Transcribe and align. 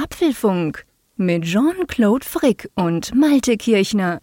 Apfelfunk 0.00 0.86
mit 1.16 1.42
Jean-Claude 1.42 2.24
Frick 2.24 2.70
und 2.76 3.12
Malte 3.16 3.56
Kirchner. 3.56 4.20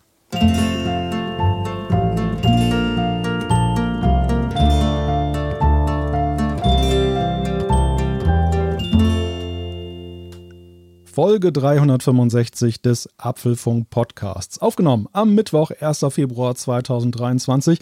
Folge 11.03 11.51
365 11.51 12.81
des 12.81 13.09
Apfelfunk 13.17 13.89
Podcasts. 13.89 14.59
Aufgenommen 14.59 15.09
am 15.11 15.35
Mittwoch, 15.35 15.71
1. 15.77 16.05
Februar 16.09 16.55
2023. 16.55 17.79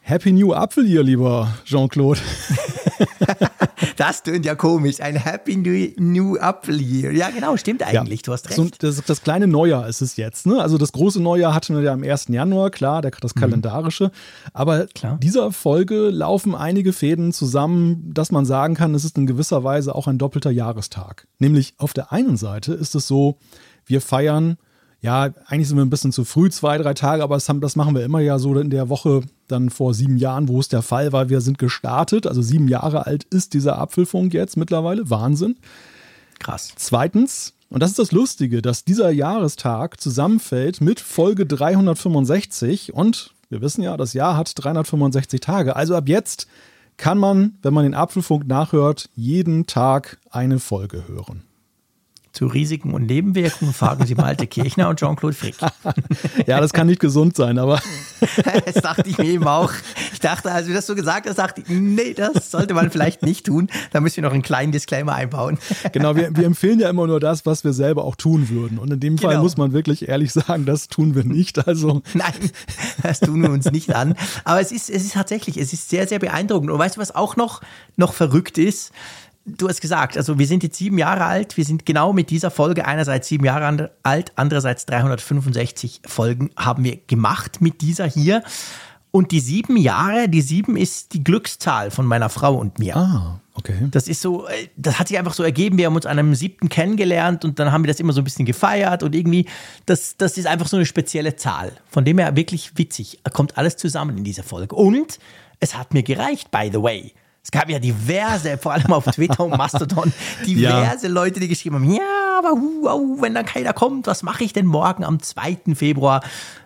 Happy 0.00 0.32
New 0.32 0.54
Apfel 0.54 0.86
hier, 0.86 1.02
lieber 1.02 1.52
Jean-Claude. 1.66 2.20
das 3.96 4.22
tönt 4.22 4.44
ja 4.44 4.54
komisch. 4.54 5.00
Ein 5.00 5.16
Happy 5.16 5.56
New, 5.56 5.92
New 5.98 6.36
Apfel 6.38 6.80
Year. 6.80 7.12
Ja, 7.12 7.30
genau, 7.30 7.56
stimmt 7.56 7.82
eigentlich. 7.82 8.20
Ja. 8.20 8.24
Du 8.24 8.32
hast 8.32 8.46
recht. 8.48 8.56
So, 8.56 8.68
das, 8.78 9.02
das, 9.04 9.22
kleine 9.22 9.46
Neujahr 9.46 9.88
ist 9.88 10.00
es 10.00 10.16
jetzt. 10.16 10.46
Ne? 10.46 10.60
Also 10.60 10.78
das 10.78 10.92
große 10.92 11.20
Neujahr 11.20 11.54
hatten 11.54 11.74
wir 11.74 11.82
ja 11.82 11.92
am 11.92 12.02
1. 12.02 12.28
Januar, 12.28 12.70
klar, 12.70 13.02
das 13.02 13.34
mhm. 13.34 13.40
kalendarische. 13.40 14.10
Aber 14.52 14.86
klar. 14.86 15.18
dieser 15.22 15.52
Folge 15.52 16.10
laufen 16.10 16.54
einige 16.54 16.92
Fäden 16.92 17.32
zusammen, 17.32 18.12
dass 18.12 18.30
man 18.30 18.44
sagen 18.44 18.74
kann, 18.74 18.94
es 18.94 19.04
ist 19.04 19.16
in 19.18 19.26
gewisser 19.26 19.64
Weise 19.64 19.94
auch 19.94 20.06
ein 20.06 20.18
doppelter 20.18 20.50
Jahrestag. 20.50 21.26
Nämlich 21.38 21.74
auf 21.78 21.92
der 21.92 22.12
einen 22.12 22.36
Seite 22.36 22.74
ist 22.74 22.94
es 22.94 23.06
so, 23.06 23.38
wir 23.86 24.00
feiern 24.00 24.56
ja, 25.04 25.28
eigentlich 25.44 25.68
sind 25.68 25.76
wir 25.76 25.84
ein 25.84 25.90
bisschen 25.90 26.12
zu 26.12 26.24
früh, 26.24 26.48
zwei, 26.48 26.78
drei 26.78 26.94
Tage, 26.94 27.22
aber 27.22 27.34
das, 27.34 27.46
haben, 27.50 27.60
das 27.60 27.76
machen 27.76 27.94
wir 27.94 28.02
immer 28.06 28.20
ja 28.20 28.38
so 28.38 28.58
in 28.58 28.70
der 28.70 28.88
Woche 28.88 29.20
dann 29.48 29.70
vor 29.70 29.94
sieben 29.94 30.16
Jahren, 30.16 30.48
wo 30.48 30.60
es 30.60 30.68
der 30.68 30.82
Fall 30.82 31.12
war. 31.12 31.28
Wir 31.28 31.40
sind 31.40 31.58
gestartet, 31.58 32.26
also 32.26 32.42
sieben 32.42 32.68
Jahre 32.68 33.06
alt 33.06 33.24
ist 33.24 33.54
dieser 33.54 33.78
Apfelfunk 33.78 34.34
jetzt 34.34 34.56
mittlerweile. 34.56 35.10
Wahnsinn. 35.10 35.56
Krass. 36.38 36.72
Zweitens, 36.76 37.54
und 37.70 37.82
das 37.82 37.90
ist 37.90 37.98
das 37.98 38.12
Lustige, 38.12 38.62
dass 38.62 38.84
dieser 38.84 39.10
Jahrestag 39.10 40.00
zusammenfällt 40.00 40.80
mit 40.80 41.00
Folge 41.00 41.46
365 41.46 42.94
und 42.94 43.32
wir 43.48 43.60
wissen 43.60 43.82
ja, 43.82 43.96
das 43.96 44.12
Jahr 44.12 44.36
hat 44.36 44.52
365 44.54 45.40
Tage. 45.40 45.76
Also 45.76 45.94
ab 45.94 46.08
jetzt 46.08 46.46
kann 46.96 47.18
man, 47.18 47.58
wenn 47.62 47.74
man 47.74 47.84
den 47.84 47.94
Apfelfunk 47.94 48.46
nachhört, 48.46 49.10
jeden 49.14 49.66
Tag 49.66 50.18
eine 50.30 50.58
Folge 50.58 51.08
hören. 51.08 51.42
Zu 52.34 52.48
Risiken 52.48 52.94
und 52.94 53.06
Nebenwirkungen 53.06 53.72
fragen 53.72 54.06
Sie 54.06 54.16
Malte 54.16 54.48
Kirchner 54.48 54.88
und 54.88 54.98
Jean-Claude 54.98 55.36
Frick. 55.36 55.54
ja, 56.48 56.60
das 56.60 56.72
kann 56.72 56.88
nicht 56.88 56.98
gesund 56.98 57.36
sein, 57.36 57.58
aber. 57.58 57.80
das 58.66 58.74
dachte 58.82 59.08
ich 59.08 59.18
mir 59.18 59.26
eben 59.26 59.46
auch. 59.46 59.70
Ich 60.12 60.18
dachte, 60.18 60.50
als 60.50 60.66
du 60.66 60.72
das 60.72 60.84
so 60.84 60.96
gesagt 60.96 61.28
hast, 61.28 61.38
dachte 61.38 61.60
ich, 61.60 61.68
nee, 61.68 62.12
das 62.12 62.50
sollte 62.50 62.74
man 62.74 62.90
vielleicht 62.90 63.22
nicht 63.22 63.46
tun. 63.46 63.68
Da 63.92 64.00
müssen 64.00 64.16
wir 64.16 64.24
noch 64.24 64.32
einen 64.32 64.42
kleinen 64.42 64.72
Disclaimer 64.72 65.14
einbauen. 65.14 65.58
genau, 65.92 66.16
wir, 66.16 66.36
wir 66.36 66.44
empfehlen 66.44 66.80
ja 66.80 66.90
immer 66.90 67.06
nur 67.06 67.20
das, 67.20 67.46
was 67.46 67.62
wir 67.62 67.72
selber 67.72 68.02
auch 68.02 68.16
tun 68.16 68.48
würden. 68.48 68.78
Und 68.78 68.92
in 68.92 68.98
dem 68.98 69.16
Fall 69.16 69.30
genau. 69.30 69.44
muss 69.44 69.56
man 69.56 69.72
wirklich 69.72 70.08
ehrlich 70.08 70.32
sagen, 70.32 70.66
das 70.66 70.88
tun 70.88 71.14
wir 71.14 71.22
nicht. 71.22 71.68
Also. 71.68 72.02
Nein, 72.14 72.50
das 73.04 73.20
tun 73.20 73.42
wir 73.42 73.50
uns 73.50 73.70
nicht 73.70 73.94
an. 73.94 74.16
Aber 74.42 74.60
es 74.60 74.72
ist, 74.72 74.90
es 74.90 75.04
ist 75.04 75.14
tatsächlich, 75.14 75.56
es 75.56 75.72
ist 75.72 75.88
sehr, 75.88 76.08
sehr 76.08 76.18
beeindruckend. 76.18 76.72
Und 76.72 76.80
weißt 76.80 76.96
du, 76.96 77.00
was 77.00 77.14
auch 77.14 77.36
noch, 77.36 77.60
noch 77.96 78.12
verrückt 78.12 78.58
ist? 78.58 78.90
Du 79.46 79.68
hast 79.68 79.80
gesagt, 79.80 80.16
also 80.16 80.38
wir 80.38 80.46
sind 80.46 80.62
jetzt 80.62 80.76
sieben 80.76 80.98
Jahre 80.98 81.24
alt. 81.24 81.56
Wir 81.56 81.64
sind 81.64 81.86
genau 81.86 82.12
mit 82.12 82.30
dieser 82.30 82.50
Folge 82.50 82.86
einerseits 82.86 83.28
sieben 83.28 83.44
Jahre 83.44 83.90
alt, 84.02 84.32
andererseits 84.36 84.86
365 84.86 86.02
Folgen 86.06 86.50
haben 86.56 86.84
wir 86.84 86.98
gemacht 87.06 87.60
mit 87.60 87.80
dieser 87.80 88.06
hier. 88.06 88.42
Und 89.10 89.30
die 89.30 89.38
sieben 89.38 89.76
Jahre, 89.76 90.28
die 90.28 90.40
sieben 90.40 90.76
ist 90.76 91.12
die 91.12 91.22
Glückszahl 91.22 91.92
von 91.92 92.04
meiner 92.04 92.28
Frau 92.28 92.56
und 92.56 92.80
mir. 92.80 92.96
Ah, 92.96 93.40
okay. 93.54 93.86
Das 93.92 94.08
ist 94.08 94.20
so, 94.20 94.48
äh, 94.48 94.66
das 94.76 94.98
hat 94.98 95.06
sich 95.06 95.16
einfach 95.16 95.34
so 95.34 95.44
ergeben. 95.44 95.78
Wir 95.78 95.86
haben 95.86 95.94
uns 95.94 96.04
an 96.04 96.18
einem 96.18 96.34
siebten 96.34 96.68
kennengelernt 96.68 97.44
und 97.44 97.60
dann 97.60 97.70
haben 97.70 97.84
wir 97.84 97.88
das 97.88 98.00
immer 98.00 98.12
so 98.12 98.22
ein 98.22 98.24
bisschen 98.24 98.44
gefeiert 98.44 99.04
und 99.04 99.14
irgendwie, 99.14 99.46
das, 99.86 100.16
das 100.16 100.36
ist 100.36 100.48
einfach 100.48 100.66
so 100.66 100.76
eine 100.76 100.84
spezielle 100.84 101.36
Zahl. 101.36 101.70
Von 101.86 102.04
dem 102.04 102.18
her 102.18 102.34
wirklich 102.34 102.76
witzig. 102.76 103.20
Kommt 103.32 103.56
alles 103.56 103.76
zusammen 103.76 104.18
in 104.18 104.24
dieser 104.24 104.42
Folge. 104.42 104.74
Und 104.74 105.20
es 105.60 105.76
hat 105.78 105.94
mir 105.94 106.02
gereicht, 106.02 106.50
by 106.50 106.70
the 106.72 106.82
way. 106.82 107.12
Es 107.44 107.50
gab 107.50 107.68
ja 107.68 107.78
diverse, 107.78 108.56
vor 108.56 108.72
allem 108.72 108.90
auf 108.94 109.04
Twitter 109.04 109.44
und 109.44 109.56
Mastodon, 109.58 110.14
diverse 110.46 111.06
ja. 111.06 111.12
Leute, 111.12 111.40
die 111.40 111.48
geschrieben 111.48 111.76
haben, 111.76 111.92
ja, 111.92 112.38
aber 112.38 112.52
hu, 112.52 112.88
hu, 112.88 113.20
wenn 113.20 113.34
dann 113.34 113.44
keiner 113.44 113.74
kommt, 113.74 114.06
was 114.06 114.22
mache 114.22 114.44
ich 114.44 114.54
denn 114.54 114.64
morgen 114.64 115.04
am 115.04 115.20
2. 115.20 115.58
Februar? 115.74 116.22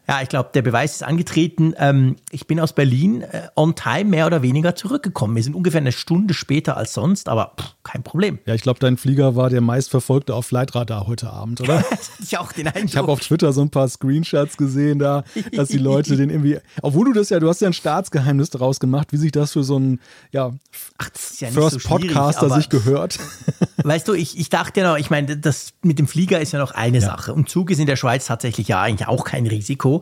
Ja, 0.09 0.23
ich 0.23 0.31
glaube, 0.31 0.49
der 0.55 0.63
Beweis 0.63 0.95
ist 0.95 1.03
angetreten. 1.03 1.75
Ähm, 1.77 2.17
ich 2.31 2.47
bin 2.47 2.61
aus 2.61 2.73
Berlin 2.73 3.21
äh, 3.21 3.49
on 3.57 3.75
time 3.75 4.05
mehr 4.05 4.27
oder 4.27 4.41
weniger 4.41 4.75
zurückgekommen. 4.75 5.37
Wir 5.37 5.43
sind 5.43 5.55
ungefähr 5.55 5.83
eine 5.83 5.93
Stunde 5.93 6.33
später 6.33 6.79
als 6.79 6.95
sonst, 6.95 7.29
aber 7.29 7.53
pff, 7.61 7.75
kein 7.83 8.03
Problem. 8.03 8.39
Ja, 8.47 8.55
ich 8.55 8.63
glaube, 8.63 8.81
dein 8.81 8.97
Flieger 8.97 9.37
war 9.37 9.51
der 9.51 9.61
meistverfolgte 9.61 10.35
auf 10.35 10.47
Flightradar 10.47 11.07
heute 11.07 11.31
Abend, 11.31 11.61
oder? 11.61 11.85
ich 12.23 12.39
auch 12.39 12.53
den 12.53 12.69
Eindruck. 12.69 12.85
Ich 12.85 12.97
habe 12.97 13.13
auf 13.13 13.21
Twitter 13.21 13.53
so 13.53 13.61
ein 13.61 13.69
paar 13.69 13.87
Screenshots 13.87 14.57
gesehen, 14.57 14.99
da, 14.99 15.25
dass 15.53 15.69
die 15.69 15.79
Leute 15.79 16.17
den 16.17 16.31
irgendwie, 16.31 16.59
obwohl 16.81 17.05
du 17.05 17.13
das 17.13 17.29
ja, 17.29 17.39
du 17.39 17.49
hast 17.49 17.61
ja 17.61 17.67
ein 17.67 17.75
Staatsgeheimnis 17.75 18.49
daraus 18.49 18.81
gemacht, 18.81 19.13
wie 19.13 19.19
sich 19.19 19.33
das 19.33 19.53
für 19.53 19.63
so 19.63 19.77
einen 19.77 20.01
ja, 20.33 20.53
Ach, 20.97 21.11
ja 21.39 21.51
First 21.51 21.81
so 21.81 21.89
Podcaster 21.89 22.49
sich 22.49 22.71
gehört. 22.71 23.19
Weißt 23.85 24.09
du, 24.09 24.15
ich, 24.15 24.39
ich 24.39 24.49
dachte 24.49 24.81
ja 24.81 24.91
noch, 24.91 24.99
ich 24.99 25.11
meine, 25.11 25.37
das 25.37 25.75
mit 25.83 25.99
dem 25.99 26.09
Flieger 26.09 26.41
ist 26.41 26.53
ja 26.53 26.59
noch 26.59 26.73
eine 26.73 26.99
ja. 26.99 27.07
Sache. 27.07 27.35
Und 27.35 27.49
Zug 27.49 27.71
ist 27.71 27.79
in 27.79 27.87
der 27.87 27.97
Schweiz 27.97 28.27
tatsächlich 28.27 28.69
ja 28.69 28.81
eigentlich 28.81 29.07
auch 29.07 29.25
kein 29.25 29.47
Risiko. 29.47 29.98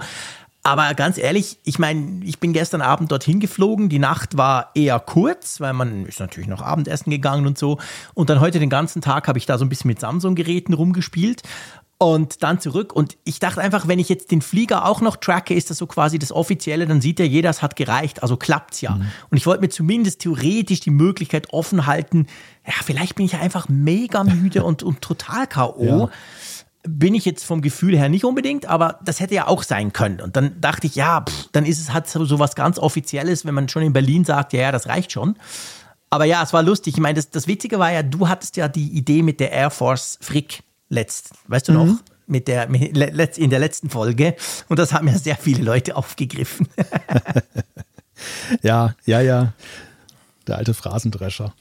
Aber 0.67 0.95
ganz 0.95 1.17
ehrlich, 1.17 1.59
ich 1.63 1.79
meine, 1.79 2.25
ich 2.25 2.41
bin 2.41 2.53
gestern 2.53 2.83
Abend 2.83 3.13
dorthin 3.13 3.39
geflogen. 3.39 3.89
Die 3.89 4.01
Nacht 4.01 4.37
war 4.37 4.73
eher 4.75 4.99
kurz, 4.99 5.61
weil 5.61 5.73
man 5.73 6.07
ist 6.07 6.19
natürlich 6.19 6.49
noch 6.49 6.61
Abendessen 6.61 7.11
gegangen 7.11 7.47
und 7.47 7.57
so. 7.57 7.79
Und 8.15 8.31
dann 8.31 8.41
heute 8.41 8.59
den 8.59 8.69
ganzen 8.69 9.01
Tag 9.01 9.29
habe 9.29 9.39
ich 9.39 9.47
da 9.47 9.59
so 9.59 9.65
ein 9.65 9.69
bisschen 9.69 9.87
mit 9.87 10.01
Samsung-Geräten 10.01 10.73
rumgespielt 10.73 11.43
und 11.99 12.43
dann 12.43 12.59
zurück. 12.59 12.93
Und 12.93 13.17
ich 13.23 13.39
dachte 13.39 13.61
einfach, 13.61 13.87
wenn 13.87 14.01
ich 14.01 14.09
jetzt 14.09 14.33
den 14.33 14.43
Flieger 14.43 14.87
auch 14.87 15.01
noch 15.01 15.15
tracke, 15.17 15.55
ist 15.55 15.71
das 15.71 15.79
so 15.79 15.87
quasi 15.87 16.19
das 16.19 16.33
Offizielle, 16.33 16.87
dann 16.87 17.01
sieht 17.01 17.21
ja 17.21 17.25
jeder, 17.25 17.51
es 17.51 17.63
hat 17.63 17.77
gereicht, 17.77 18.25
also 18.25 18.37
klappt's 18.37 18.81
ja. 18.81 18.97
Mhm. 18.97 19.07
Und 19.31 19.37
ich 19.39 19.47
wollte 19.47 19.61
mir 19.61 19.69
zumindest 19.69 20.23
theoretisch 20.23 20.81
die 20.81 20.91
Möglichkeit 20.91 21.53
offen 21.53 21.87
halten, 21.87 22.27
ja, 22.67 22.75
vielleicht 22.85 23.15
bin 23.15 23.25
ich 23.25 23.37
einfach 23.37 23.69
mega 23.69 24.25
müde 24.25 24.65
und, 24.65 24.83
und 24.83 25.01
total 25.01 25.47
K.O. 25.47 25.85
Ja 25.85 26.11
bin 26.89 27.15
ich 27.15 27.25
jetzt 27.25 27.45
vom 27.45 27.63
Gefühl 27.63 27.97
her 27.97 28.09
nicht 28.09 28.25
unbedingt, 28.25 28.67
aber 28.67 28.99
das 29.05 29.21
hätte 29.21 29.35
ja 29.35 29.47
auch 29.47 29.63
sein 29.63 29.93
können. 29.93 30.21
Und 30.21 30.37
dann 30.37 30.61
dachte 30.61 30.87
ich, 30.87 30.95
ja, 30.95 31.23
pff, 31.23 31.49
dann 31.53 31.65
ist 31.65 31.81
es 31.81 31.93
halt 31.93 32.09
so 32.09 32.39
was 32.39 32.55
ganz 32.55 32.79
Offizielles, 32.79 33.45
wenn 33.45 33.55
man 33.55 33.69
schon 33.69 33.83
in 33.83 33.93
Berlin 33.93 34.25
sagt, 34.25 34.53
ja, 34.53 34.63
ja, 34.63 34.73
das 34.73 34.87
reicht 34.89 35.13
schon. 35.13 35.37
Aber 36.11 36.25
ja, 36.25 36.43
es 36.43 36.53
war 36.53 36.63
lustig. 36.63 36.95
Ich 36.95 37.01
meine, 37.01 37.17
das, 37.17 37.31
das 37.31 37.47
Witzige 37.47 37.79
war 37.79 37.93
ja, 37.93 38.03
du 38.03 38.29
hattest 38.29 38.57
ja 38.57 38.69
die 38.69 38.89
Idee 38.91 39.23
mit 39.23 39.41
der 39.41 39.53
Air 39.53 39.71
Force 39.71 40.19
Frick 40.21 40.63
letzt, 40.89 41.31
weißt 41.49 41.69
du 41.69 41.73
mhm. 41.73 41.79
noch? 41.79 41.99
Mit 42.29 42.49
der, 42.49 42.69
mit, 42.69 42.97
in 43.39 43.51
der 43.51 43.59
letzten 43.61 43.89
Folge. 43.89 44.35
Und 44.69 44.79
das 44.79 44.93
haben 44.93 45.07
ja 45.07 45.17
sehr 45.17 45.37
viele 45.37 45.63
Leute 45.63 45.95
aufgegriffen. 45.95 46.69
ja, 48.63 48.95
ja, 49.05 49.21
ja. 49.21 49.53
Der 50.49 50.59
alte 50.59 50.75
Phrasendrescher. 50.75 51.55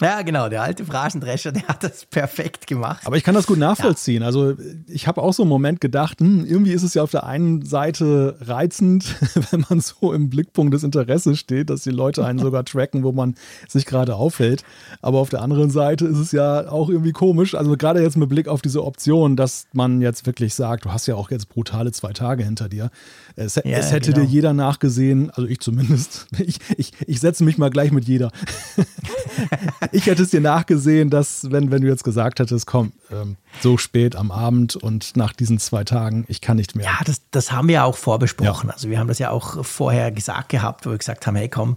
Ja, 0.00 0.22
genau, 0.22 0.48
der 0.48 0.62
alte 0.62 0.84
Phrasendrescher, 0.84 1.52
der 1.52 1.68
hat 1.68 1.84
das 1.84 2.04
perfekt 2.04 2.66
gemacht. 2.66 3.06
Aber 3.06 3.16
ich 3.16 3.22
kann 3.22 3.34
das 3.34 3.46
gut 3.46 3.58
nachvollziehen. 3.58 4.22
Ja. 4.22 4.26
Also 4.26 4.54
ich 4.88 5.06
habe 5.06 5.22
auch 5.22 5.32
so 5.32 5.44
einen 5.44 5.50
Moment 5.50 5.80
gedacht, 5.80 6.18
hm, 6.18 6.44
irgendwie 6.44 6.72
ist 6.72 6.82
es 6.82 6.94
ja 6.94 7.02
auf 7.04 7.12
der 7.12 7.24
einen 7.24 7.64
Seite 7.64 8.36
reizend, 8.40 9.14
wenn 9.50 9.64
man 9.68 9.80
so 9.80 10.12
im 10.12 10.30
Blickpunkt 10.30 10.74
des 10.74 10.82
Interesses 10.82 11.38
steht, 11.38 11.70
dass 11.70 11.82
die 11.82 11.90
Leute 11.90 12.24
einen 12.26 12.40
sogar 12.40 12.64
tracken, 12.64 13.04
wo 13.04 13.12
man 13.12 13.36
sich 13.68 13.86
gerade 13.86 14.16
aufhält. 14.16 14.64
Aber 15.00 15.20
auf 15.20 15.30
der 15.30 15.42
anderen 15.42 15.70
Seite 15.70 16.06
ist 16.06 16.18
es 16.18 16.32
ja 16.32 16.68
auch 16.68 16.88
irgendwie 16.88 17.12
komisch. 17.12 17.54
Also 17.54 17.76
gerade 17.76 18.02
jetzt 18.02 18.16
mit 18.16 18.28
Blick 18.28 18.48
auf 18.48 18.62
diese 18.62 18.84
Option, 18.84 19.36
dass 19.36 19.66
man 19.72 20.00
jetzt 20.00 20.26
wirklich 20.26 20.54
sagt, 20.54 20.86
du 20.86 20.92
hast 20.92 21.06
ja 21.06 21.14
auch 21.14 21.30
jetzt 21.30 21.48
brutale 21.48 21.92
zwei 21.92 22.12
Tage 22.12 22.42
hinter 22.42 22.68
dir. 22.68 22.90
Es, 23.36 23.56
ja, 23.56 23.62
es 23.64 23.90
hätte 23.90 24.12
genau. 24.12 24.24
dir 24.24 24.30
jeder 24.30 24.52
nachgesehen, 24.52 25.30
also 25.30 25.48
ich 25.48 25.60
zumindest. 25.60 26.26
Ich, 26.44 26.58
ich, 26.76 26.92
ich 27.06 27.20
setze 27.20 27.42
mich 27.42 27.58
mal 27.58 27.70
gleich 27.70 27.90
mit 27.90 28.06
jeder. 28.06 28.30
ich 29.92 30.06
hätte 30.06 30.22
es 30.22 30.30
dir 30.30 30.40
nachgesehen, 30.40 31.08
dass, 31.08 31.50
wenn, 31.50 31.70
wenn 31.70 31.80
du 31.80 31.88
jetzt 31.88 32.04
gesagt 32.04 32.38
hättest, 32.38 32.66
komm, 32.66 32.92
ähm, 33.10 33.36
so 33.60 33.78
spät 33.78 34.14
am 34.14 34.30
Abend 34.30 34.76
und 34.76 35.16
nach 35.16 35.32
diesen 35.32 35.58
zwei 35.58 35.84
Tagen, 35.84 36.24
ich 36.28 36.40
kann 36.40 36.56
nicht 36.56 36.76
mehr. 36.76 36.84
Ja, 36.86 36.98
das, 37.04 37.22
das 37.30 37.50
haben 37.50 37.68
wir 37.68 37.76
ja 37.76 37.84
auch 37.84 37.96
vorbesprochen. 37.96 38.68
Ja. 38.68 38.74
Also 38.74 38.90
wir 38.90 38.98
haben 38.98 39.08
das 39.08 39.18
ja 39.18 39.30
auch 39.30 39.64
vorher 39.64 40.10
gesagt 40.10 40.50
gehabt, 40.50 40.84
wo 40.84 40.90
wir 40.90 40.98
gesagt 40.98 41.26
haben, 41.26 41.36
hey 41.36 41.48
komm, 41.48 41.76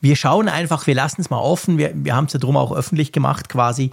wir 0.00 0.16
schauen 0.16 0.48
einfach, 0.48 0.86
wir 0.86 0.94
lassen 0.94 1.20
es 1.20 1.30
mal 1.30 1.38
offen. 1.38 1.78
Wir, 1.78 1.92
wir 1.94 2.16
haben 2.16 2.24
es 2.24 2.32
ja 2.32 2.40
drum 2.40 2.56
auch 2.56 2.72
öffentlich 2.72 3.12
gemacht 3.12 3.48
quasi. 3.48 3.92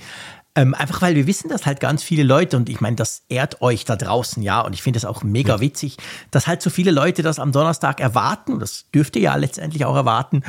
Ähm, 0.58 0.74
einfach 0.74 1.02
weil 1.02 1.16
wir 1.16 1.28
wissen, 1.28 1.50
dass 1.50 1.66
halt 1.66 1.82
ganz 1.82 2.02
viele 2.02 2.24
Leute, 2.24 2.56
und 2.56 2.70
ich 2.70 2.80
meine, 2.80 2.96
das 2.96 3.24
ehrt 3.28 3.62
euch 3.62 3.84
da 3.84 3.98
draußen, 3.98 4.42
ja, 4.42 4.62
und 4.62 4.74
ich 4.74 4.82
finde 4.82 4.98
das 4.98 5.06
auch 5.06 5.22
mega 5.22 5.60
witzig, 5.60 5.98
dass 6.32 6.48
halt 6.48 6.62
so 6.62 6.70
viele 6.70 6.92
Leute 6.92 7.24
das 7.24 7.40
am 7.40 7.52
Donnerstag 7.52 8.00
erwarten, 8.00 8.60
das 8.60 8.90
dürft 8.94 9.18
ihr 9.18 9.24
ja 9.24 9.36
letztendlich 9.36 9.84
auch 9.84 9.96
erwarten, 9.96 10.44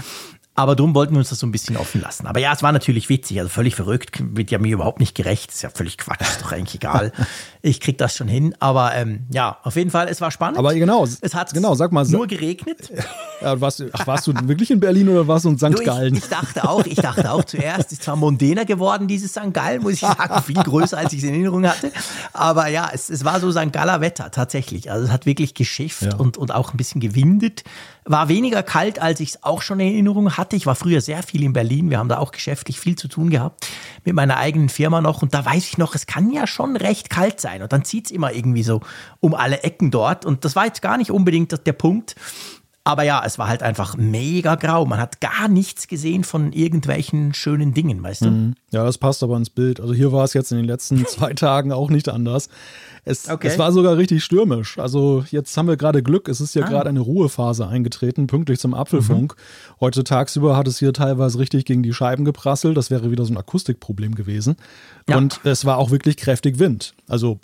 Aber 0.57 0.75
darum 0.75 0.95
wollten 0.95 1.13
wir 1.13 1.19
uns 1.19 1.29
das 1.29 1.39
so 1.39 1.47
ein 1.47 1.53
bisschen 1.53 1.77
offen 1.77 2.01
lassen. 2.01 2.27
Aber 2.27 2.41
ja, 2.41 2.53
es 2.53 2.63
war 2.63 2.73
natürlich 2.73 3.11
witzig, 3.11 3.39
also 3.39 3.51
völlig 3.51 3.75
verrückt, 3.75 4.23
wird 4.35 4.51
ja 4.51 4.59
mir 4.59 4.73
überhaupt 4.73 5.01
nicht 5.01 5.15
gerecht. 5.15 5.53
Ist 5.53 5.63
ja 5.63 5.69
völlig 5.69 5.99
Quatsch, 5.99 6.23
ist 6.23 6.43
doch 6.43 6.53
eigentlich 6.53 6.77
egal. 6.77 7.13
Ich 7.63 7.81
krieg 7.81 7.99
das 7.99 8.15
schon 8.15 8.29
hin. 8.29 8.55
Aber 8.61 8.95
ähm, 8.95 9.27
ja, 9.33 9.59
auf 9.65 9.75
jeden 9.75 9.91
Fall, 9.91 10.07
es 10.07 10.21
war 10.21 10.31
spannend. 10.31 10.57
Aber 10.57 10.73
genau, 10.73 11.05
es 11.05 11.35
hat 11.35 11.53
genau, 11.53 11.75
sag 11.75 11.91
mal, 11.91 12.05
nur 12.07 12.29
geregnet. 12.29 12.93
Ja, 13.43 13.61
warst, 13.61 13.85
ach, 13.93 14.07
warst 14.07 14.27
du 14.27 14.33
wirklich 14.49 14.71
in 14.71 14.81
Berlin 14.81 15.11
oder 15.11 15.29
warst 15.29 15.45
du 15.45 15.51
in 15.51 15.59
St. 15.59 15.85
Gallen? 15.85 16.15
Ich, 16.15 16.23
ich, 16.23 16.31
dachte 16.31 16.67
auch, 16.67 16.87
ich 16.87 16.97
dachte 16.97 17.31
auch 17.31 17.45
zuerst, 17.45 17.93
ist 17.93 18.03
zwar 18.03 18.17
mondäner 18.17 18.65
geworden, 18.65 19.09
dieses 19.09 19.33
St. 19.33 19.53
Gallen, 19.53 19.83
muss 19.83 19.93
ich 19.93 20.01
sagen, 20.01 20.43
viel 20.47 20.55
größer, 20.55 20.97
als 20.97 21.13
ich 21.13 21.19
es 21.19 21.25
in 21.25 21.35
Erinnerung 21.35 21.67
hatte. 21.67 21.93
Aber 22.33 22.69
ja, 22.69 22.89
es, 22.91 23.11
es 23.11 23.27
war 23.27 23.39
so 23.39 23.53
St. 23.53 23.75
Galler 23.75 24.01
Wetter 24.01 24.31
tatsächlich. 24.31 24.91
Also 24.91 25.05
es 25.05 25.13
hat 25.13 25.27
wirklich 25.27 25.53
geschifft 25.53 26.05
ja. 26.05 26.17
und, 26.17 26.39
und 26.39 26.51
auch 26.51 26.73
ein 26.73 26.79
bisschen 26.79 26.99
gewindet. 27.03 27.63
War 28.07 28.29
weniger 28.29 28.63
kalt, 28.63 29.01
als 29.01 29.21
ich 29.21 29.31
es 29.31 29.43
auch 29.43 29.61
schon 29.61 29.81
in 29.81 29.89
Erinnerung 29.93 30.39
hatte. 30.39 30.46
Ich 30.53 30.67
war 30.67 30.75
früher 30.75 31.01
sehr 31.01 31.23
viel 31.23 31.43
in 31.43 31.53
Berlin. 31.53 31.91
Wir 31.91 31.99
haben 31.99 32.09
da 32.09 32.19
auch 32.19 32.33
geschäftlich 32.33 32.79
viel 32.79 32.97
zu 32.97 33.09
tun 33.09 33.31
gehabt 33.31 33.67
mit 34.05 34.15
meiner 34.15 34.37
eigenen 34.37 34.69
Firma 34.69 35.01
noch. 35.01 35.23
Und 35.23 35.35
da 35.35 35.45
weiß 35.45 35.67
ich 35.67 35.79
noch, 35.79 35.95
es 35.95 36.07
kann 36.07 36.31
ja 36.31 36.47
schon 36.47 36.77
recht 36.77 37.11
kalt 37.11 37.41
sein. 37.41 37.63
Und 37.63 37.73
dann 37.73 37.85
zieht 37.85 38.07
es 38.07 38.11
immer 38.11 38.33
irgendwie 38.33 38.63
so 38.63 38.81
um 39.21 39.35
alle 39.35 39.63
Ecken 39.63 39.91
dort. 39.91 40.25
Und 40.25 40.45
das 40.45 40.57
war 40.57 40.67
jetzt 40.67 40.83
gar 40.83 40.97
nicht 40.97 41.11
unbedingt 41.11 41.67
der 41.67 41.73
Punkt. 41.73 42.17
Aber 42.87 43.03
ja, 43.03 43.21
es 43.27 43.37
war 43.37 43.49
halt 43.49 43.65
einfach 43.65 43.97
mega 43.97 44.55
grau. 44.55 44.87
Man 44.87 45.01
hat 45.01 45.21
gar 45.21 45.49
nichts 45.49 45.89
gesehen 45.89 46.23
von 46.23 46.53
irgendwelchen 46.53 47.35
schönen 47.35 47.75
Dingen, 47.75 48.01
weißt 48.01 48.23
du? 48.23 48.31
Mhm. 48.31 48.55
Ja, 48.71 48.85
das 48.85 48.97
passt 48.97 49.25
aber 49.25 49.37
ins 49.37 49.51
Bild. 49.51 49.81
Also 49.81 49.93
hier 49.93 50.13
war 50.13 50.23
es 50.23 50.35
jetzt 50.35 50.53
in 50.53 50.59
den 50.59 50.67
letzten 50.67 51.05
zwei 51.09 51.35
Tagen 51.35 51.73
auch 51.73 51.91
nicht 51.91 52.09
anders. 52.09 52.49
Es, 53.07 53.31
okay. 53.31 53.47
es 53.47 53.57
war 53.57 53.71
sogar 53.71 53.97
richtig 53.97 54.25
stürmisch. 54.25 54.79
Also 54.79 55.25
jetzt 55.31 55.57
haben 55.57 55.69
wir 55.69 55.77
gerade 55.77 56.03
Glück. 56.03 56.29
Es 56.29 56.41
ist 56.41 56.57
ja 56.57 56.65
ah. 56.65 56.69
gerade 56.69 56.89
eine 56.89 56.99
Ruhephase 56.99 57.69
eingetreten, 57.69 58.27
pünktlich 58.27 58.59
zum 58.59 58.75
Apfelfunk. 58.75 59.37
Mhm. 59.37 59.77
Heute 59.81 60.03
tagsüber 60.03 60.57
hat 60.57 60.67
es 60.67 60.81
hier 60.81 60.93
teilweise 60.93 61.39
richtig 61.39 61.67
gegen 61.67 61.85
die 61.85 61.95
Scheiben 61.95 62.25
geprasselt. 62.25 62.77
Das 62.77 62.91
wäre 62.91 63.13
wieder 63.13 63.25
so 63.25 63.33
ein 63.33 63.37
Akustikproblem 63.37 64.17
gewesen. 64.17 64.57
Ja. 65.09 65.19
Und 65.19 65.41
es 65.45 65.65
war 65.65 65.79
auch 65.79 65.93
wirklich 65.93 66.17
kräftig 66.17 66.59
Wind. 66.59 66.95
Also 67.07 67.39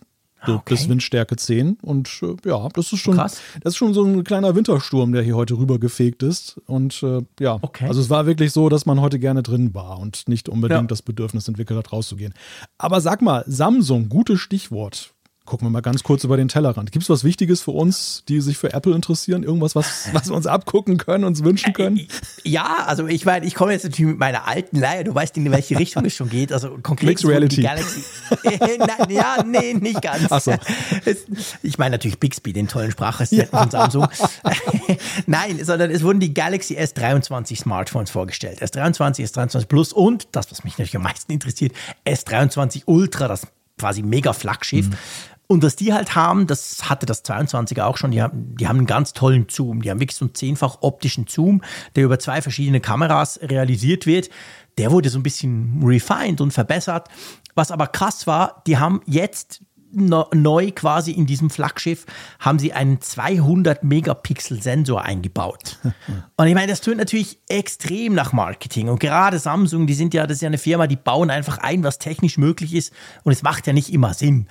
so 0.44 0.54
okay. 0.54 0.74
bis 0.74 0.88
Windstärke 0.88 1.36
10. 1.36 1.78
Und 1.80 2.10
äh, 2.22 2.48
ja, 2.48 2.68
das 2.70 2.92
ist 2.92 2.98
schon, 2.98 3.14
Krass. 3.14 3.40
das 3.62 3.74
ist 3.74 3.76
schon 3.76 3.94
so 3.94 4.04
ein 4.04 4.24
kleiner 4.24 4.56
Wintersturm, 4.56 5.12
der 5.12 5.22
hier 5.22 5.36
heute 5.36 5.54
rübergefegt 5.54 6.24
ist. 6.24 6.60
Und 6.66 7.04
äh, 7.04 7.20
ja, 7.38 7.60
okay. 7.62 7.86
also 7.86 8.00
es 8.00 8.10
war 8.10 8.26
wirklich 8.26 8.50
so, 8.50 8.68
dass 8.68 8.84
man 8.84 9.00
heute 9.00 9.20
gerne 9.20 9.44
drin 9.44 9.74
war 9.74 10.00
und 10.00 10.28
nicht 10.28 10.48
unbedingt 10.48 10.80
ja. 10.80 10.86
das 10.88 11.02
Bedürfnis 11.02 11.46
entwickelt 11.46 11.78
hat, 11.78 11.92
rauszugehen. 11.92 12.34
Aber 12.78 13.00
sag 13.00 13.22
mal, 13.22 13.44
Samsung, 13.46 14.08
gutes 14.08 14.40
Stichwort. 14.40 15.12
Gucken 15.52 15.66
wir 15.66 15.70
mal 15.70 15.82
ganz 15.82 16.02
kurz 16.02 16.24
über 16.24 16.38
den 16.38 16.48
Tellerrand. 16.48 16.92
Gibt 16.92 17.02
es 17.02 17.10
was 17.10 17.24
Wichtiges 17.24 17.60
für 17.60 17.72
uns, 17.72 18.24
die 18.26 18.40
sich 18.40 18.56
für 18.56 18.72
Apple 18.72 18.94
interessieren? 18.94 19.42
Irgendwas, 19.42 19.74
was, 19.74 20.08
was 20.14 20.30
wir 20.30 20.34
uns 20.34 20.46
abgucken 20.46 20.96
können, 20.96 21.24
uns 21.24 21.44
wünschen 21.44 21.74
können? 21.74 22.08
Ja, 22.42 22.84
also 22.86 23.06
ich 23.06 23.26
meine, 23.26 23.44
ich 23.44 23.54
komme 23.54 23.72
jetzt 23.72 23.82
natürlich 23.82 24.12
mit 24.12 24.18
meiner 24.18 24.48
alten 24.48 24.78
Leihe. 24.78 25.04
Du 25.04 25.14
weißt, 25.14 25.36
in 25.36 25.50
welche 25.50 25.78
Richtung 25.78 26.06
es 26.06 26.16
schon 26.16 26.30
geht. 26.30 26.54
Also 26.54 26.78
konkret 26.82 27.06
Mixed 27.06 27.28
Reality. 27.28 27.56
Die 27.56 27.62
Galaxy. 27.64 28.02
Nein, 28.78 29.10
ja, 29.10 29.44
nee, 29.46 29.74
nicht 29.74 30.00
ganz. 30.00 30.26
Ach 30.30 30.40
so. 30.40 30.54
Ich 31.62 31.76
meine 31.76 31.96
natürlich 31.96 32.18
Bixby, 32.18 32.54
den 32.54 32.66
tollen 32.66 32.90
Sprachassistenten 32.90 33.52
ja. 33.52 33.60
von 33.60 33.70
Samsung. 33.70 34.08
Nein, 35.26 35.62
sondern 35.62 35.90
es 35.90 36.02
wurden 36.02 36.20
die 36.20 36.32
Galaxy 36.32 36.78
S23 36.78 37.58
Smartphones 37.58 38.10
vorgestellt. 38.10 38.62
S23, 38.62 39.30
S23 39.30 39.66
Plus 39.66 39.92
und, 39.92 40.28
das, 40.32 40.50
was 40.50 40.64
mich 40.64 40.78
natürlich 40.78 40.96
am 40.96 41.02
meisten 41.02 41.30
interessiert, 41.30 41.74
S23 42.06 42.84
Ultra, 42.86 43.28
das 43.28 43.46
quasi 43.78 44.02
mega 44.02 44.32
Flaggschiff. 44.32 44.88
Mhm. 44.88 44.94
Und 45.52 45.62
was 45.62 45.76
die 45.76 45.92
halt 45.92 46.14
haben, 46.14 46.46
das 46.46 46.88
hatte 46.88 47.04
das 47.04 47.26
22er 47.26 47.82
auch 47.82 47.98
schon, 47.98 48.10
die 48.10 48.22
haben, 48.22 48.56
die 48.56 48.66
haben 48.66 48.78
einen 48.78 48.86
ganz 48.86 49.12
tollen 49.12 49.48
Zoom. 49.50 49.82
Die 49.82 49.90
haben 49.90 50.00
wirklich 50.00 50.16
so 50.16 50.24
einen 50.24 50.34
zehnfach 50.34 50.78
optischen 50.80 51.26
Zoom, 51.28 51.60
der 51.94 52.04
über 52.04 52.18
zwei 52.18 52.40
verschiedene 52.40 52.80
Kameras 52.80 53.38
realisiert 53.42 54.06
wird. 54.06 54.30
Der 54.78 54.90
wurde 54.90 55.10
so 55.10 55.18
ein 55.18 55.22
bisschen 55.22 55.82
refined 55.84 56.40
und 56.40 56.52
verbessert. 56.52 57.08
Was 57.54 57.70
aber 57.70 57.86
krass 57.86 58.26
war, 58.26 58.62
die 58.66 58.78
haben 58.78 59.02
jetzt 59.04 59.60
neu 59.92 60.70
quasi 60.70 61.12
in 61.12 61.26
diesem 61.26 61.50
Flaggschiff 61.50 62.06
haben 62.40 62.58
sie 62.58 62.72
einen 62.72 63.00
200 63.00 63.84
Megapixel 63.84 64.62
Sensor 64.62 65.02
eingebaut. 65.02 65.78
Und 66.36 66.46
ich 66.46 66.54
meine, 66.54 66.68
das 66.68 66.80
tönt 66.80 66.96
natürlich 66.98 67.38
extrem 67.48 68.14
nach 68.14 68.32
Marketing. 68.32 68.88
Und 68.88 69.00
gerade 69.00 69.38
Samsung, 69.38 69.86
die 69.86 69.94
sind 69.94 70.14
ja, 70.14 70.26
das 70.26 70.36
ist 70.36 70.40
ja 70.40 70.48
eine 70.48 70.58
Firma, 70.58 70.86
die 70.86 70.96
bauen 70.96 71.30
einfach 71.30 71.58
ein, 71.58 71.84
was 71.84 71.98
technisch 71.98 72.38
möglich 72.38 72.74
ist. 72.74 72.92
Und 73.22 73.32
es 73.32 73.42
macht 73.42 73.66
ja 73.66 73.72
nicht 73.72 73.92
immer 73.92 74.14
Sinn. 74.14 74.48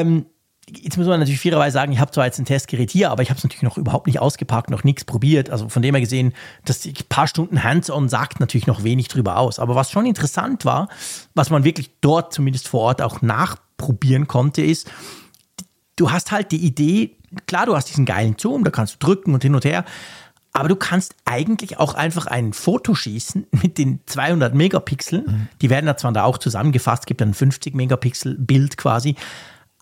Ähm, 0.00 0.26
jetzt 0.68 0.96
muss 0.96 1.06
man 1.06 1.20
natürlich 1.20 1.40
fairerweise 1.40 1.74
sagen, 1.74 1.92
ich 1.92 1.98
habe 1.98 2.10
zwar 2.10 2.24
jetzt 2.24 2.38
ein 2.38 2.44
Testgerät 2.44 2.90
hier, 2.90 3.10
aber 3.10 3.22
ich 3.22 3.30
habe 3.30 3.38
es 3.38 3.44
natürlich 3.44 3.62
noch 3.62 3.76
überhaupt 3.76 4.06
nicht 4.06 4.20
ausgepackt, 4.20 4.70
noch 4.70 4.84
nichts 4.84 5.04
probiert. 5.04 5.50
Also 5.50 5.68
von 5.68 5.82
dem 5.82 5.94
her 5.94 6.00
gesehen, 6.00 6.32
dass 6.64 6.84
ein 6.84 6.94
paar 7.08 7.26
Stunden 7.26 7.62
Hands-on 7.62 8.08
sagt 8.08 8.40
natürlich 8.40 8.66
noch 8.66 8.84
wenig 8.84 9.08
drüber 9.08 9.38
aus. 9.38 9.58
Aber 9.58 9.74
was 9.74 9.90
schon 9.90 10.06
interessant 10.06 10.64
war, 10.64 10.88
was 11.34 11.50
man 11.50 11.64
wirklich 11.64 11.90
dort 12.00 12.32
zumindest 12.32 12.68
vor 12.68 12.80
Ort 12.80 13.02
auch 13.02 13.22
nachprobieren 13.22 14.28
konnte, 14.28 14.62
ist, 14.62 14.90
du 15.96 16.10
hast 16.10 16.32
halt 16.32 16.52
die 16.52 16.64
Idee, 16.64 17.16
klar, 17.46 17.66
du 17.66 17.76
hast 17.76 17.86
diesen 17.86 18.04
geilen 18.04 18.36
Zoom, 18.38 18.64
da 18.64 18.70
kannst 18.70 18.94
du 18.94 18.98
drücken 18.98 19.34
und 19.34 19.42
hin 19.42 19.54
und 19.54 19.64
her, 19.64 19.84
aber 20.54 20.68
du 20.68 20.76
kannst 20.76 21.14
eigentlich 21.24 21.78
auch 21.78 21.94
einfach 21.94 22.26
ein 22.26 22.52
Foto 22.52 22.94
schießen 22.94 23.46
mit 23.62 23.78
den 23.78 24.00
200 24.06 24.54
Megapixeln. 24.54 25.24
Mhm. 25.26 25.48
Die 25.60 25.70
werden 25.70 25.86
da 25.86 25.96
zwar 25.96 26.12
da 26.12 26.24
auch 26.24 26.38
zusammengefasst, 26.38 27.06
gibt 27.06 27.22
ein 27.22 27.34
50 27.34 27.74
Megapixel 27.74 28.36
Bild 28.38 28.76
quasi. 28.76 29.16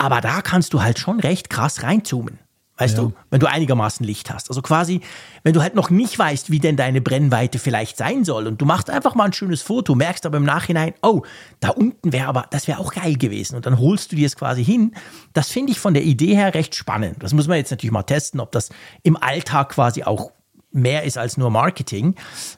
Aber 0.00 0.23
da 0.23 0.41
kannst 0.41 0.73
du 0.73 0.82
halt 0.82 0.99
schon 0.99 1.20
recht 1.20 1.50
krass 1.50 1.82
reinzoomen. 1.82 2.38
Weißt 2.79 2.97
ja. 2.97 3.02
du, 3.02 3.12
wenn 3.29 3.38
du 3.38 3.47
einigermaßen 3.47 4.06
Licht 4.06 4.32
hast. 4.32 4.49
Also 4.49 4.62
quasi, 4.62 5.02
wenn 5.43 5.52
du 5.52 5.61
halt 5.61 5.75
noch 5.75 5.91
nicht 5.91 6.19
weißt, 6.19 6.50
wie 6.50 6.58
denn 6.58 6.76
deine 6.79 7.02
Brennweite 7.02 7.58
vielleicht 7.58 7.99
sein 7.99 8.25
soll 8.25 8.47
und 8.47 8.62
du 8.62 8.64
machst 8.64 8.88
einfach 8.88 9.14
mal 9.14 9.25
ein 9.25 9.35
schönes 9.35 9.61
Foto, 9.61 9.94
merkst 9.94 10.25
aber 10.25 10.38
im 10.38 10.44
Nachhinein, 10.44 10.94
oh, 11.02 11.20
da 11.61 11.69
unten 11.69 12.14
wäre 12.14 12.29
aber, 12.29 12.47
das 12.50 12.67
wäre 12.67 12.79
auch 12.79 12.94
geil 12.94 13.19
gewesen 13.19 13.56
und 13.56 13.67
dann 13.67 13.79
holst 13.79 14.12
du 14.12 14.17
dir 14.17 14.25
es 14.25 14.37
quasi 14.37 14.64
hin. 14.64 14.94
Das 15.35 15.50
finde 15.50 15.73
ich 15.73 15.79
von 15.79 15.93
der 15.93 16.05
Idee 16.05 16.35
her 16.35 16.55
recht 16.55 16.75
spannend. 16.75 17.23
Das 17.23 17.35
muss 17.35 17.47
man 17.47 17.58
jetzt 17.58 17.70
natürlich 17.70 17.93
mal 17.93 18.05
testen, 18.05 18.41
ob 18.41 18.52
das 18.52 18.70
im 19.02 19.19
Alltag 19.19 19.69
quasi 19.69 20.05
auch 20.05 20.32
mehr 20.73 21.03
ist 21.03 21.19
als 21.19 21.37
nur 21.37 21.51
Marketing. 21.51 22.15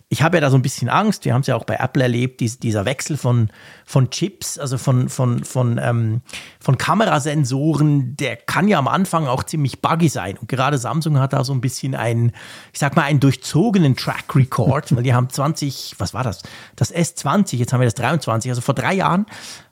Ich 0.08 0.22
habe 0.22 0.36
ja 0.36 0.40
da 0.42 0.50
so 0.50 0.56
ein 0.56 0.62
bisschen 0.62 0.88
Angst, 0.88 1.24
wir 1.24 1.32
haben 1.32 1.40
es 1.40 1.46
ja 1.46 1.56
auch 1.56 1.64
bei 1.64 1.76
Apple 1.76 2.02
erlebt, 2.02 2.40
dies, 2.40 2.58
dieser 2.58 2.84
Wechsel 2.84 3.16
von, 3.16 3.48
von 3.86 4.10
Chips, 4.10 4.58
also 4.58 4.76
von, 4.76 5.08
von, 5.08 5.44
von, 5.44 5.80
ähm, 5.82 6.20
von 6.60 6.76
Kamerasensoren, 6.76 8.16
der 8.16 8.36
kann 8.36 8.68
ja 8.68 8.78
am 8.78 8.88
Anfang 8.88 9.26
auch 9.26 9.44
ziemlich 9.44 9.80
buggy 9.80 10.08
sein. 10.08 10.36
Und 10.36 10.48
gerade 10.48 10.76
Samsung 10.76 11.18
hat 11.18 11.32
da 11.32 11.44
so 11.44 11.54
ein 11.54 11.62
bisschen 11.62 11.94
einen, 11.94 12.32
ich 12.72 12.78
sag 12.78 12.96
mal, 12.96 13.02
einen 13.02 13.20
durchzogenen 13.20 13.96
Track 13.96 14.34
Record, 14.34 14.94
weil 14.94 15.02
die 15.02 15.14
haben 15.14 15.30
20, 15.30 15.94
was 15.98 16.12
war 16.12 16.24
das? 16.24 16.42
Das 16.76 16.94
S20, 16.94 17.56
jetzt 17.56 17.72
haben 17.72 17.80
wir 17.80 17.86
das 17.86 17.94
23, 17.94 18.50
also 18.50 18.60
vor 18.60 18.74
drei 18.74 18.94
Jahren 18.94 19.26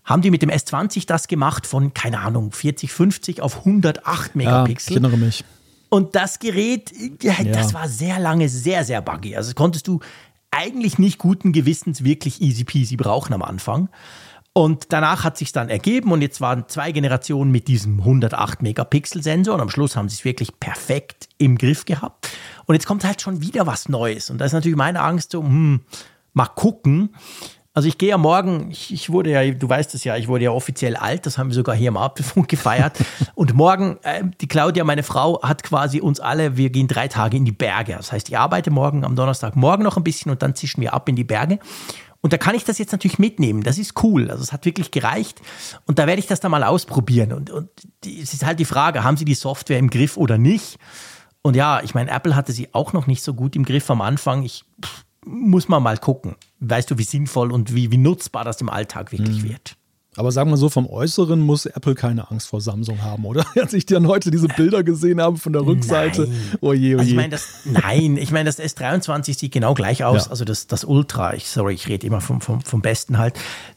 haben 0.04 0.22
die 0.22 0.30
mit 0.30 0.42
dem 0.42 0.50
S20 0.50 1.06
das 1.06 1.28
gemacht 1.28 1.66
von, 1.66 1.92
keine 1.94 2.20
Ahnung, 2.20 2.52
40, 2.52 2.90
50 2.90 3.42
auf 3.42 3.58
108 3.58 4.34
Megapixel. 4.34 4.94
Ja, 4.94 4.98
ich 4.98 5.04
erinnere 5.04 5.18
mich. 5.18 5.44
Und 5.90 6.14
das 6.14 6.38
Gerät, 6.38 6.92
ja, 7.20 7.34
das 7.44 7.74
war 7.74 7.88
sehr 7.88 8.18
lange 8.18 8.48
sehr, 8.48 8.84
sehr 8.84 9.02
buggy. 9.02 9.36
Also 9.36 9.52
konntest 9.54 9.88
du 9.88 10.00
eigentlich 10.50 10.98
nicht 10.98 11.18
guten 11.18 11.52
Gewissens 11.52 12.04
wirklich 12.04 12.40
easy 12.40 12.64
peasy 12.64 12.96
brauchen 12.96 13.34
am 13.34 13.42
Anfang. 13.42 13.88
Und 14.52 14.92
danach 14.92 15.22
hat 15.22 15.36
sich 15.38 15.52
dann 15.52 15.68
ergeben 15.68 16.10
und 16.10 16.22
jetzt 16.22 16.40
waren 16.40 16.68
zwei 16.68 16.90
Generationen 16.90 17.52
mit 17.52 17.68
diesem 17.68 18.00
108 18.00 18.62
Megapixel 18.62 19.22
Sensor 19.22 19.54
und 19.54 19.60
am 19.60 19.70
Schluss 19.70 19.94
haben 19.94 20.08
sie 20.08 20.16
es 20.16 20.24
wirklich 20.24 20.58
perfekt 20.58 21.28
im 21.38 21.56
Griff 21.56 21.84
gehabt. 21.84 22.28
Und 22.66 22.74
jetzt 22.74 22.86
kommt 22.86 23.04
halt 23.04 23.22
schon 23.22 23.42
wieder 23.42 23.66
was 23.68 23.88
Neues 23.88 24.28
und 24.28 24.38
da 24.38 24.44
ist 24.44 24.52
natürlich 24.52 24.76
meine 24.76 25.02
Angst 25.02 25.32
so, 25.32 25.42
hm, 25.42 25.82
mal 26.32 26.46
gucken, 26.46 27.14
also 27.72 27.88
ich 27.88 27.98
gehe 27.98 28.08
ja 28.08 28.18
morgen, 28.18 28.70
ich, 28.70 28.92
ich, 28.92 29.10
wurde 29.10 29.30
ja, 29.30 29.48
du 29.48 29.68
weißt 29.68 29.94
es 29.94 30.02
ja, 30.02 30.16
ich 30.16 30.26
wurde 30.26 30.44
ja 30.44 30.50
offiziell 30.50 30.96
alt, 30.96 31.24
das 31.26 31.38
haben 31.38 31.50
wir 31.50 31.54
sogar 31.54 31.76
hier 31.76 31.88
im 31.88 31.96
Apfelfunk 31.96 32.48
gefeiert. 32.48 32.98
Und 33.34 33.54
morgen, 33.54 33.98
äh, 34.02 34.24
die 34.40 34.48
Claudia, 34.48 34.82
meine 34.84 35.04
Frau, 35.04 35.40
hat 35.42 35.62
quasi 35.62 36.00
uns 36.00 36.18
alle, 36.18 36.56
wir 36.56 36.70
gehen 36.70 36.88
drei 36.88 37.06
Tage 37.06 37.36
in 37.36 37.44
die 37.44 37.52
Berge. 37.52 37.94
Das 37.94 38.10
heißt, 38.10 38.28
ich 38.28 38.36
arbeite 38.36 38.70
morgen 38.70 39.04
am 39.04 39.14
Donnerstag 39.14 39.54
morgen 39.54 39.84
noch 39.84 39.96
ein 39.96 40.04
bisschen 40.04 40.32
und 40.32 40.42
dann 40.42 40.54
zischen 40.56 40.80
wir 40.80 40.94
ab 40.94 41.08
in 41.08 41.16
die 41.16 41.24
Berge. 41.24 41.60
Und 42.22 42.32
da 42.32 42.38
kann 42.38 42.54
ich 42.54 42.64
das 42.64 42.78
jetzt 42.78 42.92
natürlich 42.92 43.18
mitnehmen. 43.18 43.62
Das 43.62 43.78
ist 43.78 44.02
cool. 44.02 44.30
Also 44.30 44.42
es 44.42 44.52
hat 44.52 44.66
wirklich 44.66 44.90
gereicht. 44.90 45.40
Und 45.86 45.98
da 45.98 46.06
werde 46.06 46.20
ich 46.20 46.26
das 46.26 46.40
dann 46.40 46.50
mal 46.50 46.64
ausprobieren. 46.64 47.32
Und, 47.32 47.50
und 47.50 47.70
die, 48.04 48.20
es 48.20 48.34
ist 48.34 48.44
halt 48.44 48.58
die 48.58 48.66
Frage, 48.66 49.04
haben 49.04 49.16
Sie 49.16 49.24
die 49.24 49.34
Software 49.34 49.78
im 49.78 49.88
Griff 49.88 50.16
oder 50.16 50.36
nicht? 50.36 50.76
Und 51.40 51.56
ja, 51.56 51.80
ich 51.82 51.94
meine, 51.94 52.10
Apple 52.10 52.36
hatte 52.36 52.52
sie 52.52 52.74
auch 52.74 52.92
noch 52.92 53.06
nicht 53.06 53.22
so 53.22 53.32
gut 53.32 53.56
im 53.56 53.64
Griff 53.64 53.90
am 53.90 54.02
Anfang. 54.02 54.42
Ich 54.42 54.64
pff, 54.84 55.04
muss 55.24 55.68
man 55.68 55.82
mal 55.82 55.98
gucken. 55.98 56.36
Weißt 56.60 56.90
du, 56.90 56.98
wie 56.98 57.04
sinnvoll 57.04 57.52
und 57.52 57.74
wie, 57.74 57.90
wie 57.90 57.98
nutzbar 57.98 58.44
das 58.44 58.60
im 58.60 58.68
Alltag 58.68 59.12
wirklich 59.12 59.42
mhm. 59.42 59.48
wird. 59.50 59.76
Aber 60.16 60.32
sagen 60.32 60.50
wir 60.50 60.56
so, 60.56 60.68
vom 60.68 60.88
Äußeren 60.88 61.38
muss 61.38 61.66
Apple 61.66 61.94
keine 61.94 62.30
Angst 62.32 62.48
vor 62.48 62.60
Samsung 62.60 63.00
haben, 63.02 63.24
oder? 63.24 63.46
Als 63.54 63.72
ich 63.72 63.86
dann 63.86 64.08
heute 64.08 64.32
diese 64.32 64.48
Bilder 64.48 64.82
gesehen 64.82 65.20
habe 65.20 65.38
von 65.38 65.52
der 65.52 65.64
Rückseite. 65.64 66.22
Nein. 66.22 66.58
Oh 66.60 66.72
je, 66.72 66.96
oh. 66.96 66.98
Also 66.98 67.10
ich 67.10 67.16
meine, 67.16 67.28
das, 67.28 67.46
nein, 67.64 68.16
ich 68.16 68.32
meine, 68.32 68.46
das 68.46 68.58
S23 68.58 69.38
sieht 69.38 69.52
genau 69.52 69.72
gleich 69.74 70.02
aus. 70.02 70.24
Ja. 70.24 70.30
Also 70.32 70.44
das, 70.44 70.66
das 70.66 70.84
Ultra, 70.84 71.34
ich, 71.34 71.48
sorry, 71.48 71.74
ich 71.74 71.86
rede 71.86 72.06
immer 72.06 72.20
vom, 72.20 72.40
vom, 72.40 72.60
vom 72.60 72.82
Besten 72.82 73.18
halt. 73.18 73.34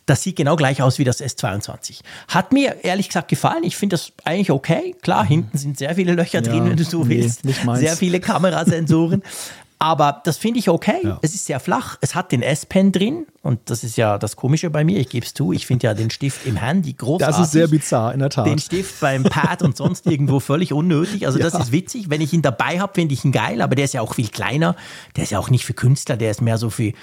Das 0.08 0.24
sieht 0.24 0.36
genau 0.36 0.56
gleich 0.56 0.82
aus 0.82 0.98
wie 0.98 1.04
das 1.04 1.22
S22. 1.22 2.00
Hat 2.28 2.52
mir 2.52 2.84
ehrlich 2.84 3.10
gesagt 3.10 3.28
gefallen. 3.28 3.64
Ich 3.64 3.78
finde 3.78 3.94
das 3.94 4.12
eigentlich 4.26 4.52
okay. 4.52 4.96
Klar, 5.04 5.26
mhm. 5.26 5.28
hinten 5.28 5.58
sind 5.60 5.78
sehr 5.78 5.94
viele 5.94 6.14
Löcher 6.14 6.42
ja, 6.44 6.50
drin, 6.50 6.66
wenn 6.66 6.78
du 6.78 6.84
so 6.84 7.08
willst. 7.08 7.46
Nee, 7.46 7.54
sehr 7.76 7.96
viele 7.96 8.20
Kamerasensoren. 8.20 9.22
Aber 9.84 10.22
das 10.24 10.38
finde 10.38 10.60
ich 10.60 10.70
okay. 10.70 11.00
Ja. 11.04 11.20
Es 11.22 11.36
ist 11.36 11.46
sehr 11.46 11.60
flach. 11.60 11.98
Es 12.00 12.16
hat 12.16 12.32
den 12.32 12.42
S-Pen 12.42 12.94
drin. 12.94 13.28
Und 13.42 13.60
das 13.70 13.84
ist 13.84 13.98
ja 13.98 14.18
das 14.18 14.38
Komische 14.38 14.70
bei 14.70 14.86
mir. 14.86 14.98
Ich 15.00 15.10
gebe 15.10 15.26
es 15.26 15.34
zu. 15.34 15.52
Ich 15.52 15.68
finde 15.68 15.88
ja 15.88 15.94
den 15.94 16.10
Stift 16.10 16.46
im 16.46 16.56
Handy 16.56 16.94
großartig. 16.94 17.36
Das 17.38 17.46
ist 17.46 17.52
sehr 17.52 17.68
bizarr, 17.68 18.14
in 18.14 18.20
der 18.20 18.30
Tat. 18.30 18.46
Den 18.48 18.60
Stift 18.60 19.02
beim 19.02 19.24
Pad 19.24 19.62
und 19.62 19.76
sonst 19.76 20.06
irgendwo 20.08 20.40
völlig 20.40 20.72
unnötig. 20.72 21.26
Also 21.28 21.38
das 21.38 21.52
Ja. 21.52 21.60
ist 21.60 21.74
witzig. 21.74 22.10
Wenn 22.10 22.22
ich 22.22 22.32
ihn 22.32 22.42
dabei 22.42 22.80
habe, 22.80 22.94
finde 22.96 23.14
ich 23.14 23.26
ihn 23.26 23.34
geil. 23.34 23.62
Aber 23.62 23.76
der 23.76 23.84
ist 23.84 23.94
ja 23.94 24.00
auch 24.00 24.16
viel 24.16 24.30
kleiner. 24.30 24.78
Der 25.18 25.26
ist 25.26 25.32
ja 25.32 25.40
auch 25.40 25.50
nicht 25.50 25.66
für 25.66 25.74
Künstler. 25.74 26.16
Der 26.16 26.32
ist 26.32 26.42
mehr 26.42 26.58
so 26.58 26.70
für 26.70 26.94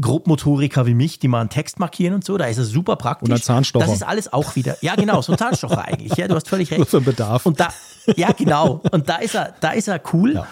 Grobmotoriker 0.00 0.86
wie 0.86 0.94
mich, 0.94 1.18
die 1.20 1.28
mal 1.28 1.40
einen 1.40 1.50
Text 1.50 1.78
markieren 1.78 2.14
und 2.14 2.24
so. 2.24 2.36
Da 2.36 2.46
ist 2.46 2.58
er 2.58 2.64
super 2.64 2.96
praktisch. 2.96 3.28
Und 3.30 3.36
ein 3.36 3.40
Zahnstocher. 3.42 3.86
Das 3.86 3.94
ist 3.94 4.02
alles 4.02 4.32
auch 4.32 4.56
wieder. 4.56 4.76
Ja, 4.82 4.96
genau. 4.96 5.22
So 5.22 5.32
ein 5.32 5.38
Zahnstocher 5.38 5.84
eigentlich. 5.84 6.16
Ja, 6.16 6.28
du 6.28 6.34
hast 6.34 6.48
völlig 6.48 6.70
recht. 6.72 6.88
Für 6.88 7.00
Bedarf. 7.00 7.46
Und 7.46 7.60
da, 7.60 7.68
ja, 8.16 8.32
genau. 8.32 8.82
Und 8.90 9.08
da 9.08 9.16
ist 9.16 9.34
er, 9.34 9.54
da 9.60 9.70
ist 9.70 9.88
er 9.88 10.00
cool. 10.12 10.34
Ja. 10.34 10.46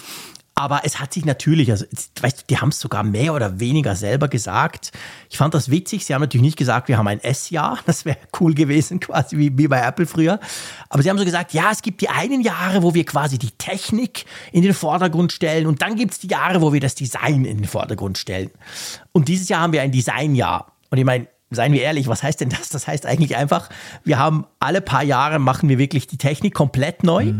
Aber 0.58 0.80
es 0.84 0.98
hat 0.98 1.12
sich 1.12 1.26
natürlich, 1.26 1.70
also, 1.70 1.84
weißt 2.18 2.40
du, 2.40 2.44
die 2.48 2.56
haben 2.56 2.70
es 2.70 2.80
sogar 2.80 3.04
mehr 3.04 3.34
oder 3.34 3.60
weniger 3.60 3.94
selber 3.94 4.26
gesagt. 4.26 4.90
Ich 5.28 5.36
fand 5.36 5.52
das 5.52 5.70
witzig. 5.70 6.06
Sie 6.06 6.14
haben 6.14 6.22
natürlich 6.22 6.46
nicht 6.46 6.56
gesagt, 6.56 6.88
wir 6.88 6.96
haben 6.96 7.06
ein 7.08 7.22
S-Jahr. 7.22 7.78
Das 7.84 8.06
wäre 8.06 8.16
cool 8.40 8.54
gewesen, 8.54 8.98
quasi 8.98 9.36
wie, 9.36 9.56
wie 9.58 9.68
bei 9.68 9.80
Apple 9.80 10.06
früher. 10.06 10.40
Aber 10.88 11.02
sie 11.02 11.10
haben 11.10 11.18
so 11.18 11.26
gesagt, 11.26 11.52
ja, 11.52 11.70
es 11.70 11.82
gibt 11.82 12.00
die 12.00 12.08
einen 12.08 12.40
Jahre, 12.40 12.82
wo 12.82 12.94
wir 12.94 13.04
quasi 13.04 13.38
die 13.38 13.50
Technik 13.50 14.24
in 14.50 14.62
den 14.62 14.72
Vordergrund 14.72 15.30
stellen. 15.30 15.66
Und 15.66 15.82
dann 15.82 15.94
gibt 15.94 16.12
es 16.12 16.20
die 16.20 16.28
Jahre, 16.28 16.62
wo 16.62 16.72
wir 16.72 16.80
das 16.80 16.94
Design 16.94 17.44
in 17.44 17.58
den 17.58 17.66
Vordergrund 17.66 18.16
stellen. 18.16 18.50
Und 19.12 19.28
dieses 19.28 19.50
Jahr 19.50 19.60
haben 19.60 19.74
wir 19.74 19.82
ein 19.82 19.92
Designjahr. 19.92 20.72
Und 20.88 20.96
ich 20.96 21.04
meine, 21.04 21.28
Seien 21.50 21.72
wir 21.72 21.82
ehrlich, 21.82 22.08
was 22.08 22.24
heißt 22.24 22.40
denn 22.40 22.48
das? 22.48 22.70
Das 22.70 22.88
heißt 22.88 23.06
eigentlich 23.06 23.36
einfach, 23.36 23.68
wir 24.02 24.18
haben 24.18 24.46
alle 24.58 24.80
paar 24.80 25.04
Jahre 25.04 25.38
machen 25.38 25.68
wir 25.68 25.78
wirklich 25.78 26.08
die 26.08 26.18
Technik 26.18 26.54
komplett 26.54 27.04
neu 27.04 27.34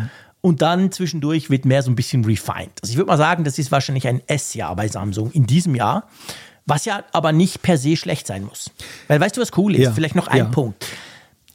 und 0.47 0.63
dann 0.63 0.93
zwischendurch 0.93 1.51
wird 1.51 1.65
mehr 1.65 1.83
so 1.83 1.91
ein 1.91 1.97
bisschen 1.97 2.25
refined. 2.25 2.71
Also 2.81 2.93
ich 2.93 2.97
würde 2.97 3.09
mal 3.09 3.17
sagen, 3.17 3.43
das 3.43 3.59
ist 3.59 3.73
wahrscheinlich 3.73 4.07
ein 4.07 4.23
S-Jahr 4.29 4.77
bei 4.77 4.87
Samsung 4.87 5.33
in 5.33 5.45
diesem 5.45 5.75
Jahr, 5.75 6.05
was 6.67 6.85
ja 6.85 7.03
aber 7.11 7.33
nicht 7.33 7.63
per 7.63 7.77
se 7.79 7.97
schlecht 7.97 8.29
sein 8.29 8.45
muss. 8.45 8.71
Weil 9.09 9.19
weißt 9.19 9.37
du, 9.37 9.41
was 9.41 9.51
cool 9.57 9.75
ist? 9.75 9.83
Ja, 9.83 9.91
Vielleicht 9.91 10.15
noch 10.15 10.29
ein 10.29 10.39
ja. 10.39 10.45
Punkt. 10.45 10.87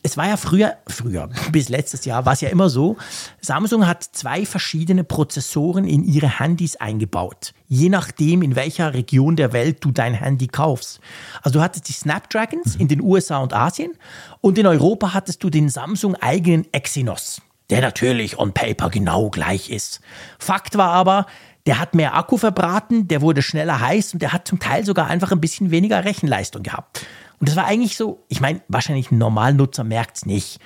Es 0.04 0.18
war 0.18 0.28
ja 0.28 0.36
früher, 0.36 0.76
früher, 0.88 1.30
bis 1.54 1.70
letztes 1.70 2.04
Jahr 2.04 2.26
war 2.26 2.34
es 2.34 2.42
ja 2.42 2.50
immer 2.50 2.68
so, 2.68 2.98
Samsung 3.40 3.88
hat 3.88 4.04
zwei 4.04 4.46
verschiedene 4.46 5.06
Prozessoren 5.06 5.86
in 5.88 6.04
ihre 6.04 6.40
Handys 6.40 6.76
eingebaut. 6.76 7.54
Je 7.70 7.88
nachdem, 7.88 8.42
in 8.42 8.58
welcher 8.58 8.94
Region 8.94 9.38
der 9.38 9.54
Welt 9.54 9.78
du 9.86 9.92
dein 9.92 10.16
Handy 10.16 10.48
kaufst. 10.48 11.00
Also 11.44 11.60
du 11.60 11.64
hattest 11.64 11.88
die 11.88 11.94
Snapdragons 11.94 12.76
in 12.76 12.90
den 12.90 13.00
USA 13.00 13.38
und 13.38 13.54
Asien 13.54 13.94
und 14.42 14.58
in 14.58 14.68
Europa 14.68 15.14
hattest 15.14 15.42
du 15.46 15.50
den 15.50 15.70
Samsung 15.70 16.16
eigenen 16.16 16.68
Exynos, 16.74 17.42
der 17.72 17.82
natürlich 17.82 18.38
on 18.38 18.54
paper 18.54 18.90
genau 18.90 19.30
gleich 19.30 19.70
ist. 19.70 20.02
Fakt 20.38 20.78
war 20.78 20.92
aber, 20.92 21.26
der 21.66 21.80
hat 21.80 21.96
mehr 21.96 22.16
Akku 22.16 22.38
verbraten, 22.38 23.08
der 23.08 23.22
wurde 23.22 23.42
schneller 23.42 23.80
heiß 23.80 24.14
und 24.14 24.22
der 24.22 24.34
hat 24.34 24.48
zum 24.48 24.60
Teil 24.60 24.86
sogar 24.86 25.08
einfach 25.08 25.32
ein 25.32 25.42
bisschen 25.42 25.72
weniger 25.72 26.04
Rechenleistung 26.04 26.64
gehabt. 26.64 27.06
Und 27.40 27.50
das 27.50 27.56
war 27.56 27.66
eigentlich 27.66 27.98
so, 27.98 28.24
ich 28.28 28.42
meine, 28.42 28.62
wahrscheinlich 28.68 29.12
ein 29.12 29.18
Normalnutzer 29.18 29.84
merkt 29.84 30.18
es 30.18 30.26
nicht. 30.26 30.60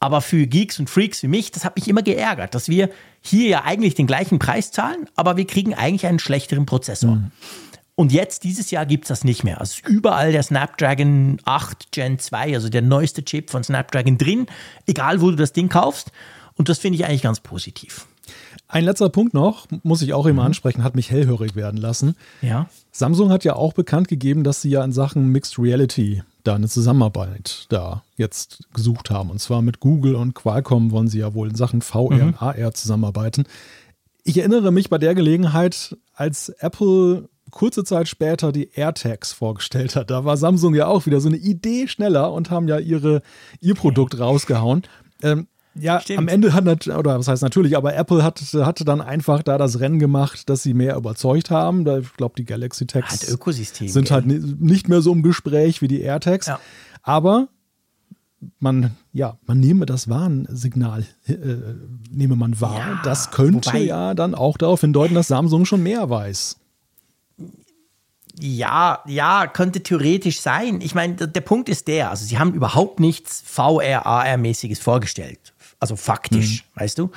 Aber 0.00 0.20
für 0.20 0.46
Geeks 0.46 0.78
und 0.78 0.90
Freaks 0.90 1.22
wie 1.22 1.28
mich, 1.28 1.50
das 1.50 1.64
hat 1.64 1.76
mich 1.76 1.88
immer 1.88 2.02
geärgert, 2.02 2.54
dass 2.54 2.68
wir 2.68 2.90
hier 3.20 3.48
ja 3.48 3.64
eigentlich 3.64 3.94
den 3.94 4.06
gleichen 4.06 4.38
Preis 4.38 4.70
zahlen, 4.70 5.08
aber 5.16 5.36
wir 5.36 5.46
kriegen 5.46 5.74
eigentlich 5.74 6.06
einen 6.06 6.20
schlechteren 6.20 6.66
Prozessor. 6.66 7.18
Und 7.96 8.12
jetzt, 8.12 8.44
dieses 8.44 8.70
Jahr, 8.70 8.86
gibt 8.86 9.04
es 9.04 9.08
das 9.08 9.24
nicht 9.24 9.42
mehr. 9.42 9.60
Also 9.60 9.72
ist 9.72 9.88
überall 9.88 10.30
der 10.30 10.44
Snapdragon 10.44 11.40
8 11.44 11.90
Gen 11.90 12.20
2, 12.20 12.54
also 12.54 12.68
der 12.68 12.82
neueste 12.82 13.24
Chip 13.24 13.50
von 13.50 13.64
Snapdragon 13.64 14.18
drin, 14.18 14.46
egal 14.86 15.20
wo 15.20 15.30
du 15.30 15.36
das 15.36 15.52
Ding 15.52 15.68
kaufst. 15.68 16.12
Und 16.58 16.68
das 16.68 16.78
finde 16.78 16.96
ich 16.96 17.06
eigentlich 17.06 17.22
ganz 17.22 17.40
positiv. 17.40 18.06
Ein 18.66 18.84
letzter 18.84 19.08
Punkt 19.08 19.32
noch, 19.32 19.66
muss 19.82 20.02
ich 20.02 20.12
auch 20.12 20.26
immer 20.26 20.44
ansprechen, 20.44 20.84
hat 20.84 20.94
mich 20.94 21.10
hellhörig 21.10 21.54
werden 21.54 21.80
lassen. 21.80 22.14
Ja. 22.42 22.68
Samsung 22.92 23.30
hat 23.30 23.44
ja 23.44 23.56
auch 23.56 23.72
bekannt 23.72 24.08
gegeben, 24.08 24.44
dass 24.44 24.60
sie 24.60 24.68
ja 24.68 24.84
in 24.84 24.92
Sachen 24.92 25.28
Mixed 25.28 25.58
Reality 25.58 26.22
da 26.44 26.56
eine 26.56 26.68
Zusammenarbeit 26.68 27.66
da 27.70 28.02
jetzt 28.16 28.68
gesucht 28.74 29.10
haben. 29.10 29.30
Und 29.30 29.38
zwar 29.38 29.62
mit 29.62 29.80
Google 29.80 30.14
und 30.16 30.34
Qualcomm 30.34 30.90
wollen 30.90 31.08
sie 31.08 31.20
ja 31.20 31.32
wohl 31.32 31.48
in 31.48 31.54
Sachen 31.54 31.80
VR 31.80 32.22
und 32.22 32.42
AR 32.42 32.74
zusammenarbeiten. 32.74 33.44
Ich 34.24 34.36
erinnere 34.36 34.72
mich 34.72 34.90
bei 34.90 34.98
der 34.98 35.14
Gelegenheit, 35.14 35.96
als 36.12 36.50
Apple 36.50 37.30
kurze 37.50 37.84
Zeit 37.84 38.08
später 38.08 38.52
die 38.52 38.70
AirTags 38.74 39.32
vorgestellt 39.32 39.96
hat. 39.96 40.10
Da 40.10 40.24
war 40.24 40.36
Samsung 40.36 40.74
ja 40.74 40.86
auch 40.86 41.06
wieder 41.06 41.20
so 41.20 41.28
eine 41.28 41.38
Idee 41.38 41.88
schneller 41.88 42.32
und 42.32 42.50
haben 42.50 42.68
ja 42.68 42.78
ihre, 42.78 43.22
ihr 43.60 43.74
Produkt 43.74 44.18
rausgehauen. 44.18 44.82
Ähm, 45.22 45.46
ja, 45.80 46.00
Stimmt. 46.00 46.18
am 46.18 46.28
Ende 46.28 46.52
hat, 46.52 46.86
oder 46.88 47.18
was 47.18 47.28
heißt 47.28 47.42
natürlich, 47.42 47.76
aber 47.76 47.94
Apple 47.94 48.22
hat, 48.22 48.40
hatte 48.40 48.84
dann 48.84 49.00
einfach 49.00 49.42
da 49.42 49.58
das 49.58 49.80
Rennen 49.80 49.98
gemacht, 49.98 50.48
dass 50.48 50.62
sie 50.62 50.74
mehr 50.74 50.96
überzeugt 50.96 51.50
haben. 51.50 51.84
Da, 51.84 51.98
ich 51.98 52.12
glaube, 52.14 52.34
die 52.38 52.44
Galaxy 52.44 52.86
Tags 52.86 53.10
Halt 53.10 53.20
sind 53.90 54.04
gell? 54.06 54.10
halt 54.14 54.26
ni- 54.26 54.54
nicht 54.58 54.88
mehr 54.88 55.00
so 55.02 55.12
im 55.12 55.22
Gespräch 55.22 55.80
wie 55.82 55.88
die 55.88 56.00
AirTags. 56.00 56.46
Ja. 56.46 56.60
Aber 57.02 57.48
man, 58.60 58.92
ja, 59.12 59.38
man 59.46 59.58
nehme 59.60 59.84
das 59.86 60.08
Warnsignal, 60.08 61.04
äh, 61.26 61.34
nehme 62.10 62.36
man 62.36 62.60
wahr. 62.60 62.78
Ja, 62.78 63.00
das 63.04 63.30
könnte 63.30 63.68
wobei- 63.70 63.80
ja 63.84 64.14
dann 64.14 64.34
auch 64.34 64.56
darauf 64.58 64.80
hindeuten, 64.82 65.14
dass 65.14 65.28
Samsung 65.28 65.64
schon 65.64 65.82
mehr 65.82 66.08
weiß. 66.08 66.56
Ja, 68.40 69.00
ja, 69.06 69.48
könnte 69.48 69.82
theoretisch 69.82 70.40
sein. 70.40 70.80
Ich 70.80 70.94
meine, 70.94 71.14
der, 71.14 71.26
der 71.26 71.40
Punkt 71.40 71.68
ist 71.68 71.88
der, 71.88 72.10
also 72.10 72.24
sie 72.24 72.38
haben 72.38 72.54
überhaupt 72.54 73.00
nichts 73.00 73.42
VR, 73.44 74.06
AR-mäßiges 74.06 74.78
vorgestellt. 74.78 75.54
Also 75.80 75.94
faktisch, 75.94 76.64
weißt 76.74 76.98
du? 76.98 77.10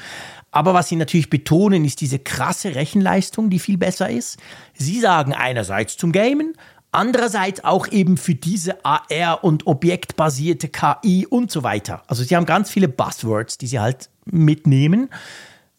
Aber 0.52 0.74
was 0.74 0.90
sie 0.90 0.96
natürlich 0.96 1.30
betonen, 1.30 1.84
ist 1.84 2.02
diese 2.02 2.20
krasse 2.20 2.76
Rechenleistung, 2.76 3.50
die 3.50 3.60
viel 3.60 3.78
besser 3.78 4.10
ist. 4.10 4.38
Sie 4.74 5.00
sagen 5.00 5.34
einerseits 5.34 5.98
zum 5.98 6.12
Gamen, 6.12 6.54
andererseits 6.92 7.64
auch 7.64 7.88
eben 7.88 8.18
für 8.18 8.36
diese 8.36 8.86
AR 8.86 9.44
und 9.44 9.66
objektbasierte 9.66 10.68
KI 10.68 11.26
und 11.26 11.50
so 11.50 11.64
weiter. 11.64 12.04
Also 12.08 12.24
sie 12.24 12.36
haben 12.36 12.46
ganz 12.46 12.70
viele 12.70 12.88
Buzzwords, 12.88 13.58
die 13.58 13.68
sie 13.68 13.80
halt 13.80 14.10
mitnehmen. 14.26 15.10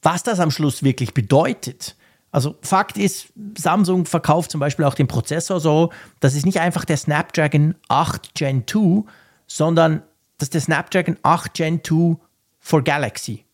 Was 0.00 0.24
das 0.24 0.40
am 0.40 0.50
Schluss 0.50 0.82
wirklich 0.82 1.14
bedeutet, 1.14 1.96
also 2.32 2.56
Fakt 2.62 2.96
ist, 2.96 3.28
Samsung 3.58 4.06
verkauft 4.06 4.50
zum 4.50 4.58
Beispiel 4.58 4.86
auch 4.86 4.94
den 4.94 5.06
Prozessor 5.06 5.60
so, 5.60 5.92
das 6.18 6.34
ist 6.34 6.46
nicht 6.46 6.60
einfach 6.60 6.86
der 6.86 6.96
Snapdragon 6.96 7.74
8 7.88 8.34
Gen 8.34 8.66
2, 8.66 9.04
sondern 9.46 10.02
das 10.38 10.46
ist 10.46 10.54
der 10.54 10.60
Snapdragon 10.62 11.18
8 11.22 11.52
Gen 11.52 11.84
2 11.84 12.16
for 12.62 12.82
Galaxy. 12.82 13.44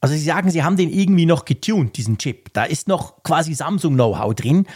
Also 0.00 0.14
sie 0.14 0.22
sagen, 0.22 0.50
sie 0.50 0.62
haben 0.62 0.76
den 0.76 0.90
irgendwie 0.90 1.26
noch 1.26 1.44
getuned, 1.44 1.96
diesen 1.96 2.16
Chip. 2.18 2.52
Da 2.52 2.64
ist 2.64 2.86
noch 2.86 3.24
quasi 3.24 3.52
Samsung-Know-how 3.52 4.34
drin. 4.34 4.66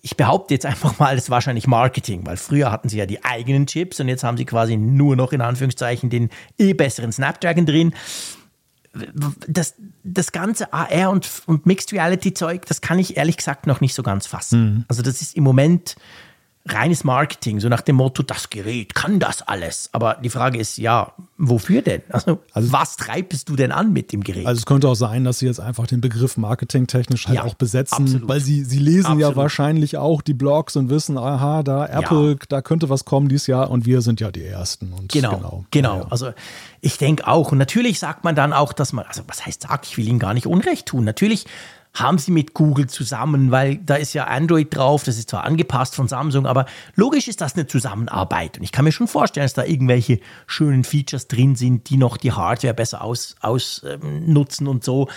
Ich 0.00 0.16
behaupte 0.16 0.54
jetzt 0.54 0.64
einfach 0.64 0.98
mal, 0.98 1.14
das 1.14 1.24
ist 1.24 1.30
wahrscheinlich 1.30 1.66
Marketing, 1.66 2.24
weil 2.24 2.36
früher 2.36 2.72
hatten 2.72 2.88
sie 2.88 2.98
ja 2.98 3.06
die 3.06 3.24
eigenen 3.24 3.66
Chips 3.66 4.00
und 4.00 4.08
jetzt 4.08 4.24
haben 4.24 4.36
sie 4.36 4.46
quasi 4.46 4.76
nur 4.76 5.14
noch 5.14 5.32
in 5.32 5.42
Anführungszeichen 5.42 6.08
den 6.08 6.30
eh 6.58 6.72
besseren 6.72 7.12
Snapdragon 7.12 7.66
drin 7.66 7.92
das, 9.46 9.74
das 10.04 10.32
ganze 10.32 10.72
AR 10.72 11.10
und, 11.10 11.42
und 11.46 11.66
Mixed 11.66 11.92
Reality 11.92 12.34
Zeug, 12.34 12.66
das 12.66 12.80
kann 12.80 12.98
ich 12.98 13.16
ehrlich 13.16 13.36
gesagt 13.36 13.66
noch 13.66 13.80
nicht 13.80 13.94
so 13.94 14.02
ganz 14.02 14.26
fassen. 14.26 14.84
Also 14.88 15.02
das 15.02 15.20
ist 15.20 15.36
im 15.36 15.44
Moment 15.44 15.96
reines 16.74 17.04
Marketing, 17.04 17.60
so 17.60 17.68
nach 17.68 17.80
dem 17.80 17.96
Motto, 17.96 18.22
das 18.22 18.50
Gerät 18.50 18.94
kann 18.94 19.18
das 19.18 19.42
alles. 19.42 19.88
Aber 19.92 20.18
die 20.22 20.30
Frage 20.30 20.58
ist, 20.58 20.78
ja, 20.78 21.12
wofür 21.36 21.82
denn? 21.82 22.02
Also, 22.10 22.40
was 22.54 22.96
treibst 22.96 23.48
du 23.48 23.56
denn 23.56 23.72
an 23.72 23.92
mit 23.92 24.12
dem 24.12 24.22
Gerät? 24.24 24.46
Also 24.46 24.58
es 24.60 24.66
könnte 24.66 24.88
auch 24.88 24.94
sein, 24.94 25.24
dass 25.24 25.38
sie 25.38 25.46
jetzt 25.46 25.60
einfach 25.60 25.86
den 25.86 26.00
Begriff 26.00 26.36
marketingtechnisch 26.36 27.26
halt 27.28 27.36
Ja, 27.36 27.44
auch 27.44 27.54
besetzen, 27.54 28.04
absolut. 28.04 28.28
weil 28.28 28.40
sie, 28.40 28.64
sie 28.64 28.78
lesen 28.78 29.18
ja 29.18 29.28
Absolut. 29.28 29.36
wahrscheinlich 29.36 29.96
auch 29.96 30.22
die 30.22 30.34
Blogs 30.34 30.76
und 30.76 30.90
wissen, 30.90 31.16
aha, 31.18 31.62
da 31.62 31.86
Apple, 31.86 32.36
da 32.48 32.62
könnte 32.62 32.88
was 32.88 33.04
kommen 33.04 33.28
dieses 33.28 33.46
Jahr 33.46 33.70
und 33.70 33.86
wir 33.86 34.00
sind 34.00 34.20
ja 34.20 34.30
die 34.30 34.44
Ersten. 34.44 34.92
Und 34.92 35.12
Genau, 35.12 35.36
genau. 35.36 35.64
genau. 35.70 35.94
Ja, 35.94 36.00
ja. 36.02 36.06
Also 36.10 36.30
ich 36.80 36.98
denke 36.98 37.26
auch. 37.26 37.52
Und 37.52 37.58
natürlich 37.58 37.98
sagt 37.98 38.24
man 38.24 38.34
dann 38.34 38.52
auch, 38.52 38.72
dass 38.72 38.92
man, 38.92 39.04
also 39.06 39.22
was 39.26 39.46
heißt 39.46 39.62
sagt, 39.62 39.86
ich 39.86 39.96
will 39.96 40.08
Ihnen 40.08 40.18
gar 40.18 40.34
nicht 40.34 40.46
Unrecht 40.46 40.86
tun. 40.86 41.04
Natürlich 41.04 41.46
haben 41.94 42.18
sie 42.18 42.30
mit 42.30 42.54
Google 42.54 42.86
zusammen, 42.86 43.50
weil 43.50 43.76
da 43.76 43.96
ist 43.96 44.14
ja 44.14 44.24
Android 44.24 44.74
drauf, 44.74 45.04
das 45.04 45.18
ist 45.18 45.30
zwar 45.30 45.44
angepasst 45.44 45.94
von 45.94 46.08
Samsung, 46.08 46.46
aber 46.46 46.66
logisch 46.94 47.28
ist 47.28 47.40
das 47.40 47.54
eine 47.54 47.66
Zusammenarbeit. 47.66 48.58
Und 48.58 48.64
ich 48.64 48.72
kann 48.72 48.84
mir 48.84 48.92
schon 48.92 49.08
vorstellen, 49.08 49.44
dass 49.44 49.54
da 49.54 49.64
irgendwelche 49.64 50.20
schönen 50.46 50.84
Features 50.84 51.28
drin 51.28 51.56
sind, 51.56 51.90
die 51.90 51.96
noch 51.96 52.16
die 52.16 52.32
Hardware 52.32 52.74
besser 52.74 53.02
ausnutzen 53.02 53.38
aus, 53.42 53.82
ähm, 53.84 54.32
nutzen 54.32 54.68
und 54.68 54.84
so. 54.84 55.08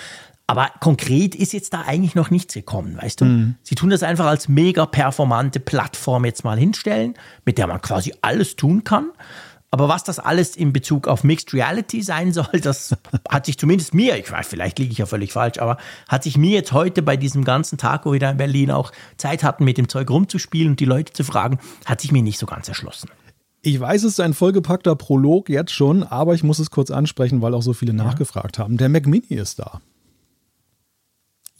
Aber 0.48 0.70
konkret 0.82 1.34
ist 1.34 1.54
jetzt 1.54 1.74
da 1.74 1.84
eigentlich 1.84 2.16
noch 2.16 2.30
nichts 2.30 2.54
gekommen, 2.56 2.98
weißt 3.02 3.22
du? 3.22 3.26
Sie 3.64 3.76
tun 3.76 3.90
das 3.90 4.04
einfach 4.04 4.26
als 4.26 4.50
mega 4.50 4.86
performante 4.86 5.62
Plattform 5.62 6.26
jetzt 6.26 6.44
mal 6.44 6.58
hinstellen, 6.58 7.14
mit 7.46 7.58
der 7.58 7.68
man 7.68 7.82
quasi 7.82 8.14
alles 8.22 8.58
tun 8.58 8.84
kann. 8.84 9.12
Aber 9.74 9.88
was 9.88 10.04
das 10.04 10.20
alles 10.20 10.58
in 10.58 10.74
Bezug 10.74 11.08
auf 11.08 11.24
Mixed 11.24 11.54
Reality 11.54 12.02
sein 12.02 12.34
soll, 12.34 12.60
das 12.62 12.94
hat 13.30 13.46
sich 13.46 13.58
zumindest 13.58 13.94
mir, 13.94 14.18
ich 14.18 14.30
weiß, 14.30 14.48
vielleicht 14.48 14.78
liege 14.80 14.92
ich 14.92 14.98
ja 14.98 15.06
völlig 15.06 15.32
falsch, 15.32 15.60
aber 15.60 15.78
hat 16.10 16.24
sich 16.24 16.38
mir 16.38 16.52
jetzt 16.52 16.74
heute 16.74 17.02
bei 17.02 17.16
diesem 17.16 17.46
ganzen 17.46 17.78
Tag, 17.78 18.06
wo 18.06 18.12
wir 18.12 18.20
da 18.20 18.32
in 18.32 18.38
Berlin 18.38 18.70
auch 18.70 18.92
Zeit 19.16 19.44
hatten, 19.44 19.64
mit 19.64 19.78
dem 19.78 19.88
Zeug 19.88 20.10
rumzuspielen 20.10 20.72
und 20.72 20.80
die 20.82 20.86
Leute 20.86 21.14
zu 21.14 21.24
fragen, 21.24 21.58
hat 21.86 22.02
sich 22.02 22.12
mir 22.12 22.22
nicht 22.22 22.38
so 22.38 22.46
ganz 22.46 22.68
erschlossen. 22.68 23.10
Ich 23.62 23.80
weiß, 23.80 24.04
es 24.04 24.14
ist 24.14 24.20
ein 24.20 24.34
vollgepackter 24.34 24.96
Prolog 24.96 25.48
jetzt 25.48 25.72
schon, 25.72 26.04
aber 26.04 26.34
ich 26.34 26.44
muss 26.44 26.60
es 26.60 26.70
kurz 26.70 26.92
ansprechen, 26.92 27.42
weil 27.42 27.54
auch 27.54 27.62
so 27.62 27.74
viele 27.74 27.94
nachgefragt 27.94 28.60
haben. 28.60 28.76
Der 28.78 28.90
Mac 28.90 29.06
Mini 29.06 29.28
ist 29.36 29.60
da. 29.60 29.82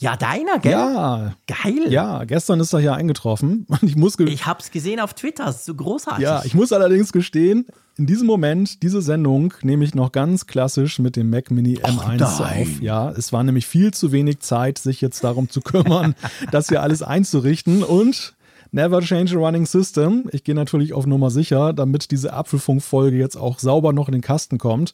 Ja, 0.02 0.18
deiner, 0.18 0.58
gell? 0.58 0.72
Ja. 0.72 1.34
Geil. 1.46 1.92
Ja, 1.92 2.24
gestern 2.24 2.60
ist 2.60 2.74
er 2.74 2.80
hier 2.80 2.96
eingetroffen 2.96 3.68
und 3.70 3.84
ich 3.84 3.96
muss. 3.96 4.18
Ich 4.20 4.48
hab's 4.48 4.72
gesehen 4.72 5.00
auf 5.00 5.14
Twitter, 5.14 5.54
so 5.54 5.76
großartig. 5.76 6.24
Ja, 6.24 6.42
ich 6.44 6.56
muss 6.56 6.74
allerdings 6.74 7.12
gestehen, 7.12 7.68
in 7.98 8.08
diesem 8.08 8.26
Moment, 8.26 8.82
diese 8.82 9.04
Sendung 9.04 9.54
nehme 9.62 9.86
ich 9.86 9.94
noch 9.94 10.12
ganz 10.12 10.48
klassisch 10.48 10.98
mit 10.98 11.16
dem 11.16 11.30
Mac 11.30 11.52
Mini 11.52 11.78
M1 11.78 12.42
auf. 12.42 12.82
Ja, 12.82 13.12
es 13.12 13.32
war 13.32 13.44
nämlich 13.44 13.68
viel 13.68 13.94
zu 13.94 14.12
wenig 14.12 14.40
Zeit, 14.40 14.80
sich 14.80 15.02
jetzt 15.02 15.24
darum 15.24 15.50
zu 15.50 15.62
kümmern, 15.62 16.16
das 16.52 16.70
hier 16.70 16.82
alles 16.82 17.04
einzurichten 17.04 17.84
und 17.84 18.34
Never 18.74 19.02
change 19.02 19.36
a 19.36 19.38
running 19.38 19.66
system. 19.66 20.30
Ich 20.32 20.46
gehe 20.46 20.56
natürlich 20.56 20.94
auf 20.94 21.06
Nummer 21.06 21.30
sicher, 21.30 21.74
damit 21.74 22.10
diese 22.10 22.32
Apfelfunk-Folge 22.32 23.18
jetzt 23.18 23.36
auch 23.36 23.60
sauber 23.60 23.92
noch 23.92 24.08
in 24.08 24.14
den 24.14 24.22
Kasten 24.22 24.60
kommt 24.60 24.94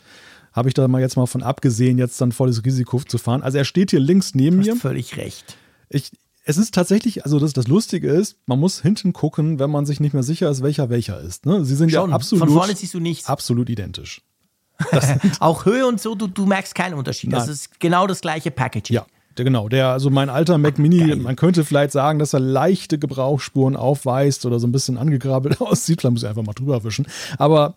habe 0.57 0.67
ich 0.69 0.73
da 0.73 0.87
mal 0.87 0.99
jetzt 0.99 1.15
mal 1.15 1.27
von 1.27 1.43
abgesehen, 1.43 1.97
jetzt 1.99 2.19
dann 2.19 2.31
volles 2.31 2.65
Risiko 2.65 2.99
zu 2.99 3.17
fahren. 3.19 3.43
Also 3.43 3.59
er 3.59 3.63
steht 3.63 3.91
hier 3.91 3.99
links 3.99 4.33
neben 4.33 4.57
du 4.57 4.61
hast 4.63 4.75
mir. 4.75 4.81
völlig 4.81 5.15
recht. 5.15 5.55
Ich, 5.87 6.11
es 6.43 6.57
ist 6.57 6.73
tatsächlich, 6.73 7.23
also 7.25 7.39
das, 7.39 7.53
das 7.53 7.67
Lustige 7.67 8.09
ist, 8.09 8.37
man 8.47 8.59
muss 8.59 8.81
hinten 8.81 9.13
gucken, 9.13 9.59
wenn 9.59 9.69
man 9.69 9.85
sich 9.85 9.99
nicht 9.99 10.13
mehr 10.13 10.23
sicher 10.23 10.49
ist, 10.49 10.63
welcher 10.63 10.89
welcher 10.89 11.19
ist. 11.19 11.45
Ne? 11.45 11.63
Sie 11.63 11.75
sind 11.75 11.91
Schon, 11.91 12.09
ja 12.09 12.15
absolut, 12.15 12.45
von 12.45 12.53
vorne 12.53 12.75
siehst 12.75 12.93
du 12.95 12.99
nichts. 12.99 13.27
absolut 13.27 13.69
identisch. 13.69 14.23
Auch 15.39 15.65
Höhe 15.65 15.85
und 15.85 16.01
so, 16.01 16.15
du, 16.15 16.27
du 16.27 16.45
merkst 16.45 16.73
keinen 16.73 16.95
Unterschied. 16.95 17.31
Das 17.31 17.45
Nein. 17.45 17.53
ist 17.53 17.79
genau 17.79 18.07
das 18.07 18.21
gleiche 18.21 18.49
Packaging. 18.51 18.95
Ja, 18.95 19.05
der, 19.37 19.45
genau. 19.45 19.69
Der, 19.69 19.89
also 19.89 20.09
mein 20.09 20.29
alter 20.29 20.57
Mac 20.57 20.79
Mini, 20.79 21.15
man 21.15 21.35
könnte 21.35 21.63
vielleicht 21.63 21.91
sagen, 21.91 22.19
dass 22.19 22.33
er 22.33 22.39
leichte 22.39 22.97
Gebrauchsspuren 22.97 23.75
aufweist 23.75 24.45
oder 24.45 24.59
so 24.59 24.67
ein 24.67 24.71
bisschen 24.71 24.97
angegrabbelt 24.97 25.61
aussieht. 25.61 26.01
Vielleicht 26.01 26.13
muss 26.13 26.23
ich 26.23 26.29
einfach 26.29 26.43
mal 26.43 26.53
drüber 26.53 26.83
wischen. 26.83 27.07
Aber 27.37 27.75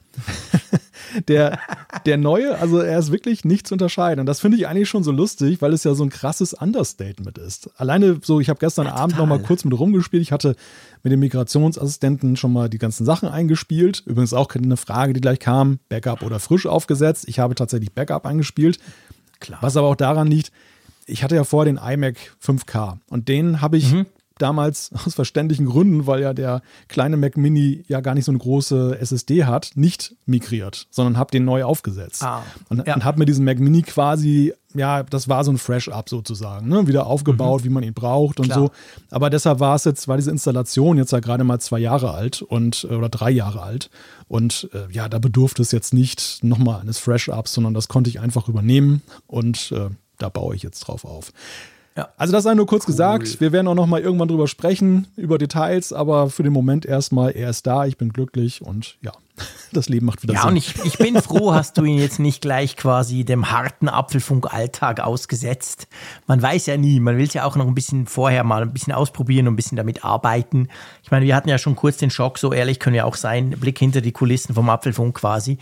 der, 1.28 1.58
der 2.06 2.16
neue, 2.16 2.58
also 2.58 2.78
er 2.78 2.98
ist 2.98 3.12
wirklich 3.12 3.44
nicht 3.44 3.66
zu 3.66 3.74
unterscheiden. 3.74 4.20
Und 4.20 4.26
das 4.26 4.40
finde 4.40 4.56
ich 4.56 4.66
eigentlich 4.66 4.88
schon 4.88 5.04
so 5.04 5.12
lustig, 5.12 5.60
weil 5.60 5.72
es 5.72 5.84
ja 5.84 5.94
so 5.94 6.02
ein 6.02 6.10
krasses 6.10 6.54
Understatement 6.54 7.38
ist. 7.38 7.70
Alleine 7.76 8.18
so, 8.22 8.40
ich 8.40 8.48
habe 8.48 8.58
gestern 8.58 8.86
Ja, 8.86 8.94
Abend 8.94 9.18
noch 9.18 9.26
mal 9.26 9.40
kurz 9.40 9.64
mit 9.64 9.78
rumgespielt. 9.78 10.22
Ich 10.22 10.32
hatte 10.32 10.56
mit 11.02 11.12
dem 11.12 11.20
Migrationsassistenten 11.20 12.36
schon 12.36 12.52
mal 12.52 12.68
die 12.68 12.78
ganzen 12.78 13.04
Sachen 13.04 13.28
eingespielt. 13.28 14.02
Übrigens 14.06 14.32
auch 14.32 14.48
eine 14.54 14.76
Frage, 14.76 15.12
die 15.12 15.20
gleich 15.20 15.38
kam, 15.38 15.78
Backup 15.88 16.22
oder 16.22 16.40
frisch 16.40 16.66
aufgesetzt. 16.66 17.24
Ich 17.28 17.38
habe 17.38 17.54
tatsächlich 17.54 17.92
Backup 17.92 18.26
eingespielt. 18.26 18.78
Klar. 19.40 19.58
Was 19.62 19.76
aber 19.76 19.88
auch 19.88 19.96
daran 19.96 20.28
liegt, 20.28 20.52
ich 21.10 21.22
hatte 21.22 21.34
ja 21.34 21.44
vorher 21.44 21.72
den 21.72 21.82
iMac 21.82 22.16
5K 22.44 22.98
und 23.08 23.28
den 23.28 23.60
habe 23.60 23.76
ich 23.76 23.94
damals 24.40 24.90
aus 25.06 25.14
verständlichen 25.14 25.66
Gründen, 25.66 26.06
weil 26.06 26.20
ja 26.20 26.32
der 26.32 26.62
kleine 26.88 27.16
Mac 27.16 27.36
Mini 27.36 27.84
ja 27.88 28.00
gar 28.00 28.14
nicht 28.14 28.24
so 28.24 28.32
eine 28.32 28.38
große 28.38 28.98
SSD 29.00 29.44
hat, 29.44 29.72
nicht 29.74 30.14
migriert, 30.26 30.86
sondern 30.90 31.16
habe 31.16 31.30
den 31.30 31.44
neu 31.44 31.64
aufgesetzt. 31.64 32.22
Ah, 32.22 32.42
und 32.68 32.86
ja. 32.86 32.94
und 32.94 33.04
habe 33.04 33.18
mir 33.18 33.26
diesen 33.26 33.44
Mac 33.44 33.58
Mini 33.58 33.82
quasi, 33.82 34.54
ja, 34.74 35.02
das 35.02 35.28
war 35.28 35.44
so 35.44 35.52
ein 35.52 35.58
Fresh-Up 35.58 36.08
sozusagen, 36.08 36.68
ne? 36.68 36.86
wieder 36.86 37.06
aufgebaut, 37.06 37.64
wie 37.64 37.68
man 37.68 37.82
ihn 37.82 37.94
braucht 37.94 38.40
und 38.40 38.46
Klar. 38.46 38.58
so. 38.58 38.70
Aber 39.10 39.30
deshalb 39.30 39.60
war 39.60 39.74
es 39.76 39.84
jetzt, 39.84 40.08
war 40.08 40.16
diese 40.16 40.30
Installation 40.30 40.96
jetzt 40.96 41.12
ja 41.12 41.20
gerade 41.20 41.44
mal 41.44 41.60
zwei 41.60 41.78
Jahre 41.78 42.12
alt 42.12 42.42
und 42.42 42.86
äh, 42.90 42.94
oder 42.94 43.08
drei 43.08 43.30
Jahre 43.30 43.62
alt. 43.62 43.90
Und 44.28 44.70
äh, 44.72 44.92
ja, 44.92 45.08
da 45.08 45.18
bedurfte 45.18 45.60
es 45.60 45.72
jetzt 45.72 45.92
nicht 45.92 46.42
nochmal 46.42 46.80
eines 46.80 46.98
Fresh-Ups, 46.98 47.52
sondern 47.52 47.74
das 47.74 47.88
konnte 47.88 48.10
ich 48.10 48.20
einfach 48.20 48.48
übernehmen 48.48 49.02
und 49.26 49.72
äh, 49.72 49.90
da 50.22 50.28
baue 50.28 50.54
ich 50.54 50.62
jetzt 50.62 50.80
drauf 50.80 51.04
auf. 51.04 51.32
Ja. 51.96 52.08
Also 52.16 52.32
das 52.32 52.44
sei 52.44 52.54
nur 52.54 52.66
kurz 52.66 52.86
gesagt. 52.86 53.40
Wir 53.40 53.50
werden 53.50 53.66
auch 53.66 53.74
noch 53.74 53.86
mal 53.86 54.00
irgendwann 54.00 54.28
drüber 54.28 54.46
sprechen, 54.46 55.08
über 55.16 55.38
Details, 55.38 55.92
aber 55.92 56.30
für 56.30 56.44
den 56.44 56.52
Moment 56.52 56.86
erstmal, 56.86 57.32
er 57.32 57.50
ist 57.50 57.66
da, 57.66 57.84
ich 57.84 57.96
bin 57.98 58.12
glücklich 58.12 58.62
und 58.62 58.96
ja, 59.02 59.10
das 59.72 59.88
Leben 59.88 60.06
macht 60.06 60.22
wieder 60.22 60.34
Ja, 60.34 60.42
Sinn. 60.42 60.50
und 60.50 60.56
ich, 60.56 60.74
ich 60.84 60.98
bin 60.98 61.20
froh, 61.20 61.52
hast 61.52 61.76
du 61.78 61.84
ihn 61.84 61.98
jetzt 61.98 62.20
nicht 62.20 62.42
gleich 62.42 62.76
quasi 62.76 63.24
dem 63.24 63.50
harten 63.50 63.88
Apfelfunk-Alltag 63.88 65.00
ausgesetzt. 65.00 65.88
Man 66.28 66.40
weiß 66.40 66.66
ja 66.66 66.76
nie, 66.76 67.00
man 67.00 67.18
will 67.18 67.26
es 67.26 67.34
ja 67.34 67.44
auch 67.44 67.56
noch 67.56 67.66
ein 67.66 67.74
bisschen 67.74 68.06
vorher 68.06 68.44
mal 68.44 68.62
ein 68.62 68.72
bisschen 68.72 68.92
ausprobieren 68.92 69.48
und 69.48 69.54
ein 69.54 69.56
bisschen 69.56 69.76
damit 69.76 70.04
arbeiten. 70.04 70.68
Ich 71.02 71.10
meine, 71.10 71.26
wir 71.26 71.34
hatten 71.34 71.48
ja 71.48 71.58
schon 71.58 71.74
kurz 71.74 71.96
den 71.96 72.10
Schock, 72.10 72.38
so 72.38 72.52
ehrlich 72.52 72.78
können 72.78 72.94
wir 72.94 73.04
auch 73.04 73.16
sein, 73.16 73.50
Blick 73.50 73.78
hinter 73.80 74.00
die 74.00 74.12
Kulissen 74.12 74.54
vom 74.54 74.70
Apfelfunk 74.70 75.16
quasi. 75.16 75.58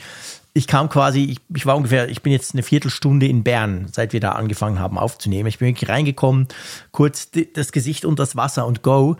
Ich 0.58 0.66
kam 0.66 0.88
quasi, 0.88 1.20
ich, 1.20 1.38
ich 1.54 1.66
war 1.66 1.76
ungefähr, 1.76 2.08
ich 2.08 2.20
bin 2.22 2.32
jetzt 2.32 2.52
eine 2.52 2.64
Viertelstunde 2.64 3.28
in 3.28 3.44
Bern, 3.44 3.86
seit 3.92 4.12
wir 4.12 4.18
da 4.18 4.32
angefangen 4.32 4.80
haben 4.80 4.98
aufzunehmen. 4.98 5.48
Ich 5.48 5.58
bin 5.58 5.68
wirklich 5.68 5.88
reingekommen, 5.88 6.48
kurz 6.90 7.30
das 7.54 7.70
Gesicht 7.70 8.04
unter 8.04 8.24
das 8.24 8.34
Wasser 8.34 8.66
und 8.66 8.82
go. 8.82 9.16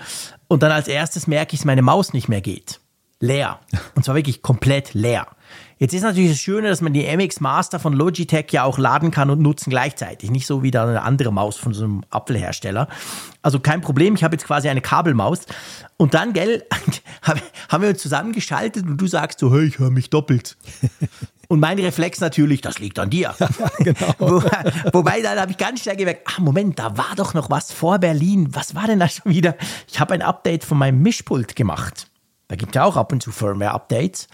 Und 0.49 0.65
dann 0.65 0.73
als 0.73 0.89
erstes 0.89 1.29
merke 1.29 1.55
ich, 1.55 1.61
dass 1.61 1.65
meine 1.65 1.83
Maus 1.83 2.13
nicht 2.13 2.29
mehr 2.29 2.41
geht 2.41 2.81
leer. 3.21 3.59
Und 3.95 4.05
zwar 4.05 4.15
wirklich 4.15 4.43
komplett 4.43 4.95
leer. 4.95 5.27
Jetzt 5.79 5.95
ist 5.95 6.03
natürlich 6.03 6.31
das 6.31 6.41
Schöne, 6.41 6.69
dass 6.69 6.81
man 6.81 6.93
die 6.93 7.05
MX 7.05 7.41
Master 7.41 7.79
von 7.79 7.93
Logitech 7.93 8.47
ja 8.51 8.65
auch 8.65 8.79
laden 8.79 9.11
kann 9.11 9.31
und 9.31 9.41
nutzen 9.41 9.71
gleichzeitig. 9.71 10.31
Nicht 10.31 10.47
so 10.47 10.63
wie 10.63 10.71
da 10.71 10.85
eine 10.85 11.03
andere 11.03 11.33
Maus 11.33 11.57
von 11.57 11.73
so 11.73 11.85
einem 11.85 12.05
Apfelhersteller. 12.11 12.89
Also 13.43 13.61
kein 13.61 13.81
Problem, 13.81 14.15
ich 14.15 14.25
habe 14.25 14.35
jetzt 14.35 14.45
quasi 14.47 14.69
eine 14.69 14.81
Kabelmaus. 14.81 15.41
Und 15.97 16.15
dann, 16.15 16.33
gell, 16.33 16.65
hab- 17.23 17.41
haben 17.69 17.83
wir 17.83 17.91
uns 17.91 18.03
zusammengeschaltet 18.03 18.87
und 18.87 18.97
du 18.97 19.07
sagst 19.07 19.39
so, 19.39 19.53
hey, 19.53 19.65
ich 19.67 19.79
höre 19.79 19.91
mich 19.91 20.11
doppelt. 20.11 20.57
Und 21.51 21.61
mein 21.61 21.79
Reflex 21.79 22.21
natürlich, 22.21 22.61
das 22.61 22.79
liegt 22.79 22.99
an 22.99 23.09
dir. 23.09 23.35
genau. 23.79 24.15
Wobei, 24.19 24.73
wobei 24.93 25.23
dann 25.23 25.41
habe 25.41 25.51
ich 25.51 25.57
ganz 25.57 25.81
schnell 25.81 25.97
gemerkt, 25.97 26.29
ah 26.29 26.43
Moment, 26.43 26.79
da 26.79 26.99
war 26.99 27.15
doch 27.17 27.33
noch 27.33 27.49
was 27.49 27.73
vor 27.73 27.99
Berlin. 27.99 28.51
Was 28.53 28.75
war 28.75 28.87
denn 28.87 28.99
da 29.01 29.09
schon 29.09 29.33
wieder? 29.33 29.57
Ich 29.91 29.99
habe 29.99 30.13
ein 30.13 30.21
Update 30.21 30.63
von 30.63 30.77
meinem 30.77 31.01
Mischpult 31.01 31.57
gemacht. 31.57 32.09
Da 32.49 32.57
gibt 32.57 32.75
ja 32.75 32.85
auch 32.85 32.97
ab 32.99 33.13
und 33.13 33.23
zu 33.23 33.33
Firmware-Updates. 33.33 34.29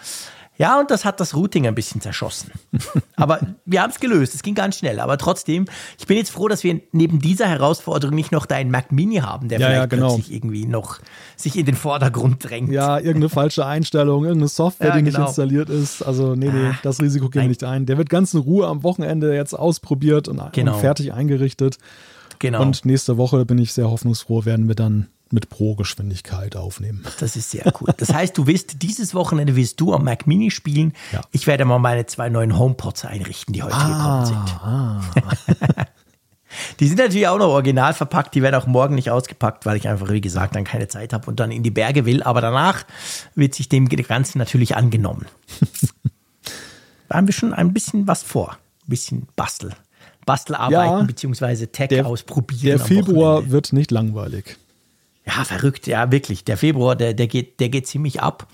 Ja, 0.57 0.79
und 0.79 0.91
das 0.91 1.05
hat 1.05 1.19
das 1.19 1.35
Routing 1.35 1.67
ein 1.67 1.75
bisschen 1.75 2.01
zerschossen. 2.01 2.53
Aber 3.17 3.41
wir 3.65 3.83
haben 3.83 3.91
es 3.91 3.99
gelöst. 3.99 4.35
Es 4.37 4.43
ging 4.45 4.55
ganz 4.55 4.79
schnell. 4.79 5.01
Aber 5.01 5.19
trotzdem, 5.19 5.65
ich 5.99 6.07
bin 6.07 6.17
jetzt 6.17 6.31
froh, 6.31 6.47
dass 6.47 6.63
wir 6.63 6.81
neben 6.93 7.19
dieser 7.19 7.49
Herausforderung 7.49 8.15
nicht 8.15 8.31
noch 8.31 8.47
deinen 8.47 8.71
Mac 8.71 8.93
Mini 8.93 9.17
haben, 9.17 9.49
der 9.49 9.59
Ja, 9.59 9.67
ja, 9.69 9.75
vielleicht 9.75 9.91
genau. 9.91 10.15
plötzlich 10.15 10.33
irgendwie 10.37 10.67
noch 10.67 11.01
sich 11.37 11.59
in 11.59 11.67
den 11.67 11.75
Vordergrund 11.75 12.49
drängt. 12.49 12.71
Ja, 12.71 12.99
irgendeine 12.99 13.31
falsche 13.31 13.67
Einstellung, 13.67 14.23
irgendeine 14.25 14.49
Software, 14.49 14.89
Ja, 14.91 14.97
die 14.97 15.03
nicht 15.03 15.15
genau. 15.15 15.27
installiert 15.27 15.69
ist. 15.71 16.03
Also, 16.03 16.37
nee, 16.37 16.51
nee, 16.51 16.69
Ah, 16.69 16.79
das 16.85 17.01
Risiko 17.03 17.29
gehen 17.31 17.43
wir 17.43 17.49
nicht 17.49 17.65
ein. 17.65 17.87
Der 17.87 17.99
wird 17.99 18.09
ganz 18.09 18.33
in 18.33 18.41
Ruhe 18.41 18.69
am 18.69 18.85
Wochenende 18.85 19.35
jetzt 19.35 19.55
ausprobiert 19.55 20.29
und, 20.29 20.41
Genau. 20.53 20.75
und 20.75 20.81
fertig 20.81 21.13
eingerichtet. 21.13 21.79
Genau. 22.39 22.63
Und 22.63 22.85
nächste 22.85 23.17
Woche 23.17 23.45
bin 23.45 23.59
ich 23.59 23.73
sehr 23.73 23.91
hoffnungsfroh, 23.91 24.45
werden 24.45 24.69
wir 24.69 24.75
dann 24.77 25.09
mit 25.35 25.51
Pro-Geschwindigkeit 25.51 26.57
aufnehmen. 26.57 27.05
Das 27.19 27.37
ist 27.37 27.51
sehr 27.51 27.71
cool. 27.81 27.93
Das 27.97 28.13
heißt, 28.13 28.39
du 28.39 28.47
wirst 28.47 28.83
dieses 28.83 29.15
Wochenende 29.15 29.57
wirst 29.57 29.81
du 29.81 29.93
am 29.93 30.05
Mac 30.05 30.27
Mini 30.27 30.51
spielen. 30.51 30.95
Ja. 31.13 31.23
Ich 31.33 31.47
werde 31.47 31.65
mal 31.65 31.79
meine 31.79 32.07
zwei 32.07 32.29
neuen 32.29 32.57
HomePods 32.57 33.05
einrichten, 33.05 33.53
die 33.53 33.63
heute 33.63 33.77
gekommen 33.77 34.27
sind. 34.27 35.27
die 36.81 36.87
sind 36.87 36.99
natürlich 36.99 37.27
auch 37.27 37.39
noch 37.39 37.49
original 37.49 37.93
verpackt. 37.95 38.35
Die 38.37 38.43
werden 38.43 38.55
auch 38.55 38.69
morgen 38.69 38.95
nicht 38.95 39.11
ausgepackt, 39.11 39.67
weil 39.67 39.77
ich 39.77 39.89
einfach, 39.89 40.09
wie 40.11 40.21
gesagt, 40.21 40.55
dann 40.55 40.63
keine 40.65 40.87
Zeit 40.87 41.13
habe 41.13 41.27
und 41.27 41.41
dann 41.41 41.51
in 41.51 41.65
die 41.65 41.73
Berge 41.73 42.07
will. 42.07 42.23
Aber 42.23 42.41
danach 42.41 42.85
wird 43.35 43.55
sich 43.57 43.69
dem 43.69 43.89
Ganzen 43.89 44.39
natürlich 44.39 44.77
angenommen. 44.77 45.27
da 47.09 47.17
haben 47.17 47.27
wir 47.27 47.35
schon 47.35 47.53
ein 47.53 47.73
bisschen 47.73 48.07
was 48.07 48.23
vor. 48.23 48.53
Ein 48.53 48.91
bisschen 48.91 49.27
Bastel. 49.35 49.73
Bastelarbeiten 50.27 50.99
Ja. 51.01 51.03
beziehungsweise 51.03 51.69
Tech 51.69 51.89
Der, 51.89 52.07
ausprobieren. 52.07 52.79
der 52.79 52.87
Februar 52.87 53.51
wird 53.51 53.73
nicht 53.73 53.91
langweilig. 53.91 54.57
Ja, 55.27 55.45
verrückt, 55.45 55.87
ja, 55.87 56.11
wirklich. 56.13 56.45
Der 56.45 56.57
Februar, 56.57 56.97
der, 56.97 57.15
der, 57.15 57.27
geht, 57.27 57.61
der 57.61 57.71
geht 57.71 57.87
ziemlich 57.87 58.21
ab. 58.21 58.47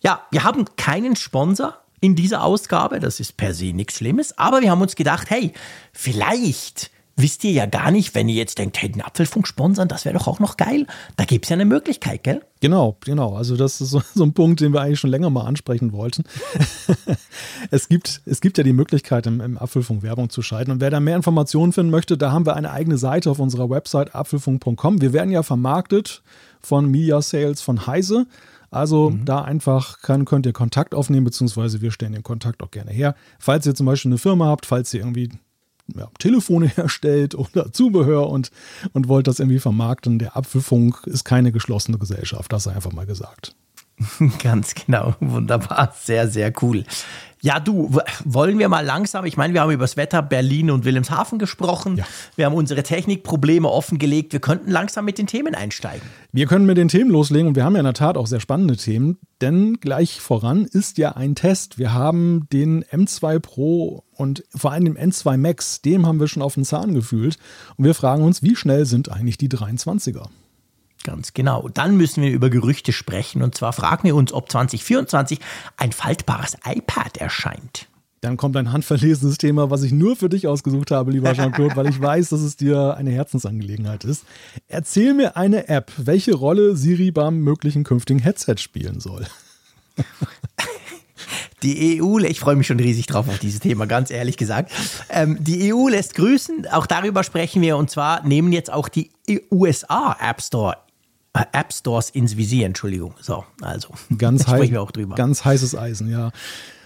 Ja, 0.00 0.22
wir 0.30 0.44
haben 0.44 0.64
keinen 0.76 1.16
Sponsor 1.16 1.74
in 2.00 2.14
dieser 2.14 2.42
Ausgabe. 2.42 3.00
Das 3.00 3.20
ist 3.20 3.36
per 3.36 3.54
se 3.54 3.72
nichts 3.72 3.96
Schlimmes. 3.96 4.36
Aber 4.38 4.60
wir 4.60 4.70
haben 4.70 4.82
uns 4.82 4.96
gedacht, 4.96 5.30
hey, 5.30 5.52
vielleicht 5.92 6.90
wisst 7.18 7.44
ihr 7.44 7.50
ja 7.50 7.66
gar 7.66 7.90
nicht, 7.90 8.14
wenn 8.14 8.28
ihr 8.28 8.36
jetzt 8.36 8.58
denkt, 8.58 8.80
hey, 8.80 8.90
den 8.90 9.02
Apfelfunk 9.02 9.46
sponsern, 9.46 9.88
das 9.88 10.04
wäre 10.04 10.16
doch 10.16 10.26
auch 10.26 10.38
noch 10.38 10.56
geil. 10.56 10.86
Da 11.16 11.24
gibt 11.24 11.44
es 11.44 11.48
ja 11.50 11.54
eine 11.54 11.64
Möglichkeit, 11.64 12.22
gell? 12.22 12.42
Genau, 12.60 12.96
genau. 13.04 13.34
Also 13.34 13.56
das 13.56 13.80
ist 13.80 13.90
so, 13.90 14.02
so 14.14 14.24
ein 14.24 14.32
Punkt, 14.32 14.60
den 14.60 14.72
wir 14.72 14.80
eigentlich 14.80 15.00
schon 15.00 15.10
länger 15.10 15.28
mal 15.28 15.44
ansprechen 15.44 15.92
wollten. 15.92 16.24
es, 17.70 17.88
gibt, 17.88 18.22
es 18.24 18.40
gibt 18.40 18.56
ja 18.56 18.64
die 18.64 18.72
Möglichkeit, 18.72 19.26
im, 19.26 19.40
im 19.40 19.58
Apfelfunk 19.58 20.02
Werbung 20.02 20.30
zu 20.30 20.42
schalten. 20.42 20.70
Und 20.70 20.80
wer 20.80 20.90
da 20.90 21.00
mehr 21.00 21.16
Informationen 21.16 21.72
finden 21.72 21.90
möchte, 21.90 22.16
da 22.16 22.32
haben 22.32 22.46
wir 22.46 22.56
eine 22.56 22.70
eigene 22.70 22.98
Seite 22.98 23.30
auf 23.30 23.40
unserer 23.40 23.68
Website 23.68 24.14
apfelfunk.com. 24.14 25.00
Wir 25.00 25.12
werden 25.12 25.30
ja 25.30 25.42
vermarktet 25.42 26.22
von 26.60 26.90
Media 26.90 27.20
Sales 27.20 27.60
von 27.60 27.86
Heise. 27.86 28.26
Also 28.70 29.14
da 29.24 29.42
einfach 29.42 30.02
kann, 30.02 30.24
könnt 30.24 30.44
ihr 30.44 30.52
Kontakt 30.52 30.94
aufnehmen, 30.94 31.24
beziehungsweise 31.24 31.80
wir 31.80 31.90
stellen 31.90 32.12
den 32.12 32.22
Kontakt 32.22 32.62
auch 32.62 32.70
gerne 32.70 32.90
her. 32.90 33.14
Falls 33.38 33.66
ihr 33.66 33.74
zum 33.74 33.86
Beispiel 33.86 34.10
eine 34.10 34.18
Firma 34.18 34.46
habt, 34.46 34.66
falls 34.66 34.92
ihr 34.92 35.00
irgendwie 35.00 35.30
ja, 35.96 36.08
Telefone 36.18 36.66
herstellt 36.76 37.34
oder 37.34 37.72
Zubehör 37.72 38.28
und, 38.28 38.50
und 38.92 39.08
wollt 39.08 39.26
das 39.26 39.40
irgendwie 39.40 39.58
vermarkten. 39.58 40.18
Der 40.18 40.36
Apfelfunk 40.36 41.06
ist 41.06 41.24
keine 41.24 41.52
geschlossene 41.52 41.98
Gesellschaft, 41.98 42.52
das 42.52 42.64
sei 42.64 42.72
einfach 42.72 42.92
mal 42.92 43.06
gesagt. 43.06 43.54
Ganz 44.42 44.74
genau, 44.74 45.14
wunderbar, 45.20 45.94
sehr, 45.98 46.28
sehr 46.28 46.52
cool. 46.62 46.84
Ja, 47.40 47.60
du, 47.60 47.96
wollen 48.24 48.58
wir 48.58 48.68
mal 48.68 48.84
langsam, 48.84 49.24
ich 49.24 49.36
meine, 49.36 49.54
wir 49.54 49.60
haben 49.60 49.70
über 49.70 49.84
das 49.84 49.96
Wetter 49.96 50.22
Berlin 50.22 50.72
und 50.72 50.84
Wilhelmshaven 50.84 51.38
gesprochen, 51.38 51.96
ja. 51.96 52.04
wir 52.34 52.46
haben 52.46 52.54
unsere 52.54 52.82
Technikprobleme 52.82 53.68
offengelegt, 53.68 54.32
wir 54.32 54.40
könnten 54.40 54.70
langsam 54.70 55.04
mit 55.04 55.18
den 55.18 55.28
Themen 55.28 55.54
einsteigen. 55.54 56.02
Wir 56.32 56.46
können 56.46 56.66
mit 56.66 56.78
den 56.78 56.88
Themen 56.88 57.10
loslegen 57.10 57.46
und 57.48 57.54
wir 57.54 57.64
haben 57.64 57.74
ja 57.74 57.80
in 57.80 57.84
der 57.84 57.94
Tat 57.94 58.16
auch 58.16 58.26
sehr 58.26 58.40
spannende 58.40 58.76
Themen, 58.76 59.18
denn 59.40 59.78
gleich 59.80 60.20
voran 60.20 60.64
ist 60.64 60.98
ja 60.98 61.12
ein 61.12 61.36
Test. 61.36 61.78
Wir 61.78 61.92
haben 61.92 62.48
den 62.52 62.82
M2 62.84 63.38
Pro 63.38 64.02
und 64.16 64.42
vor 64.52 64.72
allem 64.72 64.86
den 64.86 64.98
M2 64.98 65.36
Max, 65.36 65.80
dem 65.80 66.06
haben 66.06 66.18
wir 66.18 66.26
schon 66.26 66.42
auf 66.42 66.54
den 66.54 66.64
Zahn 66.64 66.92
gefühlt 66.92 67.38
und 67.76 67.84
wir 67.84 67.94
fragen 67.94 68.24
uns, 68.24 68.42
wie 68.42 68.56
schnell 68.56 68.84
sind 68.84 69.12
eigentlich 69.12 69.38
die 69.38 69.48
23er? 69.48 70.26
Ganz 71.04 71.32
genau. 71.32 71.68
Dann 71.68 71.96
müssen 71.96 72.22
wir 72.22 72.30
über 72.30 72.50
Gerüchte 72.50 72.92
sprechen. 72.92 73.42
Und 73.42 73.54
zwar 73.54 73.72
fragen 73.72 74.04
wir 74.04 74.16
uns, 74.16 74.32
ob 74.32 74.50
2024 74.50 75.38
ein 75.76 75.92
faltbares 75.92 76.56
iPad 76.64 77.16
erscheint. 77.18 77.88
Dann 78.20 78.36
kommt 78.36 78.56
ein 78.56 78.72
handverlesenes 78.72 79.38
Thema, 79.38 79.70
was 79.70 79.84
ich 79.84 79.92
nur 79.92 80.16
für 80.16 80.28
dich 80.28 80.48
ausgesucht 80.48 80.90
habe, 80.90 81.12
lieber 81.12 81.32
Jean-Claude, 81.34 81.76
weil 81.76 81.88
ich 81.88 82.00
weiß, 82.00 82.30
dass 82.30 82.40
es 82.40 82.56
dir 82.56 82.96
eine 82.96 83.12
Herzensangelegenheit 83.12 84.02
ist. 84.04 84.24
Erzähl 84.66 85.14
mir 85.14 85.36
eine 85.36 85.68
App, 85.68 85.92
welche 85.96 86.34
Rolle 86.34 86.74
Siri 86.74 87.12
beim 87.12 87.38
möglichen 87.38 87.84
künftigen 87.84 88.18
Headset 88.18 88.56
spielen 88.58 88.98
soll. 88.98 89.26
Die 91.62 92.00
EU, 92.00 92.18
ich 92.18 92.38
freue 92.38 92.54
mich 92.54 92.68
schon 92.68 92.78
riesig 92.78 93.06
drauf 93.06 93.28
auf 93.28 93.40
dieses 93.40 93.58
Thema, 93.58 93.86
ganz 93.86 94.12
ehrlich 94.12 94.36
gesagt. 94.36 94.70
Ähm, 95.10 95.38
die 95.40 95.74
EU 95.74 95.88
lässt 95.88 96.14
grüßen, 96.14 96.68
auch 96.68 96.86
darüber 96.86 97.24
sprechen 97.24 97.62
wir. 97.62 97.76
Und 97.76 97.90
zwar 97.90 98.24
nehmen 98.24 98.52
jetzt 98.52 98.72
auch 98.72 98.88
die 98.88 99.10
USA 99.50 100.16
App 100.20 100.40
Store 100.40 100.76
App 101.52 101.72
Stores 101.72 102.10
ins 102.10 102.36
Visier, 102.36 102.66
Entschuldigung. 102.66 103.14
So, 103.20 103.44
also. 103.60 103.88
Ganz, 104.16 104.46
heiß, 104.48 104.70
wir 104.70 104.82
auch 104.82 104.90
drüber. 104.90 105.14
ganz 105.14 105.44
heißes 105.44 105.76
Eisen, 105.76 106.10
ja. 106.10 106.30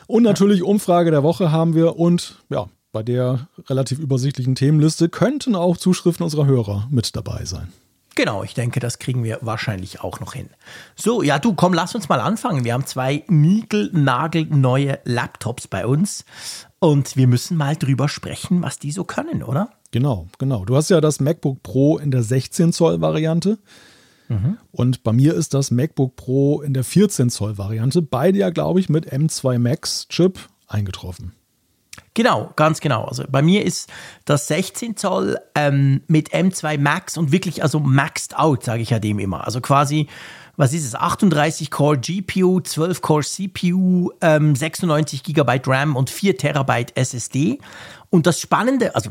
Und 0.06 0.22
natürlich 0.22 0.62
Umfrage 0.62 1.10
der 1.10 1.22
Woche 1.22 1.52
haben 1.52 1.74
wir 1.74 1.98
und 1.98 2.42
ja, 2.50 2.66
bei 2.92 3.02
der 3.02 3.48
relativ 3.68 3.98
übersichtlichen 3.98 4.54
Themenliste 4.54 5.08
könnten 5.08 5.54
auch 5.54 5.76
Zuschriften 5.76 6.24
unserer 6.24 6.46
Hörer 6.46 6.88
mit 6.90 7.16
dabei 7.16 7.44
sein. 7.44 7.72
Genau, 8.14 8.42
ich 8.42 8.52
denke, 8.52 8.78
das 8.78 8.98
kriegen 8.98 9.24
wir 9.24 9.38
wahrscheinlich 9.40 10.02
auch 10.02 10.20
noch 10.20 10.34
hin. 10.34 10.50
So, 10.96 11.22
ja, 11.22 11.38
du, 11.38 11.54
komm, 11.54 11.72
lass 11.72 11.94
uns 11.94 12.10
mal 12.10 12.20
anfangen. 12.20 12.64
Wir 12.64 12.74
haben 12.74 12.84
zwei 12.84 13.24
niegelnagelneue 13.28 14.98
Laptops 15.04 15.66
bei 15.66 15.86
uns 15.86 16.26
und 16.78 17.16
wir 17.16 17.26
müssen 17.26 17.56
mal 17.56 17.74
drüber 17.74 18.08
sprechen, 18.08 18.62
was 18.62 18.78
die 18.78 18.92
so 18.92 19.04
können, 19.04 19.42
oder? 19.42 19.70
Genau, 19.92 20.28
genau. 20.38 20.64
Du 20.66 20.76
hast 20.76 20.90
ja 20.90 21.00
das 21.00 21.20
MacBook 21.20 21.62
Pro 21.62 21.96
in 21.96 22.10
der 22.10 22.22
16 22.22 22.72
Zoll 22.72 23.00
Variante. 23.00 23.58
Mhm. 24.32 24.58
Und 24.70 25.02
bei 25.02 25.12
mir 25.12 25.34
ist 25.34 25.54
das 25.54 25.70
MacBook 25.70 26.16
Pro 26.16 26.60
in 26.60 26.74
der 26.74 26.84
14 26.84 27.30
Zoll 27.30 27.58
Variante, 27.58 28.02
beide 28.02 28.38
ja, 28.38 28.50
glaube 28.50 28.80
ich, 28.80 28.88
mit 28.88 29.12
M2 29.12 29.58
Max 29.58 30.08
Chip 30.08 30.38
eingetroffen. 30.66 31.32
Genau, 32.14 32.52
ganz 32.56 32.80
genau. 32.80 33.04
Also 33.04 33.24
bei 33.30 33.42
mir 33.42 33.64
ist 33.64 33.90
das 34.24 34.46
16 34.48 34.96
Zoll 34.96 35.38
ähm, 35.54 36.02
mit 36.08 36.32
M2 36.32 36.78
Max 36.78 37.16
und 37.16 37.32
wirklich 37.32 37.62
also 37.62 37.80
maxed 37.80 38.38
out, 38.38 38.64
sage 38.64 38.82
ich 38.82 38.90
ja 38.90 38.98
dem 38.98 39.18
immer. 39.18 39.46
Also 39.46 39.60
quasi, 39.60 40.08
was 40.56 40.72
ist 40.72 40.84
es? 40.84 40.94
38 40.94 41.70
Core 41.70 41.98
GPU, 41.98 42.60
12 42.60 43.00
Core 43.00 43.22
CPU, 43.22 44.10
ähm, 44.20 44.54
96 44.54 45.22
GB 45.22 45.60
RAM 45.66 45.96
und 45.96 46.10
4 46.10 46.36
Terabyte 46.36 46.96
SSD. 46.96 47.58
Und 48.10 48.26
das 48.26 48.40
Spannende, 48.40 48.94
also 48.94 49.10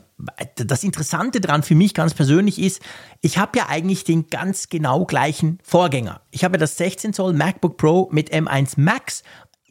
das 0.55 0.83
Interessante 0.83 1.41
dran 1.41 1.63
für 1.63 1.73
mich 1.73 1.95
ganz 1.95 2.13
persönlich 2.13 2.59
ist, 2.59 2.81
ich 3.21 3.39
habe 3.39 3.57
ja 3.57 3.65
eigentlich 3.67 4.03
den 4.03 4.27
ganz 4.27 4.69
genau 4.69 5.05
gleichen 5.05 5.57
Vorgänger. 5.63 6.21
Ich 6.29 6.43
habe 6.43 6.59
das 6.59 6.77
16 6.77 7.13
Zoll 7.13 7.33
MacBook 7.33 7.77
Pro 7.77 8.09
mit 8.11 8.31
M1 8.31 8.73
Max 8.77 9.23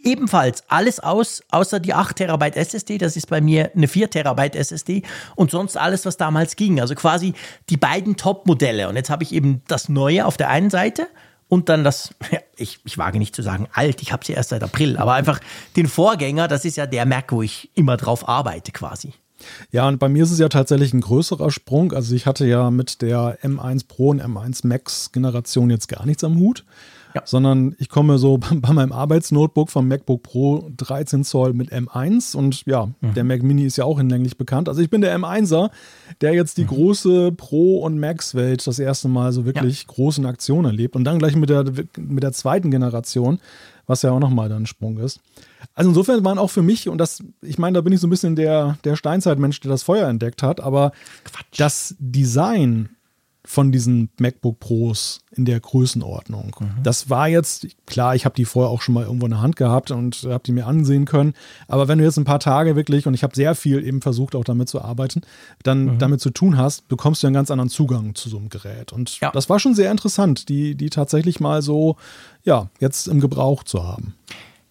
ebenfalls 0.03 0.65
alles 0.69 0.99
aus, 0.99 1.43
außer 1.51 1.79
die 1.79 1.95
8 1.95 2.17
Terabyte 2.17 2.57
SSD. 2.57 2.99
Das 2.99 3.17
ist 3.17 3.29
bei 3.29 3.41
mir 3.41 3.71
eine 3.77 3.87
4 3.87 4.11
Terabyte 4.11 4.57
SSD 4.57 5.03
und 5.37 5.51
sonst 5.51 5.77
alles, 5.77 6.07
was 6.07 6.17
damals 6.17 6.57
ging. 6.57 6.81
Also 6.81 6.95
quasi 6.95 7.35
die 7.69 7.77
beiden 7.77 8.17
Top-Modelle. 8.17 8.89
Und 8.89 8.97
jetzt 8.97 9.11
habe 9.11 9.23
ich 9.23 9.33
eben 9.33 9.63
das 9.69 9.89
Neue 9.89 10.27
auf 10.27 10.37
der 10.37 10.49
einen 10.49 10.71
Seite 10.71 11.07
und 11.51 11.69
dann 11.69 11.85
das, 11.85 12.15
ja, 12.33 12.39
ich, 12.57 12.81
ich 12.85 12.97
wage 12.97 13.19
nicht 13.19 13.37
zu 13.37 13.43
sagen 13.43 13.69
alt, 13.75 14.01
ich 14.01 14.13
habe 14.13 14.25
sie 14.25 14.33
erst 14.33 14.49
seit 14.49 14.63
April, 14.63 14.97
aber 14.97 15.13
einfach 15.13 15.41
den 15.77 15.87
Vorgänger, 15.87 16.49
das 16.49 16.65
ist 16.65 16.79
ja 16.79 16.87
der 16.87 17.05
Mac, 17.05 17.33
wo 17.33 17.43
ich 17.43 17.71
immer 17.75 17.99
drauf 17.99 18.27
arbeite 18.27 18.73
quasi. 18.73 19.13
Ja, 19.71 19.89
und 19.89 19.99
bei 19.99 20.09
mir 20.09 20.23
ist 20.23 20.31
es 20.31 20.39
ja 20.39 20.49
tatsächlich 20.49 20.93
ein 20.93 21.01
größerer 21.01 21.51
Sprung. 21.51 21.93
Also 21.93 22.15
ich 22.15 22.27
hatte 22.27 22.47
ja 22.47 22.71
mit 22.71 23.01
der 23.03 23.39
M1 23.43 23.87
Pro 23.89 24.11
und 24.11 24.23
M1 24.23 24.67
Max 24.67 25.13
Generation 25.13 25.71
jetzt 25.71 25.89
gar 25.89 26.05
nichts 26.07 26.25
am 26.25 26.39
Hut. 26.39 26.65
Ja. 27.15 27.23
Sondern 27.25 27.75
ich 27.79 27.89
komme 27.89 28.19
so 28.19 28.39
bei 28.55 28.73
meinem 28.73 28.93
Arbeitsnotebook 28.93 29.71
vom 29.71 29.89
MacBook 29.89 30.23
Pro 30.23 30.71
13 30.77 31.25
Zoll 31.25 31.53
mit 31.53 31.73
M1 31.73 32.37
und 32.37 32.65
ja, 32.67 32.87
mhm. 33.01 33.15
der 33.15 33.25
Mac 33.25 33.43
Mini 33.43 33.65
ist 33.65 33.77
ja 33.77 33.85
auch 33.85 33.99
hinlänglich 33.99 34.37
bekannt. 34.37 34.69
Also 34.69 34.81
ich 34.81 34.91
bin 34.91 35.01
der 35.01 35.17
M1er, 35.19 35.71
der 36.21 36.35
jetzt 36.35 36.59
die 36.59 36.65
mhm. 36.65 36.69
große 36.69 37.33
Pro- 37.33 37.81
und 37.81 37.99
Max-Welt 37.99 38.67
das 38.67 38.79
erste 38.79 39.09
Mal 39.09 39.33
so 39.33 39.45
wirklich 39.45 39.83
ja. 39.83 39.89
groß 39.89 40.19
in 40.19 40.27
Aktion 40.27 40.65
erlebt 40.65 40.97
und 40.97 41.05
dann 41.05 41.19
gleich 41.19 41.37
mit 41.37 41.51
der, 41.51 41.65
mit 41.97 42.23
der 42.23 42.33
zweiten 42.33 42.71
Generation, 42.71 43.41
was 43.87 44.03
ja 44.03 44.13
auch 44.13 44.21
nochmal 44.21 44.49
dann 44.49 44.63
ein 44.63 44.67
Sprung 44.67 44.99
ist. 44.99 45.21
Also 45.75 45.91
insofern 45.91 46.25
waren 46.25 46.39
auch 46.39 46.51
für 46.51 46.63
mich, 46.63 46.89
und 46.89 46.99
das, 46.99 47.23
ich 47.43 47.59
meine, 47.59 47.75
da 47.75 47.81
bin 47.81 47.93
ich 47.93 48.01
so 48.01 48.07
ein 48.07 48.11
bisschen 48.11 48.37
der, 48.37 48.79
der 48.85 48.97
Steinzeitmensch, 48.97 49.61
der 49.61 49.71
das 49.71 49.83
Feuer 49.83 50.09
entdeckt 50.09 50.43
hat, 50.43 50.61
aber 50.61 50.93
Quatsch. 51.25 51.59
das 51.59 51.97
Design 51.99 52.91
von 53.51 53.73
diesen 53.73 54.11
MacBook 54.21 54.61
Pros 54.61 55.23
in 55.33 55.45
der 55.45 55.59
Größenordnung. 55.59 56.55
Mhm. 56.61 56.83
Das 56.85 57.11
war 57.11 57.27
jetzt, 57.27 57.67
klar, 57.85 58.15
ich 58.15 58.25
habe 58.25 58.37
die 58.37 58.45
vorher 58.45 58.71
auch 58.71 58.81
schon 58.81 58.95
mal 58.95 59.03
irgendwo 59.03 59.27
in 59.27 59.33
der 59.33 59.41
Hand 59.41 59.57
gehabt 59.57 59.91
und 59.91 60.23
habe 60.23 60.45
die 60.47 60.53
mir 60.53 60.69
ansehen 60.69 61.05
können. 61.05 61.35
Aber 61.67 61.89
wenn 61.89 61.99
du 61.99 62.05
jetzt 62.05 62.17
ein 62.17 62.25
paar 62.25 62.39
Tage 62.39 62.77
wirklich, 62.77 63.09
und 63.09 63.15
ich 63.15 63.25
habe 63.25 63.35
sehr 63.35 63.57
viel 63.57 63.85
eben 63.85 64.03
versucht, 64.03 64.37
auch 64.37 64.45
damit 64.45 64.69
zu 64.69 64.81
arbeiten, 64.81 65.23
dann 65.65 65.87
mhm. 65.87 65.99
damit 65.99 66.21
zu 66.21 66.31
tun 66.31 66.59
hast, 66.59 66.87
bekommst 66.87 67.25
du 67.25 67.27
einen 67.27 67.35
ganz 67.35 67.51
anderen 67.51 67.71
Zugang 67.71 68.15
zu 68.15 68.29
so 68.29 68.39
einem 68.39 68.51
Gerät. 68.51 68.93
Und 68.93 69.19
ja. 69.19 69.33
das 69.33 69.51
war 69.51 69.59
schon 69.59 69.75
sehr 69.75 69.91
interessant, 69.91 70.49
die, 70.49 70.77
die 70.77 70.89
tatsächlich 70.89 71.41
mal 71.41 71.61
so, 71.61 71.97
ja, 72.45 72.69
jetzt 72.79 73.09
im 73.09 73.19
Gebrauch 73.19 73.65
zu 73.65 73.83
haben. 73.83 74.15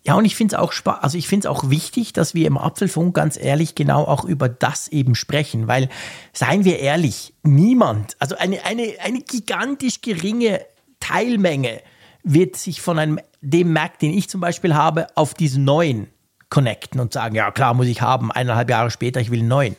Ja, 0.10 0.16
und 0.16 0.26
ich 0.26 0.36
finde 0.36 0.56
es 0.56 0.60
auch 0.60 0.74
also 1.04 1.20
auch 1.48 1.70
wichtig, 1.70 2.14
dass 2.14 2.34
wir 2.34 2.48
im 2.48 2.58
Apfelfunk 2.58 3.14
ganz 3.14 3.38
ehrlich 3.38 3.76
genau 3.76 4.06
auch 4.06 4.26
über 4.26 4.50
das 4.50 4.88
eben 4.88 5.14
sprechen, 5.14 5.68
weil 5.68 5.88
seien 6.34 6.66
wir 6.66 6.80
ehrlich, 6.80 7.36
niemand, 7.44 8.18
also 8.18 8.36
eine, 8.36 8.66
eine, 8.66 8.96
eine 9.04 9.22
gigantisch 9.22 10.02
geringe 10.02 10.66
Teilmenge 11.00 11.82
wird 12.24 12.56
sich 12.56 12.82
von 12.82 12.98
einem, 12.98 13.20
dem 13.42 13.72
Mac, 13.72 14.00
den 14.00 14.12
ich 14.12 14.28
zum 14.30 14.42
Beispiel 14.42 14.74
habe, 14.74 15.06
auf 15.14 15.36
diesen 15.36 15.64
neuen 15.64 16.08
connecten 16.50 17.00
und 17.00 17.14
sagen, 17.14 17.36
ja 17.36 17.52
klar, 17.52 17.76
muss 17.76 17.86
ich 17.86 18.02
haben, 18.02 18.32
eineinhalb 18.32 18.72
Jahre 18.72 18.90
später, 18.90 19.22
ich 19.22 19.30
will 19.30 19.42
einen 19.42 19.48
neuen. 19.48 19.76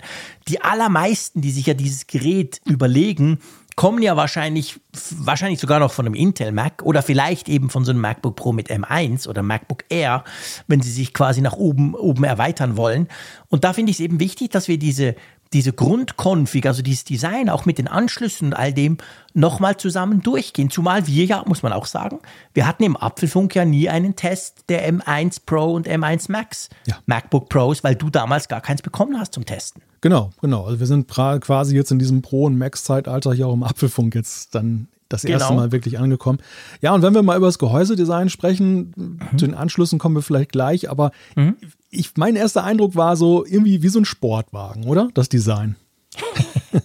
Die 0.47 0.63
allermeisten, 0.63 1.41
die 1.41 1.51
sich 1.51 1.67
ja 1.67 1.75
dieses 1.75 2.07
Gerät 2.07 2.61
überlegen, 2.67 3.41
kommen 3.81 4.03
ja 4.03 4.15
wahrscheinlich, 4.15 4.79
wahrscheinlich 5.11 5.59
sogar 5.59 5.81
noch 5.81 5.91
von 5.91 6.05
einem 6.05 6.15
Intel 6.15 6.53
Mac 6.53 6.83
oder 6.83 7.01
vielleicht 7.01 7.49
eben 7.49 7.71
von 7.71 7.83
so 7.83 7.93
einem 7.93 8.03
MacBook 8.03 8.37
Pro 8.37 8.53
mit 8.53 8.71
M1 8.71 9.27
oder 9.27 9.43
MacBook 9.43 9.85
Air, 9.89 10.23
wenn 10.67 10.83
sie 10.83 10.91
sich 10.91 11.15
quasi 11.15 11.41
nach 11.41 11.55
oben, 11.55 11.95
oben 11.95 12.25
erweitern 12.25 12.77
wollen. 12.77 13.09
Und 13.49 13.65
da 13.65 13.73
finde 13.73 13.89
ich 13.89 13.97
es 13.97 14.01
eben 14.01 14.21
wichtig, 14.21 14.51
dass 14.51 14.69
wir 14.69 14.79
diese 14.79 15.15
diese 15.55 15.73
Grundkonfig, 15.73 16.67
also 16.67 16.83
dieses 16.83 17.05
Design, 17.05 17.49
auch 17.49 17.65
mit 17.65 17.79
den 17.79 17.89
Anschlüssen 17.89 18.49
und 18.49 18.55
all 18.55 18.75
dem, 18.75 18.99
nochmal 19.33 19.79
zusammen 19.79 20.21
durchgehen. 20.21 20.71
Zumal 20.71 21.07
wir 21.07 21.25
ja, 21.25 21.43
muss 21.47 21.63
man 21.63 21.73
auch 21.73 21.87
sagen, 21.87 22.21
wir 22.53 22.67
hatten 22.67 22.83
im 22.83 22.99
Apfelfunk 22.99 23.57
ja 23.57 23.65
nie 23.65 23.89
einen 23.89 24.15
Test 24.15 24.67
der 24.69 24.87
M1 24.93 25.41
Pro 25.47 25.73
und 25.73 25.89
M1 25.89 26.31
Max 26.31 26.69
ja. 26.87 26.99
MacBook 27.07 27.49
Pros, 27.49 27.83
weil 27.83 27.97
du 27.97 28.11
damals 28.11 28.47
gar 28.47 28.61
keins 28.61 28.83
bekommen 28.83 29.19
hast 29.19 29.33
zum 29.33 29.47
Testen. 29.47 29.83
Genau, 30.01 30.31
genau. 30.41 30.65
Also 30.65 30.81
wir 30.81 30.87
sind 30.87 31.09
quasi 31.09 31.77
jetzt 31.77 31.91
in 31.91 31.99
diesem 31.99 32.23
Pro- 32.23 32.47
und 32.47 32.57
Max-Zeitalter 32.57 33.33
hier 33.35 33.47
auch 33.47 33.55
im 33.55 33.63
Apfelfunk 33.63 34.15
jetzt 34.15 34.55
dann 34.55 34.89
das 35.11 35.25
erste 35.25 35.49
genau. 35.49 35.61
Mal 35.61 35.73
wirklich 35.73 35.99
angekommen. 35.99 36.39
Ja, 36.81 36.95
und 36.95 37.03
wenn 37.03 37.15
wir 37.15 37.23
mal 37.23 37.37
über 37.37 37.47
das 37.47 37.59
Gehäusedesign 37.59 38.31
sprechen, 38.31 38.95
mhm. 38.97 39.39
zu 39.39 39.47
den 39.47 39.55
Anschlüssen 39.55 39.99
kommen 39.99 40.15
wir 40.15 40.23
vielleicht 40.23 40.53
gleich, 40.53 40.89
aber 40.89 41.11
mhm. 41.37 41.57
ich, 41.91 42.13
mein 42.17 42.37
erster 42.37 42.65
Eindruck 42.65 42.95
war 42.95 43.17
so 43.17 43.45
irgendwie 43.45 43.83
wie 43.83 43.89
so 43.89 43.99
ein 43.99 44.05
Sportwagen, 44.05 44.85
oder? 44.85 45.09
Das 45.15 45.29
Design. 45.29 45.77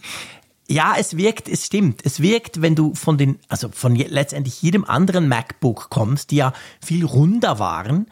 Ja, 0.67 0.95
es 0.97 1.15
wirkt, 1.15 1.47
es 1.47 1.65
stimmt. 1.65 2.01
Es 2.05 2.21
wirkt, 2.21 2.61
wenn 2.61 2.73
du 2.73 2.95
von 2.95 3.19
den, 3.19 3.37
also 3.49 3.69
von 3.71 3.95
letztendlich 3.95 4.63
jedem 4.63 4.83
anderen 4.83 5.27
MacBook 5.27 5.91
kommst, 5.91 6.31
die 6.31 6.37
ja 6.37 6.53
viel 6.83 7.05
runder 7.05 7.59
waren, 7.59 8.07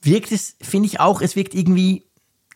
wirkt 0.00 0.32
es, 0.32 0.56
finde 0.60 0.86
ich 0.86 1.00
auch, 1.00 1.20
es 1.20 1.36
wirkt 1.36 1.54
irgendwie 1.54 2.07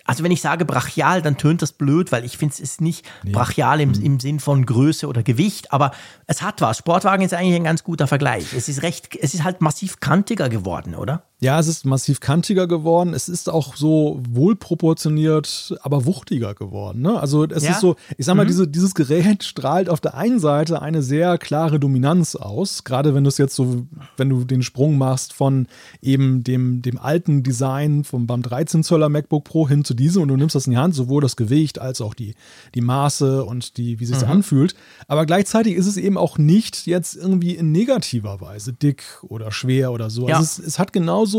also 0.05 0.25
wenn 0.25 0.33
ich 0.33 0.41
sage 0.41 0.65
brachial, 0.65 1.23
dann 1.23 1.37
tönt 1.37 1.62
das 1.62 1.73
blöd, 1.73 2.12
weil 2.12 2.25
ich 2.25 2.37
finde 2.37 2.55
es 2.55 2.61
ist 2.61 2.81
nicht 2.81 3.07
nee. 3.23 3.33
brachial 3.33 3.81
im, 3.81 3.91
mhm. 3.91 4.03
im 4.03 4.21
Sinn 4.21 4.41
von 4.41 4.67
Größe 4.67 5.07
oder 5.07 5.23
Gewicht, 5.23 5.73
aber 5.73 5.93
es 6.27 6.43
hat 6.43 6.61
was. 6.61 6.79
Sportwagen 6.79 7.25
ist 7.25 7.35
eigentlich 7.35 7.57
ein 7.57 7.65
ganz 7.65 7.85
guter 7.85 8.07
Vergleich. 8.07 8.53
Es 8.55 8.69
ist 8.69 8.83
recht, 8.83 9.17
es 9.17 9.35
ist 9.35 9.45
halt 9.45 9.61
massiv 9.61 10.01
kantiger 10.01 10.49
geworden, 10.49 10.95
oder? 10.95 11.25
Ja, 11.43 11.59
es 11.59 11.67
ist 11.67 11.85
massiv 11.85 12.21
kantiger 12.21 12.67
geworden. 12.69 13.15
Es 13.15 13.29
ist 13.29 13.51
auch 13.51 13.75
so 13.75 14.21
wohlproportioniert, 14.31 15.75
aber 15.83 16.05
wuchtiger 16.07 16.55
geworden. 16.55 17.03
Ne? 17.03 17.19
Also 17.19 17.45
es 17.45 17.65
Ja. 17.65 17.73
ist 17.73 17.81
so, 17.81 17.97
ich 18.17 18.27
sag 18.27 18.37
mal, 18.37 18.45
Mhm. 18.45 18.49
diese, 18.49 18.69
dieses 18.69 18.95
Gerät 18.95 19.43
strahlt 19.45 19.89
auf 19.89 20.01
der 20.01 20.15
einen 20.15 20.39
Seite 20.41 20.83
eine 20.83 21.03
sehr 21.03 21.39
klare 21.39 21.81
Dominanz 21.81 22.37
aus. 22.37 22.85
Gerade 22.85 23.15
wenn 23.15 23.25
du 23.25 23.29
es 23.29 23.39
jetzt 23.39 23.55
so, 23.57 23.87
wenn 24.17 24.29
du 24.29 24.45
den 24.45 24.63
Sprung 24.63 24.99
machst 24.99 25.33
von 25.33 25.67
eben 26.01 26.45
dem, 26.45 26.83
dem 26.83 26.99
alten 26.99 27.43
Design 27.43 28.05
vom 28.05 28.27
beim 28.27 28.43
13 28.43 28.85
Zöller 28.85 29.09
MacBook 29.09 29.45
Pro 29.45 29.69
hin 29.69 29.85
zu 29.85 29.95
diesem 29.95 30.23
und 30.23 30.29
du 30.29 30.37
nimmst 30.37 30.55
das 30.55 30.67
in 30.67 30.73
die 30.73 30.79
Hand, 30.79 30.95
sowohl 30.95 31.23
das 31.23 31.37
Gewicht 31.37 31.79
als 31.81 32.01
auch 32.01 32.15
die, 32.15 32.35
die 32.75 32.81
Maße 32.81 33.45
und 33.45 33.77
die, 33.79 33.99
wie 34.01 34.05
es 34.05 34.11
sich 34.11 34.29
anfühlt. 34.29 34.75
Aber 35.09 35.27
gleichzeitig 35.27 35.75
ist 35.75 35.87
es 35.87 35.97
eben 35.97 36.17
auch 36.19 36.39
nicht 36.39 36.87
jetzt 36.87 37.17
irgendwie 37.17 37.55
in 37.57 37.73
negativer 37.73 38.41
Weise 38.41 38.73
dick 38.73 39.03
oder 39.23 39.51
schwer 39.51 39.93
oder 39.93 40.09
so. 40.11 40.29
Ja. 40.29 40.37
Also 40.37 40.61
es, 40.63 40.67
es 40.67 40.79
hat 40.79 40.93
genauso, 40.93 41.32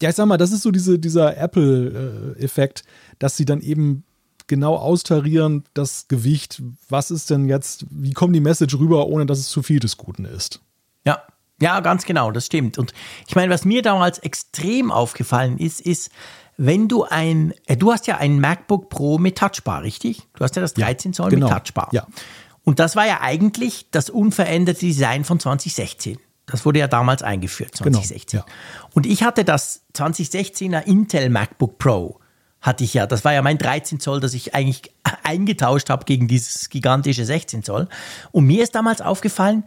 ja, 0.00 0.10
ich 0.10 0.16
sag 0.16 0.26
mal, 0.26 0.36
das 0.36 0.52
ist 0.52 0.62
so 0.62 0.70
diese, 0.70 0.98
dieser 0.98 1.36
Apple-Effekt, 1.36 2.84
dass 3.18 3.36
sie 3.36 3.44
dann 3.44 3.60
eben 3.60 4.04
genau 4.46 4.76
austarieren, 4.76 5.64
das 5.74 6.08
Gewicht, 6.08 6.62
was 6.88 7.10
ist 7.10 7.30
denn 7.30 7.48
jetzt, 7.48 7.86
wie 7.90 8.12
kommt 8.12 8.34
die 8.36 8.40
Message 8.40 8.78
rüber, 8.78 9.06
ohne 9.06 9.26
dass 9.26 9.38
es 9.38 9.48
zu 9.48 9.62
viel 9.62 9.80
des 9.80 9.96
Guten 9.96 10.24
ist. 10.24 10.60
Ja, 11.06 11.22
ja, 11.60 11.80
ganz 11.80 12.04
genau, 12.04 12.30
das 12.30 12.46
stimmt. 12.46 12.78
Und 12.78 12.92
ich 13.26 13.36
meine, 13.36 13.52
was 13.52 13.64
mir 13.64 13.82
damals 13.82 14.18
extrem 14.18 14.90
aufgefallen 14.90 15.58
ist, 15.58 15.80
ist, 15.80 16.10
wenn 16.56 16.88
du 16.88 17.04
ein, 17.04 17.52
äh, 17.66 17.76
du 17.76 17.92
hast 17.92 18.06
ja 18.06 18.18
ein 18.18 18.40
MacBook 18.40 18.88
Pro 18.88 19.18
mit 19.18 19.38
Touchbar, 19.38 19.82
richtig? 19.82 20.28
Du 20.34 20.44
hast 20.44 20.54
ja 20.56 20.62
das 20.62 20.74
13 20.74 21.12
Zoll 21.12 21.30
genau. 21.30 21.48
mit 21.48 21.56
Touchbar. 21.56 21.88
Ja. 21.92 22.06
Und 22.62 22.78
das 22.78 22.96
war 22.96 23.06
ja 23.06 23.20
eigentlich 23.20 23.90
das 23.90 24.10
unveränderte 24.10 24.80
Design 24.80 25.24
von 25.24 25.38
2016. 25.38 26.18
Das 26.46 26.64
wurde 26.66 26.78
ja 26.78 26.88
damals 26.88 27.22
eingeführt, 27.22 27.72
Genau, 27.78 27.98
2016. 27.98 28.40
ja. 28.40 28.46
Und 28.92 29.06
ich 29.06 29.22
hatte 29.22 29.44
das 29.44 29.82
2016er 29.94 30.80
Intel 30.84 31.30
MacBook 31.30 31.78
Pro, 31.78 32.20
hatte 32.60 32.84
ich 32.84 32.94
ja. 32.94 33.06
Das 33.06 33.24
war 33.24 33.32
ja 33.32 33.40
mein 33.42 33.58
13 33.58 33.98
Zoll, 34.00 34.20
das 34.20 34.34
ich 34.34 34.54
eigentlich 34.54 34.82
eingetauscht 35.22 35.88
habe 35.90 36.04
gegen 36.04 36.28
dieses 36.28 36.68
gigantische 36.70 37.24
16 37.24 37.62
Zoll. 37.62 37.88
Und 38.32 38.44
mir 38.44 38.62
ist 38.62 38.74
damals 38.74 39.00
aufgefallen, 39.00 39.64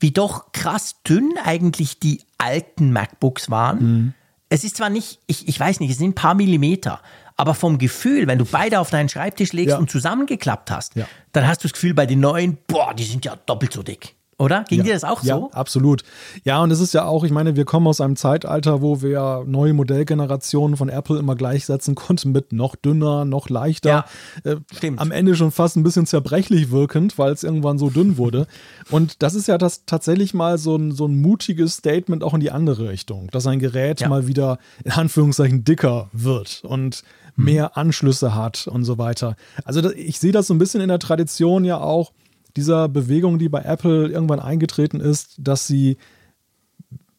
wie 0.00 0.10
doch 0.12 0.52
krass 0.52 0.96
dünn 1.08 1.34
eigentlich 1.44 1.98
die 2.00 2.22
alten 2.38 2.92
MacBooks 2.92 3.50
waren. 3.50 3.78
Mhm. 3.78 4.14
Es 4.48 4.64
ist 4.64 4.76
zwar 4.76 4.90
nicht, 4.90 5.20
ich, 5.26 5.46
ich 5.48 5.58
weiß 5.58 5.80
nicht, 5.80 5.90
es 5.90 5.98
sind 5.98 6.10
ein 6.10 6.14
paar 6.14 6.34
Millimeter, 6.34 7.00
aber 7.36 7.54
vom 7.54 7.78
Gefühl, 7.78 8.26
wenn 8.26 8.38
du 8.38 8.44
beide 8.44 8.80
auf 8.80 8.90
deinen 8.90 9.08
Schreibtisch 9.08 9.52
legst 9.52 9.72
Ja. 9.72 9.78
und 9.78 9.90
zusammengeklappt 9.90 10.70
hast, 10.70 10.94
Ja. 10.96 11.06
dann 11.32 11.46
hast 11.46 11.62
du 11.62 11.68
das 11.68 11.72
Gefühl 11.74 11.94
bei 11.94 12.06
den 12.06 12.20
neuen, 12.20 12.58
boah, 12.66 12.94
die 12.94 13.04
sind 13.04 13.24
ja 13.24 13.36
doppelt 13.46 13.72
so 13.72 13.82
dick. 13.82 14.14
Oder? 14.38 14.64
Ging 14.68 14.78
ja. 14.78 14.84
dir 14.84 14.92
das 14.94 15.02
auch 15.02 15.24
ja, 15.24 15.36
so? 15.36 15.50
absolut. 15.52 16.04
Ja, 16.44 16.62
und 16.62 16.70
es 16.70 16.78
ist 16.78 16.94
ja 16.94 17.04
auch, 17.04 17.24
ich 17.24 17.32
meine, 17.32 17.56
wir 17.56 17.64
kommen 17.64 17.88
aus 17.88 18.00
einem 18.00 18.14
Zeitalter, 18.14 18.82
wo 18.82 19.02
wir 19.02 19.42
neue 19.46 19.72
Modellgenerationen 19.74 20.76
von 20.76 20.88
Apple 20.88 21.18
immer 21.18 21.34
gleichsetzen 21.34 21.96
konnten 21.96 22.30
mit 22.30 22.52
noch 22.52 22.76
dünner, 22.76 23.24
noch 23.24 23.48
leichter. 23.48 24.06
Ja, 24.44 24.50
äh, 24.52 24.56
stimmt. 24.72 25.00
Am 25.00 25.10
Ende 25.10 25.34
schon 25.34 25.50
fast 25.50 25.76
ein 25.76 25.82
bisschen 25.82 26.06
zerbrechlich 26.06 26.70
wirkend, 26.70 27.18
weil 27.18 27.32
es 27.32 27.42
irgendwann 27.42 27.78
so 27.78 27.90
dünn 27.90 28.16
wurde. 28.16 28.46
Und 28.90 29.22
das 29.22 29.34
ist 29.34 29.48
ja 29.48 29.58
das 29.58 29.84
tatsächlich 29.86 30.34
mal 30.34 30.56
so 30.56 30.76
ein, 30.76 30.92
so 30.92 31.06
ein 31.06 31.20
mutiges 31.20 31.74
Statement 31.74 32.22
auch 32.22 32.34
in 32.34 32.40
die 32.40 32.52
andere 32.52 32.88
Richtung, 32.90 33.28
dass 33.32 33.46
ein 33.48 33.58
Gerät 33.58 34.00
Ja. 34.00 34.08
mal 34.08 34.28
wieder 34.28 34.58
in 34.84 34.92
Anführungszeichen 34.92 35.64
dicker 35.64 36.08
wird 36.12 36.62
und 36.64 37.02
Mhm. 37.38 37.44
mehr 37.44 37.76
Anschlüsse 37.76 38.34
hat 38.34 38.66
und 38.66 38.84
so 38.84 38.98
weiter. 38.98 39.36
Also 39.64 39.92
ich 39.92 40.18
sehe 40.18 40.32
das 40.32 40.48
so 40.48 40.54
ein 40.54 40.58
bisschen 40.58 40.80
in 40.80 40.88
der 40.88 40.98
Tradition 40.98 41.64
ja 41.64 41.78
auch 41.80 42.12
dieser 42.58 42.88
Bewegung, 42.88 43.38
die 43.38 43.48
bei 43.48 43.62
Apple 43.62 44.08
irgendwann 44.08 44.40
eingetreten 44.40 45.00
ist, 45.00 45.36
dass 45.38 45.68
sie 45.68 45.96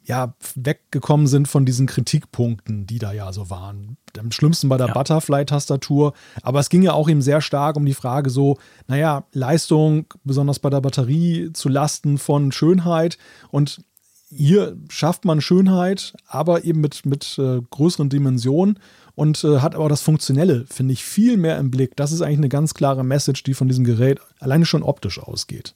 ja 0.04 0.34
weggekommen 0.56 1.28
sind 1.28 1.48
von 1.48 1.66
diesen 1.66 1.88
Kritikpunkten, 1.88 2.86
die 2.86 3.00
da 3.00 3.14
ja 3.14 3.32
so 3.32 3.50
waren. 3.50 3.96
Am 4.18 4.32
schlimmsten 4.32 4.68
bei 4.68 4.76
der 4.76 4.88
Ja. 4.88 4.94
Butterfly-Tastatur. 4.94 6.14
Aber 6.42 6.60
es 6.60 6.70
ging 6.70 6.82
ja 6.82 6.92
auch 6.94 7.08
eben 7.08 7.22
sehr 7.22 7.40
stark 7.40 7.78
um 7.78 7.86
die 7.86 7.94
Frage 7.94 8.30
so, 8.30 8.58
naja, 8.88 9.24
Leistung, 9.32 10.08
besonders 10.26 10.60
bei 10.60 10.70
der 10.70 10.82
Batterie, 10.82 11.54
zu 11.54 11.70
Lasten 11.70 12.18
von 12.18 12.52
Schönheit. 12.52 13.18
Und 13.50 13.82
hier 14.30 14.78
schafft 14.90 15.24
man 15.26 15.40
Schönheit, 15.42 16.14
aber 16.28 16.66
eben 16.66 16.82
mit, 16.82 17.06
mit 17.06 17.38
äh, 17.38 17.62
größeren 17.70 18.10
Dimensionen 18.10 18.80
und 19.20 19.44
äh, 19.44 19.60
hat 19.60 19.76
aber 19.76 19.90
das 19.90 20.02
Funktionelle, 20.02 20.66
finde 20.66 20.94
ich, 20.94 21.04
viel 21.04 21.36
mehr 21.36 21.58
im 21.58 21.70
Blick. 21.70 21.98
Das 21.98 22.14
ist 22.14 22.22
eigentlich 22.22 22.38
eine 22.38 22.48
ganz 22.48 22.74
klare 22.74 23.04
Message, 23.04 23.44
die 23.44 23.54
von 23.54 23.68
diesem 23.68 23.84
Gerät 23.84 24.22
alleine 24.40 24.66
schon 24.66 24.82
optisch 24.82 25.20
ausgeht. 25.20 25.76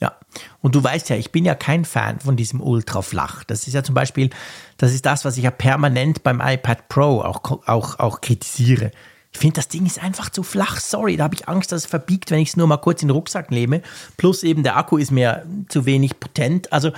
Ja, 0.00 0.12
und 0.60 0.74
du 0.74 0.84
weißt 0.84 1.08
ja, 1.08 1.16
ich 1.16 1.32
bin 1.32 1.46
ja 1.46 1.54
kein 1.54 1.86
Fan 1.86 2.20
von 2.20 2.36
diesem 2.36 2.60
Ultraflach. 2.60 3.42
Das 3.44 3.66
ist 3.66 3.72
ja 3.72 3.82
zum 3.82 3.94
Beispiel, 3.94 4.28
das 4.76 4.92
ist 4.92 5.06
das, 5.06 5.24
was 5.24 5.38
ich 5.38 5.44
ja 5.44 5.50
permanent 5.50 6.22
beim 6.22 6.42
iPad 6.44 6.90
Pro 6.90 7.22
auch, 7.22 7.66
auch, 7.66 7.98
auch 7.98 8.20
kritisiere. 8.20 8.90
Ich 9.32 9.38
finde, 9.38 9.54
das 9.54 9.68
Ding 9.68 9.86
ist 9.86 10.02
einfach 10.02 10.28
zu 10.28 10.42
flach. 10.42 10.78
Sorry, 10.78 11.16
da 11.16 11.24
habe 11.24 11.34
ich 11.34 11.48
Angst, 11.48 11.72
dass 11.72 11.84
es 11.84 11.86
verbiegt, 11.86 12.30
wenn 12.30 12.40
ich 12.40 12.50
es 12.50 12.56
nur 12.56 12.66
mal 12.66 12.76
kurz 12.76 13.00
in 13.00 13.08
den 13.08 13.14
Rucksack 13.14 13.50
nehme. 13.50 13.80
Plus 14.18 14.42
eben 14.42 14.62
der 14.62 14.76
Akku 14.76 14.98
ist 14.98 15.10
mir 15.10 15.46
zu 15.68 15.86
wenig 15.86 16.20
potent. 16.20 16.70
Also 16.70 16.92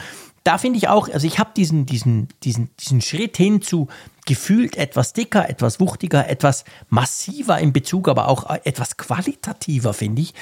da 0.46 0.58
finde 0.58 0.78
ich 0.78 0.88
auch, 0.88 1.08
also 1.08 1.26
ich 1.26 1.40
habe 1.40 1.50
diesen, 1.56 1.86
diesen, 1.86 2.28
diesen, 2.44 2.70
diesen 2.78 3.00
Schritt 3.00 3.36
hin 3.36 3.62
zu 3.62 3.88
gefühlt 4.26 4.76
etwas 4.76 5.12
dicker, 5.12 5.48
etwas 5.48 5.80
wuchtiger, 5.80 6.28
etwas 6.28 6.64
massiver 6.88 7.58
in 7.58 7.72
Bezug, 7.72 8.08
aber 8.08 8.28
auch 8.28 8.48
etwas 8.64 8.96
qualitativer, 8.96 9.92
finde 9.92 10.22
ich. 10.22 10.34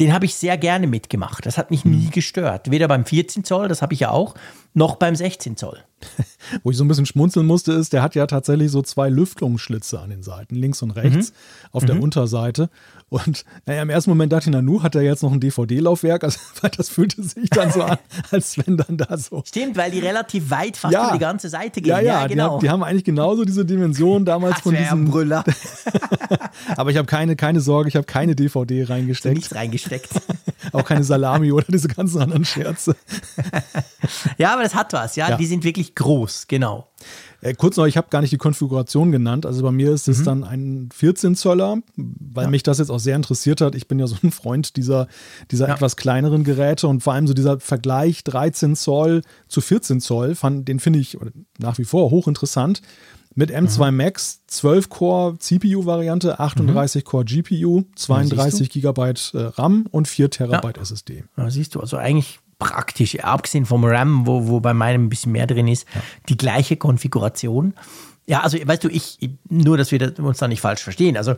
Den 0.00 0.14
habe 0.14 0.24
ich 0.24 0.34
sehr 0.34 0.56
gerne 0.56 0.86
mitgemacht. 0.86 1.44
Das 1.44 1.58
hat 1.58 1.70
mich 1.70 1.84
nie 1.84 2.08
gestört. 2.10 2.70
Weder 2.70 2.88
beim 2.88 3.04
14 3.04 3.44
Zoll, 3.44 3.68
das 3.68 3.82
habe 3.82 3.92
ich 3.92 4.00
ja 4.00 4.10
auch, 4.10 4.34
noch 4.72 4.96
beim 4.96 5.14
16 5.14 5.56
Zoll. 5.56 5.84
Wo 6.62 6.70
ich 6.70 6.76
so 6.76 6.84
ein 6.84 6.88
bisschen 6.88 7.06
schmunzeln 7.06 7.46
musste, 7.46 7.72
ist, 7.72 7.92
der 7.92 8.02
hat 8.02 8.14
ja 8.14 8.26
tatsächlich 8.26 8.70
so 8.70 8.82
zwei 8.82 9.08
Lüftungsschlitze 9.08 10.00
an 10.00 10.10
den 10.10 10.22
Seiten, 10.22 10.54
links 10.54 10.82
und 10.82 10.90
rechts, 10.92 11.32
auf 11.70 11.84
der 11.84 12.00
Unterseite. 12.00 12.68
Und 13.08 13.44
naja, 13.66 13.82
im 13.82 13.90
ersten 13.90 14.10
Moment 14.10 14.32
dachte 14.32 14.48
ich, 14.48 14.52
na 14.52 14.62
nu, 14.62 14.82
hat 14.82 14.94
er 14.94 15.02
jetzt 15.02 15.22
noch 15.22 15.32
ein 15.32 15.38
DVD-Laufwerk? 15.40 16.24
Also, 16.24 16.38
weil 16.62 16.70
das 16.70 16.88
fühlte 16.88 17.22
sich 17.22 17.50
dann 17.50 17.70
so 17.70 17.82
an, 17.82 17.98
als 18.30 18.56
wenn 18.58 18.76
dann 18.76 18.96
da 18.96 19.16
so. 19.18 19.42
Stimmt, 19.46 19.76
weil 19.76 19.90
die 19.90 19.98
relativ 20.00 20.50
weit 20.50 20.76
fast 20.76 20.92
Ja. 20.94 21.04
über 21.08 21.12
die 21.14 21.20
ganze 21.20 21.48
Seite 21.48 21.80
gehen. 21.82 21.90
Ja, 21.90 22.00
ja, 22.00 22.26
genau. 22.26 22.46
die, 22.48 22.52
haben, 22.54 22.60
die 22.60 22.70
haben 22.70 22.82
eigentlich 22.82 23.04
genauso 23.04 23.44
diese 23.44 23.64
Dimension 23.64 24.24
damals 24.24 24.54
das 24.54 24.62
von 24.62 24.74
ja 24.74 24.80
diesem. 24.82 25.04
Brüller. 25.10 25.44
Aber 26.76 26.90
ich 26.90 26.96
habe 26.96 27.06
keine, 27.06 27.36
keine 27.36 27.60
Sorge, 27.60 27.88
ich 27.88 27.96
habe 27.96 28.06
keine 28.06 28.34
DVD 28.34 28.84
reingesteckt, 28.84 29.36
Nichts 29.36 29.54
reingesteckt. 29.54 30.08
auch 30.72 30.84
keine 30.84 31.04
Salami 31.04 31.52
oder 31.52 31.66
diese 31.68 31.88
ganzen 31.88 32.20
anderen 32.22 32.44
Scherze. 32.44 32.96
ja, 34.38 34.52
aber 34.54 34.62
das 34.62 34.74
hat 34.74 34.92
was. 34.92 35.16
Ja, 35.16 35.30
Ja. 35.30 35.36
die 35.36 35.46
sind 35.46 35.64
wirklich 35.64 35.91
groß, 35.94 36.46
genau. 36.48 36.88
Äh, 37.40 37.54
kurz 37.54 37.76
noch, 37.76 37.86
ich 37.86 37.96
habe 37.96 38.08
gar 38.10 38.20
nicht 38.20 38.32
die 38.32 38.36
Konfiguration 38.38 39.10
genannt. 39.12 39.46
Also 39.46 39.62
bei 39.62 39.72
mir 39.72 39.92
ist 39.92 40.06
Mhm. 40.08 40.12
es 40.14 40.22
dann 40.22 40.44
ein 40.44 40.88
14 40.94 41.34
Zöller, 41.34 41.78
weil 41.96 42.48
mich 42.48 42.62
das 42.62 42.78
jetzt 42.78 42.90
auch 42.90 43.00
sehr 43.00 43.16
interessiert 43.16 43.60
hat. 43.60 43.74
Ich 43.74 43.88
bin 43.88 43.98
ja 43.98 44.06
so 44.06 44.16
ein 44.22 44.30
Freund 44.30 44.76
dieser, 44.76 45.08
dieser 45.50 45.68
Ja. 45.68 45.74
etwas 45.74 45.96
kleineren 45.96 46.44
Geräte 46.44 46.86
und 46.88 47.02
vor 47.02 47.12
allem 47.14 47.26
so 47.26 47.34
dieser 47.34 47.58
Vergleich 47.60 48.22
13 48.24 48.76
Zoll 48.76 49.22
zu 49.48 49.60
14 49.60 50.00
Zoll, 50.00 50.34
fand, 50.34 50.68
den 50.68 50.78
finde 50.80 50.98
ich 51.00 51.18
nach 51.58 51.78
wie 51.78 51.84
vor 51.84 52.10
hochinteressant. 52.10 52.82
Mit 53.34 53.50
M2 53.50 53.90
Mhm. 53.90 53.96
Max, 53.96 54.42
12 54.46 54.90
Core 54.90 55.38
CPU-Variante, 55.38 56.38
38 56.38 57.02
Core 57.02 57.24
GPU, 57.24 57.84
32 57.96 58.68
Gigabyte 58.68 59.32
äh, 59.32 59.38
RAM 59.44 59.86
und 59.90 60.06
4 60.06 60.28
Terabyte 60.28 60.76
SSD. 60.76 61.24
Ja, 61.38 61.50
siehst 61.50 61.74
du, 61.74 61.80
also 61.80 61.96
eigentlich 61.96 62.40
praktisch, 62.62 63.18
abgesehen 63.18 63.66
vom 63.66 63.84
RAM, 63.84 64.26
wo, 64.26 64.46
wo 64.46 64.60
bei 64.60 64.72
meinem 64.72 65.06
ein 65.06 65.08
bisschen 65.08 65.32
mehr 65.32 65.46
drin 65.46 65.66
ist, 65.66 65.86
die 66.28 66.36
gleiche 66.36 66.76
Konfiguration. 66.76 67.74
Ja, 68.26 68.40
also 68.40 68.56
weißt 68.64 68.84
du, 68.84 68.88
ich, 68.88 69.18
nur, 69.48 69.76
dass 69.76 69.90
wir 69.90 70.18
uns 70.20 70.38
da 70.38 70.46
nicht 70.46 70.60
falsch 70.60 70.82
verstehen. 70.82 71.16
Also 71.16 71.34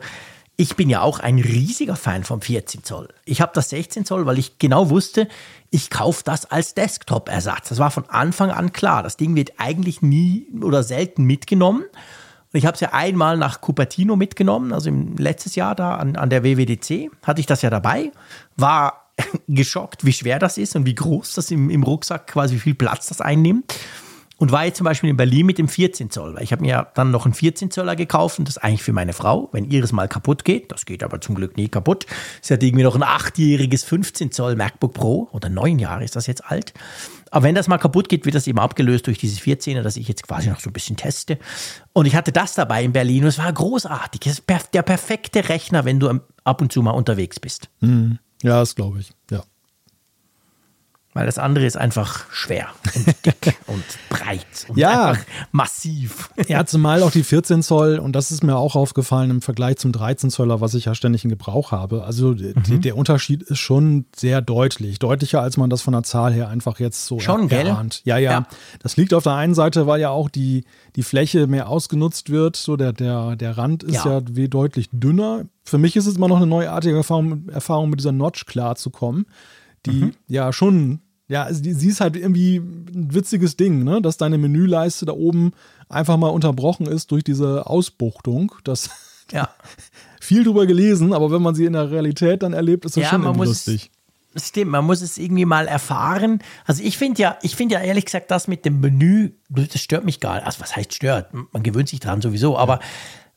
ich 0.55 0.75
bin 0.75 0.89
ja 0.89 1.01
auch 1.01 1.19
ein 1.19 1.39
riesiger 1.39 1.95
Fan 1.95 2.23
vom 2.23 2.41
14 2.41 2.83
Zoll. 2.83 3.09
Ich 3.25 3.41
habe 3.41 3.51
das 3.55 3.69
16 3.69 4.05
Zoll, 4.05 4.25
weil 4.27 4.37
ich 4.37 4.59
genau 4.59 4.89
wusste, 4.89 5.27
ich 5.71 5.89
kaufe 5.89 6.21
das 6.23 6.45
als 6.45 6.75
Desktop-Ersatz. 6.75 7.69
Das 7.69 7.79
war 7.79 7.89
von 7.89 8.07
Anfang 8.09 8.51
an 8.51 8.71
klar. 8.71 9.01
Das 9.01 9.17
Ding 9.17 9.35
wird 9.35 9.53
eigentlich 9.57 10.03
nie 10.03 10.47
oder 10.61 10.83
selten 10.83 11.23
mitgenommen. 11.23 11.83
Und 12.53 12.59
ich 12.59 12.65
habe 12.67 12.75
es 12.75 12.81
ja 12.81 12.93
einmal 12.93 13.35
nach 13.35 13.59
Cupertino 13.59 14.15
mitgenommen, 14.15 14.71
also 14.71 14.89
im 14.89 15.17
letztes 15.17 15.55
Jahr 15.55 15.75
da 15.75 15.95
an, 15.95 16.15
an 16.15 16.29
der 16.29 16.43
WWDC 16.43 17.11
hatte 17.23 17.41
ich 17.41 17.47
das 17.47 17.63
ja 17.63 17.69
dabei, 17.69 18.11
war 18.55 19.04
geschockt, 19.47 20.05
wie 20.05 20.13
schwer 20.13 20.39
das 20.39 20.57
ist 20.57 20.75
und 20.75 20.85
wie 20.85 20.95
groß 20.95 21.33
das 21.33 21.51
im, 21.51 21.69
im 21.69 21.83
Rucksack 21.83 22.27
quasi 22.27 22.55
wie 22.55 22.59
viel 22.59 22.75
Platz 22.75 23.07
das 23.07 23.21
einnimmt. 23.21 23.73
Und 24.37 24.51
war 24.51 24.65
jetzt 24.65 24.77
zum 24.77 24.83
Beispiel 24.83 25.09
in 25.09 25.15
Berlin 25.15 25.45
mit 25.45 25.57
dem 25.57 25.69
14 25.69 26.09
Zoll, 26.09 26.35
weil 26.35 26.43
ich 26.43 26.51
habe 26.51 26.61
mir 26.61 26.87
dann 26.95 27.09
noch 27.09 27.23
einen 27.23 27.33
14 27.33 27.71
Zöller 27.71 27.95
gekauft 27.95 28.37
und 28.37 28.49
das 28.49 28.57
eigentlich 28.57 28.83
für 28.83 28.91
meine 28.91 29.13
Frau, 29.13 29.47
wenn 29.53 29.63
ihres 29.63 29.93
mal 29.93 30.09
kaputt 30.09 30.43
geht, 30.43 30.73
das 30.73 30.85
geht 30.85 31.03
aber 31.03 31.21
zum 31.21 31.35
Glück 31.35 31.55
nie 31.55 31.69
kaputt. 31.69 32.05
Sie 32.41 32.53
hat 32.53 32.61
irgendwie 32.61 32.83
noch 32.83 32.95
ein 32.95 33.03
achtjähriges 33.03 33.85
15 33.85 34.33
Zoll 34.33 34.57
MacBook 34.57 34.93
Pro 34.93 35.29
oder 35.31 35.47
neun 35.47 35.79
Jahre 35.79 36.03
ist 36.03 36.17
das 36.17 36.27
jetzt 36.27 36.43
alt. 36.43 36.73
Aber 37.31 37.43
wenn 37.43 37.55
das 37.55 37.69
mal 37.69 37.77
kaputt 37.77 38.09
geht, 38.09 38.25
wird 38.25 38.35
das 38.35 38.45
eben 38.47 38.59
abgelöst 38.59 39.07
durch 39.07 39.17
dieses 39.17 39.39
14er, 39.39 39.81
das 39.81 39.95
ich 39.95 40.07
jetzt 40.09 40.27
quasi 40.27 40.49
noch 40.49 40.59
so 40.59 40.69
ein 40.69 40.73
bisschen 40.73 40.97
teste. 40.97 41.39
Und 41.93 42.05
ich 42.05 42.15
hatte 42.15 42.33
das 42.33 42.55
dabei 42.55 42.83
in 42.83 42.91
Berlin 42.91 43.23
und 43.23 43.29
es 43.29 43.37
war 43.37 43.51
großartig. 43.51 44.21
Es 44.27 44.39
ist 44.39 44.73
der 44.73 44.81
perfekte 44.81 45.47
Rechner, 45.47 45.85
wenn 45.85 45.99
du 45.99 46.19
ab 46.43 46.61
und 46.61 46.73
zu 46.73 46.81
mal 46.81 46.91
unterwegs 46.91 47.39
bist. 47.39 47.69
Ja, 48.45 48.59
das 48.59 48.75
glaube 48.75 48.99
ich. 48.99 49.11
Ja. 49.31 49.43
Weil 51.15 51.25
das 51.25 51.39
andere 51.39 51.65
ist 51.65 51.77
einfach 51.77 52.25
schwer 52.29 52.67
und 52.93 53.07
dick 53.25 53.57
und 53.67 53.83
breit 54.09 54.45
und 54.67 54.77
Ja. 54.77 55.11
einfach 55.11 55.23
massiv. 55.53 56.29
Ja, 56.49 56.65
zumal 56.65 57.01
auch 57.03 57.11
die 57.11 57.23
14 57.23 57.63
Zoll, 57.63 57.99
und 57.99 58.13
das 58.17 58.31
ist 58.31 58.43
mir 58.43 58.57
auch 58.57 58.75
aufgefallen 58.75 59.29
im 59.31 59.41
Vergleich 59.41 59.77
zum 59.77 59.93
13 59.93 60.29
Zöller, 60.29 60.59
was 60.59 60.73
ich 60.73 60.85
ja 60.85 60.93
ständig 60.93 61.23
in 61.23 61.29
Gebrauch 61.29 61.71
habe. 61.71 62.03
Also 62.03 62.31
Mhm. 62.35 62.81
der 62.81 62.97
Unterschied 62.97 63.43
ist 63.43 63.59
schon 63.59 64.05
sehr 64.13 64.41
deutlich. 64.41 64.99
Deutlicher, 64.99 65.41
als 65.41 65.55
man 65.55 65.69
das 65.69 65.81
von 65.81 65.93
der 65.93 66.03
Zahl 66.03 66.33
her 66.33 66.49
einfach 66.49 66.79
jetzt 66.81 67.05
so 67.05 67.17
Schon, 67.19 67.47
gell? 67.47 67.67
erahnt. 67.67 68.01
Ja, 68.03 68.17
ja, 68.17 68.31
Ja. 68.31 68.47
Das 68.83 68.97
liegt 68.97 69.13
auf 69.13 69.23
der 69.23 69.35
einen 69.35 69.55
Seite, 69.55 69.87
weil 69.87 70.01
ja 70.01 70.09
auch 70.09 70.29
die, 70.29 70.65
die 70.97 71.03
Fläche 71.03 71.47
mehr 71.47 71.69
ausgenutzt 71.69 72.29
wird. 72.29 72.57
So 72.57 72.75
der, 72.75 72.91
der, 72.91 73.37
der 73.37 73.57
Rand 73.57 73.83
ist 73.83 74.03
ja, 74.03 74.19
Ja. 74.19 74.47
deutlich 74.49 74.89
dünner. 74.91 75.45
Für 75.63 75.77
mich 75.77 75.95
ist 75.95 76.07
es 76.07 76.17
immer 76.17 76.27
noch 76.27 76.37
eine 76.37 76.45
neuartige 76.47 76.97
Erfahrung, 76.97 77.47
Erfahrung 77.47 77.89
mit 77.89 78.01
dieser 78.01 78.11
Notch 78.11 78.45
klarzukommen, 78.45 79.25
die 79.85 80.05
Mhm. 80.05 80.11
ja 80.27 80.51
schon 80.51 80.99
ja, 81.27 81.43
also 81.43 81.61
die, 81.61 81.73
sie 81.73 81.89
ist 81.89 82.01
halt 82.01 82.15
irgendwie 82.15 82.57
ein 82.57 83.13
witziges 83.13 83.57
Ding, 83.57 83.83
ne? 83.83 84.01
dass 84.01 84.17
deine 84.17 84.37
Menüleiste 84.37 85.05
da 85.05 85.13
oben 85.13 85.53
einfach 85.89 86.17
mal 86.17 86.29
unterbrochen 86.29 86.85
ist 86.85 87.11
durch 87.11 87.23
diese 87.23 87.65
Ausbuchtung. 87.67 88.51
Das 88.63 88.89
Ja. 89.31 89.49
viel 90.21 90.43
drüber 90.43 90.67
gelesen, 90.67 91.11
aber 91.11 91.31
wenn 91.31 91.41
man 91.41 91.55
sie 91.55 91.65
in 91.65 91.73
der 91.73 91.89
Realität 91.89 92.43
dann 92.43 92.53
erlebt, 92.53 92.85
ist 92.85 92.95
das 92.95 93.03
Ja, 93.05 93.09
schon 93.09 93.21
man 93.23 93.35
muss- 93.35 93.47
lustig. 93.47 93.89
Stimmt, 94.37 94.69
man 94.71 94.85
muss 94.85 95.01
es 95.01 95.17
irgendwie 95.17 95.45
mal 95.45 95.65
erfahren. 95.65 96.39
Also 96.65 96.83
ich 96.83 96.97
finde 96.97 97.21
ja, 97.21 97.37
ich 97.41 97.55
finde 97.55 97.75
ja 97.75 97.81
ehrlich 97.81 98.03
gesagt, 98.03 98.29
das 98.31 98.49
mit 98.49 98.65
dem 98.65 98.81
Menü, 98.81 99.31
das 99.47 99.79
stört 99.81 100.03
mich 100.03 100.19
gar 100.19 100.35
nicht. 100.35 100.45
Also 100.45 100.59
was 100.59 100.75
heißt 100.75 100.93
stört? 100.93 101.29
Man 101.33 101.63
gewöhnt 101.63 101.87
sich 101.87 102.01
dran 102.01 102.21
sowieso, 102.21 102.57
aber 102.57 102.81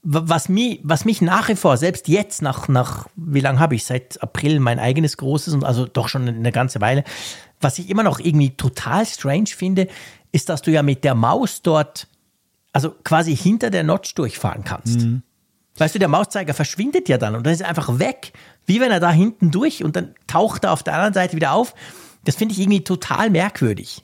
was 0.03 0.49
mich, 0.49 0.81
was 0.83 1.05
mich 1.05 1.21
nach 1.23 1.49
wie 1.49 1.55
vor, 1.55 1.77
selbst 1.77 2.09
jetzt 2.09 2.43
nach, 2.43 2.67
nach 2.67 3.07
wie 3.15 3.39
lange 3.41 3.61
habe 3.61 3.77
ich? 3.77 3.85
Seit 3.85 4.21
April 4.23 4.59
mein 4.59 4.79
eigenes 4.81 5.17
großes 5.17 5.55
und 5.55 5.63
also 5.65 5.87
doch 5.87 6.09
schon 6.09 6.27
eine 6.29 6.51
ganze 6.53 6.81
Weile. 6.81 7.05
Was 7.61 7.79
ich 7.79 7.91
immer 7.91 8.03
noch 8.03 8.21
irgendwie 8.21 8.51
total 8.51 9.05
strange 9.07 9.49
finde, 9.49 9.89
ist, 10.33 10.49
dass 10.49 10.63
du 10.63 10.71
ja 10.71 10.83
mit 10.83 11.05
der 11.05 11.15
Maus 11.15 11.63
dort, 11.63 12.07
also 12.73 12.91
quasi 13.05 13.37
hinter 13.37 13.71
der 13.71 13.83
Notch 13.83 14.15
durchfahren 14.15 14.65
kannst. 14.65 15.01
Weißt 15.79 15.95
du, 15.95 15.99
der 15.99 16.09
Mauszeiger 16.09 16.55
verschwindet 16.55 17.09
ja 17.09 17.19
dann 17.19 17.35
und 17.35 17.47
dann 17.47 17.53
ist 17.53 17.61
er 17.61 17.69
einfach 17.69 17.99
weg, 17.99 18.33
wie 18.67 18.81
wenn 18.81 18.91
er 18.91 19.01
da 19.01 19.11
hinten 19.11 19.51
durch 19.51 19.85
und 19.85 19.97
dann 19.97 20.15
taucht 20.27 20.65
er 20.65 20.73
auf 20.73 20.83
der 20.83 20.95
anderen 20.95 21.15
Seite 21.15 21.37
wieder 21.37 21.53
auf. 21.53 21.75
Das 22.25 22.35
finde 22.37 22.53
ich 22.53 22.61
irgendwie 22.61 22.83
total 22.83 23.31
merkwürdig. 23.31 24.03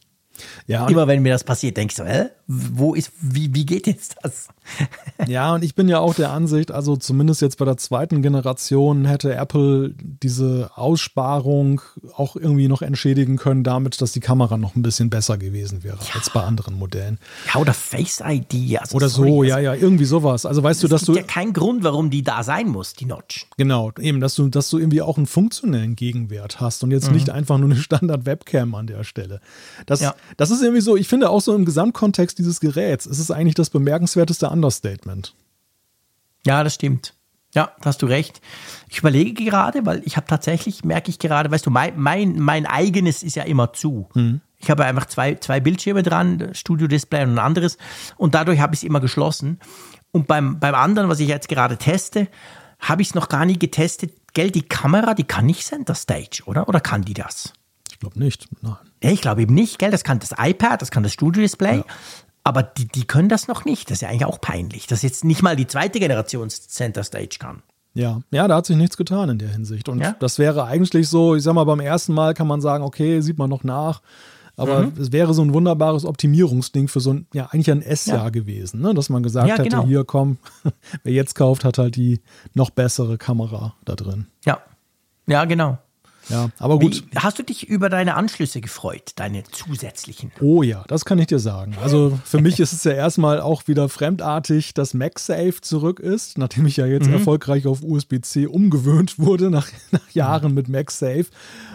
Ja, 0.66 0.87
Immer 0.88 1.07
wenn 1.07 1.23
mir 1.23 1.33
das 1.33 1.44
passiert, 1.44 1.77
denke 1.77 1.92
ich 1.92 1.97
so, 1.97 2.05
hä? 2.05 2.27
wo 2.47 2.94
ist, 2.94 3.11
wie, 3.20 3.55
wie 3.55 3.64
geht 3.64 3.87
jetzt 3.87 4.16
das? 4.23 4.49
ja, 5.27 5.55
und 5.55 5.64
ich 5.64 5.75
bin 5.75 5.88
ja 5.88 5.99
auch 6.01 6.14
der 6.14 6.31
Ansicht, 6.31 6.70
also 6.70 6.97
zumindest 6.97 7.40
jetzt 7.40 7.57
bei 7.57 7.64
der 7.64 7.79
zweiten 7.79 8.20
Generation 8.20 9.07
hätte 9.07 9.35
Apple 9.35 9.94
diese 9.99 10.70
Aussparung 10.75 11.81
auch 12.14 12.37
irgendwie 12.37 12.68
noch 12.68 12.83
entschädigen 12.83 13.37
können, 13.37 13.64
damit, 13.64 14.01
dass 14.03 14.12
die 14.12 14.20
Kamera 14.20 14.59
noch 14.59 14.77
ein 14.77 14.83
bisschen 14.83 15.09
besser 15.09 15.38
gewesen 15.38 15.85
wäre 15.85 15.99
als 16.14 16.31
bei 16.31 16.42
anderen 16.42 16.75
Modellen. 16.75 17.18
Ja, 17.53 17.61
oder 17.61 17.73
Face 17.73 18.23
ID. 18.25 18.79
Also 18.79 18.97
Oder 18.97 19.09
sorry, 19.09 19.29
so, 19.31 19.40
also 19.40 19.44
ja, 19.49 19.59
ja, 19.59 19.75
irgendwie 19.75 20.05
sowas. 20.05 20.44
Also 20.44 20.62
weißt 20.62 20.83
du, 20.83 20.88
dass 20.88 21.03
Es 21.03 21.07
du. 21.07 21.14
gibt 21.14 21.27
ja 21.27 21.33
keinen 21.33 21.55
Grund, 21.55 21.83
warum 21.83 22.11
die 22.11 22.23
da 22.23 22.42
sein 22.42 22.68
muss, 22.68 22.92
die 22.92 23.07
Notch. 23.07 23.47
Genau, 23.57 23.90
eben, 23.99 24.20
dass 24.20 24.35
du, 24.35 24.49
dass 24.49 24.68
du 24.68 24.79
irgendwie 24.79 25.01
auch 25.01 25.16
einen 25.16 25.27
funktionellen 25.27 25.97
Gegenwert 25.97 26.61
hast 26.61 26.85
und 26.85 26.90
jetzt 26.90 27.11
nicht 27.11 27.31
einfach 27.31 27.57
nur 27.57 27.70
eine 27.70 27.79
Standard-Webcam 27.81 28.75
an 28.75 28.87
der 28.87 29.05
Stelle. 29.05 29.40
Das, 29.87 30.01
Ja. 30.01 30.14
Das 30.37 30.51
ist 30.51 30.63
irgendwie 30.63 30.81
so, 30.81 30.97
ich 30.97 31.09
finde 31.09 31.31
auch 31.31 31.41
so 31.41 31.55
im 31.55 31.65
Gesamtkontext 31.65 32.39
dieses 32.39 32.61
Geräts, 32.61 33.07
ist 33.07 33.19
es 33.19 33.31
eigentlich 33.31 33.55
das 33.55 33.71
bemerkenswerteste 33.71 34.49
Understatement. 34.49 35.35
Ja, 36.47 36.63
das 36.63 36.75
stimmt. 36.75 37.15
Ja, 37.55 37.71
da 37.81 37.87
hast 37.87 38.03
du 38.03 38.07
recht. 38.07 38.41
Ich 38.89 38.99
überlege 38.99 39.45
gerade, 39.45 39.87
weil 39.87 40.03
ich 40.05 40.17
habe 40.17 40.27
tatsächlich, 40.27 40.85
merke 40.85 41.11
ich 41.11 41.21
gerade, 41.21 41.51
weißt 41.51 41.65
du, 41.65 41.71
mein, 41.71 41.99
mein, 41.99 42.41
mein 42.41 42.67
eigenes 42.67 43.23
ist 43.23 43.37
ja 43.37 43.45
immer 43.45 43.73
zu. 43.73 44.09
Ich 44.59 44.71
habe 44.71 44.85
einfach 44.85 45.07
zwei, 45.07 45.37
zwei 45.37 45.61
Bildschirme 45.61 46.03
dran, 46.03 46.51
Studio-Display 46.53 47.23
und 47.23 47.35
ein 47.35 47.39
anderes. 47.39 47.79
Und 48.17 48.35
dadurch 48.35 48.59
habe 48.59 48.75
ich 48.75 48.81
es 48.81 48.85
immer 48.85 49.01
geschlossen. 49.01 49.61
Und 50.11 50.27
beim, 50.27 50.59
beim 50.59 50.75
anderen, 50.75 51.09
was 51.09 51.21
ich 51.21 51.29
jetzt 51.29 51.49
gerade 51.49 51.77
teste, 51.77 52.29
habe 52.81 53.03
ich 53.03 53.09
es 53.09 53.15
noch 53.15 53.29
gar 53.29 53.45
nie 53.45 53.59
getestet. 53.59 54.13
Gell, 54.33 54.51
die 54.51 54.63
Kamera, 54.63 55.15
die 55.15 55.25
kann 55.25 55.47
nicht 55.47 55.65
Center 55.65 55.95
Stage, 55.95 56.43
oder? 56.47 56.69
Oder 56.69 56.81
kann 56.81 57.03
die 57.03 57.15
das? 57.15 57.53
Ich 57.91 58.01
glaube 58.01 58.19
nicht, 58.19 58.49
nein. 58.63 58.77
Ja, 59.05 59.11
ich 59.11 59.21
glaube 59.21 59.43
eben 59.43 59.55
nicht, 59.55 59.79
gell? 59.79 59.90
Das 59.90 60.03
kann 60.03 60.19
das 60.19 60.33
iPad, 60.38 60.81
das 60.81 60.90
kann 60.90 61.03
das 61.03 61.12
Studio-Display. 61.12 61.83
Aber 62.43 62.62
die, 62.62 62.87
die 62.88 63.05
können 63.07 63.29
das 63.29 63.49
noch 63.49 63.64
nicht. 63.64 63.90
Das 63.90 63.97
ist 63.99 64.01
ja 64.03 64.09
eigentlich 64.09 64.25
auch 64.25 64.40
peinlich, 64.40 64.87
dass 64.87 65.03
jetzt 65.03 65.25
nicht 65.25 65.43
mal 65.43 65.57
die 65.57 65.67
zweite 65.67 65.99
Generation 65.99 66.49
Center 66.51 67.05
Stage 67.05 67.37
kann. 67.38 67.62
Ja, 67.95 68.21
ja, 68.31 68.49
da 68.49 68.57
hat 68.57 68.67
sich 68.67 68.77
nichts 68.77 68.97
getan 68.97 69.29
in 69.29 69.38
der 69.38 69.51
Hinsicht. 69.51 69.88
Und 69.88 70.01
Ja? 70.01 70.17
das 70.19 70.38
wäre 70.38 70.64
eigentlich 70.64 71.09
so, 71.09 71.35
ich 71.37 71.43
sag 71.43 71.55
mal, 71.55 71.64
beim 71.64 71.81
ersten 71.81 72.12
Mal 72.14 72.35
kann 72.35 72.47
man 72.47 72.61
sagen, 72.61 72.83
okay, 72.83 73.21
sieht 73.21 73.38
man 73.38 73.49
noch 73.51 73.62
nach. 73.62 74.01
Aber 74.57 74.83
Mhm. 74.85 74.93
es 75.01 75.11
wäre 75.12 75.35
so 75.35 75.43
ein 75.43 75.53
wunderbares 75.53 76.05
Optimierungsding 76.05 76.88
für 76.88 77.01
so 77.01 77.12
ein, 77.12 77.27
ja, 77.35 77.47
eigentlich 77.47 77.71
ein 77.71 77.83
S-Jahr 77.83 78.25
Ja. 78.25 78.29
gewesen, 78.31 78.81
ne? 78.81 78.95
dass 78.95 79.09
man 79.11 79.23
gesagt 79.23 79.49
Ja, 79.49 79.55
hätte, 79.57 79.69
genau. 79.69 79.85
hier 79.87 80.05
komm, 80.05 80.38
wer 81.03 81.12
jetzt 81.12 81.35
kauft, 81.35 81.64
hat 81.64 81.79
halt 81.79 81.97
die 81.97 82.21
noch 82.55 82.71
bessere 82.71 83.19
Kamera 83.19 83.75
da 83.85 83.95
drin. 83.97 84.27
Ja. 84.45 84.61
Ja, 85.27 85.45
genau. 85.45 85.79
Ja, 86.29 86.51
aber 86.59 86.79
gut. 86.79 87.05
Wie, 87.11 87.19
hast 87.19 87.39
du 87.39 87.43
dich 87.43 87.69
über 87.69 87.89
deine 87.89 88.15
Anschlüsse 88.15 88.61
gefreut, 88.61 89.13
deine 89.17 89.45
zusätzlichen? 89.45 90.33
Oh 90.41 90.63
ja, 90.63 90.85
das 90.89 91.05
kann 91.05 91.19
ich 91.19 91.27
dir 91.27 91.39
sagen. 91.39 91.77
Also 91.83 92.19
für 92.25 92.41
mich 92.41 92.61
ist 92.61 92.73
es 92.73 92.85
ja 92.85 92.93
erstmal 92.93 93.41
auch 93.41 93.69
wieder 93.69 93.89
fremdartig, 93.89 94.75
dass 94.75 94.95
MagSafe 94.95 95.61
zurück 95.61 96.01
ist, 96.01 96.39
nachdem 96.39 96.67
ich 96.67 96.77
ja 96.77 96.87
jetzt 96.87 97.09
erfolgreich 97.09 97.67
auf 97.67 97.83
USB-C 97.83 98.47
umgewöhnt 98.47 99.19
wurde 99.19 99.51
nach, 99.51 99.69
nach 99.91 100.11
Jahren 100.11 100.55
mit 100.55 100.69
MagSafe. 100.69 101.27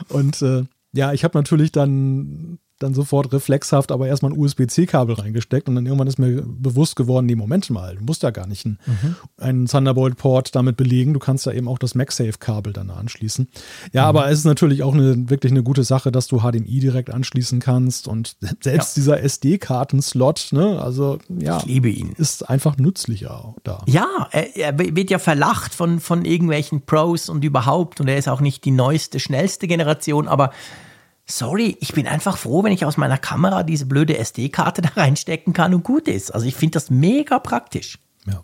Und 0.10 0.42
äh, 0.42 0.64
ja, 0.94 1.14
ich 1.14 1.24
habe 1.24 1.38
natürlich 1.38 1.72
dann, 1.72 2.60
dann 2.80 2.94
sofort 2.94 3.32
reflexhaft 3.34 3.92
aber 3.92 4.08
erstmal 4.08 4.32
ein 4.32 4.38
USB-C-Kabel 4.40 5.16
reingesteckt 5.16 5.68
und 5.70 5.76
dann 5.76 5.86
irgendwann 5.86 6.08
ist 6.08 6.18
mir 6.20 6.42
bewusst 6.46 6.96
geworden, 6.96 7.26
nee, 7.26 7.36
Moment 7.36 7.70
mal, 7.70 7.96
du 7.96 8.04
musst 8.04 8.24
ja 8.24 8.30
gar 8.32 8.48
nicht 8.48 8.66
einen, 8.66 8.80
einen 9.38 9.66
Thunderbolt-Port 9.68 10.56
damit 10.56 10.78
belegen, 10.78 11.14
du 11.14 11.20
kannst 11.20 11.46
da 11.46 11.52
eben 11.52 11.68
auch 11.68 11.78
das 11.78 11.96
MagSafe-Kabel 11.96 12.74
dann 12.74 12.90
anschließen. 12.90 13.48
Ja, 13.92 14.06
aber 14.06 14.30
es 14.32 14.40
ist 14.40 14.46
natürlich 14.46 14.84
auch 14.84 14.94
eine, 14.94 15.30
wirklich 15.30 15.52
eine 15.52 15.64
gute 15.64 15.84
Sache, 15.84 16.12
dass 16.12 16.28
du 16.28 16.40
HDMI 16.40 16.80
direkt 16.80 17.10
anschließen 17.14 17.60
kannst 17.60 18.08
und 18.08 18.38
selbst 18.62 18.96
Ja. 18.98 19.02
dieser 19.02 19.24
SD-Karten-Slot, 19.24 20.50
ne, 20.52 20.82
also 20.82 21.20
ja, 21.30 21.58
Ich 21.58 21.66
liebe 21.66 21.90
ihn. 21.90 22.14
ist 22.18 22.50
einfach 22.50 22.78
nützlicher 22.78 23.56
da. 23.64 23.84
Ja, 23.88 24.08
er, 24.32 24.56
er 24.56 24.80
wird 24.80 25.10
ja 25.10 25.20
verlacht 25.20 25.74
von, 25.74 26.00
von 26.00 26.26
irgendwelchen 26.26 26.82
Pros 26.82 27.30
und 27.30 27.44
überhaupt. 27.44 28.00
Und 28.02 28.08
er 28.08 28.18
ist 28.18 28.28
auch 28.28 28.42
nicht 28.42 28.66
die 28.66 28.72
neueste, 28.72 29.20
schnellste 29.20 29.68
Generation. 29.68 30.28
Aber 30.28 30.52
sorry, 31.30 31.78
ich 31.80 31.94
bin 31.94 32.08
einfach 32.08 32.38
froh, 32.38 32.64
wenn 32.64 32.72
ich 32.72 32.86
aus 32.86 32.98
meiner 32.98 33.18
Kamera 33.18 33.64
diese 33.64 33.86
blöde 33.86 34.18
SD-Karte 34.18 34.82
da 34.82 34.90
reinstecken 34.96 35.54
kann 35.54 35.74
und 35.74 35.84
gut 35.84 36.08
ist. 36.08 36.32
Also 36.32 36.46
ich 36.46 36.56
finde 36.56 36.74
das 36.74 36.90
mega 36.90 37.40
praktisch. 37.40 38.00
Ja. 38.26 38.44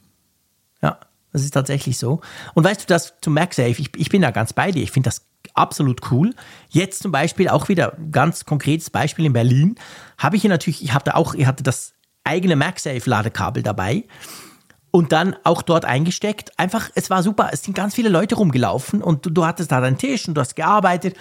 Ja, 0.82 1.00
das 1.32 1.44
ist 1.44 1.54
tatsächlich 1.54 1.98
so. 1.98 2.22
Und 2.54 2.64
weißt 2.64 2.82
du, 2.82 2.86
das 2.88 3.16
zu 3.22 3.30
MagSafe, 3.30 3.82
ich, 3.82 3.90
ich 3.96 4.10
bin 4.10 4.22
da 4.22 4.32
ganz 4.32 4.54
bei 4.54 4.72
dir. 4.72 4.84
Ich 4.84 4.92
finde 4.92 5.08
das 5.08 5.26
absolut 5.54 6.12
cool. 6.12 6.34
Jetzt 6.70 7.02
zum 7.02 7.12
Beispiel 7.12 7.50
auch 7.50 7.70
wieder 7.70 7.98
ganz 8.12 8.46
konkretes 8.46 8.90
Beispiel 8.90 9.26
in 9.26 9.34
Berlin. 9.34 9.76
Habe 10.18 10.36
ich 10.36 10.42
hier 10.42 10.50
natürlich, 10.50 10.84
ich 10.84 10.94
hatte 10.94 11.16
auch, 11.16 11.34
ich 11.34 11.46
hatte 11.46 11.64
das 11.64 11.94
eigene 12.24 12.56
MagSafe-Ladekabel 12.56 13.64
dabei 13.64 14.06
und 14.92 15.12
dann 15.12 15.36
auch 15.44 15.62
dort 15.62 15.86
eingesteckt. 15.86 16.58
Einfach, 16.58 16.90
es 16.96 17.10
war 17.10 17.22
super. 17.22 17.50
Es 17.52 17.64
sind 17.64 17.74
ganz 17.76 17.94
viele 17.96 18.10
Leute 18.10 18.36
rumgelaufen 18.36 19.02
und 19.02 19.26
du, 19.26 19.30
du 19.30 19.46
hattest 19.46 19.72
da 19.72 19.82
deinen 19.82 19.98
Tisch 19.98 20.28
und 20.28 20.36
du 20.36 20.42
hast 20.42 20.56
gearbeitet. 20.56 21.16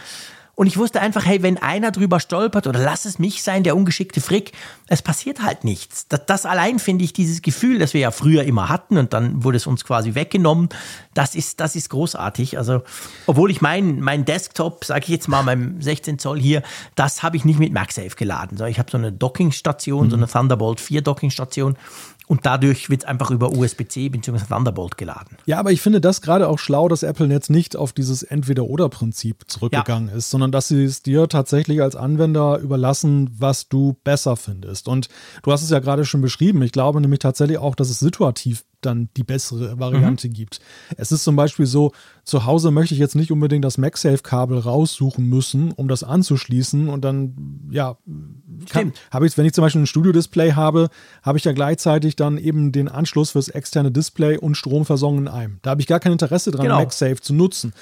Und 0.54 0.66
ich 0.66 0.76
wusste 0.76 1.00
einfach, 1.00 1.24
hey, 1.24 1.42
wenn 1.42 1.58
einer 1.58 1.90
drüber 1.90 2.20
stolpert 2.20 2.66
oder 2.66 2.78
lass 2.78 3.04
es 3.04 3.18
mich 3.18 3.42
sein, 3.42 3.64
der 3.64 3.76
ungeschickte 3.76 4.20
Frick, 4.20 4.52
es 4.86 5.02
passiert 5.02 5.42
halt 5.42 5.64
nichts. 5.64 6.06
Das, 6.08 6.26
das 6.26 6.46
allein 6.46 6.78
finde 6.78 7.04
ich 7.04 7.12
dieses 7.12 7.42
Gefühl, 7.42 7.78
das 7.78 7.94
wir 7.94 8.00
ja 8.00 8.10
früher 8.10 8.44
immer 8.44 8.68
hatten 8.68 8.96
und 8.96 9.12
dann 9.12 9.42
wurde 9.42 9.56
es 9.56 9.66
uns 9.66 9.84
quasi 9.84 10.14
weggenommen, 10.14 10.68
das 11.12 11.34
ist, 11.34 11.60
das 11.60 11.74
ist 11.76 11.90
großartig. 11.90 12.58
Also, 12.58 12.82
obwohl 13.26 13.50
ich 13.50 13.60
meinen 13.60 14.00
mein 14.00 14.24
Desktop, 14.24 14.84
sage 14.84 15.04
ich 15.04 15.08
jetzt 15.08 15.28
mal, 15.28 15.42
meinem 15.42 15.80
16 15.80 16.18
Zoll 16.18 16.40
hier, 16.40 16.62
das 16.94 17.22
habe 17.22 17.36
ich 17.36 17.44
nicht 17.44 17.58
mit 17.58 17.72
MagSafe 17.72 18.16
geladen. 18.16 18.64
Ich 18.66 18.78
habe 18.78 18.90
so 18.90 18.98
eine 18.98 19.12
Dockingstation, 19.12 20.10
so 20.10 20.16
eine 20.16 20.26
Thunderbolt 20.26 20.80
4 20.80 21.02
Dockingstation 21.02 21.76
und 22.26 22.46
dadurch 22.46 22.90
wird 22.90 23.02
es 23.02 23.08
einfach 23.08 23.30
über 23.30 23.52
USB-C 23.52 24.08
bzw. 24.08 24.46
Thunderbolt 24.48 24.96
geladen. 24.96 25.36
Ja, 25.46 25.58
aber 25.58 25.72
ich 25.72 25.80
finde 25.80 26.00
das 26.00 26.22
gerade 26.22 26.48
auch 26.48 26.58
schlau, 26.58 26.88
dass 26.88 27.02
Apple 27.02 27.26
jetzt 27.26 27.50
nicht 27.50 27.76
auf 27.76 27.92
dieses 27.92 28.22
Entweder-Oder-Prinzip 28.22 29.44
zurückgegangen 29.46 30.08
ist, 30.08 30.30
sondern 30.30 30.52
dass 30.52 30.68
sie 30.68 30.84
es 30.84 31.02
dir 31.02 31.28
tatsächlich 31.28 31.82
als 31.82 31.96
Anwender 31.96 32.58
überlassen, 32.58 33.30
was 33.38 33.68
du 33.68 33.96
besser 34.04 34.36
findest. 34.36 34.88
Und 34.88 35.08
du 35.42 35.52
hast 35.52 35.62
es 35.62 35.70
ja 35.70 35.80
gerade 35.80 36.04
schon 36.04 36.22
beschrieben. 36.22 36.62
Ich 36.62 36.72
glaube 36.72 37.00
nämlich 37.00 37.20
tatsächlich 37.20 37.58
auch, 37.58 37.74
dass 37.74 37.90
es 37.90 37.98
situativ 37.98 38.64
dann 38.84 39.08
die 39.16 39.24
bessere 39.24 39.78
Variante 39.78 40.28
gibt. 40.28 40.60
Es 40.96 41.12
ist 41.12 41.24
zum 41.24 41.36
Beispiel 41.36 41.66
so, 41.66 41.92
zu 42.24 42.46
Hause 42.46 42.70
möchte 42.70 42.94
ich 42.94 43.00
jetzt 43.00 43.14
nicht 43.16 43.30
unbedingt 43.30 43.64
das 43.64 43.76
MagSafe-Kabel 43.78 44.58
raussuchen 44.58 45.28
müssen, 45.28 45.72
um 45.72 45.88
das 45.88 46.02
anzuschließen 46.02 46.88
und 46.88 47.04
dann, 47.04 47.60
ja, 47.70 47.96
habe 49.10 49.26
ich, 49.26 49.36
wenn 49.36 49.46
ich 49.46 49.52
zum 49.52 49.62
Beispiel 49.62 49.82
ein 49.82 49.86
Studio-Display 49.86 50.52
habe, 50.52 50.88
habe 51.22 51.38
ich 51.38 51.44
ja 51.44 51.52
gleichzeitig 51.52 52.16
dann 52.16 52.38
eben 52.38 52.72
den 52.72 52.88
Anschluss 52.88 53.32
fürs 53.32 53.48
externe 53.48 53.90
Display 53.90 54.38
und 54.38 54.56
Stromversorgung 54.56 55.18
in 55.18 55.28
einem. 55.28 55.58
Da 55.62 55.70
habe 55.70 55.80
ich 55.80 55.86
gar 55.86 56.00
kein 56.00 56.12
Interesse 56.12 56.50
dran, 56.50 56.64
Genau. 56.64 56.78
MagSafe 56.78 57.20
zu 57.20 57.34
nutzen. 57.34 57.72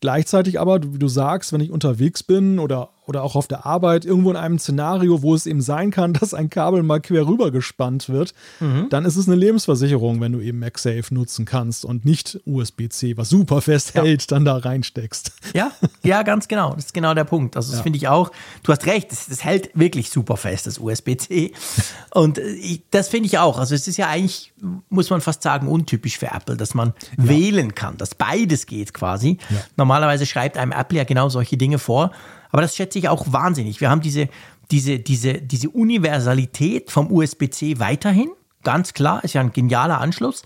Gleichzeitig 0.00 0.58
aber, 0.58 0.82
wie 0.82 0.98
du 0.98 1.08
sagst, 1.08 1.52
wenn 1.52 1.60
ich 1.60 1.70
unterwegs 1.70 2.22
bin 2.22 2.58
oder 2.58 2.88
oder 3.06 3.22
auch 3.22 3.34
auf 3.34 3.48
der 3.48 3.66
Arbeit 3.66 4.04
irgendwo 4.04 4.30
in 4.30 4.36
einem 4.36 4.58
Szenario, 4.58 5.22
wo 5.22 5.34
es 5.34 5.46
eben 5.46 5.60
sein 5.60 5.90
kann, 5.90 6.12
dass 6.20 6.34
ein 6.34 6.50
Kabel 6.50 6.82
mal 6.82 7.00
quer 7.00 7.26
rüber 7.26 7.50
gespannt 7.50 8.08
wird, 8.08 8.34
mhm. 8.60 8.86
dann 8.90 9.04
ist 9.04 9.16
es 9.16 9.26
eine 9.26 9.36
Lebensversicherung, 9.36 10.20
wenn 10.20 10.32
du 10.32 10.40
eben 10.40 10.58
MagSafe 10.58 11.12
nutzen 11.12 11.44
kannst 11.44 11.84
und 11.84 12.04
nicht 12.04 12.40
USB-C, 12.46 13.16
was 13.16 13.28
super 13.28 13.60
festhält, 13.60 14.22
ja. 14.22 14.26
dann 14.28 14.44
da 14.44 14.56
reinsteckst. 14.56 15.32
Ja, 15.52 15.72
ja, 16.04 16.22
ganz 16.22 16.46
genau. 16.46 16.74
Das 16.74 16.86
ist 16.86 16.94
genau 16.94 17.12
der 17.12 17.24
Punkt. 17.24 17.56
Also 17.56 17.70
das 17.70 17.78
ja. 17.78 17.82
finde 17.82 17.96
ich 17.96 18.06
auch. 18.06 18.30
Du 18.62 18.72
hast 18.72 18.86
recht, 18.86 19.10
das, 19.10 19.26
das 19.26 19.42
hält 19.42 19.70
wirklich 19.74 20.10
super 20.10 20.36
fest, 20.36 20.66
das 20.66 20.78
USB-C. 20.78 21.52
Und 22.14 22.38
äh, 22.38 22.50
ich, 22.52 22.82
das 22.90 23.08
finde 23.08 23.26
ich 23.26 23.38
auch. 23.38 23.58
Also 23.58 23.74
es 23.74 23.88
ist 23.88 23.96
ja 23.96 24.08
eigentlich, 24.08 24.52
muss 24.88 25.10
man 25.10 25.20
fast 25.20 25.42
sagen, 25.42 25.66
untypisch 25.66 26.18
für 26.18 26.28
Apple, 26.28 26.56
dass 26.56 26.74
man 26.74 26.94
ja. 27.18 27.28
wählen 27.28 27.74
kann, 27.74 27.96
dass 27.96 28.14
beides 28.14 28.66
geht 28.66 28.94
quasi. 28.94 29.38
Normalerweise 29.76 30.24
schreibt 30.24 30.56
einem 30.56 30.72
Apple 30.72 30.98
ja 30.98 31.04
genau 31.04 31.28
solche 31.28 31.56
Dinge 31.56 31.78
vor. 31.78 32.12
Aber 32.52 32.62
das 32.62 32.76
schätze 32.76 32.98
ich 32.98 33.08
auch 33.08 33.32
wahnsinnig. 33.32 33.80
Wir 33.80 33.90
haben 33.90 34.00
diese, 34.00 34.28
diese, 34.70 34.98
diese, 34.98 35.34
diese 35.34 35.70
Universalität 35.70 36.90
vom 36.90 37.10
USB-C 37.10 37.78
weiterhin. 37.78 38.30
Ganz 38.62 38.92
klar, 38.92 39.24
ist 39.24 39.34
ja 39.34 39.40
ein 39.40 39.52
genialer 39.52 40.00
Anschluss. 40.00 40.42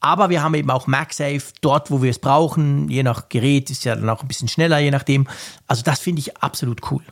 Aber 0.00 0.28
wir 0.28 0.42
haben 0.42 0.54
eben 0.54 0.70
auch 0.70 0.86
MagSafe 0.86 1.44
dort, 1.62 1.90
wo 1.90 2.02
wir 2.02 2.10
es 2.10 2.18
brauchen. 2.18 2.90
Je 2.90 3.02
nach 3.02 3.30
Gerät 3.30 3.70
ist 3.70 3.84
ja 3.84 3.96
dann 3.96 4.10
auch 4.10 4.20
ein 4.20 4.28
bisschen 4.28 4.48
schneller, 4.48 4.78
je 4.78 4.90
nachdem. 4.90 5.26
Also 5.66 5.82
das 5.82 6.00
finde 6.00 6.20
ich 6.20 6.36
absolut 6.36 6.90
cool. 6.90 7.02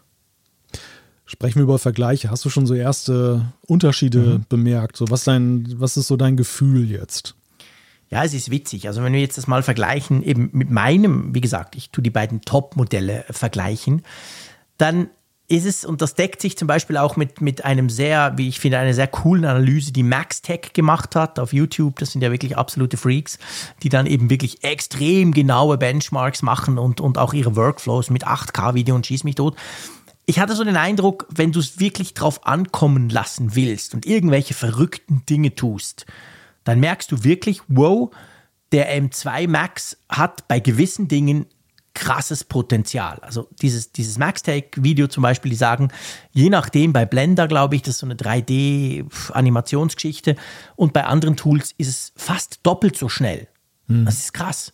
Sprechen 1.24 1.57
wir 1.57 1.62
über 1.62 1.78
Vergleiche. 1.78 2.30
Hast 2.30 2.45
du 2.45 2.51
schon 2.51 2.66
so 2.66 2.74
erste 2.74 3.47
Unterschiede 3.62 4.18
mhm. 4.18 4.45
bemerkt? 4.51 4.99
So, 4.99 5.07
was, 5.09 5.24
dein, 5.24 5.80
was 5.80 5.97
ist 5.97 6.09
so 6.09 6.18
dein 6.18 6.36
Gefühl 6.36 6.90
jetzt? 6.90 7.34
Ja, 8.13 8.23
es 8.25 8.35
ist 8.35 8.51
witzig. 8.51 8.89
Also 8.89 9.03
wenn 9.03 9.15
wir 9.15 9.21
jetzt 9.21 9.39
das 9.39 9.47
mal 9.47 9.63
vergleichen, 9.63 10.23
eben 10.23 10.51
mit 10.53 10.71
meinem, 10.71 11.35
wie 11.35 11.41
gesagt, 11.41 11.77
ich 11.77 11.89
tue 11.89 12.03
die 12.03 12.11
beiden 12.11 12.43
Top-Modelle 12.43 13.25
vergleichen, 13.31 14.03
dann 14.77 15.09
ist 15.49 15.65
es, 15.65 15.83
und 15.87 16.03
das 16.03 16.15
deckt 16.15 16.43
sich 16.43 16.59
zum 16.59 16.69
Beispiel 16.69 16.99
auch 16.99 17.17
mit, 17.17 17.41
mit 17.41 17.65
einem 17.65 17.89
sehr, 17.89 18.35
wie 18.37 18.49
ich 18.49 18.61
finde, 18.61 18.77
einer 18.77 18.93
sehr 18.93 19.07
coolen 19.07 19.47
Analyse, 19.47 19.93
die 19.93 20.03
MaxTech 20.03 20.75
gemacht 20.75 21.17
hat 21.17 21.39
auf 21.39 21.55
YouTube. 21.55 21.99
Das 22.01 22.13
sind 22.13 22.21
ja 22.21 22.31
wirklich 22.31 22.59
absolute 22.59 22.99
Freaks, 22.99 23.39
die 23.83 23.89
dann 23.89 24.05
eben 24.05 24.29
wirklich 24.29 24.63
extrem 24.63 25.33
genaue 25.33 25.79
Benchmarks 25.79 26.43
machen 26.43 26.77
und, 26.77 27.01
und 27.01 27.17
auch 27.17 27.33
ihre 27.33 27.57
Workflows 27.57 28.11
mit 28.11 28.27
8K-Video 28.27 28.95
und 28.95 29.07
schieß 29.07 29.25
mich 29.25 29.37
tot. 29.37 29.57
Ich 30.27 30.39
hatte 30.39 30.55
so 30.55 30.65
den 30.65 30.77
Eindruck, 30.77 31.27
wenn 31.31 31.53
du 31.53 31.61
es 31.61 31.81
wirklich 31.81 32.13
drauf 32.13 32.47
ankommen 32.47 33.09
lassen 33.09 33.55
willst 33.55 33.95
und 33.95 34.05
irgendwelche 34.05 34.53
verrückten 34.53 35.25
Dinge 35.25 35.55
tust, 35.55 36.05
dann 36.65 36.81
merkst 36.81 37.13
du 37.13 37.25
wirklich, 37.25 37.61
wow, 37.69 38.11
der 38.73 39.01
M2 39.01 39.49
Max 39.49 39.97
hat 40.09 40.49
bei 40.49 40.61
gewissen 40.61 41.09
Dingen 41.09 41.47
krasses 41.95 42.45
Potenzial. 42.45 43.19
Also 43.21 43.49
dieses, 43.61 43.93
dieses 43.93 44.19
Max-Take-Video 44.19 45.09
zum 45.09 45.23
Beispiel, 45.23 45.51
die 45.51 45.57
sagen, 45.57 45.89
je 46.33 46.49
nachdem, 46.49 46.93
bei 46.93 47.05
Blender 47.05 47.49
glaube 47.49 47.75
ich, 47.77 47.83
das 47.83 47.95
ist 47.95 47.99
so 47.99 48.07
eine 48.07 48.15
3D-Animationsgeschichte 48.15 50.37
und 50.77 50.93
bei 50.93 51.05
anderen 51.05 51.37
Tools 51.37 51.75
ist 51.77 51.89
es 51.89 52.13
fast 52.17 52.61
doppelt 52.63 52.97
so 52.97 53.09
schnell. 53.09 53.49
Hm. 53.89 54.05
Das 54.07 54.21
ist 54.21 54.33
krass. 54.33 54.73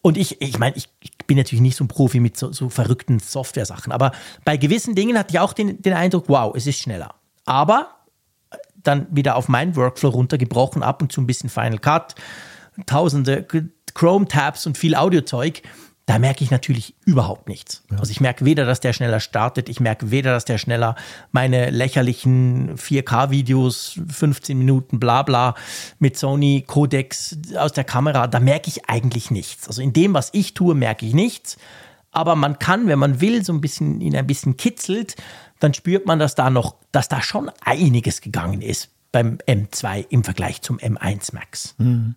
Und 0.00 0.16
ich, 0.16 0.40
ich 0.40 0.58
meine, 0.58 0.76
ich, 0.76 0.88
ich, 1.00 1.10
bin 1.26 1.36
natürlich 1.38 1.62
nicht 1.62 1.76
so 1.76 1.84
ein 1.84 1.88
Profi 1.88 2.20
mit 2.20 2.36
so, 2.36 2.52
so 2.52 2.68
verrückten 2.68 3.18
Software-Sachen, 3.18 3.90
aber 3.92 4.12
bei 4.44 4.58
gewissen 4.58 4.94
Dingen 4.94 5.18
hatte 5.18 5.32
ich 5.32 5.40
auch 5.40 5.54
den, 5.54 5.80
den 5.80 5.94
Eindruck, 5.94 6.28
wow, 6.28 6.54
es 6.54 6.66
ist 6.66 6.78
schneller. 6.78 7.14
Aber 7.46 8.03
dann 8.84 9.06
wieder 9.10 9.36
auf 9.36 9.48
meinen 9.48 9.76
Workflow 9.76 10.10
runtergebrochen, 10.10 10.82
ab 10.82 11.02
und 11.02 11.12
zu 11.12 11.20
ein 11.20 11.26
bisschen 11.26 11.50
Final 11.50 11.78
Cut, 11.78 12.14
tausende 12.86 13.46
Chrome-Tabs 13.94 14.66
und 14.66 14.78
viel 14.78 14.94
Audiozeug. 14.94 15.62
Da 16.06 16.18
merke 16.18 16.44
ich 16.44 16.50
natürlich 16.50 16.94
überhaupt 17.06 17.48
nichts. 17.48 17.82
Ja. 17.90 17.98
Also 17.98 18.10
ich 18.10 18.20
merke 18.20 18.44
weder, 18.44 18.66
dass 18.66 18.80
der 18.80 18.92
schneller 18.92 19.20
startet, 19.20 19.70
ich 19.70 19.80
merke 19.80 20.10
weder, 20.10 20.32
dass 20.32 20.44
der 20.44 20.58
schneller 20.58 20.96
meine 21.32 21.70
lächerlichen 21.70 22.76
4K-Videos, 22.76 23.98
15 24.08 24.58
Minuten 24.58 25.00
bla 25.00 25.22
bla 25.22 25.54
mit 25.98 26.18
Sony 26.18 26.62
Codex 26.66 27.38
aus 27.56 27.72
der 27.72 27.84
Kamera, 27.84 28.26
da 28.26 28.38
merke 28.38 28.68
ich 28.68 28.88
eigentlich 28.90 29.30
nichts. 29.30 29.66
Also 29.66 29.80
in 29.80 29.94
dem, 29.94 30.12
was 30.12 30.28
ich 30.34 30.52
tue, 30.52 30.74
merke 30.74 31.06
ich 31.06 31.14
nichts. 31.14 31.56
Aber 32.10 32.36
man 32.36 32.58
kann, 32.58 32.86
wenn 32.86 32.98
man 32.98 33.20
will, 33.20 33.44
so 33.44 33.52
ein 33.52 33.60
bisschen 33.60 34.00
ihn 34.00 34.14
ein 34.14 34.26
bisschen 34.26 34.56
kitzelt, 34.56 35.16
dann 35.64 35.72
spürt 35.72 36.04
man, 36.06 36.18
dass 36.18 36.34
da 36.34 36.50
noch, 36.50 36.76
dass 36.92 37.08
da 37.08 37.22
schon 37.22 37.50
einiges 37.64 38.20
gegangen 38.20 38.60
ist 38.60 38.90
beim 39.12 39.38
M2 39.48 40.04
im 40.10 40.22
Vergleich 40.22 40.60
zum 40.60 40.78
M1 40.78 41.34
Max. 41.34 41.74
Mhm. 41.78 42.16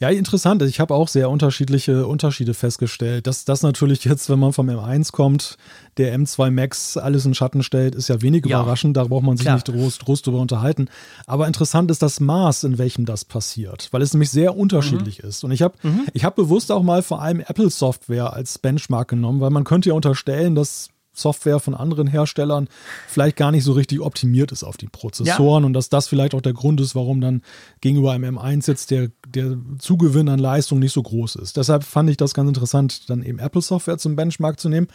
Ja, 0.00 0.08
interessant. 0.08 0.60
Ich 0.62 0.80
habe 0.80 0.92
auch 0.92 1.06
sehr 1.06 1.30
unterschiedliche 1.30 2.08
Unterschiede 2.08 2.52
festgestellt. 2.52 3.28
Dass 3.28 3.44
das 3.44 3.62
natürlich 3.62 4.04
jetzt, 4.04 4.28
wenn 4.28 4.40
man 4.40 4.52
vom 4.52 4.68
M1 4.68 5.12
kommt, 5.12 5.56
der 5.96 6.18
M2 6.18 6.50
Max 6.50 6.96
alles 6.96 7.24
in 7.26 7.34
Schatten 7.34 7.62
stellt, 7.62 7.94
ist 7.94 8.08
ja 8.08 8.20
wenig 8.20 8.44
ja. 8.44 8.60
überraschend. 8.60 8.96
Da 8.96 9.04
braucht 9.04 9.22
man 9.22 9.36
sich 9.36 9.44
Klar. 9.44 9.54
nicht 9.54 9.66
groß, 9.66 10.00
groß 10.00 10.22
drüber 10.22 10.40
unterhalten. 10.40 10.88
Aber 11.26 11.46
interessant 11.46 11.92
ist 11.92 12.02
das 12.02 12.18
Maß, 12.18 12.64
in 12.64 12.76
welchem 12.78 13.06
das 13.06 13.24
passiert, 13.24 13.88
weil 13.92 14.02
es 14.02 14.12
nämlich 14.12 14.30
sehr 14.30 14.56
unterschiedlich 14.56 15.22
mhm. 15.22 15.28
ist. 15.28 15.44
Und 15.44 15.52
ich 15.52 15.62
habe 15.62 15.76
mhm. 15.84 16.06
hab 16.24 16.34
bewusst 16.34 16.72
auch 16.72 16.82
mal 16.82 17.04
vor 17.04 17.22
allem 17.22 17.38
Apple-Software 17.38 18.32
als 18.32 18.58
Benchmark 18.58 19.06
genommen, 19.06 19.40
weil 19.40 19.50
man 19.50 19.62
könnte 19.62 19.90
ja 19.90 19.94
unterstellen, 19.94 20.56
dass 20.56 20.88
Software 21.14 21.60
von 21.60 21.74
anderen 21.74 22.06
Herstellern 22.06 22.68
vielleicht 23.08 23.36
gar 23.36 23.50
nicht 23.50 23.64
so 23.64 23.72
richtig 23.72 24.00
optimiert 24.00 24.52
ist 24.52 24.64
auf 24.64 24.76
die 24.76 24.88
Prozessoren 24.88 25.62
ja. 25.62 25.66
und 25.66 25.72
dass 25.72 25.88
das 25.88 26.08
vielleicht 26.08 26.34
auch 26.34 26.40
der 26.40 26.52
Grund 26.52 26.80
ist, 26.80 26.94
warum 26.94 27.20
dann 27.20 27.42
gegenüber 27.80 28.12
einem 28.12 28.38
M1 28.38 28.68
jetzt 28.68 28.90
der, 28.90 29.10
der 29.28 29.56
Zugewinn 29.78 30.28
an 30.28 30.38
Leistung 30.38 30.78
nicht 30.78 30.92
so 30.92 31.02
groß 31.02 31.36
ist. 31.36 31.56
Deshalb 31.56 31.84
fand 31.84 32.10
ich 32.10 32.16
das 32.16 32.34
ganz 32.34 32.48
interessant, 32.48 33.08
dann 33.08 33.22
eben 33.22 33.38
Apple-Software 33.38 33.98
zum 33.98 34.16
Benchmark 34.16 34.60
zu 34.60 34.68
nehmen. 34.68 34.88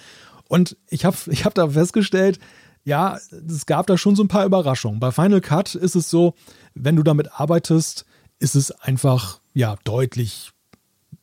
Und 0.47 0.77
ich 0.89 1.05
habe 1.05 1.17
ich 1.27 1.45
hab 1.45 1.53
da 1.53 1.69
festgestellt, 1.69 2.39
ja, 2.83 3.17
es 3.47 3.65
gab 3.65 3.87
da 3.87 3.97
schon 3.97 4.15
so 4.15 4.23
ein 4.23 4.29
paar 4.29 4.45
Überraschungen. 4.45 4.99
Bei 4.99 5.11
Final 5.11 5.41
Cut 5.41 5.75
ist 5.75 5.95
es 5.95 6.09
so, 6.09 6.33
wenn 6.73 6.95
du 6.95 7.03
damit 7.03 7.39
arbeitest, 7.39 8.05
ist 8.39 8.55
es 8.55 8.71
einfach 8.71 9.41
ja 9.53 9.75
deutlich 9.83 10.51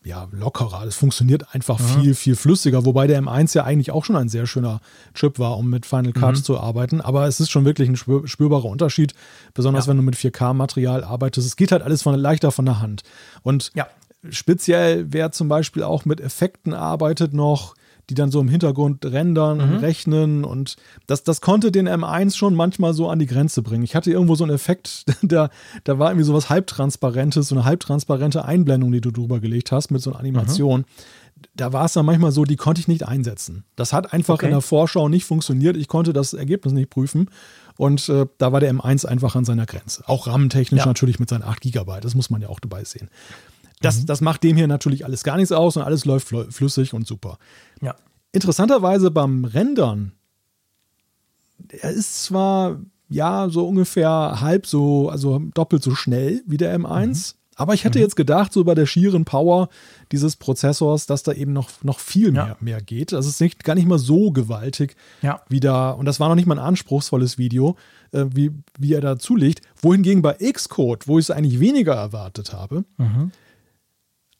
ja, 0.06 0.28
lockerer. 0.30 0.84
Es 0.84 0.94
funktioniert 0.94 1.52
einfach 1.52 1.80
mhm. 1.80 1.84
viel, 1.84 2.14
viel 2.14 2.36
flüssiger, 2.36 2.84
wobei 2.84 3.08
der 3.08 3.20
M1 3.20 3.56
ja 3.56 3.64
eigentlich 3.64 3.90
auch 3.90 4.04
schon 4.04 4.14
ein 4.14 4.28
sehr 4.28 4.46
schöner 4.46 4.80
Chip 5.14 5.40
war, 5.40 5.58
um 5.58 5.68
mit 5.68 5.84
Final 5.84 6.12
Cut 6.12 6.36
mhm. 6.36 6.44
zu 6.44 6.60
arbeiten. 6.60 7.00
Aber 7.00 7.26
es 7.26 7.40
ist 7.40 7.50
schon 7.50 7.64
wirklich 7.64 7.88
ein 7.88 7.96
spürbarer 7.96 8.66
Unterschied, 8.66 9.14
besonders 9.52 9.86
ja. 9.86 9.90
wenn 9.90 9.96
du 9.96 10.04
mit 10.04 10.14
4K-Material 10.14 11.02
arbeitest. 11.02 11.46
Es 11.46 11.56
geht 11.56 11.72
halt 11.72 11.82
alles 11.82 12.02
von, 12.02 12.14
leichter 12.14 12.52
von 12.52 12.66
der 12.66 12.80
Hand. 12.80 13.02
Und 13.42 13.72
ja. 13.74 13.88
speziell, 14.30 15.06
wer 15.12 15.32
zum 15.32 15.48
Beispiel 15.48 15.82
auch 15.82 16.04
mit 16.04 16.20
Effekten 16.20 16.72
arbeitet 16.72 17.34
noch, 17.34 17.74
die 18.10 18.14
dann 18.14 18.30
so 18.30 18.40
im 18.40 18.48
Hintergrund 18.48 19.04
rendern 19.04 19.60
und 19.60 19.70
mhm. 19.72 19.76
rechnen 19.78 20.44
und 20.44 20.76
das, 21.06 21.24
das 21.24 21.40
konnte 21.40 21.72
den 21.72 21.88
M1 21.88 22.36
schon 22.36 22.54
manchmal 22.54 22.94
so 22.94 23.08
an 23.08 23.18
die 23.18 23.26
Grenze 23.26 23.62
bringen. 23.62 23.82
Ich 23.82 23.94
hatte 23.94 24.10
irgendwo 24.10 24.34
so 24.34 24.44
einen 24.44 24.54
Effekt, 24.54 25.04
da, 25.22 25.50
da 25.84 25.98
war 25.98 26.10
irgendwie 26.10 26.26
so 26.26 26.34
was 26.34 26.48
halbtransparentes, 26.48 27.48
so 27.48 27.54
eine 27.54 27.64
halbtransparente 27.64 28.44
Einblendung, 28.44 28.92
die 28.92 29.00
du 29.00 29.10
drüber 29.10 29.40
gelegt 29.40 29.72
hast 29.72 29.90
mit 29.90 30.02
so 30.02 30.10
einer 30.10 30.20
Animation. 30.20 30.80
Mhm 30.80 30.84
da 31.54 31.72
war 31.72 31.84
es 31.84 31.92
dann 31.92 32.06
manchmal 32.06 32.32
so, 32.32 32.44
die 32.44 32.56
konnte 32.56 32.80
ich 32.80 32.88
nicht 32.88 33.06
einsetzen. 33.06 33.64
Das 33.76 33.92
hat 33.92 34.12
einfach 34.12 34.34
okay. 34.34 34.46
in 34.46 34.52
der 34.52 34.60
Vorschau 34.60 35.08
nicht 35.08 35.24
funktioniert. 35.24 35.76
Ich 35.76 35.88
konnte 35.88 36.12
das 36.12 36.32
Ergebnis 36.32 36.72
nicht 36.72 36.90
prüfen. 36.90 37.30
Und 37.76 38.08
äh, 38.08 38.26
da 38.38 38.52
war 38.52 38.60
der 38.60 38.72
M1 38.72 39.04
einfach 39.04 39.36
an 39.36 39.44
seiner 39.44 39.66
Grenze. 39.66 40.02
Auch 40.06 40.26
RAM-technisch 40.26 40.80
ja. 40.80 40.86
natürlich 40.86 41.18
mit 41.18 41.28
seinen 41.28 41.42
8 41.42 41.60
GB. 41.60 42.00
Das 42.00 42.14
muss 42.14 42.30
man 42.30 42.40
ja 42.40 42.48
auch 42.48 42.60
dabei 42.60 42.84
sehen. 42.84 43.10
Das, 43.80 44.00
mhm. 44.00 44.06
das 44.06 44.20
macht 44.20 44.42
dem 44.42 44.56
hier 44.56 44.66
natürlich 44.66 45.04
alles 45.04 45.22
gar 45.22 45.36
nichts 45.36 45.52
aus 45.52 45.76
und 45.76 45.82
alles 45.82 46.04
läuft 46.04 46.28
flüssig 46.28 46.94
und 46.94 47.06
super. 47.06 47.38
Ja. 47.82 47.94
Interessanterweise 48.32 49.10
beim 49.10 49.44
Rendern, 49.44 50.12
er 51.68 51.90
ist 51.90 52.24
zwar 52.24 52.78
ja 53.08 53.48
so 53.48 53.66
ungefähr 53.66 54.40
halb 54.40 54.66
so, 54.66 55.08
also 55.08 55.40
doppelt 55.54 55.82
so 55.82 55.94
schnell 55.94 56.42
wie 56.46 56.56
der 56.56 56.78
M1. 56.78 57.06
Mhm. 57.06 57.38
Aber 57.58 57.72
ich 57.72 57.84
hätte 57.84 57.98
mhm. 57.98 58.02
jetzt 58.02 58.16
gedacht, 58.16 58.52
so 58.52 58.64
bei 58.64 58.74
der 58.74 58.84
schieren 58.84 59.24
Power 59.24 59.70
dieses 60.12 60.36
Prozessors, 60.36 61.06
dass 61.06 61.22
da 61.22 61.32
eben 61.32 61.54
noch, 61.54 61.70
noch 61.82 62.00
viel 62.00 62.30
mehr, 62.30 62.48
ja. 62.48 62.56
mehr 62.60 62.82
geht. 62.82 63.12
Es 63.12 63.26
ist 63.26 63.40
nicht, 63.40 63.64
gar 63.64 63.74
nicht 63.74 63.88
mal 63.88 63.98
so 63.98 64.30
gewaltig 64.30 64.94
ja. 65.22 65.40
wie 65.48 65.60
da, 65.60 65.90
und 65.90 66.04
das 66.04 66.20
war 66.20 66.28
noch 66.28 66.34
nicht 66.34 66.46
mal 66.46 66.58
ein 66.58 66.64
anspruchsvolles 66.64 67.38
Video, 67.38 67.76
äh, 68.12 68.26
wie, 68.30 68.50
wie 68.78 68.92
er 68.92 69.00
da 69.00 69.18
zulegt. 69.18 69.62
Wohingegen 69.80 70.20
bei 70.20 70.34
Xcode, 70.34 71.08
wo 71.08 71.18
ich 71.18 71.26
es 71.26 71.30
eigentlich 71.30 71.58
weniger 71.58 71.94
erwartet 71.94 72.52
habe, 72.52 72.84
mhm 72.98 73.32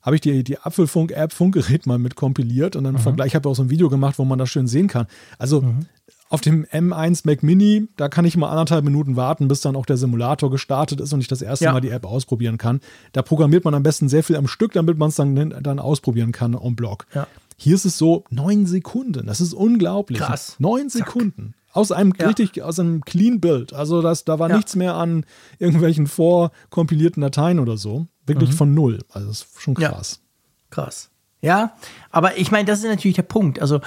habe 0.07 0.15
ich 0.15 0.23
die, 0.23 0.45
die 0.45 0.59
Apfelfunk-App 0.59 1.33
Funkgerät 1.33 1.87
mal 1.87 1.99
mit 1.99 2.15
kompiliert 2.15 2.77
und 2.77 2.85
dann 2.85 2.95
mhm. 2.95 3.01
Vergleich, 3.01 3.35
habe 3.35 3.49
auch 3.49 3.57
so 3.57 3.65
ein 3.65 3.71
Video 3.71 3.91
gemacht, 3.91 4.19
wo 4.19 4.25
man 4.25 4.39
das 4.39 4.49
schön 4.49 4.69
sehen 4.69 4.87
kann. 4.87 5.09
Also 5.37 5.63
mhm. 5.63 5.87
auf 6.29 6.41
dem 6.41 6.65
M1 6.65 7.23
Mac 7.25 7.43
Mini, 7.43 7.89
da 7.97 8.09
kann 8.09 8.25
ich 8.25 8.37
mal 8.37 8.49
anderthalb 8.49 8.85
Minuten 8.85 9.17
warten, 9.17 9.49
bis 9.49 9.61
dann 9.61 9.75
auch 9.75 9.85
der 9.85 9.97
Simulator 9.97 10.49
gestartet 10.49 11.01
ist 11.01 11.13
und 11.13 11.21
ich 11.21 11.29
das 11.29 11.43
erste 11.43 11.67
ja. 11.67 11.73
Mal 11.73 11.81
die 11.81 11.91
App 11.91 12.07
ausprobieren 12.07 12.57
kann. 12.57 12.81
Da 13.13 13.23
programmiert 13.23 13.65
man 13.65 13.75
am 13.75 13.83
besten 13.83 14.09
sehr 14.09 14.23
viel 14.23 14.37
am 14.37 14.47
Stück, 14.47 14.73
damit 14.73 14.97
man 14.97 15.09
es 15.09 15.17
dann, 15.17 15.35
dann 15.61 15.81
ausprobieren 15.81 16.31
kann 16.31 16.55
en 16.55 16.77
bloc. 16.77 17.07
Ja. 17.13 17.27
Hier 17.57 17.75
ist 17.75 17.85
es 17.85 17.99
so 17.99 18.25
neun 18.31 18.67
Sekunden. 18.67 19.27
Das 19.27 19.41
ist 19.41 19.55
unglaublich. 19.55 20.19
Krass. 20.19 20.57
Neun 20.59 20.89
Sekunden. 20.89 21.55
Aus 21.73 21.93
einem 21.93 22.15
ja. 22.19 22.27
richtig, 22.27 22.63
aus 22.63 22.79
einem 22.79 23.05
Clean 23.05 23.41
Build. 23.41 23.73
Also 23.73 24.01
das, 24.01 24.25
da 24.25 24.39
war 24.39 24.49
ja. 24.49 24.57
nichts 24.57 24.77
mehr 24.77 24.95
an 24.95 25.25
irgendwelchen 25.59 26.07
vorkompilierten 26.07 27.21
Dateien 27.21 27.59
oder 27.59 27.77
so. 27.77 28.07
Wirklich 28.27 28.51
mhm. 28.51 28.55
von 28.55 28.75
null. 28.75 28.99
Also 29.11 29.29
das 29.29 29.43
ist 29.43 29.61
schon 29.61 29.75
krass. 29.75 30.21
Ja. 30.21 30.27
Krass. 30.71 31.11
Ja, 31.43 31.77
aber 32.11 32.39
ich 32.39 32.51
meine, 32.51 32.65
das 32.65 32.81
ist 32.81 32.87
natürlich 32.87 33.17
der 33.17 33.23
Punkt. 33.23 33.61
Also 33.61 33.81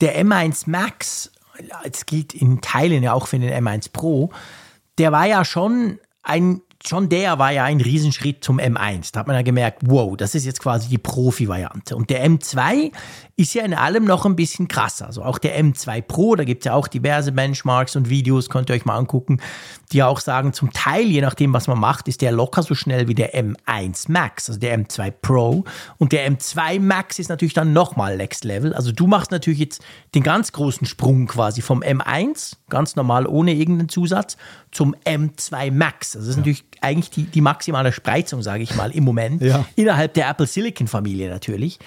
der 0.00 0.22
M1 0.22 0.68
Max 0.68 1.30
es 1.84 2.06
gilt 2.06 2.34
in 2.34 2.60
Teilen 2.60 3.02
ja 3.02 3.12
auch 3.12 3.26
für 3.26 3.38
den 3.38 3.52
M1 3.52 3.92
Pro, 3.92 4.30
der 4.98 5.12
war 5.12 5.26
ja 5.26 5.44
schon 5.44 5.98
ein 6.22 6.62
schon 6.88 7.08
der 7.08 7.38
war 7.38 7.52
ja 7.52 7.64
ein 7.64 7.80
Riesenschritt 7.80 8.44
zum 8.44 8.58
M1. 8.58 9.10
Da 9.12 9.20
hat 9.20 9.26
man 9.26 9.36
ja 9.36 9.42
gemerkt, 9.42 9.82
wow, 9.86 10.16
das 10.16 10.34
ist 10.34 10.44
jetzt 10.44 10.60
quasi 10.60 10.88
die 10.88 10.98
Profi-Variante. 10.98 11.96
Und 11.96 12.10
der 12.10 12.26
M2 12.26 12.92
ist 13.36 13.54
ja 13.54 13.64
in 13.64 13.74
allem 13.74 14.04
noch 14.04 14.24
ein 14.24 14.34
bisschen 14.34 14.66
krasser. 14.66 15.06
Also 15.06 15.22
auch 15.22 15.38
der 15.38 15.60
M2 15.62 16.02
Pro, 16.02 16.36
da 16.36 16.44
gibt 16.44 16.62
es 16.62 16.66
ja 16.66 16.74
auch 16.74 16.88
diverse 16.88 17.32
Benchmarks 17.32 17.96
und 17.96 18.08
Videos, 18.08 18.48
könnt 18.48 18.70
ihr 18.70 18.74
euch 18.74 18.84
mal 18.84 18.96
angucken, 18.96 19.40
die 19.92 20.02
auch 20.02 20.20
sagen, 20.20 20.52
zum 20.52 20.72
Teil, 20.72 21.04
je 21.04 21.20
nachdem, 21.20 21.52
was 21.52 21.66
man 21.68 21.78
macht, 21.78 22.08
ist 22.08 22.22
der 22.22 22.32
locker 22.32 22.62
so 22.62 22.74
schnell 22.74 23.08
wie 23.08 23.14
der 23.14 23.34
M1 23.34 24.10
Max, 24.10 24.48
also 24.48 24.58
der 24.58 24.78
M2 24.78 25.10
Pro. 25.10 25.64
Und 25.98 26.12
der 26.12 26.30
M2 26.30 26.80
Max 26.80 27.18
ist 27.18 27.28
natürlich 27.28 27.54
dann 27.54 27.72
nochmal 27.72 28.16
Next 28.16 28.44
Level. 28.44 28.72
Also 28.72 28.90
du 28.92 29.06
machst 29.06 29.30
natürlich 29.30 29.60
jetzt 29.60 29.84
den 30.14 30.22
ganz 30.22 30.52
großen 30.52 30.86
Sprung 30.86 31.26
quasi 31.26 31.60
vom 31.60 31.82
M1, 31.82 32.56
ganz 32.68 32.96
normal 32.96 33.26
ohne 33.26 33.52
irgendeinen 33.52 33.88
Zusatz, 33.88 34.36
zum 34.72 34.94
M2 35.04 35.70
Max. 35.72 36.16
Also 36.16 36.28
das 36.28 36.30
ist 36.30 36.34
ja. 36.36 36.40
natürlich 36.40 36.64
eigentlich 36.82 37.10
die, 37.10 37.24
die 37.24 37.40
maximale 37.40 37.92
Spreizung, 37.92 38.42
sage 38.42 38.62
ich 38.62 38.74
mal, 38.74 38.90
im 38.90 39.04
Moment. 39.04 39.42
Ja. 39.42 39.64
Innerhalb 39.76 40.14
der 40.14 40.28
Apple 40.28 40.46
Silicon 40.46 40.88
Familie 40.88 41.30
natürlich. 41.30 41.78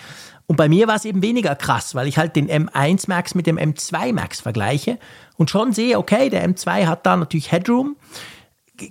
Und 0.47 0.55
bei 0.55 0.67
mir 0.67 0.87
war 0.87 0.95
es 0.95 1.05
eben 1.05 1.21
weniger 1.21 1.55
krass, 1.55 1.93
weil 1.93 2.07
ich 2.07 2.17
halt 2.17 2.35
den 2.35 2.49
M1 2.49 3.05
Max 3.07 3.35
mit 3.35 3.45
dem 3.45 3.57
M2 3.57 4.13
Max 4.13 4.41
vergleiche 4.41 4.97
und 5.37 5.51
schon 5.51 5.73
sehe, 5.73 5.97
okay, 5.99 6.29
der 6.29 6.47
M2 6.47 6.87
hat 6.87 7.05
da 7.05 7.15
natürlich 7.15 7.51
Headroom. 7.51 7.97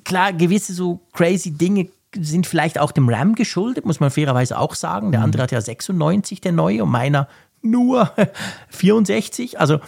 Klar, 0.05 0.33
gewisse 0.33 0.73
so 0.73 1.01
crazy 1.13 1.51
Dinge 1.51 1.89
sind 2.17 2.47
vielleicht 2.47 2.79
auch 2.79 2.93
dem 2.93 3.09
RAM 3.09 3.35
geschuldet, 3.35 3.87
muss 3.87 4.01
man 4.01 4.11
fairerweise 4.11 4.59
auch 4.59 4.75
sagen. 4.75 5.11
Der 5.11 5.21
mhm. 5.21 5.25
andere 5.25 5.43
hat 5.43 5.53
ja 5.53 5.61
96, 5.61 6.41
der 6.41 6.53
neue, 6.53 6.85
und 6.85 6.91
meiner 6.91 7.29
nur 7.61 8.13
64. 8.71 9.59
Also, 9.59 9.81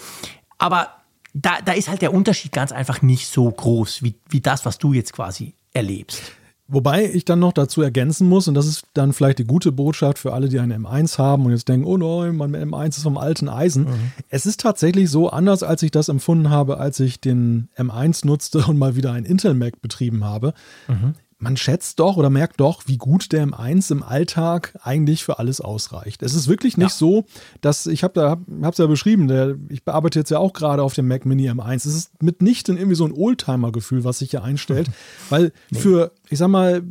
aber 0.58 0.88
da, 1.32 1.58
da 1.64 1.72
ist 1.72 1.88
halt 1.88 2.02
der 2.02 2.12
Unterschied 2.12 2.52
ganz 2.52 2.72
einfach 2.72 3.02
nicht 3.02 3.28
so 3.28 3.48
groß 3.50 4.02
wie, 4.02 4.16
wie 4.28 4.40
das, 4.40 4.64
was 4.64 4.78
du 4.78 4.92
jetzt 4.92 5.12
quasi 5.12 5.54
erlebst. 5.72 6.32
Wobei 6.72 7.10
ich 7.12 7.24
dann 7.24 7.40
noch 7.40 7.52
dazu 7.52 7.82
ergänzen 7.82 8.28
muss, 8.28 8.46
und 8.46 8.54
das 8.54 8.66
ist 8.66 8.84
dann 8.94 9.12
vielleicht 9.12 9.40
die 9.40 9.44
gute 9.44 9.72
Botschaft 9.72 10.18
für 10.18 10.32
alle, 10.32 10.48
die 10.48 10.60
einen 10.60 10.86
M1 10.86 11.18
haben 11.18 11.44
und 11.44 11.50
jetzt 11.50 11.68
denken, 11.68 11.84
oh 11.84 11.96
nein, 11.96 12.36
mein 12.36 12.54
M1 12.54 12.90
ist 12.90 13.02
vom 13.02 13.18
alten 13.18 13.48
Eisen. 13.48 13.86
Mhm. 13.86 14.12
Es 14.28 14.46
ist 14.46 14.60
tatsächlich 14.60 15.10
so 15.10 15.30
anders, 15.30 15.64
als 15.64 15.82
ich 15.82 15.90
das 15.90 16.08
empfunden 16.08 16.48
habe, 16.48 16.78
als 16.78 17.00
ich 17.00 17.20
den 17.20 17.70
M1 17.76 18.24
nutzte 18.24 18.64
und 18.68 18.78
mal 18.78 18.94
wieder 18.94 19.12
ein 19.12 19.24
Intel 19.24 19.54
Mac 19.54 19.82
betrieben 19.82 20.24
habe. 20.24 20.54
Mhm 20.86 21.14
man 21.40 21.56
schätzt 21.56 21.98
doch 21.98 22.16
oder 22.16 22.30
merkt 22.30 22.60
doch, 22.60 22.82
wie 22.86 22.98
gut 22.98 23.32
der 23.32 23.46
M1 23.46 23.90
im 23.90 24.02
Alltag 24.02 24.78
eigentlich 24.82 25.24
für 25.24 25.38
alles 25.38 25.60
ausreicht. 25.60 26.22
Es 26.22 26.34
ist 26.34 26.48
wirklich 26.48 26.76
nicht 26.76 26.90
ja. 26.90 26.96
so, 26.96 27.24
dass 27.62 27.86
ich 27.86 28.04
habe 28.04 28.14
da 28.14 28.30
habe 28.30 28.72
es 28.72 28.78
ja 28.78 28.86
beschrieben, 28.86 29.26
der, 29.26 29.56
ich 29.70 29.82
bearbeite 29.82 30.18
jetzt 30.18 30.30
ja 30.30 30.38
auch 30.38 30.52
gerade 30.52 30.82
auf 30.82 30.94
dem 30.94 31.08
Mac 31.08 31.24
Mini 31.24 31.50
M1. 31.50 31.76
Es 31.76 31.86
ist 31.86 32.22
mitnichten 32.22 32.76
irgendwie 32.76 32.94
so 32.94 33.06
ein 33.06 33.12
Oldtimer-Gefühl, 33.12 34.04
was 34.04 34.18
sich 34.18 34.30
hier 34.30 34.44
einstellt, 34.44 34.88
weil 35.30 35.52
nee. 35.70 35.78
für 35.78 36.12
ich 36.28 36.38
sag 36.38 36.48
mal 36.48 36.82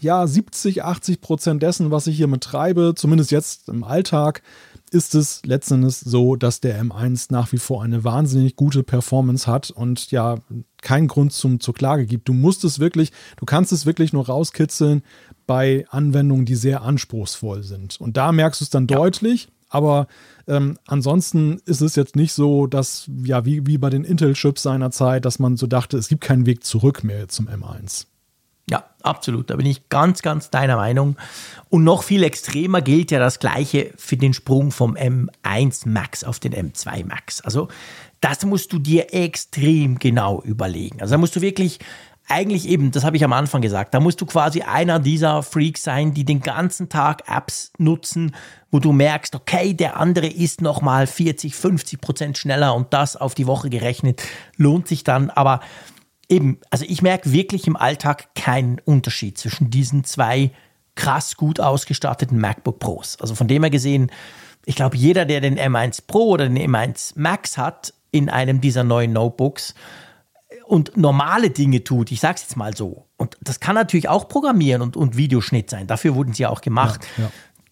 ja 0.00 0.26
70, 0.26 0.82
80 0.82 1.20
Prozent 1.20 1.62
dessen, 1.62 1.90
was 1.90 2.06
ich 2.06 2.16
hier 2.16 2.26
mit 2.26 2.42
treibe, 2.42 2.94
zumindest 2.96 3.30
jetzt 3.30 3.68
im 3.68 3.84
Alltag, 3.84 4.42
ist 4.88 5.14
es 5.14 5.42
letztendlich 5.44 5.96
so, 5.96 6.36
dass 6.36 6.60
der 6.60 6.82
M1 6.82 7.26
nach 7.30 7.52
wie 7.52 7.58
vor 7.58 7.82
eine 7.82 8.04
wahnsinnig 8.04 8.56
gute 8.56 8.82
Performance 8.82 9.46
hat 9.46 9.70
und 9.70 10.10
ja 10.10 10.36
keinen 10.82 11.08
Grund 11.08 11.32
zum, 11.32 11.60
zur 11.60 11.74
Klage 11.74 12.06
gibt. 12.06 12.28
Du 12.28 12.32
musst 12.32 12.64
es 12.64 12.78
wirklich, 12.78 13.12
du 13.36 13.44
kannst 13.44 13.72
es 13.72 13.86
wirklich 13.86 14.12
nur 14.12 14.26
rauskitzeln 14.26 15.02
bei 15.46 15.86
Anwendungen, 15.90 16.44
die 16.44 16.54
sehr 16.54 16.82
anspruchsvoll 16.82 17.62
sind. 17.62 18.00
Und 18.00 18.16
da 18.16 18.32
merkst 18.32 18.60
du 18.60 18.64
es 18.64 18.70
dann 18.70 18.86
ja. 18.88 18.96
deutlich. 18.96 19.48
Aber 19.70 20.06
ähm, 20.46 20.78
ansonsten 20.86 21.60
ist 21.66 21.82
es 21.82 21.94
jetzt 21.94 22.16
nicht 22.16 22.32
so, 22.32 22.66
dass, 22.66 23.10
ja, 23.22 23.44
wie, 23.44 23.66
wie 23.66 23.76
bei 23.76 23.90
den 23.90 24.04
Intel-Chips 24.04 24.62
seiner 24.62 24.90
Zeit, 24.90 25.26
dass 25.26 25.38
man 25.38 25.58
so 25.58 25.66
dachte, 25.66 25.98
es 25.98 26.08
gibt 26.08 26.22
keinen 26.22 26.46
Weg 26.46 26.64
zurück 26.64 27.04
mehr 27.04 27.28
zum 27.28 27.48
M1. 27.48 28.06
Absolut. 29.02 29.50
Da 29.50 29.56
bin 29.56 29.66
ich 29.66 29.88
ganz, 29.88 30.22
ganz 30.22 30.50
deiner 30.50 30.76
Meinung. 30.76 31.16
Und 31.68 31.84
noch 31.84 32.02
viel 32.02 32.22
extremer 32.22 32.82
gilt 32.82 33.10
ja 33.10 33.18
das 33.18 33.38
Gleiche 33.38 33.92
für 33.96 34.16
den 34.16 34.34
Sprung 34.34 34.70
vom 34.70 34.96
M1 34.96 35.88
Max 35.88 36.24
auf 36.24 36.40
den 36.40 36.52
M2 36.52 37.06
Max. 37.06 37.40
Also 37.40 37.68
das 38.20 38.44
musst 38.44 38.72
du 38.72 38.78
dir 38.78 39.14
extrem 39.14 39.98
genau 39.98 40.42
überlegen. 40.42 41.00
Also 41.00 41.12
da 41.12 41.18
musst 41.18 41.36
du 41.36 41.40
wirklich 41.40 41.78
eigentlich 42.28 42.68
eben, 42.68 42.90
das 42.90 43.04
habe 43.04 43.16
ich 43.16 43.24
am 43.24 43.32
Anfang 43.32 43.62
gesagt, 43.62 43.94
da 43.94 44.00
musst 44.00 44.20
du 44.20 44.26
quasi 44.26 44.60
einer 44.60 44.98
dieser 44.98 45.42
Freaks 45.42 45.82
sein, 45.82 46.12
die 46.12 46.24
den 46.24 46.40
ganzen 46.40 46.90
Tag 46.90 47.22
Apps 47.26 47.72
nutzen, 47.78 48.34
wo 48.70 48.80
du 48.80 48.92
merkst, 48.92 49.34
okay, 49.34 49.72
der 49.72 49.96
andere 49.96 50.26
ist 50.26 50.60
nochmal 50.60 51.06
40, 51.06 51.54
50 51.54 52.00
Prozent 52.00 52.38
schneller 52.38 52.74
und 52.74 52.92
das 52.92 53.16
auf 53.16 53.34
die 53.34 53.46
Woche 53.46 53.70
gerechnet 53.70 54.22
lohnt 54.56 54.88
sich 54.88 55.04
dann. 55.04 55.30
Aber 55.30 55.60
eben, 56.28 56.58
also 56.70 56.84
ich 56.86 57.02
merke 57.02 57.32
wirklich 57.32 57.66
im 57.66 57.76
Alltag 57.76 58.34
keinen 58.34 58.78
Unterschied 58.84 59.38
zwischen 59.38 59.70
diesen 59.70 60.04
zwei 60.04 60.50
krass 60.94 61.36
gut 61.36 61.60
ausgestatteten 61.60 62.38
MacBook 62.38 62.78
Pros. 62.80 63.16
Also 63.20 63.34
von 63.34 63.48
dem 63.48 63.62
her 63.62 63.70
gesehen, 63.70 64.10
ich 64.64 64.74
glaube, 64.74 64.96
jeder, 64.96 65.24
der 65.24 65.40
den 65.40 65.58
M1 65.58 66.02
Pro 66.06 66.30
oder 66.30 66.48
den 66.48 66.58
M1 66.58 67.12
Max 67.14 67.56
hat 67.56 67.94
in 68.10 68.28
einem 68.28 68.60
dieser 68.60 68.84
neuen 68.84 69.12
Notebooks 69.12 69.74
und 70.66 70.96
normale 70.96 71.50
Dinge 71.50 71.84
tut, 71.84 72.10
ich 72.12 72.20
sage 72.20 72.34
es 72.36 72.42
jetzt 72.42 72.56
mal 72.56 72.76
so, 72.76 73.06
und 73.16 73.36
das 73.40 73.60
kann 73.60 73.74
natürlich 73.74 74.08
auch 74.08 74.28
Programmieren 74.28 74.82
und, 74.82 74.96
und 74.96 75.16
Videoschnitt 75.16 75.70
sein, 75.70 75.86
dafür 75.86 76.14
wurden 76.14 76.34
sie 76.34 76.46
auch 76.46 76.60
gemacht. 76.60 77.06
Ja, 77.16 77.24
ja 77.24 77.30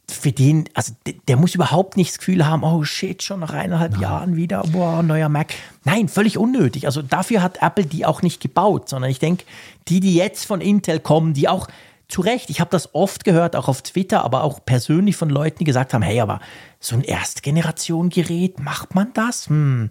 für 0.08 0.30
den, 0.30 0.68
also 0.74 0.92
der, 1.26 1.36
muss 1.36 1.54
überhaupt 1.54 1.96
nicht 1.96 2.12
das 2.12 2.18
Gefühl 2.18 2.46
haben, 2.46 2.62
oh 2.62 2.84
shit, 2.84 3.22
schon 3.22 3.40
nach 3.40 3.52
eineinhalb 3.52 3.92
Nein. 3.92 4.02
Jahren 4.02 4.36
wieder, 4.36 4.62
boah, 4.62 5.02
neuer 5.02 5.28
Mac. 5.28 5.54
Nein, 5.84 6.08
völlig 6.08 6.38
unnötig. 6.38 6.86
Also 6.86 7.02
dafür 7.02 7.42
hat 7.42 7.60
Apple 7.60 7.86
die 7.86 8.06
auch 8.06 8.22
nicht 8.22 8.40
gebaut, 8.40 8.88
sondern 8.88 9.10
ich 9.10 9.18
denke, 9.18 9.44
die, 9.88 10.00
die 10.00 10.14
jetzt 10.14 10.44
von 10.46 10.60
Intel 10.60 11.00
kommen, 11.00 11.34
die 11.34 11.48
auch 11.48 11.66
zu 12.08 12.20
Recht, 12.20 12.50
ich 12.50 12.60
habe 12.60 12.70
das 12.70 12.94
oft 12.94 13.24
gehört, 13.24 13.56
auch 13.56 13.66
auf 13.66 13.82
Twitter, 13.82 14.24
aber 14.24 14.44
auch 14.44 14.64
persönlich 14.64 15.16
von 15.16 15.28
Leuten, 15.28 15.58
die 15.58 15.64
gesagt 15.64 15.92
haben, 15.92 16.02
hey, 16.02 16.20
aber 16.20 16.40
so 16.78 16.94
ein 16.94 17.02
Erstgeneration-Gerät, 17.02 18.60
macht 18.60 18.94
man 18.94 19.12
das? 19.12 19.48
Hm. 19.48 19.90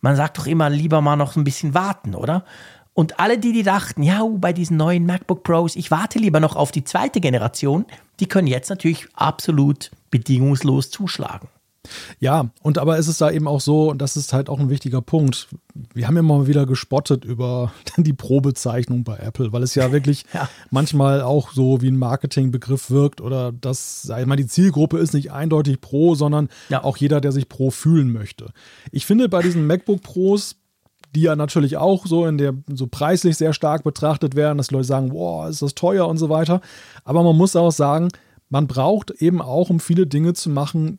Man 0.00 0.14
sagt 0.16 0.38
doch 0.38 0.46
immer, 0.46 0.70
lieber 0.70 1.00
mal 1.00 1.16
noch 1.16 1.34
ein 1.34 1.42
bisschen 1.42 1.74
warten, 1.74 2.14
oder? 2.14 2.44
Und 2.96 3.20
alle, 3.20 3.36
die, 3.36 3.52
die 3.52 3.62
dachten, 3.62 4.02
ja, 4.02 4.24
bei 4.24 4.54
diesen 4.54 4.78
neuen 4.78 5.04
MacBook 5.04 5.42
Pros, 5.42 5.76
ich 5.76 5.90
warte 5.90 6.18
lieber 6.18 6.40
noch 6.40 6.56
auf 6.56 6.72
die 6.72 6.82
zweite 6.82 7.20
Generation, 7.20 7.84
die 8.20 8.26
können 8.26 8.48
jetzt 8.48 8.70
natürlich 8.70 9.06
absolut 9.12 9.90
bedingungslos 10.10 10.88
zuschlagen. 10.88 11.48
Ja, 12.20 12.48
und 12.62 12.78
aber 12.78 12.96
ist 12.96 13.08
es 13.08 13.18
da 13.18 13.30
eben 13.30 13.48
auch 13.48 13.60
so, 13.60 13.90
und 13.90 13.98
das 13.98 14.16
ist 14.16 14.32
halt 14.32 14.48
auch 14.48 14.58
ein 14.58 14.70
wichtiger 14.70 15.02
Punkt, 15.02 15.48
wir 15.92 16.06
haben 16.06 16.16
ja 16.16 16.22
mal 16.22 16.46
wieder 16.46 16.64
gespottet 16.64 17.26
über 17.26 17.70
die 17.98 18.14
Probezeichnung 18.14 19.04
bei 19.04 19.18
Apple, 19.18 19.52
weil 19.52 19.62
es 19.62 19.74
ja 19.74 19.92
wirklich 19.92 20.24
ja. 20.32 20.48
manchmal 20.70 21.20
auch 21.20 21.52
so 21.52 21.82
wie 21.82 21.88
ein 21.88 21.98
Marketingbegriff 21.98 22.90
wirkt 22.90 23.20
oder 23.20 23.52
dass, 23.52 24.04
sag 24.04 24.22
ich 24.22 24.26
mal, 24.26 24.36
die 24.36 24.46
Zielgruppe 24.46 24.96
ist 24.96 25.12
nicht 25.12 25.32
eindeutig 25.32 25.82
Pro, 25.82 26.14
sondern 26.14 26.48
ja. 26.70 26.82
auch 26.82 26.96
jeder, 26.96 27.20
der 27.20 27.32
sich 27.32 27.50
Pro 27.50 27.70
fühlen 27.70 28.10
möchte. 28.10 28.52
Ich 28.90 29.04
finde 29.04 29.28
bei 29.28 29.42
diesen 29.42 29.66
MacBook 29.66 30.00
Pros 30.00 30.56
die 31.16 31.22
ja 31.22 31.34
natürlich 31.34 31.78
auch 31.78 32.06
so 32.06 32.26
in 32.26 32.36
der 32.36 32.54
so 32.72 32.86
preislich 32.86 33.38
sehr 33.38 33.54
stark 33.54 33.84
betrachtet 33.84 34.36
werden, 34.36 34.58
dass 34.58 34.70
Leute 34.70 34.84
sagen, 34.84 35.12
wow, 35.12 35.48
ist 35.48 35.62
das 35.62 35.74
teuer 35.74 36.06
und 36.06 36.18
so 36.18 36.28
weiter. 36.28 36.60
Aber 37.04 37.22
man 37.22 37.36
muss 37.36 37.56
auch 37.56 37.72
sagen, 37.72 38.08
man 38.50 38.66
braucht 38.66 39.10
eben 39.10 39.40
auch, 39.40 39.70
um 39.70 39.80
viele 39.80 40.06
Dinge 40.06 40.34
zu 40.34 40.50
machen, 40.50 40.98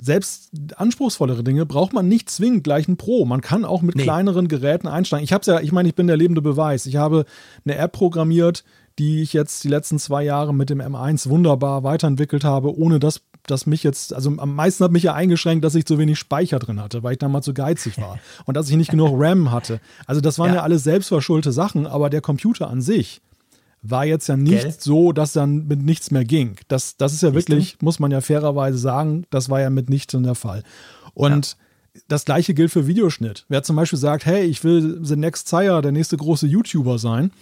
selbst 0.00 0.50
anspruchsvollere 0.76 1.44
Dinge 1.44 1.66
braucht 1.66 1.92
man 1.92 2.08
nicht 2.08 2.30
zwingend 2.30 2.64
gleich 2.64 2.88
ein 2.88 2.96
Pro. 2.96 3.26
Man 3.26 3.42
kann 3.42 3.66
auch 3.66 3.82
mit 3.82 3.94
nee. 3.94 4.02
kleineren 4.02 4.48
Geräten 4.48 4.88
einsteigen. 4.88 5.22
Ich 5.22 5.34
habe 5.34 5.42
es 5.42 5.46
ja, 5.46 5.60
ich 5.60 5.70
meine, 5.70 5.88
ich 5.88 5.94
bin 5.94 6.06
der 6.06 6.16
lebende 6.16 6.40
Beweis. 6.40 6.86
Ich 6.86 6.96
habe 6.96 7.26
eine 7.64 7.76
App 7.76 7.92
programmiert, 7.92 8.64
die 8.98 9.20
ich 9.20 9.34
jetzt 9.34 9.64
die 9.64 9.68
letzten 9.68 9.98
zwei 9.98 10.24
Jahre 10.24 10.54
mit 10.54 10.70
dem 10.70 10.80
M1 10.80 11.28
wunderbar 11.28 11.84
weiterentwickelt 11.84 12.42
habe, 12.42 12.76
ohne 12.76 12.98
dass 12.98 13.20
das 13.46 13.66
mich 13.66 13.82
jetzt, 13.82 14.14
also 14.14 14.32
am 14.38 14.54
meisten 14.54 14.84
hat 14.84 14.92
mich 14.92 15.02
ja 15.02 15.14
eingeschränkt, 15.14 15.64
dass 15.64 15.74
ich 15.74 15.84
zu 15.84 15.98
wenig 15.98 16.18
Speicher 16.18 16.58
drin 16.58 16.80
hatte, 16.80 17.02
weil 17.02 17.12
ich 17.12 17.18
damals 17.18 17.44
zu 17.44 17.54
geizig 17.54 17.98
war 17.98 18.18
und 18.44 18.56
dass 18.56 18.70
ich 18.70 18.76
nicht 18.76 18.90
genug 18.90 19.12
RAM 19.14 19.50
hatte. 19.50 19.80
Also 20.06 20.20
das 20.20 20.38
waren 20.38 20.50
ja, 20.50 20.56
ja 20.56 20.62
alles 20.62 20.84
selbstverschuldete 20.84 21.52
Sachen, 21.52 21.86
aber 21.86 22.10
der 22.10 22.20
Computer 22.20 22.68
an 22.68 22.80
sich 22.80 23.20
war 23.82 24.04
jetzt 24.04 24.28
ja 24.28 24.36
nicht 24.36 24.62
Gell? 24.62 24.74
so, 24.78 25.12
dass 25.12 25.32
dann 25.32 25.66
mit 25.66 25.82
nichts 25.82 26.12
mehr 26.12 26.24
ging. 26.24 26.56
Das, 26.68 26.96
das 26.96 27.12
ist 27.12 27.22
ja 27.22 27.34
wirklich, 27.34 27.78
muss 27.82 27.98
man 27.98 28.12
ja 28.12 28.20
fairerweise 28.20 28.78
sagen, 28.78 29.26
das 29.30 29.50
war 29.50 29.60
ja 29.60 29.70
mit 29.70 29.90
nichts 29.90 30.16
der 30.16 30.34
Fall. 30.36 30.62
Und 31.14 31.56
ja. 31.94 32.00
das 32.06 32.24
gleiche 32.24 32.54
gilt 32.54 32.70
für 32.70 32.86
Videoschnitt. 32.86 33.44
Wer 33.48 33.64
zum 33.64 33.74
Beispiel 33.74 33.98
sagt, 33.98 34.24
hey, 34.24 34.44
ich 34.44 34.62
will 34.62 35.00
The 35.02 35.16
Next 35.16 35.48
Sire, 35.48 35.82
der 35.82 35.90
nächste 35.90 36.16
große 36.16 36.46
YouTuber 36.46 36.98
sein, 36.98 37.32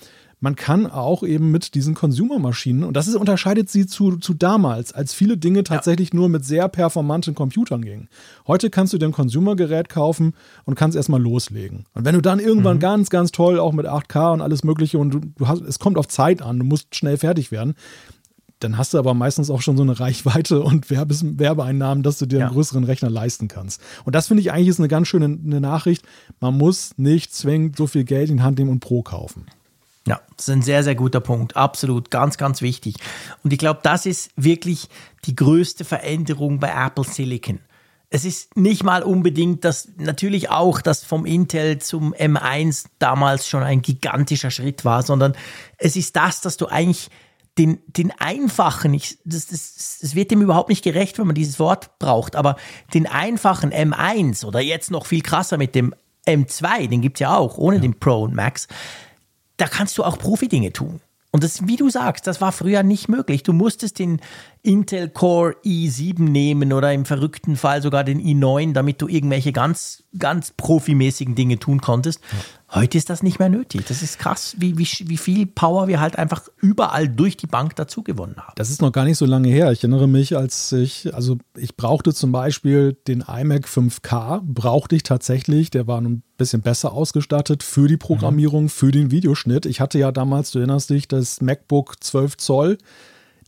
man 0.41 0.57
kann 0.57 0.87
auch 0.87 1.23
eben 1.23 1.51
mit 1.51 1.75
diesen 1.75 1.95
Consumer-Maschinen, 1.95 2.85
und 2.85 2.97
das 2.97 3.07
ist, 3.09 3.15
unterscheidet 3.15 3.69
sie 3.69 3.87
zu, 3.87 4.17
zu 4.17 4.35
damals, 4.35 4.93
als 4.93 5.13
viele 5.13 5.37
Dinge 5.37 5.65
tatsächlich 5.65 6.13
ja. 6.13 6.17
nur 6.17 6.29
mit 6.29 6.45
sehr 6.45 6.69
performanten 6.69 7.35
Computern 7.35 7.83
gingen. 7.83 8.09
Heute 8.47 8.71
kannst 8.71 8.93
du 8.93 8.99
dir 8.99 9.07
ein 9.07 9.13
Consumer-Gerät 9.13 9.91
kaufen 9.91 10.35
und 10.65 10.75
kannst 10.75 10.97
erstmal 10.97 11.21
loslegen. 11.21 11.85
Und 11.95 12.07
wenn 12.07 12.15
du 12.15 12.23
dann 12.23 12.41
irgendwann 12.41 12.77
mhm. 12.77 12.81
ganz, 12.81 13.11
ganz 13.11 13.33
toll, 13.33 13.61
auch 13.61 13.73
mit 13.73 13.87
8K 13.87 14.33
und 14.33 14.41
alles 14.41 14.65
Mögliche, 14.65 14.99
und 14.99 15.11
du, 15.11 15.21
du 15.21 15.47
hast, 15.47 15.61
es 15.61 15.79
kommt 15.79 15.99
auf 15.99 16.09
Zeit 16.09 16.41
an, 16.41 16.59
du 16.59 16.65
musst 16.65 16.97
schnell 16.97 17.19
fertig 17.19 17.53
werden, 17.53 17.75
dann 18.61 18.77
hast 18.77 18.95
du 18.95 18.99
aber 18.99 19.15
meistens 19.15 19.51
auch 19.51 19.63
schon 19.63 19.77
so 19.77 19.83
eine 19.83 19.99
Reichweite 20.01 20.63
und 20.63 20.91
Werbes 20.91 21.39
Werbeeinnahmen, 21.39 22.03
dass 22.03 22.19
du 22.19 22.27
dir 22.27 22.39
ja. 22.39 22.47
einen 22.47 22.55
größeren 22.55 22.85
Rechner 22.85 23.11
leisten 23.11 23.49
kannst. 23.49 23.81
Und 24.05 24.15
das 24.15 24.29
finde 24.29 24.43
ich 24.43 24.53
eigentlich 24.53 24.69
ist 24.69 24.79
eine 24.79 24.89
ganz 24.89 25.09
schöne 25.09 25.25
eine 25.25 25.61
Nachricht. 25.61 26.05
Man 26.41 26.57
muss 26.57 26.93
nicht 26.97 27.35
zwingend 27.35 27.77
so 27.77 27.87
viel 27.87 28.05
Geld 28.05 28.31
in 28.31 28.39
die 28.39 28.43
Hand 28.43 28.59
nehmen 28.59 28.71
und 28.71 28.81
Pro 28.81 29.03
kaufen. 29.03 29.47
Ja, 30.07 30.21
das 30.37 30.49
ist 30.49 30.55
ein 30.55 30.63
sehr, 30.63 30.83
sehr 30.83 30.95
guter 30.95 31.21
Punkt. 31.21 31.57
Absolut, 31.57 32.11
ganz, 32.11 32.39
ganz 32.39 32.63
wichtig. 32.63 32.97
Und 33.45 33.53
ich 33.53 33.59
glaube, 33.59 33.81
das 33.83 34.07
ist 34.07 34.31
wirklich 34.37 34.89
die 35.25 35.37
größte 35.37 35.85
Veränderung 35.85 36.59
bei 36.59 36.71
Apple 36.71 37.05
Silicon. 37.05 37.61
Es 38.09 38.25
ist 38.25 38.57
nicht 38.57 38.83
mal 38.83 39.03
unbedingt 39.05 39.65
das, 39.65 39.89
natürlich 39.97 40.51
auch, 40.51 40.81
dass 40.81 41.05
vom 41.05 41.27
Intel 41.27 41.79
zum 41.79 42.13
M1 42.13 42.87
damals 42.99 43.47
schon 43.47 43.63
ein 43.63 43.83
gigantischer 43.83 44.51
Schritt 44.51 44.85
war, 44.85 45.03
sondern 45.03 45.37
es 45.77 45.95
ist 45.95 46.17
das, 46.17 46.41
dass 46.41 46.57
du 46.57 46.67
eigentlich 46.67 47.09
den, 47.57 47.79
den 47.87 48.11
einfachen, 48.19 48.95
ich, 48.95 49.19
das, 49.25 49.47
das, 49.47 49.99
das 50.01 50.15
wird 50.15 50.31
dem 50.31 50.43
überhaupt 50.43 50.71
nicht 50.71 50.83
gerecht, 50.83 51.19
wenn 51.19 51.27
man 51.27 51.35
dieses 51.35 51.61
Wort 51.61 51.99
braucht, 51.99 52.35
aber 52.35 52.57
den 52.95 53.07
einfachen 53.07 53.73
M1 53.73 54.45
oder 54.45 54.61
jetzt 54.61 54.91
noch 54.91 55.07
viel 55.07 55.21
krasser 55.21 55.59
mit 55.59 55.75
dem 55.75 55.95
M2, 56.27 56.89
den 56.89 57.03
gibt 57.03 57.19
es 57.19 57.21
ja 57.21 57.37
auch, 57.37 57.59
ohne 57.59 57.77
ja. 57.77 57.83
den 57.83 57.99
Pro 57.99 58.23
und 58.23 58.35
Max, 58.35 58.67
da 59.61 59.67
kannst 59.67 59.99
du 59.99 60.05
auch 60.05 60.19
Profi-Dinge 60.19 60.73
tun. 60.73 61.01
Und 61.33 61.45
das, 61.45 61.67
wie 61.67 61.77
du 61.77 61.91
sagst, 61.91 62.27
das 62.27 62.41
war 62.41 62.51
früher 62.51 62.83
nicht 62.83 63.09
möglich. 63.09 63.43
Du 63.43 63.53
musstest 63.53 63.99
den 63.99 64.21
Intel 64.63 65.09
Core 65.09 65.57
i7 65.65 66.21
nehmen 66.21 66.73
oder 66.73 66.93
im 66.93 67.05
verrückten 67.05 67.57
Fall 67.57 67.81
sogar 67.81 68.05
den 68.05 68.21
i9, 68.21 68.73
damit 68.73 69.01
du 69.01 69.09
irgendwelche 69.09 69.53
ganz, 69.53 70.05
ganz 70.19 70.53
profimäßigen 70.57 71.35
Dinge 71.35 71.59
tun 71.59 71.81
konntest. 71.81 72.21
Heute 72.73 72.99
ist 72.99 73.11
das 73.11 73.23
nicht 73.23 73.39
mehr 73.39 73.49
nötig. 73.49 73.87
Das 73.89 74.03
ist 74.03 74.19
krass, 74.19 74.55
wie, 74.59 74.79
wie, 74.79 74.87
wie 75.07 75.17
viel 75.17 75.47
Power 75.47 75.89
wir 75.89 75.99
halt 75.99 76.19
einfach 76.19 76.43
überall 76.59 77.09
durch 77.09 77.37
die 77.37 77.47
Bank 77.47 77.75
dazu 77.77 78.03
gewonnen 78.03 78.37
haben. 78.37 78.53
Das 78.57 78.71
ist 78.71 78.83
noch 78.83 78.93
gar 78.93 79.05
nicht 79.05 79.19
so 79.19 79.27
lange 79.27 79.49
her. 79.49 79.73
Ich 79.73 79.81
erinnere 79.81 80.07
mich, 80.07 80.37
als 80.37 80.71
ich, 80.73 81.13
also 81.15 81.39
ich 81.57 81.77
brauchte 81.77 82.13
zum 82.13 82.31
Beispiel 82.31 82.97
den 83.09 83.25
iMac 83.27 83.67
5K, 83.67 84.43
brauchte 84.45 84.95
ich 84.95 85.03
tatsächlich, 85.03 85.71
der 85.71 85.87
war 85.87 86.01
ein 86.01 86.23
bisschen 86.37 86.61
besser 86.61 86.93
ausgestattet 86.93 87.63
für 87.63 87.89
die 87.89 87.97
Programmierung, 87.97 88.65
mhm. 88.65 88.69
für 88.69 88.93
den 88.93 89.11
Videoschnitt. 89.11 89.67
Ich 89.67 89.81
hatte 89.81 89.99
ja 89.99 90.13
damals, 90.13 90.51
du 90.53 90.59
erinnerst 90.59 90.91
dich, 90.91 91.09
das 91.09 91.41
MacBook 91.41 92.03
12 92.03 92.37
Zoll 92.37 92.79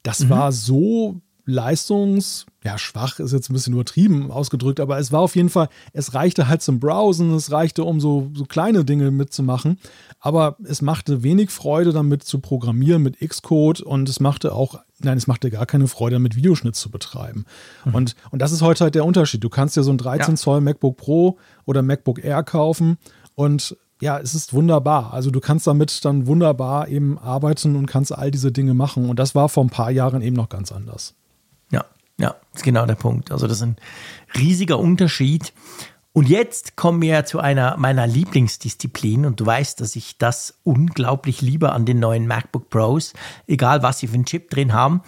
das 0.02 0.20
mhm. 0.20 0.30
war 0.30 0.52
so 0.52 1.20
leistungs, 1.44 2.46
ja, 2.62 2.78
schwach 2.78 3.18
ist 3.18 3.32
jetzt 3.32 3.50
ein 3.50 3.52
bisschen 3.52 3.72
übertrieben 3.72 4.30
ausgedrückt, 4.30 4.78
aber 4.78 4.98
es 4.98 5.10
war 5.10 5.20
auf 5.20 5.34
jeden 5.34 5.48
Fall, 5.48 5.68
es 5.92 6.14
reichte 6.14 6.46
halt 6.46 6.62
zum 6.62 6.78
Browsen, 6.78 7.34
es 7.34 7.50
reichte, 7.50 7.82
um 7.82 8.00
so, 8.00 8.30
so 8.34 8.44
kleine 8.44 8.84
Dinge 8.84 9.10
mitzumachen, 9.10 9.78
aber 10.20 10.56
es 10.64 10.82
machte 10.82 11.24
wenig 11.24 11.50
Freude 11.50 11.92
damit 11.92 12.22
zu 12.22 12.38
programmieren 12.38 13.02
mit 13.02 13.18
Xcode 13.18 13.80
und 13.80 14.08
es 14.08 14.20
machte 14.20 14.54
auch, 14.54 14.80
nein, 15.00 15.18
es 15.18 15.26
machte 15.26 15.50
gar 15.50 15.66
keine 15.66 15.88
Freude 15.88 16.16
damit 16.16 16.36
Videoschnitt 16.36 16.76
zu 16.76 16.90
betreiben. 16.90 17.44
Mhm. 17.84 17.94
Und, 17.94 18.16
und 18.30 18.40
das 18.40 18.52
ist 18.52 18.62
heute 18.62 18.84
halt 18.84 18.94
der 18.94 19.04
Unterschied. 19.04 19.42
Du 19.42 19.48
kannst 19.48 19.76
dir 19.76 19.82
so 19.82 19.90
ein 19.90 19.98
13 19.98 20.36
Zoll 20.36 20.60
MacBook 20.60 20.96
Pro 20.96 21.38
oder 21.64 21.82
MacBook 21.82 22.22
Air 22.22 22.44
kaufen 22.44 22.98
und 23.34 23.76
ja, 24.02 24.18
es 24.18 24.34
ist 24.34 24.52
wunderbar. 24.52 25.14
Also 25.14 25.30
du 25.30 25.38
kannst 25.38 25.68
damit 25.68 26.04
dann 26.04 26.26
wunderbar 26.26 26.88
eben 26.88 27.20
arbeiten 27.20 27.76
und 27.76 27.86
kannst 27.86 28.10
all 28.10 28.32
diese 28.32 28.50
Dinge 28.50 28.74
machen. 28.74 29.08
Und 29.08 29.20
das 29.20 29.36
war 29.36 29.48
vor 29.48 29.64
ein 29.64 29.70
paar 29.70 29.92
Jahren 29.92 30.22
eben 30.22 30.34
noch 30.34 30.48
ganz 30.48 30.72
anders. 30.72 31.14
Ja, 31.70 31.84
ja, 32.18 32.34
ist 32.52 32.64
genau 32.64 32.84
der 32.84 32.96
Punkt. 32.96 33.30
Also 33.30 33.46
das 33.46 33.58
ist 33.58 33.62
ein 33.62 33.76
riesiger 34.36 34.80
Unterschied. 34.80 35.52
Und 36.12 36.28
jetzt 36.28 36.74
kommen 36.74 37.00
wir 37.00 37.24
zu 37.26 37.38
einer 37.38 37.76
meiner 37.76 38.08
Lieblingsdisziplinen 38.08 39.24
und 39.24 39.38
du 39.38 39.46
weißt, 39.46 39.80
dass 39.80 39.94
ich 39.94 40.18
das 40.18 40.58
unglaublich 40.64 41.40
liebe 41.40 41.70
an 41.70 41.86
den 41.86 42.00
neuen 42.00 42.26
MacBook 42.26 42.70
Pros, 42.70 43.12
egal 43.46 43.84
was 43.84 44.00
sie 44.00 44.08
für 44.08 44.14
einen 44.14 44.24
Chip 44.24 44.50
drin 44.50 44.72
haben, 44.72 45.02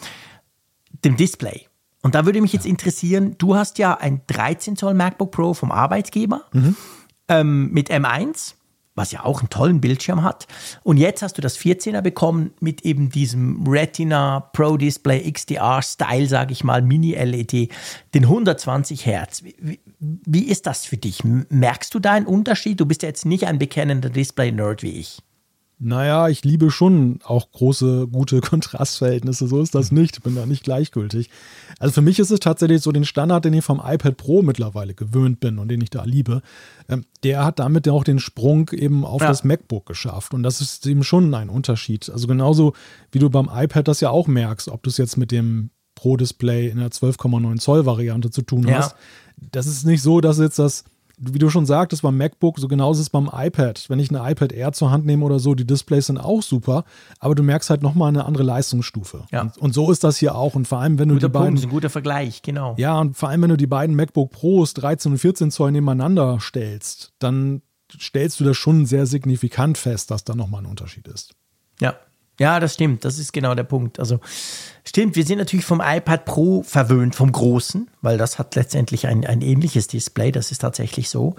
dem 1.05 1.17
Display. 1.17 1.67
Und 2.01 2.15
da 2.15 2.27
würde 2.27 2.41
mich 2.41 2.53
jetzt 2.53 2.65
interessieren, 2.65 3.35
du 3.39 3.57
hast 3.57 3.79
ja 3.79 3.95
ein 3.95 4.21
13 4.29 4.77
Zoll 4.77 4.95
MacBook 4.95 5.33
Pro 5.33 5.53
vom 5.53 5.73
Arbeitgeber 5.73 6.43
mhm. 6.53 6.77
ähm, 7.27 7.73
mit 7.73 7.91
M1 7.91 8.55
was 8.95 9.13
ja 9.13 9.25
auch 9.25 9.41
einen 9.41 9.51
tollen 9.51 9.81
Bildschirm 9.81 10.23
hat. 10.23 10.47
Und 10.83 10.99
jetzt 10.99 11.23
hast 11.23 11.37
du 11.37 11.43
das 11.43 11.59
14er 11.59 12.01
bekommen 12.01 12.53
mit 12.61 12.83
eben 12.83 13.11
diesem 13.11 13.67
Retina 13.67 14.41
Pro 14.53 14.77
Display 14.77 15.31
XDR 15.31 15.83
Style, 15.83 16.27
sage 16.27 16.53
ich 16.53 16.65
mal, 16.65 16.83
Mini-LED, 16.83 17.71
den 18.15 18.25
120 18.25 19.07
Hertz. 19.07 19.43
Wie, 19.43 19.81
wie, 19.99 20.45
ist 20.45 20.67
das 20.67 20.85
für 20.85 20.97
dich? 20.97 21.23
Merkst 21.25 21.95
du 21.95 21.99
da 21.99 22.13
einen 22.13 22.27
Unterschied? 22.27 22.81
Du 22.81 22.87
bist 22.87 23.03
ja 23.03 23.09
jetzt 23.09 23.27
nicht 23.27 23.47
ein 23.47 23.59
bekennender 23.59 24.11
Display-Nerd 24.11 24.83
wie 24.83 25.01
ich. 25.01 25.19
Naja, 25.79 26.29
ich 26.29 26.45
liebe 26.45 26.71
schon 26.71 27.19
auch 27.25 27.51
große, 27.51 28.07
gute 28.11 28.41
Kontrastverhältnisse. 28.43 29.49
So 29.49 29.61
ist 29.61 29.75
das 29.75 29.91
nicht. 29.93 30.19
Ich 30.19 30.23
bin 30.23 30.37
da 30.37 30.47
nicht 30.47 30.63
gleichgültig. 30.63 31.31
Also 31.79 31.95
für 31.95 32.03
mich 32.03 32.19
ist 32.19 32.31
es 32.31 32.41
tatsächlich 32.41 32.81
so 32.81 32.93
den 32.93 33.05
Standard, 33.05 33.45
den 33.45 33.55
ich 33.55 33.65
vom 33.65 33.83
iPad 33.85 34.17
Pro 34.17 34.43
mittlerweile 34.43 34.95
gewöhnt 34.95 35.41
bin 35.41 35.59
und 35.59 35.69
den 35.69 35.81
ich 35.81 35.91
da 35.91 36.05
liebe. 36.05 36.43
Ähm, 36.89 37.05
der 37.25 37.45
hat 37.45 37.59
damit 37.59 37.87
ja 37.87 37.93
auch 37.93 38.05
den 38.05 38.21
Sprung 38.21 38.71
eben 38.71 39.05
auf 39.05 39.23
ja. 39.23 39.29
das 39.29 39.45
MacBook 39.45 39.87
geschafft. 39.87 40.33
Und 40.33 40.43
das 40.43 40.61
ist 40.61 40.87
eben 40.87 41.03
schon 41.03 41.35
ein 41.35 41.49
Unterschied. 41.49 42.09
Also 42.09 42.29
genauso 42.29 42.75
wie 43.11 43.19
du 43.19 43.29
beim 43.29 43.51
iPad 43.53 43.89
das 43.89 44.01
ja 44.01 44.11
auch 44.11 44.29
merkst, 44.29 44.69
ob 44.69 44.83
du 44.83 44.91
es 44.91 44.97
jetzt 44.97 45.17
mit 45.17 45.33
dem 45.33 45.71
Pro-Display 45.97 46.69
in 46.69 46.79
der 46.79 46.91
12,9 46.91 47.59
Zoll 47.59 47.87
Variante 47.87 48.31
zu 48.31 48.43
tun 48.43 48.67
ja. 48.69 48.79
hast. 48.79 48.97
Das 49.37 49.67
ist 49.67 49.85
nicht 49.85 50.03
so, 50.03 50.21
dass 50.21 50.39
jetzt 50.39 50.59
das 50.59 50.85
wie 51.33 51.39
du 51.39 51.51
schon 51.51 51.67
sagtest, 51.67 52.03
beim 52.03 52.17
MacBook, 52.17 52.59
so 52.59 52.69
genauso 52.69 53.01
ist 53.01 53.07
es 53.07 53.11
beim 53.11 53.31
iPad. 53.33 53.89
Wenn 53.89 53.99
ich 53.99 54.11
eine 54.11 54.31
iPad 54.31 54.53
Air 54.53 54.73
zur 54.73 54.91
Hand 54.91 55.07
nehme 55.07 55.25
oder 55.25 55.39
so, 55.39 55.55
die 55.55 55.67
Displays 55.67 56.07
sind 56.07 56.19
auch 56.19 56.43
super, 56.43 56.85
aber 57.19 57.35
du 57.35 57.43
merkst 57.43 57.71
halt 57.71 57.83
nochmal 57.83 58.09
eine 58.09 58.25
andere 58.25 58.45
Leistungsstufe. 58.45 59.25
Ja. 59.31 59.43
Und, 59.43 59.59
und, 59.59 59.75
so 59.75 59.91
ist 59.91 60.05
das 60.05 60.17
hier 60.17 60.35
auch. 60.35 60.55
Und 60.55 60.69
vor 60.69 60.79
allem, 60.79 60.99
wenn 60.99 61.09
guter 61.09 61.21
du 61.21 61.27
die 61.27 61.33
Punkt, 61.33 61.45
beiden. 61.45 61.57
Ist 61.57 61.65
ein 61.65 61.71
guter 61.71 61.91
Vergleich, 61.91 62.43
genau. 62.43 62.75
Ja, 62.79 63.01
und 63.01 63.17
vor 63.17 63.29
allem, 63.29 63.43
wenn 63.43 63.51
du 63.51 63.57
die 63.57 63.67
beiden 63.67 63.97
MacBook 63.97 64.31
Pros 64.31 64.75
13 64.75 65.13
und 65.13 65.19
14 65.19 65.51
Zoll 65.51 65.73
nebeneinander 65.73 66.39
stellst, 66.41 67.13
dann 67.19 67.63
stellst 67.99 68.41
du 68.41 68.45
das 68.45 68.57
schon 68.57 68.87
sehr 68.87 69.07
signifikant 69.07 69.79
fest, 69.79 70.11
dass 70.11 70.25
da 70.25 70.35
nochmal 70.35 70.63
ein 70.63 70.67
Unterschied 70.67 71.09
ist. 71.09 71.35
Ja, 71.81 71.95
ja, 72.39 72.59
das 72.59 72.75
stimmt. 72.75 73.05
Das 73.05 73.19
ist 73.19 73.33
genau 73.33 73.55
der 73.55 73.65
Punkt. 73.65 74.01
Also 74.01 74.19
stimmt, 74.85 75.15
wir 75.15 75.25
sind 75.25 75.39
natürlich 75.39 75.65
vom 75.65 75.81
iPad 75.85 76.25
Pro 76.25 76.63
verwöhnt, 76.63 77.15
vom 77.15 77.31
großen, 77.31 77.89
weil 78.03 78.19
das 78.19 78.39
hat 78.39 78.57
letztendlich 78.57 79.07
ein, 79.07 79.25
ein 79.25 79.41
ähnliches 79.41 79.87
Display. 79.87 80.33
Das 80.33 80.51
ist 80.51 80.59
tatsächlich 80.59 81.09
so. 81.09 81.37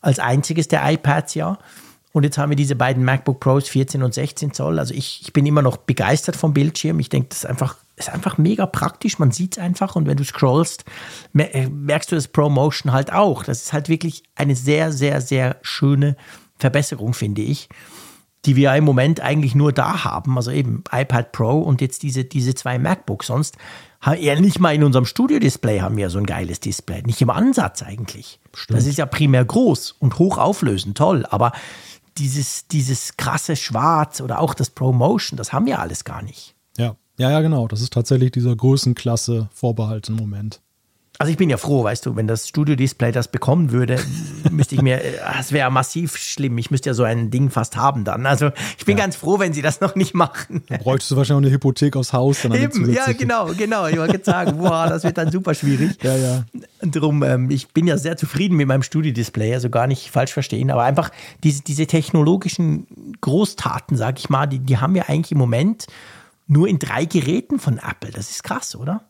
Als 0.00 0.18
einziges 0.18 0.68
der 0.68 0.90
iPads 0.92 1.34
ja. 1.34 1.58
Und 2.12 2.22
jetzt 2.22 2.38
haben 2.38 2.50
wir 2.50 2.56
diese 2.56 2.76
beiden 2.76 3.04
MacBook 3.04 3.40
Pros 3.40 3.68
14 3.68 4.02
und 4.02 4.14
16 4.14 4.52
Zoll. 4.52 4.78
Also 4.78 4.94
ich, 4.94 5.22
ich 5.22 5.32
bin 5.32 5.46
immer 5.46 5.62
noch 5.62 5.78
begeistert 5.78 6.36
vom 6.36 6.52
Bildschirm. 6.52 7.00
Ich 7.00 7.08
denke, 7.08 7.30
das 7.30 7.38
ist 7.38 7.46
einfach, 7.46 7.76
ist 7.96 8.10
einfach 8.10 8.38
mega 8.38 8.66
praktisch. 8.66 9.18
Man 9.18 9.32
sieht 9.32 9.56
es 9.56 9.62
einfach 9.62 9.96
und 9.96 10.06
wenn 10.06 10.18
du 10.18 10.24
scrollst, 10.24 10.84
äh, 11.36 11.68
merkst 11.68 12.12
du 12.12 12.16
das 12.16 12.28
ProMotion 12.28 12.92
halt 12.92 13.12
auch. 13.12 13.44
Das 13.44 13.62
ist 13.62 13.72
halt 13.72 13.88
wirklich 13.88 14.22
eine 14.36 14.54
sehr, 14.54 14.92
sehr, 14.92 15.22
sehr 15.22 15.56
schöne 15.62 16.16
Verbesserung, 16.58 17.14
finde 17.14 17.42
ich 17.42 17.68
die 18.46 18.56
wir 18.56 18.74
im 18.74 18.84
Moment 18.84 19.20
eigentlich 19.20 19.54
nur 19.54 19.72
da 19.72 20.04
haben, 20.04 20.36
also 20.36 20.50
eben 20.50 20.84
iPad 20.92 21.32
Pro 21.32 21.60
und 21.60 21.80
jetzt 21.80 22.02
diese, 22.02 22.24
diese 22.24 22.54
zwei 22.54 22.78
MacBooks. 22.78 23.28
Sonst 23.28 23.56
haben 24.00 24.20
ja 24.20 24.38
nicht 24.38 24.60
mal 24.60 24.74
in 24.74 24.84
unserem 24.84 25.06
Studio-Display 25.06 25.80
haben 25.80 25.96
wir 25.96 26.10
so 26.10 26.18
ein 26.18 26.26
geiles 26.26 26.60
Display. 26.60 27.02
Nicht 27.02 27.22
im 27.22 27.30
Ansatz 27.30 27.82
eigentlich. 27.82 28.38
Stimmt. 28.52 28.78
Das 28.78 28.86
ist 28.86 28.98
ja 28.98 29.06
primär 29.06 29.44
groß 29.44 29.92
und 29.92 30.18
hochauflösend, 30.18 30.98
toll. 30.98 31.26
Aber 31.30 31.52
dieses, 32.18 32.68
dieses 32.68 33.16
krasse 33.16 33.56
Schwarz 33.56 34.20
oder 34.20 34.40
auch 34.40 34.54
das 34.54 34.70
ProMotion, 34.70 35.36
das 35.36 35.52
haben 35.52 35.66
wir 35.66 35.80
alles 35.80 36.04
gar 36.04 36.22
nicht. 36.22 36.54
Ja, 36.76 36.96
ja, 37.18 37.30
ja, 37.30 37.40
genau. 37.40 37.66
Das 37.68 37.80
ist 37.80 37.92
tatsächlich 37.92 38.32
dieser 38.32 38.54
Größenklasse 38.54 39.48
vorbehalten 39.52 40.14
Moment. 40.14 40.60
Also 41.18 41.30
ich 41.30 41.36
bin 41.36 41.48
ja 41.48 41.58
froh, 41.58 41.84
weißt 41.84 42.06
du, 42.06 42.16
wenn 42.16 42.26
das 42.26 42.48
Studio-Display 42.48 43.12
das 43.12 43.28
bekommen 43.28 43.70
würde, 43.70 44.00
müsste 44.50 44.74
ich 44.74 44.82
mir, 44.82 45.00
es 45.38 45.52
wäre 45.52 45.70
massiv 45.70 46.16
schlimm. 46.16 46.58
Ich 46.58 46.72
müsste 46.72 46.90
ja 46.90 46.94
so 46.94 47.04
ein 47.04 47.30
Ding 47.30 47.50
fast 47.50 47.76
haben 47.76 48.02
dann. 48.04 48.26
Also 48.26 48.50
ich 48.78 48.84
bin 48.84 48.98
ja. 48.98 49.04
ganz 49.04 49.14
froh, 49.14 49.38
wenn 49.38 49.52
sie 49.52 49.62
das 49.62 49.80
noch 49.80 49.94
nicht 49.94 50.14
machen. 50.14 50.64
Da 50.68 50.76
bräuchtest 50.78 51.12
du 51.12 51.16
wahrscheinlich 51.16 51.44
auch 51.44 51.46
eine 51.46 51.54
Hypothek 51.54 51.94
aufs 51.94 52.12
Haus. 52.12 52.42
Dann 52.42 52.54
Eben, 52.54 52.92
ja, 52.92 53.12
genau, 53.12 53.52
genau. 53.56 53.86
Ich 53.86 53.96
wollte 53.96 54.24
sagen, 54.24 54.58
boah, 54.58 54.88
das 54.88 55.04
wird 55.04 55.16
dann 55.16 55.30
super 55.30 55.54
schwierig. 55.54 56.02
Ja, 56.02 56.16
ja. 56.16 56.44
Drum, 56.82 57.22
ähm, 57.22 57.48
ich 57.48 57.68
bin 57.68 57.86
ja 57.86 57.96
sehr 57.96 58.16
zufrieden 58.16 58.56
mit 58.56 58.66
meinem 58.66 58.82
Studio-Display, 58.82 59.54
also 59.54 59.70
gar 59.70 59.86
nicht 59.86 60.10
falsch 60.10 60.32
verstehen, 60.32 60.72
aber 60.72 60.82
einfach 60.82 61.10
diese, 61.44 61.62
diese 61.62 61.86
technologischen 61.86 63.14
Großtaten, 63.20 63.96
sag 63.96 64.18
ich 64.18 64.30
mal, 64.30 64.46
die, 64.46 64.58
die 64.58 64.78
haben 64.78 64.94
wir 64.94 65.08
eigentlich 65.08 65.30
im 65.30 65.38
Moment 65.38 65.86
nur 66.48 66.66
in 66.66 66.80
drei 66.80 67.04
Geräten 67.04 67.60
von 67.60 67.78
Apple. 67.78 68.10
Das 68.10 68.30
ist 68.30 68.42
krass, 68.42 68.74
oder? 68.74 69.02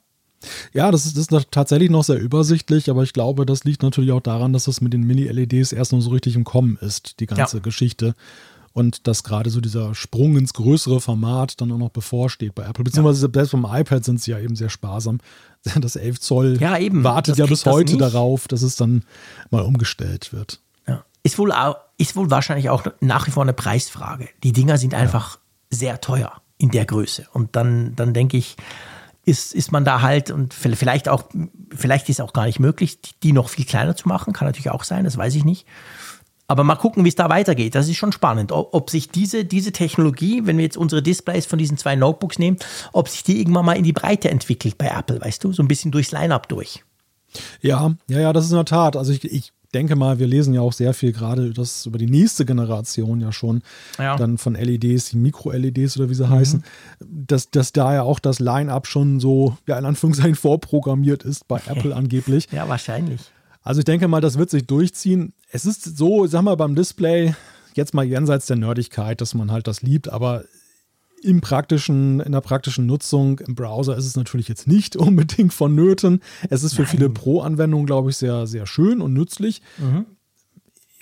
Ja, 0.73 0.91
das 0.91 1.07
ist, 1.07 1.17
das 1.17 1.29
ist 1.29 1.51
tatsächlich 1.51 1.91
noch 1.91 2.05
sehr 2.05 2.19
übersichtlich, 2.19 2.91
aber 2.91 3.03
ich 3.03 3.13
glaube, 3.13 3.47
das 3.47 3.65
liegt 3.65 3.83
natürlich 3.83 4.13
auch 4.13 4.21
daran, 4.21 4.53
dass 4.53 4.65
das 4.65 4.81
mit 4.81 4.93
den 4.93 5.03
Mini-LEDs 5.03 5.73
erst 5.73 5.93
noch 5.93 6.01
so 6.01 6.11
richtig 6.11 6.37
im 6.37 6.45
Kommen 6.45 6.79
ist, 6.81 7.21
die 7.21 7.27
ganze 7.27 7.59
ja. 7.59 7.63
Geschichte. 7.63 8.15
Und 8.73 9.07
dass 9.07 9.23
gerade 9.23 9.51
so 9.51 9.61
dieser 9.61 9.95
Sprung 9.95 10.37
ins 10.37 10.53
größere 10.53 11.01
Format 11.01 11.61
dann 11.61 11.71
auch 11.71 11.79
noch 11.79 11.91
bevorsteht 11.91 12.57
bei 12.57 12.65
Apple. 12.65 12.83
Beziehungsweise 12.83 13.27
ja. 13.27 13.33
selbst 13.33 13.53
beim 13.53 13.67
iPad 13.69 14.05
sind 14.05 14.21
sie 14.21 14.33
ja 14.33 14.41
eben 14.41 14.57
sehr 14.57 14.71
sparsam. 14.71 15.19
Das 15.81 15.97
11 15.97 16.21
Zoll 16.21 16.59
ja, 16.61 16.77
wartet 17.05 17.33
das 17.33 17.39
ja 17.39 17.47
bis 17.47 17.65
heute 17.65 17.97
darauf, 17.97 18.49
dass 18.49 18.61
es 18.61 18.77
dann 18.77 19.05
mal 19.51 19.63
umgestellt 19.63 20.33
wird. 20.33 20.61
Ja. 20.87 21.05
Ist, 21.23 21.39
wohl 21.39 21.55
ist 21.97 22.17
wohl 22.17 22.31
wahrscheinlich 22.31 22.69
auch 22.69 22.85
nach 23.01 23.27
wie 23.27 23.31
vor 23.31 23.45
eine 23.45 23.55
Preisfrage. 23.55 24.29
Die 24.43 24.53
Dinger 24.53 24.77
sind 24.77 24.93
einfach 24.93 25.39
sehr 25.71 26.03
teuer 26.03 26.43
in 26.59 26.71
der 26.71 26.85
Größe. 26.85 27.27
Und 27.33 27.57
dann, 27.57 27.95
dann 27.97 28.13
denke 28.13 28.37
ich, 28.37 28.57
ist, 29.25 29.55
ist 29.55 29.73
man 29.73 29.85
da 29.85 30.03
halt 30.03 30.31
und 30.31 30.55
vielleicht 30.55 31.09
auch, 31.09 31.25
vielleicht 31.75 32.09
ist 32.09 32.19
es 32.19 32.25
auch 32.25 32.33
gar 32.33 32.47
nicht 32.47 32.61
möglich, 32.61 32.99
die 33.23 33.33
noch 33.33 33.49
viel 33.49 33.65
kleiner 33.65 33.97
zu 33.97 34.09
machen. 34.09 34.33
Kann 34.33 34.47
natürlich 34.47 34.71
auch 34.71 34.85
sein, 34.85 35.05
das 35.05 35.17
weiß 35.17 35.35
ich 35.35 35.45
nicht. 35.45 35.67
Aber 36.47 36.63
mal 36.63 36.77
gucken, 36.77 37.05
wie 37.05 37.09
es 37.09 37.15
da 37.15 37.31
weitergeht. 37.31 37.75
Das 37.75 37.89
ist 37.89 37.97
schon 37.97 38.13
spannend. 38.13 38.53
Ob 38.53 38.91
sich 38.91 39.09
diese, 39.09 39.47
diese 39.47 39.73
Technologie, 39.73 40.43
wenn 40.45 40.59
wir 40.59 40.65
jetzt 40.65 40.77
unsere 40.77 41.03
Displays 41.03 41.47
von 41.47 41.59
diesen 41.59 41.79
zwei 41.79 41.97
Notebooks 41.97 42.39
nehmen, 42.39 42.59
ob 42.93 43.09
sich 43.09 43.23
die 43.23 43.41
irgendwann 43.41 43.65
mal 43.65 43.79
in 43.79 43.85
die 43.85 43.95
Breite 43.95 44.31
entwickelt 44.31 44.77
bei 44.77 44.89
Apple, 44.89 45.21
weißt 45.23 45.43
du? 45.43 45.53
So 45.53 45.63
ein 45.63 45.69
bisschen 45.69 45.91
durchs 45.91 46.13
Line-Up 46.13 46.49
durch. 46.49 46.85
Ja, 47.63 47.95
ja, 48.09 48.21
ja, 48.21 48.33
das 48.35 48.45
ist 48.45 48.51
in 48.51 48.57
der 48.57 48.67
Tat. 48.67 48.95
Also 48.97 49.13
ich, 49.13 49.25
ich 49.25 49.53
denke 49.75 49.97
mal, 49.97 50.19
wir 50.19 50.27
lesen 50.27 50.55
ja 50.55 50.61
auch 50.61 50.73
sehr 50.73 50.95
viel 50.95 51.13
gerade 51.13 51.53
das 51.53 51.87
über 51.87 51.99
die 51.99 52.07
nächste 52.07 52.45
Generation 52.45 53.21
ja 53.21 53.33
schon, 53.33 53.63
ja. 53.99 54.17
dann 54.17 54.39
von 54.39 54.55
LEDs, 54.55 55.11
die 55.11 55.17
Mikro-LEDs 55.17 55.99
oder 55.99 56.09
wie 56.09 56.15
sie 56.15 56.27
mhm. 56.27 56.31
heißen, 56.31 56.65
dass, 57.01 57.51
dass 57.51 57.73
da 57.73 57.95
ja 57.95 58.03
auch 58.03 58.21
das 58.21 58.39
Line-Up 58.39 58.87
schon 58.87 59.21
so, 59.21 59.57
ja, 59.67 59.79
in 59.79 59.85
Anführungszeichen 59.85 60.35
vorprogrammiert 60.37 61.25
ist 61.25 61.49
bei 61.49 61.61
Apple 61.67 61.95
angeblich. 61.95 62.49
Ja, 62.53 62.69
wahrscheinlich. 62.69 63.21
Also 63.63 63.81
ich 63.81 63.85
denke 63.85 64.09
mal, 64.09 64.21
das 64.21 64.39
wird 64.39 64.51
sich 64.51 64.67
durchziehen. 64.67 65.33
Es 65.51 65.67
ist 65.67 65.97
so, 65.97 66.27
sag 66.27 66.43
mal, 66.43 66.57
beim 66.57 66.75
Display, 66.75 67.35
jetzt 67.75 67.95
mal 67.95 68.05
jenseits 68.05 68.47
der 68.47 68.57
Nerdigkeit, 68.57 69.21
dass 69.21 69.35
man 69.35 69.51
halt 69.51 69.67
das 69.67 69.83
liebt, 69.83 70.09
aber 70.09 70.45
im 71.25 71.41
praktischen, 71.41 72.21
in 72.21 72.33
der 72.33 72.41
praktischen 72.41 72.87
Nutzung 72.87 73.39
im 73.39 73.55
Browser 73.55 73.97
ist 73.97 74.07
es 74.07 74.17
natürlich 74.17 74.49
jetzt 74.49 74.69
nicht 74.69 74.97
unbedingt 74.97 75.53
vonnöten. 75.53 76.21
Es 76.51 76.63
ist 76.63 76.75
für 76.75 76.83
Nein. 76.83 76.91
viele 76.91 77.11
Pro-Anwendungen, 77.11 77.87
glaube 77.87 78.11
ich, 78.11 78.17
sehr, 78.17 78.47
sehr 78.47 78.67
schön 78.67 79.01
und 79.01 79.15
nützlich. 79.15 79.63
Mhm. 79.79 80.07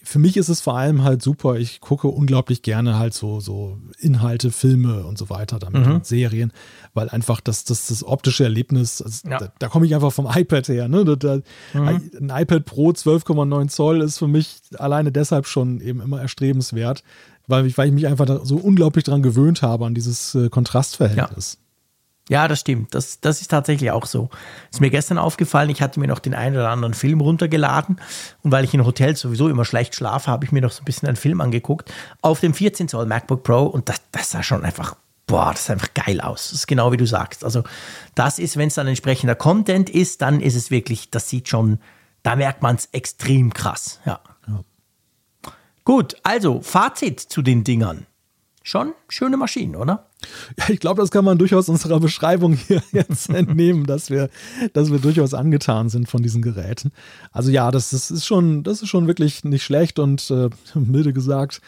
Für 0.04 0.18
mich 0.18 0.36
ist 0.36 0.48
es 0.48 0.60
vor 0.60 0.76
allem 0.76 1.04
halt 1.04 1.22
super. 1.22 1.56
Ich 1.56 1.80
gucke 1.80 2.08
unglaublich 2.08 2.62
gerne 2.62 2.98
halt 2.98 3.14
so, 3.14 3.38
so 3.38 3.78
Inhalte, 4.00 4.50
Filme 4.50 5.04
und 5.04 5.16
so 5.16 5.30
weiter 5.30 5.60
damit 5.60 5.86
mhm. 5.86 5.94
und 5.94 6.06
Serien, 6.06 6.52
weil 6.92 7.08
einfach 7.08 7.40
das, 7.40 7.62
das, 7.64 7.86
das 7.86 8.02
optische 8.02 8.42
Erlebnis, 8.42 9.00
also 9.00 9.28
ja. 9.28 9.38
da, 9.38 9.52
da 9.60 9.68
komme 9.68 9.86
ich 9.86 9.94
einfach 9.94 10.12
vom 10.12 10.28
iPad 10.34 10.68
her. 10.68 10.88
Ne? 10.88 11.04
Da, 11.04 11.16
da, 11.16 11.36
mhm. 11.72 11.88
Ein 12.30 12.42
iPad 12.42 12.64
Pro 12.64 12.90
12,9 12.90 13.68
Zoll 13.68 14.02
ist 14.02 14.18
für 14.18 14.26
mich 14.26 14.60
alleine 14.76 15.12
deshalb 15.12 15.46
schon 15.46 15.80
eben 15.80 16.00
immer 16.00 16.20
erstrebenswert, 16.20 17.04
weil 17.52 17.66
ich, 17.66 17.78
weil 17.78 17.88
ich 17.88 17.94
mich 17.94 18.08
einfach 18.08 18.40
so 18.42 18.56
unglaublich 18.56 19.04
daran 19.04 19.22
gewöhnt 19.22 19.62
habe, 19.62 19.86
an 19.86 19.94
dieses 19.94 20.34
äh, 20.34 20.48
Kontrastverhältnis. 20.48 21.54
Ja. 21.54 21.62
Ja, 22.28 22.46
das 22.46 22.60
stimmt. 22.60 22.94
Das, 22.94 23.20
das 23.20 23.40
ist 23.40 23.50
tatsächlich 23.50 23.90
auch 23.90 24.06
so. 24.06 24.30
Ist 24.70 24.80
mir 24.80 24.90
gestern 24.90 25.18
aufgefallen, 25.18 25.70
ich 25.70 25.82
hatte 25.82 25.98
mir 25.98 26.06
noch 26.06 26.20
den 26.20 26.34
einen 26.34 26.56
oder 26.56 26.70
anderen 26.70 26.94
Film 26.94 27.20
runtergeladen 27.20 28.00
und 28.42 28.52
weil 28.52 28.64
ich 28.64 28.72
in 28.72 28.86
Hotels 28.86 29.20
sowieso 29.20 29.48
immer 29.48 29.64
schlecht 29.64 29.96
schlafe, 29.96 30.30
habe 30.30 30.44
ich 30.44 30.52
mir 30.52 30.62
noch 30.62 30.70
so 30.70 30.82
ein 30.82 30.84
bisschen 30.84 31.08
einen 31.08 31.16
Film 31.16 31.40
angeguckt 31.40 31.92
auf 32.20 32.38
dem 32.40 32.54
14 32.54 32.88
Zoll 32.88 33.06
MacBook 33.06 33.42
Pro 33.42 33.64
und 33.64 33.88
das, 33.88 33.96
das 34.12 34.30
sah 34.30 34.42
schon 34.42 34.64
einfach, 34.64 34.94
boah, 35.26 35.50
das 35.50 35.66
sah 35.66 35.72
einfach 35.72 35.92
geil 35.94 36.20
aus. 36.20 36.50
Das 36.50 36.60
ist 36.60 36.66
genau 36.68 36.92
wie 36.92 36.96
du 36.96 37.06
sagst. 37.06 37.44
Also 37.44 37.64
das 38.14 38.38
ist, 38.38 38.56
wenn 38.56 38.68
es 38.68 38.74
dann 38.74 38.86
entsprechender 38.86 39.34
Content 39.34 39.90
ist, 39.90 40.22
dann 40.22 40.40
ist 40.40 40.54
es 40.54 40.70
wirklich, 40.70 41.10
das 41.10 41.28
sieht 41.28 41.48
schon, 41.48 41.80
da 42.22 42.36
merkt 42.36 42.62
man 42.62 42.76
es 42.76 42.88
extrem 42.92 43.52
krass. 43.52 43.98
Ja. 44.06 44.20
Gut, 45.84 46.16
also 46.22 46.60
Fazit 46.60 47.20
zu 47.20 47.42
den 47.42 47.64
Dingern. 47.64 48.06
Schon 48.64 48.92
schöne 49.08 49.36
Maschinen, 49.36 49.74
oder? 49.74 50.06
Ja, 50.56 50.66
ich 50.68 50.78
glaube, 50.78 51.00
das 51.00 51.10
kann 51.10 51.24
man 51.24 51.36
durchaus 51.36 51.68
unserer 51.68 51.98
Beschreibung 51.98 52.54
hier 52.54 52.80
jetzt 52.92 53.28
entnehmen, 53.28 53.86
dass 53.86 54.08
wir, 54.08 54.30
dass 54.72 54.92
wir 54.92 55.00
durchaus 55.00 55.34
angetan 55.34 55.88
sind 55.88 56.08
von 56.08 56.22
diesen 56.22 56.42
Geräten. 56.42 56.92
Also 57.32 57.50
ja, 57.50 57.72
das, 57.72 57.90
das 57.90 58.12
ist 58.12 58.24
schon, 58.24 58.62
das 58.62 58.80
ist 58.82 58.88
schon 58.88 59.08
wirklich 59.08 59.42
nicht 59.42 59.64
schlecht 59.64 59.98
und 59.98 60.30
äh, 60.30 60.48
milde 60.74 61.12
gesagt. 61.12 61.60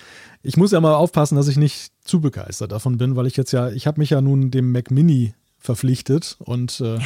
Ich 0.42 0.56
muss 0.56 0.70
ja 0.70 0.80
mal 0.80 0.94
aufpassen, 0.94 1.34
dass 1.34 1.48
ich 1.48 1.56
nicht 1.56 1.92
zu 2.04 2.20
begeistert 2.20 2.70
davon 2.70 2.96
bin, 2.96 3.16
weil 3.16 3.26
ich 3.26 3.36
jetzt 3.36 3.52
ja, 3.52 3.70
ich 3.70 3.88
habe 3.88 3.98
mich 3.98 4.10
ja 4.10 4.20
nun 4.20 4.52
dem 4.52 4.70
Mac 4.70 4.92
Mini 4.92 5.34
verpflichtet 5.58 6.36
und 6.38 6.80
äh, 6.80 6.98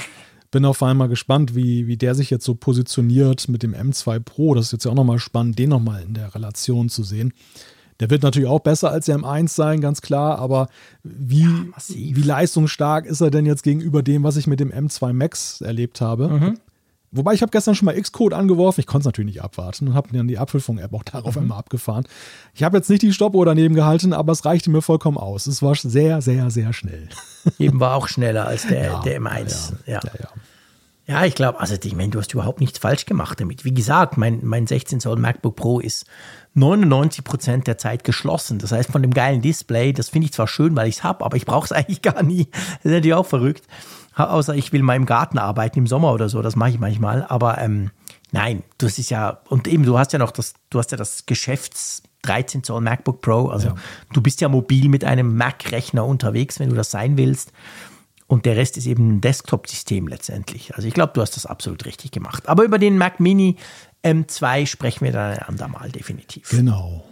bin 0.51 0.64
auf 0.64 0.82
einmal 0.82 1.09
gespannt, 1.09 1.55
wie, 1.55 1.86
wie 1.86 1.96
der 1.96 2.14
sich 2.14 2.30
jetzt 2.30 2.44
so 2.44 2.55
positioniert 2.55 3.49
mit 3.49 3.62
dem 3.62 3.74
M2 3.74 4.20
Pro. 4.20 4.55
Das 4.55 4.66
ist 4.66 4.72
jetzt 4.72 4.84
ja 4.84 4.90
auch 4.90 4.96
nochmal 4.96 5.18
spannend, 5.18 5.59
den 5.59 5.70
nochmal 5.70 6.03
in 6.03 6.14
der 6.14 6.34
Relation 6.34 6.88
zu 6.88 7.03
sehen. 7.03 7.32
Der 8.01 8.11
wird 8.11 8.22
natürlich 8.22 8.49
auch 8.49 8.61
besser 8.61 8.90
als 8.90 9.07
der 9.07 9.18
M1 9.18 9.49
sein, 9.49 9.80
ganz 9.80 10.01
klar, 10.01 10.38
aber 10.38 10.68
wie, 11.03 11.42
ja, 11.42 11.72
wie 11.88 12.22
leistungsstark 12.22 13.07
ist 13.07 13.20
er 13.20 13.30
denn 13.30 13.44
jetzt 13.44 13.64
gegenüber 13.64 14.05
dem, 14.05 14.22
was 14.22 14.36
ich 14.36 14.46
mit 14.46 14.61
dem 14.61 14.70
M2 14.70 15.12
Max 15.12 15.61
erlebt 15.61 16.01
habe? 16.01 16.28
Mhm. 16.28 16.59
Wobei 17.11 17.33
ich 17.33 17.43
habe 17.43 17.51
gestern 17.51 17.75
schon 17.75 17.87
mal 17.87 18.01
Xcode 18.01 18.35
angeworfen, 18.35 18.81
ich 18.81 18.87
konnte 18.87 19.03
es 19.03 19.07
natürlich 19.07 19.35
nicht 19.35 19.43
abwarten 19.43 19.89
und 19.89 19.95
habe 19.95 20.09
dann 20.13 20.29
die 20.29 20.39
Apfelfunk-App 20.39 20.93
auch 20.93 21.03
darauf 21.03 21.37
mhm. 21.37 21.43
einmal 21.43 21.59
abgefahren. 21.59 22.05
Ich 22.55 22.63
habe 22.63 22.77
jetzt 22.77 22.91
nicht 22.91 23.03
die 23.03 23.13
Stoppuhr 23.13 23.47
daneben 23.47 23.75
gehalten, 23.75 24.13
aber 24.13 24.33
es 24.33 24.45
reichte 24.45 24.71
mir 24.71 24.83
vollkommen 24.83 25.17
aus. 25.17 25.47
Es 25.47 25.63
war 25.63 25.75
sehr, 25.75 26.21
sehr, 26.21 26.51
sehr 26.51 26.73
schnell. 26.73 27.09
Eben 27.59 27.81
war 27.81 27.95
auch 27.95 28.09
schneller 28.09 28.47
als 28.47 28.67
der, 28.67 28.85
ja, 28.85 29.01
der 29.01 29.21
M1. 29.21 29.73
Ja, 29.87 29.95
ja. 29.95 30.01
ja, 30.21 30.29
ja. 31.09 31.25
ich 31.25 31.35
glaube, 31.35 31.59
also 31.61 31.75
ich 31.83 31.97
meine, 31.97 32.11
du 32.11 32.19
hast 32.19 32.33
überhaupt 32.33 32.61
nichts 32.61 32.79
falsch 32.79 33.07
gemacht 33.07 33.41
damit. 33.41 33.65
Wie 33.65 33.75
gesagt, 33.75 34.17
mein, 34.17 34.41
mein 34.45 34.67
16 34.67 35.01
Zoll 35.01 35.17
MacBook 35.17 35.57
Pro 35.57 35.81
ist 35.81 36.07
99 36.55 37.25
Prozent 37.25 37.67
der 37.67 37.79
Zeit 37.79 38.05
geschlossen. 38.05 38.59
Das 38.59 38.73
heißt, 38.73 38.91
von 38.91 39.03
dem 39.03 39.13
geilen 39.13 39.43
Display, 39.43 39.93
das 39.93 40.09
finde 40.09 40.27
ich 40.27 40.33
zwar 40.33 40.49
schön, 40.49 40.77
weil 40.77 40.89
ich 40.89 40.97
es 40.97 41.05
habe, 41.05 41.25
aber 41.25 41.37
ich 41.37 41.47
brauche 41.47 41.65
es 41.65 41.73
eigentlich 41.73 42.03
gar 42.03 42.23
nie. 42.23 42.47
Das 42.53 42.85
ist 42.85 42.93
natürlich 42.93 43.15
auch 43.15 43.27
verrückt 43.27 43.65
außer 44.25 44.55
ich 44.55 44.73
will 44.73 44.83
mal 44.83 44.97
im 44.97 45.07
Garten 45.07 45.39
arbeiten 45.39 45.81
im 45.81 45.87
Sommer 45.87 46.13
oder 46.13 46.29
so, 46.29 46.43
das 46.43 46.57
mache 46.57 46.71
ich 46.71 46.79
manchmal. 46.79 47.25
Aber 47.29 47.59
ähm, 47.59 47.91
nein, 48.33 48.63
das 48.79 48.99
ist 48.99 49.11
ja, 49.11 49.41
und 49.49 49.69
eben, 49.69 49.85
du 49.85 49.99
hast 49.99 50.13
ja 50.13 50.19
noch 50.19 50.31
das, 50.31 50.55
du 50.71 50.79
hast 50.79 50.91
ja 50.91 50.97
das 50.97 51.27
Geschäfts 51.27 52.03
13 52.23 52.65
Zoll 52.65 52.81
MacBook 52.81 53.21
Pro, 53.21 53.49
also 53.49 53.69
ja. 53.69 53.75
du 54.13 54.21
bist 54.21 54.41
ja 54.41 54.49
mobil 54.49 54.89
mit 54.89 55.05
einem 55.05 55.37
Mac-Rechner 55.37 56.05
unterwegs, 56.05 56.59
wenn 56.59 56.71
du 56.71 56.75
das 56.75 56.91
sein 56.91 57.17
willst. 57.17 57.53
Und 58.29 58.45
der 58.45 58.57
Rest 58.57 58.76
ist 58.76 58.87
eben 58.87 59.16
ein 59.16 59.20
Desktop-System 59.20 60.07
letztendlich. 60.07 60.74
Also 60.74 60.87
ich 60.87 60.95
glaube, 60.95 61.12
du 61.14 61.22
hast 61.22 61.35
das 61.37 61.47
absolut 61.47 61.87
richtig 61.87 62.12
gemacht. 62.12 62.49
Aber 62.49 62.62
über 62.62 62.79
den 62.79 62.99
Mac 62.99 63.20
Mini 63.20 63.57
M2 64.05 64.66
sprechen 64.66 65.07
wir 65.07 65.12
dann 65.12 65.33
ein 65.33 65.43
andermal 65.43 65.91
definitiv. 65.91 66.51
Genau. 66.51 67.05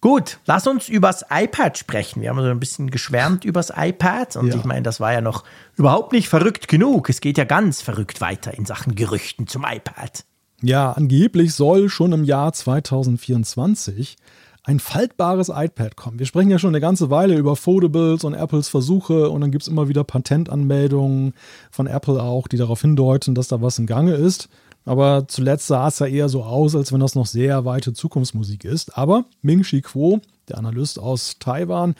Gut, 0.00 0.40
lass 0.44 0.66
uns 0.66 0.88
übers 0.90 1.24
iPad 1.30 1.78
sprechen. 1.78 2.20
Wir 2.20 2.28
haben 2.28 2.38
so 2.38 2.50
ein 2.50 2.60
bisschen 2.60 2.90
geschwärmt 2.90 3.46
übers 3.46 3.72
iPad 3.74 4.36
und 4.36 4.48
ja. 4.48 4.56
ich 4.56 4.64
meine, 4.64 4.82
das 4.82 5.00
war 5.00 5.14
ja 5.14 5.22
noch 5.22 5.44
überhaupt 5.76 6.12
nicht 6.12 6.28
verrückt 6.28 6.68
genug. 6.68 7.08
Es 7.08 7.22
geht 7.22 7.38
ja 7.38 7.44
ganz 7.44 7.80
verrückt 7.80 8.20
weiter 8.20 8.52
in 8.52 8.66
Sachen 8.66 8.96
Gerüchten 8.96 9.46
zum 9.46 9.64
iPad. 9.64 10.24
Ja, 10.60 10.92
angeblich 10.92 11.54
soll 11.54 11.88
schon 11.88 12.12
im 12.12 12.24
Jahr 12.24 12.52
2024 12.52 14.16
ein 14.64 14.80
faltbares 14.80 15.50
iPad 15.50 15.94
kommen. 15.94 16.18
Wir 16.18 16.26
sprechen 16.26 16.50
ja 16.50 16.58
schon 16.58 16.70
eine 16.70 16.80
ganze 16.80 17.10
Weile 17.10 17.36
über 17.36 17.54
Foldables 17.54 18.24
und 18.24 18.34
Apples 18.34 18.68
Versuche 18.68 19.28
und 19.28 19.42
dann 19.42 19.50
gibt 19.50 19.62
es 19.62 19.68
immer 19.68 19.88
wieder 19.88 20.04
Patentanmeldungen 20.04 21.34
von 21.70 21.86
Apple 21.86 22.22
auch, 22.22 22.48
die 22.48 22.56
darauf 22.56 22.80
hindeuten, 22.80 23.34
dass 23.34 23.48
da 23.48 23.60
was 23.60 23.78
im 23.78 23.86
Gange 23.86 24.14
ist. 24.14 24.48
Aber 24.86 25.28
zuletzt 25.28 25.66
sah 25.66 25.88
es 25.88 25.98
ja 25.98 26.06
eher 26.06 26.28
so 26.28 26.44
aus, 26.44 26.74
als 26.74 26.92
wenn 26.92 27.00
das 27.00 27.14
noch 27.14 27.26
sehr 27.26 27.64
weite 27.64 27.92
Zukunftsmusik 27.92 28.64
ist. 28.64 28.96
Aber 28.98 29.26
Ming-Chi 29.42 29.82
Kuo, 29.82 30.20
der 30.48 30.58
Analyst 30.58 30.98
aus 30.98 31.38
Taiwan, 31.38 31.94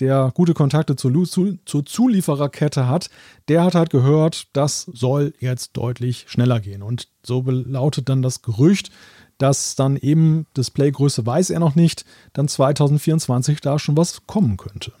der 0.00 0.30
gute 0.34 0.54
Kontakte 0.54 0.96
zur, 0.96 1.24
zu, 1.24 1.58
zur 1.64 1.84
Zuliefererkette 1.84 2.88
hat, 2.88 3.10
der 3.48 3.64
hat 3.64 3.74
halt 3.74 3.90
gehört, 3.90 4.46
das 4.52 4.82
soll 4.82 5.34
jetzt 5.40 5.76
deutlich 5.76 6.26
schneller 6.28 6.60
gehen. 6.60 6.82
Und 6.82 7.08
so 7.24 7.44
lautet 7.46 8.08
dann 8.08 8.22
das 8.22 8.42
Gerücht, 8.42 8.90
dass 9.38 9.76
dann 9.76 9.96
eben 9.96 10.46
Displaygröße 10.56 11.24
weiß 11.24 11.50
er 11.50 11.60
noch 11.60 11.74
nicht, 11.74 12.04
dann 12.32 12.48
2024 12.48 13.60
da 13.60 13.78
schon 13.78 13.96
was 13.96 14.26
kommen 14.26 14.56
könnte. 14.56 14.92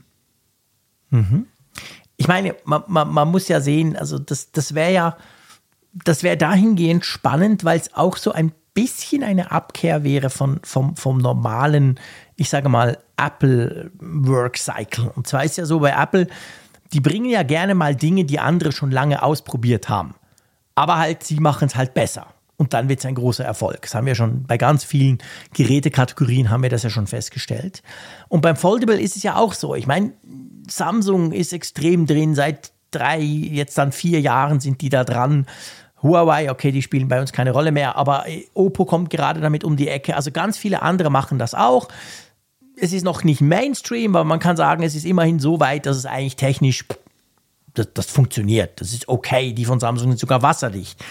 Mhm. 1.10 1.46
Ich 2.16 2.26
meine, 2.26 2.56
man, 2.64 2.82
man, 2.88 3.12
man, 3.12 3.30
muss 3.30 3.48
ja 3.48 3.60
sehen, 3.60 3.96
also 3.96 4.18
das, 4.18 4.50
das 4.50 4.74
wäre 4.74 4.92
ja 4.92 5.16
das 6.04 6.22
wäre 6.22 6.36
dahingehend 6.36 7.04
spannend, 7.04 7.64
weil 7.64 7.78
es 7.78 7.94
auch 7.94 8.16
so 8.16 8.32
ein 8.32 8.52
bisschen 8.74 9.22
eine 9.22 9.50
Abkehr 9.50 10.04
wäre 10.04 10.30
von, 10.30 10.60
vom, 10.62 10.96
vom 10.96 11.18
normalen, 11.18 11.98
ich 12.36 12.48
sage 12.48 12.68
mal, 12.68 12.98
Apple 13.16 13.90
Work 13.98 14.56
Cycle. 14.56 15.10
Und 15.14 15.26
zwar 15.26 15.44
ist 15.44 15.58
ja 15.58 15.64
so 15.64 15.80
bei 15.80 15.90
Apple, 15.90 16.28
die 16.92 17.00
bringen 17.00 17.28
ja 17.28 17.42
gerne 17.42 17.74
mal 17.74 17.96
Dinge, 17.96 18.24
die 18.24 18.38
andere 18.38 18.72
schon 18.72 18.90
lange 18.90 19.22
ausprobiert 19.22 19.88
haben. 19.88 20.14
Aber 20.74 20.98
halt, 20.98 21.24
sie 21.24 21.40
machen 21.40 21.66
es 21.66 21.74
halt 21.74 21.94
besser. 21.94 22.28
Und 22.58 22.74
dann 22.74 22.88
wird 22.88 22.98
es 22.98 23.06
ein 23.06 23.14
großer 23.14 23.44
Erfolg. 23.44 23.82
Das 23.82 23.94
haben 23.94 24.06
wir 24.06 24.16
schon 24.16 24.42
bei 24.42 24.58
ganz 24.58 24.82
vielen 24.82 25.18
Gerätekategorien 25.54 26.50
haben 26.50 26.64
wir 26.64 26.70
das 26.70 26.82
ja 26.82 26.90
schon 26.90 27.06
festgestellt. 27.06 27.84
Und 28.28 28.40
beim 28.40 28.56
Foldable 28.56 29.00
ist 29.00 29.16
es 29.16 29.22
ja 29.22 29.36
auch 29.36 29.52
so. 29.52 29.76
Ich 29.76 29.86
meine, 29.86 30.12
Samsung 30.68 31.30
ist 31.30 31.52
extrem 31.52 32.06
drin. 32.06 32.34
Seit 32.34 32.72
drei, 32.90 33.20
jetzt 33.20 33.78
dann 33.78 33.92
vier 33.92 34.20
Jahren 34.20 34.58
sind 34.58 34.80
die 34.80 34.88
da 34.88 35.04
dran. 35.04 35.46
Huawei, 36.02 36.50
okay, 36.50 36.72
die 36.72 36.82
spielen 36.82 37.06
bei 37.06 37.20
uns 37.20 37.32
keine 37.32 37.52
Rolle 37.52 37.70
mehr, 37.70 37.96
aber 37.96 38.24
Oppo 38.54 38.84
kommt 38.84 39.10
gerade 39.10 39.40
damit 39.40 39.62
um 39.62 39.76
die 39.76 39.88
Ecke. 39.88 40.16
Also 40.16 40.32
ganz 40.32 40.58
viele 40.58 40.82
andere 40.82 41.10
machen 41.10 41.38
das 41.38 41.54
auch. 41.54 41.88
Es 42.76 42.92
ist 42.92 43.04
noch 43.04 43.22
nicht 43.22 43.40
Mainstream, 43.40 44.16
aber 44.16 44.24
man 44.24 44.40
kann 44.40 44.56
sagen, 44.56 44.82
es 44.82 44.96
ist 44.96 45.04
immerhin 45.04 45.38
so 45.38 45.60
weit, 45.60 45.86
dass 45.86 45.96
es 45.96 46.06
eigentlich 46.06 46.36
technisch, 46.36 46.84
das, 47.74 47.88
das 47.94 48.06
funktioniert. 48.06 48.80
Das 48.80 48.92
ist 48.92 49.08
okay. 49.08 49.52
Die 49.52 49.64
von 49.64 49.78
Samsung 49.78 50.08
sind 50.10 50.18
sogar 50.18 50.42
wasserdicht. 50.42 51.04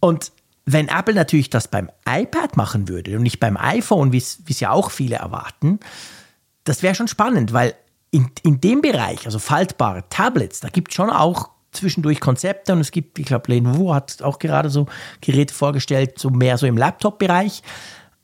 Und 0.00 0.32
wenn 0.66 0.88
Apple 0.88 1.14
natürlich 1.14 1.50
das 1.50 1.68
beim 1.68 1.90
iPad 2.08 2.56
machen 2.56 2.88
würde 2.88 3.16
und 3.16 3.22
nicht 3.22 3.40
beim 3.40 3.56
iPhone, 3.56 4.12
wie 4.12 4.18
es 4.18 4.60
ja 4.60 4.70
auch 4.70 4.90
viele 4.90 5.16
erwarten, 5.16 5.80
das 6.64 6.82
wäre 6.82 6.94
schon 6.94 7.08
spannend, 7.08 7.52
weil 7.52 7.74
in, 8.10 8.30
in 8.42 8.60
dem 8.60 8.80
Bereich, 8.80 9.26
also 9.26 9.38
faltbare 9.38 10.04
Tablets, 10.08 10.60
da 10.60 10.68
gibt 10.68 10.90
es 10.90 10.94
schon 10.94 11.10
auch 11.10 11.50
zwischendurch 11.72 12.20
Konzepte 12.20 12.72
und 12.72 12.80
es 12.80 12.92
gibt, 12.92 13.18
ich 13.18 13.26
glaube, 13.26 13.52
Lenovo 13.52 13.92
hat 13.92 14.22
auch 14.22 14.38
gerade 14.38 14.70
so 14.70 14.86
Geräte 15.20 15.52
vorgestellt, 15.52 16.18
so 16.18 16.30
mehr 16.30 16.56
so 16.56 16.66
im 16.66 16.78
Laptop-Bereich. 16.78 17.62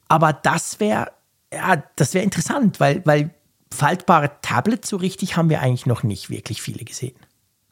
Aber 0.08 0.32
das 0.32 0.80
wäre, 0.80 1.10
ja, 1.52 1.82
das 1.96 2.14
wäre 2.14 2.24
interessant, 2.24 2.80
weil, 2.80 3.04
weil 3.04 3.34
faltbare 3.72 4.30
Tablets 4.42 4.88
so 4.88 4.96
richtig 4.96 5.36
haben 5.36 5.50
wir 5.50 5.60
eigentlich 5.60 5.86
noch 5.86 6.02
nicht 6.02 6.30
wirklich 6.30 6.62
viele 6.62 6.84
gesehen. 6.84 7.16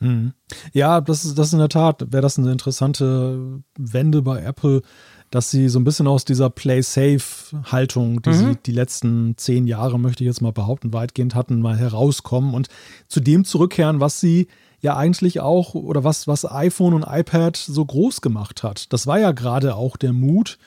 Mhm. 0.00 0.32
Ja, 0.72 1.00
das 1.00 1.24
ist, 1.24 1.38
das 1.38 1.48
ist 1.48 1.52
in 1.52 1.58
der 1.58 1.68
Tat, 1.68 2.12
wäre 2.12 2.22
das 2.22 2.38
eine 2.38 2.52
interessante 2.52 3.62
Wende 3.76 4.22
bei 4.22 4.42
Apple, 4.42 4.82
dass 5.30 5.50
sie 5.50 5.68
so 5.68 5.78
ein 5.78 5.84
bisschen 5.84 6.06
aus 6.06 6.24
dieser 6.24 6.48
Play-Safe-Haltung, 6.50 8.22
die 8.22 8.30
mhm. 8.30 8.34
sie 8.34 8.56
die 8.64 8.72
letzten 8.72 9.36
zehn 9.36 9.66
Jahre, 9.66 9.98
möchte 9.98 10.24
ich 10.24 10.28
jetzt 10.28 10.40
mal 10.40 10.52
behaupten, 10.52 10.92
weitgehend 10.92 11.34
hatten, 11.34 11.60
mal 11.60 11.76
herauskommen 11.76 12.54
und 12.54 12.68
zu 13.08 13.20
dem 13.20 13.44
zurückkehren, 13.44 14.00
was 14.00 14.20
sie 14.20 14.48
ja 14.80 14.96
eigentlich 14.96 15.40
auch 15.40 15.74
oder 15.74 16.04
was, 16.04 16.28
was 16.28 16.50
iPhone 16.50 16.94
und 16.94 17.04
iPad 17.06 17.56
so 17.56 17.84
groß 17.84 18.20
gemacht 18.20 18.62
hat. 18.62 18.92
Das 18.92 19.06
war 19.06 19.18
ja 19.18 19.32
gerade 19.32 19.74
auch 19.74 19.96
der 19.96 20.12
Mut, 20.12 20.58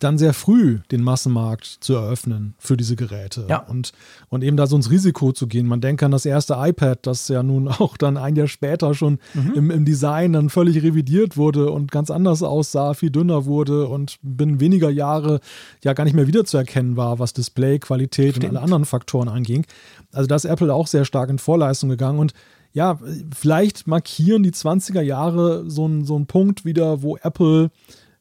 dann 0.00 0.18
sehr 0.18 0.32
früh 0.32 0.78
den 0.90 1.02
Massenmarkt 1.02 1.66
zu 1.66 1.94
eröffnen 1.94 2.54
für 2.58 2.76
diese 2.76 2.96
Geräte 2.96 3.46
ja. 3.48 3.58
und, 3.58 3.92
und 4.28 4.42
eben 4.42 4.56
da 4.56 4.66
so 4.66 4.76
ins 4.76 4.90
Risiko 4.90 5.32
zu 5.32 5.46
gehen. 5.46 5.66
Man 5.66 5.80
denkt 5.80 6.02
an 6.02 6.10
das 6.10 6.26
erste 6.26 6.54
iPad, 6.58 7.06
das 7.06 7.28
ja 7.28 7.42
nun 7.42 7.68
auch 7.68 7.96
dann 7.96 8.16
ein 8.16 8.34
Jahr 8.34 8.48
später 8.48 8.94
schon 8.94 9.18
mhm. 9.34 9.52
im, 9.54 9.70
im 9.70 9.84
Design 9.84 10.32
dann 10.32 10.50
völlig 10.50 10.82
revidiert 10.82 11.36
wurde 11.36 11.70
und 11.70 11.92
ganz 11.92 12.10
anders 12.10 12.42
aussah, 12.42 12.94
viel 12.94 13.10
dünner 13.10 13.44
wurde 13.44 13.86
und 13.88 14.18
binnen 14.22 14.60
weniger 14.60 14.90
Jahre 14.90 15.40
ja 15.84 15.92
gar 15.92 16.04
nicht 16.04 16.14
mehr 16.14 16.26
wiederzuerkennen 16.26 16.96
war, 16.96 17.18
was 17.18 17.32
Display, 17.32 17.78
Qualität 17.78 18.36
Stimmt. 18.36 18.44
und 18.44 18.56
alle 18.56 18.64
anderen 18.64 18.84
Faktoren 18.86 19.28
anging. 19.28 19.66
Also 20.12 20.26
da 20.26 20.36
ist 20.36 20.46
Apple 20.46 20.74
auch 20.74 20.86
sehr 20.86 21.04
stark 21.04 21.30
in 21.30 21.38
Vorleistung 21.38 21.90
gegangen 21.90 22.18
und 22.18 22.32
ja, 22.72 22.98
vielleicht 23.34 23.86
markieren 23.86 24.42
die 24.42 24.52
20er 24.52 25.00
Jahre 25.00 25.68
so 25.68 25.84
einen 25.84 26.04
so 26.04 26.18
Punkt 26.24 26.64
wieder, 26.64 27.02
wo 27.02 27.16
Apple 27.16 27.70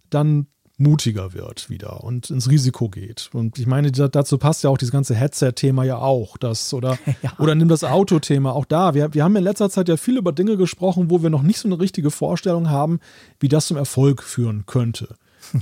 dann 0.10 0.48
mutiger 0.80 1.34
wird 1.34 1.70
wieder 1.70 2.04
und 2.04 2.30
ins 2.30 2.50
Risiko 2.50 2.90
geht. 2.90 3.30
Und 3.34 3.60
ich 3.60 3.68
meine, 3.68 3.92
dazu 3.92 4.38
passt 4.38 4.64
ja 4.64 4.70
auch 4.70 4.78
dieses 4.78 4.92
ganze 4.92 5.14
Headset-Thema 5.14 5.84
ja 5.84 5.98
auch. 5.98 6.38
Das, 6.38 6.74
oder, 6.74 6.98
ja. 7.22 7.34
oder 7.38 7.56
nimm 7.56 7.68
das 7.68 7.84
Auto-Thema 7.84 8.54
auch 8.54 8.66
da. 8.66 8.94
Wir, 8.94 9.14
wir 9.14 9.24
haben 9.24 9.36
in 9.36 9.44
letzter 9.44 9.70
Zeit 9.70 9.90
ja 9.90 9.98
viel 9.98 10.18
über 10.18 10.32
Dinge 10.32 10.58
gesprochen, 10.58 11.10
wo 11.10 11.22
wir 11.22 11.30
noch 11.30 11.44
nicht 11.44 11.60
so 11.60 11.68
eine 11.68 11.80
richtige 11.80 12.12
Vorstellung 12.12 12.70
haben, 12.70 13.00
wie 13.40 13.50
das 13.50 13.68
zum 13.68 13.78
Erfolg 13.78 14.24
führen 14.24 14.66
könnte. 14.66 15.16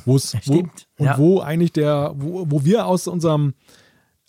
Wo 0.05 0.15
es, 0.15 0.35
wo, 0.45 0.59
und 0.59 0.71
ja. 0.99 1.17
wo 1.17 1.39
eigentlich 1.39 1.73
der, 1.73 2.13
wo, 2.15 2.45
wo 2.49 2.63
wir 2.63 2.85
aus 2.85 3.07
unserem 3.07 3.53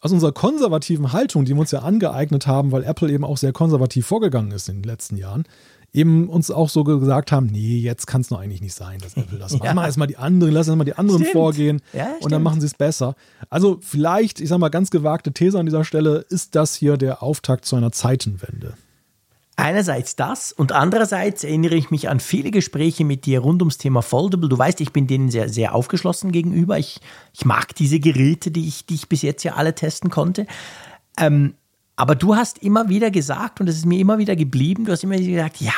aus 0.00 0.12
unserer 0.12 0.30
konservativen 0.30 1.12
Haltung, 1.12 1.44
die 1.44 1.54
wir 1.54 1.60
uns 1.60 1.72
ja 1.72 1.80
angeeignet 1.80 2.46
haben, 2.46 2.70
weil 2.70 2.84
Apple 2.84 3.10
eben 3.10 3.24
auch 3.24 3.36
sehr 3.36 3.52
konservativ 3.52 4.06
vorgegangen 4.06 4.52
ist 4.52 4.68
in 4.68 4.76
den 4.76 4.84
letzten 4.84 5.16
Jahren, 5.16 5.42
eben 5.92 6.28
uns 6.28 6.50
auch 6.50 6.68
so 6.68 6.84
gesagt 6.84 7.32
haben, 7.32 7.46
nee, 7.46 7.78
jetzt 7.78 8.06
kann 8.06 8.20
es 8.20 8.30
noch 8.30 8.40
eigentlich 8.40 8.60
nicht 8.60 8.74
sein, 8.74 9.00
dass 9.00 9.16
Apple 9.16 9.38
das 9.38 9.52
macht. 9.54 9.64
Ja. 9.64 9.74
Mach 9.74 9.84
erstmal 9.84 10.08
die 10.08 10.16
anderen, 10.16 10.52
lass 10.52 10.68
erstmal 10.68 10.84
die 10.84 10.94
anderen 10.94 11.20
stimmt. 11.20 11.32
vorgehen 11.32 11.82
ja, 11.92 12.14
und 12.20 12.30
dann 12.30 12.42
machen 12.42 12.60
sie 12.60 12.66
es 12.66 12.74
besser. 12.74 13.14
Also 13.48 13.78
vielleicht, 13.80 14.40
ich 14.40 14.48
sag 14.48 14.58
mal, 14.58 14.68
ganz 14.68 14.90
gewagte 14.90 15.32
These 15.32 15.58
an 15.58 15.66
dieser 15.66 15.84
Stelle, 15.84 16.24
ist 16.28 16.54
das 16.54 16.74
hier 16.74 16.96
der 16.96 17.22
Auftakt 17.22 17.64
zu 17.64 17.76
einer 17.76 17.92
Zeitenwende. 17.92 18.74
Einerseits 19.56 20.14
das 20.14 20.52
und 20.52 20.70
andererseits 20.70 21.42
erinnere 21.42 21.74
ich 21.74 21.90
mich 21.90 22.08
an 22.08 22.20
viele 22.20 22.52
Gespräche 22.52 23.04
mit 23.04 23.26
dir 23.26 23.40
rund 23.40 23.60
ums 23.60 23.76
Thema 23.76 24.02
Foldable. 24.02 24.48
Du 24.48 24.56
weißt, 24.56 24.80
ich 24.80 24.92
bin 24.92 25.08
denen 25.08 25.32
sehr, 25.32 25.48
sehr 25.48 25.74
aufgeschlossen 25.74 26.30
gegenüber. 26.30 26.78
Ich, 26.78 27.00
ich 27.32 27.44
mag 27.44 27.74
diese 27.74 27.98
Geräte, 27.98 28.52
die 28.52 28.68
ich, 28.68 28.86
die 28.86 28.94
ich 28.94 29.08
bis 29.08 29.22
jetzt 29.22 29.42
ja 29.42 29.54
alle 29.54 29.74
testen 29.74 30.10
konnte. 30.10 30.46
Ähm, 31.18 31.54
aber 31.98 32.14
du 32.14 32.36
hast 32.36 32.58
immer 32.58 32.88
wieder 32.88 33.10
gesagt, 33.10 33.58
und 33.58 33.66
das 33.66 33.74
ist 33.74 33.84
mir 33.84 33.98
immer 33.98 34.18
wieder 34.18 34.36
geblieben, 34.36 34.84
du 34.84 34.92
hast 34.92 35.02
immer 35.02 35.18
wieder 35.18 35.32
gesagt, 35.32 35.60
ja, 35.60 35.74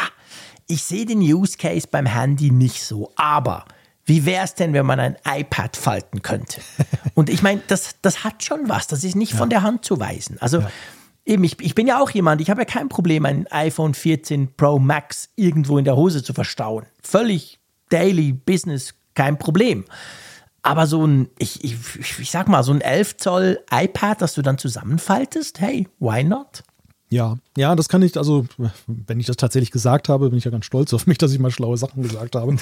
ich 0.67 0.85
sehe 0.85 1.07
den 1.07 1.21
Use 1.21 1.57
Case 1.57 1.89
beim 1.91 2.05
Handy 2.05 2.51
nicht 2.51 2.85
so, 2.85 3.11
aber 3.17 3.65
wie 4.05 4.27
wäre 4.27 4.45
es 4.45 4.55
denn, 4.55 4.75
wenn 4.75 4.85
man 4.85 5.01
ein 5.01 5.17
iPad 5.25 5.79
falten 5.79 6.21
könnte? 6.21 6.61
Und 7.15 7.31
ich 7.31 7.43
meine, 7.43 7.63
das, 7.69 7.97
das 8.03 8.23
hat 8.23 8.45
schon 8.45 8.69
was, 8.69 8.87
das 8.87 9.03
ist 9.03 9.17
nicht 9.17 9.33
ja. 9.33 9.39
von 9.39 9.49
der 9.49 9.63
Hand 9.63 9.87
zu 9.87 9.99
weisen. 9.99 10.37
Also 10.41 10.59
ja. 10.61 10.71
eben, 11.25 11.43
ich, 11.43 11.59
ich 11.59 11.75
bin 11.75 11.87
ja 11.87 11.99
auch 11.99 12.11
jemand, 12.11 12.43
ich 12.43 12.51
habe 12.51 12.61
ja 12.61 12.67
kein 12.67 12.91
Problem, 12.91 13.25
ein 13.25 13.47
iPhone 13.51 13.95
14 13.95 14.57
Pro 14.57 14.79
Max 14.79 15.31
irgendwo 15.37 15.79
in 15.79 15.87
der 15.87 15.97
Hose 15.97 16.23
zu 16.23 16.35
verstauen. 16.35 16.85
Völlig 17.03 17.61
Daily 17.89 18.35
Business, 18.35 18.95
kein 19.15 19.39
Problem. 19.39 19.87
Aber 20.63 20.87
so 20.87 21.07
ein, 21.07 21.31
ich, 21.39 21.65
ich, 21.65 22.19
ich 22.19 22.31
sag 22.31 22.49
mal, 22.49 22.63
so 22.63 22.73
ein 22.73 22.81
11 22.81 23.17
Zoll 23.17 23.61
iPad, 23.71 24.21
das 24.21 24.35
du 24.35 24.43
dann 24.43 24.59
zusammenfaltest, 24.59 25.61
hey, 25.61 25.89
why 25.99 26.23
not? 26.23 26.63
Ja, 27.13 27.39
ja, 27.57 27.75
das 27.75 27.89
kann 27.89 28.03
ich, 28.03 28.17
also, 28.17 28.47
wenn 28.87 29.19
ich 29.19 29.27
das 29.27 29.37
tatsächlich 29.37 29.73
gesagt 29.73 30.09
habe, 30.09 30.31
bin 30.31 30.39
ich 30.39 30.45
ja 30.45 30.53
ganz 30.53 30.65
stolz 30.65 30.95
auf 30.95 31.09
mich, 31.09 31.19
dass 31.19 31.33
ich 31.33 31.41
mal 31.41 31.51
schlaue 31.51 31.77
Sachen 31.77 32.05
gesagt 32.05 32.37
habe. 32.37 32.57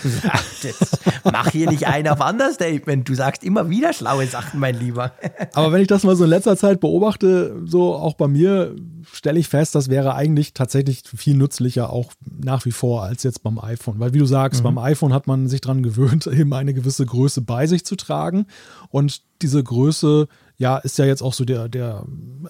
mach 1.25 1.51
hier 1.51 1.71
nicht 1.71 1.87
ein 1.87 2.09
auf 2.09 2.27
Understatement. 2.27 3.07
Du 3.07 3.15
sagst 3.15 3.45
immer 3.45 3.69
wieder 3.69 3.93
schlaue 3.93 4.27
Sachen, 4.27 4.59
mein 4.59 4.79
Lieber. 4.79 5.13
Aber 5.53 5.71
wenn 5.73 5.83
ich 5.83 5.87
das 5.87 6.03
mal 6.03 6.17
so 6.17 6.25
in 6.25 6.31
letzter 6.31 6.57
Zeit 6.57 6.81
beobachte, 6.81 7.61
so 7.67 7.95
auch 7.95 8.15
bei 8.15 8.27
mir, 8.27 8.75
stelle 9.13 9.39
ich 9.39 9.49
fest, 9.49 9.75
das 9.75 9.91
wäre 9.91 10.15
eigentlich 10.15 10.55
tatsächlich 10.55 11.03
viel 11.05 11.37
nützlicher 11.37 11.91
auch 11.91 12.15
nach 12.25 12.65
wie 12.65 12.73
vor 12.73 13.03
als 13.03 13.25
jetzt 13.25 13.43
beim 13.43 13.59
iPhone. 13.59 14.01
Weil 14.01 14.15
wie 14.15 14.19
du 14.19 14.27
sagst, 14.27 14.63
mhm. 14.63 14.65
beim 14.65 14.79
iPhone 14.79 15.13
hat 15.13 15.27
man 15.27 15.49
sich 15.49 15.61
daran 15.61 15.83
gewöhnt, 15.83 16.27
eben 16.33 16.55
eine 16.55 16.73
gewisse 16.73 17.05
Größe 17.05 17.43
bei 17.43 17.67
sich 17.67 17.85
zu 17.85 17.97
tragen. 17.97 18.47
Und 18.89 19.21
diese 19.43 19.63
Größe 19.63 20.27
ja, 20.61 20.77
ist 20.79 20.99
ja 20.99 21.05
jetzt 21.05 21.23
auch 21.23 21.35
so 21.35 21.45
der, 21.45 21.69
der 21.69 22.05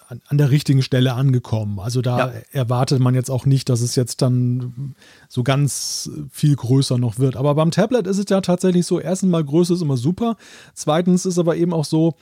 an 0.08 0.38
der 0.38 0.50
richtigen 0.50 0.82
Stelle 0.82 1.12
angekommen. 1.12 1.78
Also 1.78 2.00
da 2.00 2.18
ja. 2.18 2.32
erwartet 2.52 3.00
man 3.00 3.14
jetzt 3.14 3.30
auch 3.30 3.44
nicht, 3.44 3.68
dass 3.68 3.82
es 3.82 3.96
jetzt 3.96 4.22
dann 4.22 4.94
so 5.28 5.42
ganz 5.42 6.10
viel 6.30 6.56
größer 6.56 6.96
noch 6.96 7.18
wird. 7.18 7.36
Aber 7.36 7.54
beim 7.54 7.70
Tablet 7.70 8.06
ist 8.06 8.16
es 8.16 8.24
ja 8.30 8.40
tatsächlich 8.40 8.86
so, 8.86 8.98
erstens 8.98 9.30
mal 9.30 9.44
Größe 9.44 9.74
ist 9.74 9.82
immer 9.82 9.98
super. 9.98 10.36
Zweitens 10.72 11.26
ist 11.26 11.38
aber 11.38 11.56
eben 11.56 11.74
auch 11.74 11.84
so, 11.84 12.14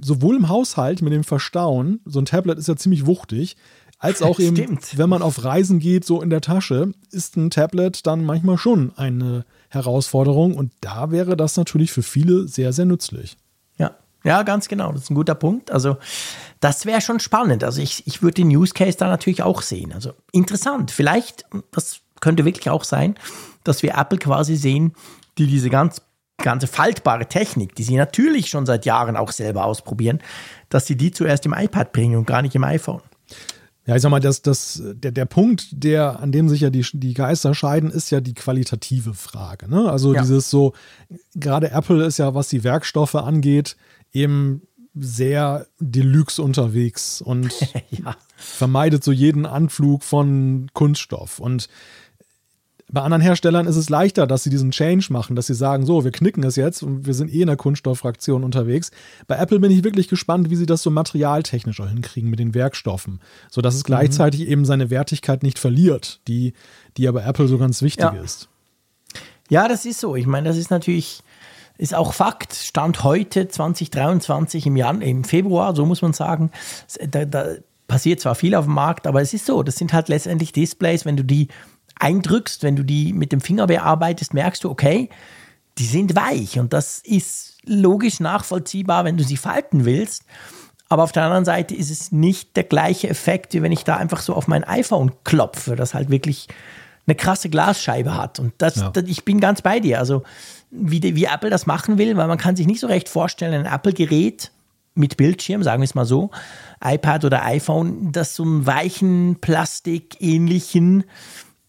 sowohl 0.00 0.34
im 0.34 0.48
Haushalt 0.48 1.02
mit 1.02 1.12
dem 1.12 1.22
Verstauen, 1.22 2.00
so 2.04 2.18
ein 2.18 2.24
Tablet 2.24 2.58
ist 2.58 2.66
ja 2.66 2.74
ziemlich 2.74 3.06
wuchtig, 3.06 3.56
als 4.00 4.22
auch 4.22 4.40
eben, 4.40 4.56
Stimmt. 4.56 4.98
wenn 4.98 5.08
man 5.08 5.22
auf 5.22 5.44
Reisen 5.44 5.78
geht, 5.78 6.04
so 6.04 6.20
in 6.20 6.30
der 6.30 6.40
Tasche, 6.40 6.92
ist 7.12 7.36
ein 7.36 7.50
Tablet 7.50 8.08
dann 8.08 8.24
manchmal 8.24 8.58
schon 8.58 8.92
eine 8.96 9.44
Herausforderung. 9.68 10.56
Und 10.56 10.72
da 10.80 11.12
wäre 11.12 11.36
das 11.36 11.56
natürlich 11.56 11.92
für 11.92 12.02
viele 12.02 12.48
sehr, 12.48 12.72
sehr 12.72 12.86
nützlich. 12.86 13.36
Ja, 14.26 14.42
ganz 14.42 14.66
genau. 14.66 14.90
Das 14.90 15.02
ist 15.02 15.10
ein 15.10 15.14
guter 15.14 15.36
Punkt. 15.36 15.70
Also, 15.70 15.98
das 16.58 16.84
wäre 16.84 17.00
schon 17.00 17.20
spannend. 17.20 17.62
Also, 17.62 17.80
ich, 17.80 18.06
ich 18.08 18.22
würde 18.22 18.34
den 18.34 18.48
Use 18.48 18.74
Case 18.74 18.98
da 18.98 19.06
natürlich 19.06 19.42
auch 19.42 19.62
sehen. 19.62 19.92
Also, 19.92 20.14
interessant. 20.32 20.90
Vielleicht, 20.90 21.44
das 21.70 22.00
könnte 22.20 22.44
wirklich 22.44 22.68
auch 22.68 22.82
sein, 22.82 23.14
dass 23.62 23.84
wir 23.84 23.94
Apple 23.94 24.18
quasi 24.18 24.56
sehen, 24.56 24.94
die 25.38 25.46
diese 25.46 25.70
ganz, 25.70 26.02
ganze 26.38 26.66
faltbare 26.66 27.26
Technik, 27.26 27.76
die 27.76 27.84
sie 27.84 27.96
natürlich 27.96 28.48
schon 28.48 28.66
seit 28.66 28.84
Jahren 28.84 29.16
auch 29.16 29.30
selber 29.30 29.64
ausprobieren, 29.64 30.20
dass 30.70 30.86
sie 30.86 30.96
die 30.96 31.12
zuerst 31.12 31.46
im 31.46 31.54
iPad 31.54 31.92
bringen 31.92 32.16
und 32.16 32.26
gar 32.26 32.42
nicht 32.42 32.56
im 32.56 32.64
iPhone. 32.64 33.02
Ja, 33.86 33.94
ich 33.94 34.02
sag 34.02 34.10
mal, 34.10 34.18
das, 34.18 34.42
das, 34.42 34.82
der, 34.84 35.12
der 35.12 35.26
Punkt, 35.26 35.68
der, 35.70 36.18
an 36.18 36.32
dem 36.32 36.48
sich 36.48 36.62
ja 36.62 36.70
die, 36.70 36.84
die 36.92 37.14
Geister 37.14 37.54
scheiden, 37.54 37.88
ist 37.92 38.10
ja 38.10 38.20
die 38.20 38.34
qualitative 38.34 39.14
Frage. 39.14 39.70
Ne? 39.70 39.88
Also 39.88 40.12
ja. 40.12 40.22
dieses 40.22 40.50
so, 40.50 40.72
gerade 41.36 41.70
Apple 41.70 42.04
ist 42.04 42.18
ja, 42.18 42.34
was 42.34 42.48
die 42.48 42.64
Werkstoffe 42.64 43.14
angeht, 43.14 43.76
eben 44.12 44.62
sehr 44.94 45.66
deluxe 45.78 46.40
unterwegs 46.42 47.20
und 47.20 47.52
ja. 47.90 48.16
vermeidet 48.36 49.04
so 49.04 49.12
jeden 49.12 49.46
Anflug 49.46 50.02
von 50.02 50.70
Kunststoff. 50.72 51.38
Und 51.38 51.68
bei 52.88 53.02
anderen 53.02 53.20
Herstellern 53.20 53.66
ist 53.66 53.76
es 53.76 53.90
leichter, 53.90 54.26
dass 54.26 54.44
sie 54.44 54.50
diesen 54.50 54.70
Change 54.70 55.08
machen, 55.10 55.34
dass 55.34 55.48
sie 55.48 55.54
sagen, 55.54 55.84
so, 55.84 56.04
wir 56.04 56.12
knicken 56.12 56.44
es 56.44 56.54
jetzt 56.54 56.82
und 56.82 57.04
wir 57.04 57.14
sind 57.14 57.32
eh 57.32 57.40
in 57.40 57.48
der 57.48 57.56
Kunststofffraktion 57.56 58.44
unterwegs. 58.44 58.92
Bei 59.26 59.36
Apple 59.36 59.58
bin 59.58 59.72
ich 59.72 59.82
wirklich 59.82 60.08
gespannt, 60.08 60.50
wie 60.50 60.56
sie 60.56 60.66
das 60.66 60.82
so 60.82 60.90
materialtechnischer 60.90 61.88
hinkriegen 61.88 62.30
mit 62.30 62.38
den 62.38 62.54
Werkstoffen, 62.54 63.20
sodass 63.50 63.74
es 63.74 63.82
mhm. 63.82 63.88
gleichzeitig 63.88 64.42
eben 64.42 64.64
seine 64.64 64.88
Wertigkeit 64.88 65.42
nicht 65.42 65.58
verliert, 65.58 66.20
die, 66.28 66.54
die 66.96 67.08
aber 67.08 67.26
Apple 67.26 67.48
so 67.48 67.58
ganz 67.58 67.82
wichtig 67.82 68.04
ja. 68.04 68.22
ist. 68.22 68.48
Ja, 69.48 69.68
das 69.68 69.84
ist 69.84 70.00
so. 70.00 70.16
Ich 70.16 70.26
meine, 70.26 70.48
das 70.48 70.56
ist 70.56 70.70
natürlich 70.70 71.22
ist 71.78 71.94
auch 71.94 72.14
Fakt, 72.14 72.54
Stand 72.54 73.04
heute 73.04 73.48
2023 73.48 74.66
im, 74.66 74.76
Jan 74.76 75.02
im 75.02 75.24
Februar, 75.24 75.74
so 75.74 75.86
muss 75.86 76.02
man 76.02 76.12
sagen, 76.12 76.50
da, 77.08 77.24
da 77.24 77.46
passiert 77.88 78.20
zwar 78.20 78.34
viel 78.34 78.54
auf 78.54 78.64
dem 78.64 78.74
Markt, 78.74 79.06
aber 79.06 79.20
es 79.22 79.34
ist 79.34 79.46
so, 79.46 79.62
das 79.62 79.76
sind 79.76 79.92
halt 79.92 80.08
letztendlich 80.08 80.52
Displays, 80.52 81.04
wenn 81.04 81.16
du 81.16 81.24
die 81.24 81.48
eindrückst, 81.98 82.62
wenn 82.62 82.76
du 82.76 82.82
die 82.82 83.12
mit 83.12 83.32
dem 83.32 83.40
Finger 83.40 83.66
bearbeitest, 83.66 84.34
merkst 84.34 84.64
du, 84.64 84.70
okay, 84.70 85.08
die 85.78 85.86
sind 85.86 86.16
weich 86.16 86.58
und 86.58 86.72
das 86.72 86.98
ist 86.98 87.58
logisch 87.64 88.20
nachvollziehbar, 88.20 89.04
wenn 89.04 89.16
du 89.16 89.24
sie 89.24 89.36
falten 89.36 89.84
willst. 89.84 90.24
Aber 90.88 91.02
auf 91.02 91.12
der 91.12 91.24
anderen 91.24 91.44
Seite 91.44 91.74
ist 91.74 91.90
es 91.90 92.12
nicht 92.12 92.56
der 92.56 92.64
gleiche 92.64 93.08
Effekt, 93.08 93.54
wie 93.54 93.62
wenn 93.62 93.72
ich 93.72 93.84
da 93.84 93.96
einfach 93.96 94.20
so 94.20 94.34
auf 94.34 94.46
mein 94.46 94.62
iPhone 94.64 95.12
klopfe, 95.24 95.74
das 95.74 95.94
halt 95.94 96.10
wirklich 96.10 96.46
eine 97.06 97.16
krasse 97.16 97.48
Glasscheibe 97.48 98.14
hat. 98.14 98.38
Und 98.38 98.54
das, 98.58 98.76
ja. 98.76 98.90
das 98.90 99.04
ich 99.06 99.24
bin 99.24 99.40
ganz 99.40 99.62
bei 99.62 99.80
dir. 99.80 99.98
Also 99.98 100.22
wie, 100.78 101.00
die, 101.00 101.16
wie 101.16 101.24
Apple 101.24 101.50
das 101.50 101.66
machen 101.66 101.98
will, 101.98 102.16
weil 102.16 102.28
man 102.28 102.38
kann 102.38 102.56
sich 102.56 102.66
nicht 102.66 102.80
so 102.80 102.86
recht 102.86 103.08
vorstellen, 103.08 103.66
ein 103.66 103.72
Apple-Gerät 103.72 104.50
mit 104.94 105.16
Bildschirm, 105.16 105.62
sagen 105.62 105.82
wir 105.82 105.84
es 105.84 105.94
mal 105.94 106.06
so, 106.06 106.30
iPad 106.82 107.24
oder 107.24 107.44
iPhone, 107.44 108.12
das 108.12 108.34
so 108.34 108.42
einen 108.42 108.66
weichen, 108.66 109.36
plastikähnlichen 109.40 111.04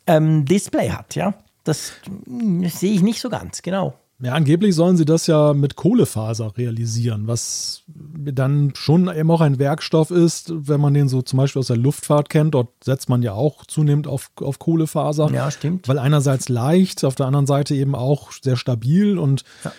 ähm, 0.08 0.45
Display 0.45 0.89
hat, 0.89 1.16
ja. 1.16 1.34
Das, 1.64 1.93
das 2.26 2.80
sehe 2.80 2.93
ich 2.93 3.01
nicht 3.01 3.20
so 3.20 3.30
ganz, 3.30 3.62
genau. 3.62 3.99
Ja, 4.20 4.34
angeblich 4.34 4.74
sollen 4.74 4.97
sie 4.97 5.05
das 5.05 5.28
ja 5.28 5.53
mit 5.53 5.76
Kohlefaser 5.76 6.57
realisieren, 6.57 7.28
was 7.28 7.84
dann 7.88 8.74
schon 8.76 9.15
eben 9.15 9.30
auch 9.30 9.41
ein 9.41 9.59
Werkstoff 9.59 10.09
ist, 10.09 10.51
wenn 10.55 10.82
man 10.82 10.95
den 10.95 11.07
so 11.07 11.22
zum 11.22 11.38
Beispiel 11.38 11.59
aus 11.59 11.68
der 11.68 11.78
Luftfahrt 11.78 12.30
kennt. 12.30 12.55
Dort 12.55 12.70
setzt 12.84 13.09
man 13.09 13.22
ja 13.22 13.34
auch 13.34 13.65
zunehmend 13.65 14.07
auf, 14.07 14.32
auf 14.38 14.57
Kohlefaser. 14.57 15.30
Ja, 15.32 15.51
stimmt. 15.51 15.88
Weil 15.88 15.99
einerseits 15.99 16.49
leicht, 16.49 17.05
auf 17.05 17.13
der 17.13 17.28
anderen 17.28 17.45
Seite 17.45 17.76
eben 17.76 17.93
auch 17.93 18.32
sehr 18.32 18.57
stabil 18.57 19.20
und 19.20 19.43
ja. 19.63 19.72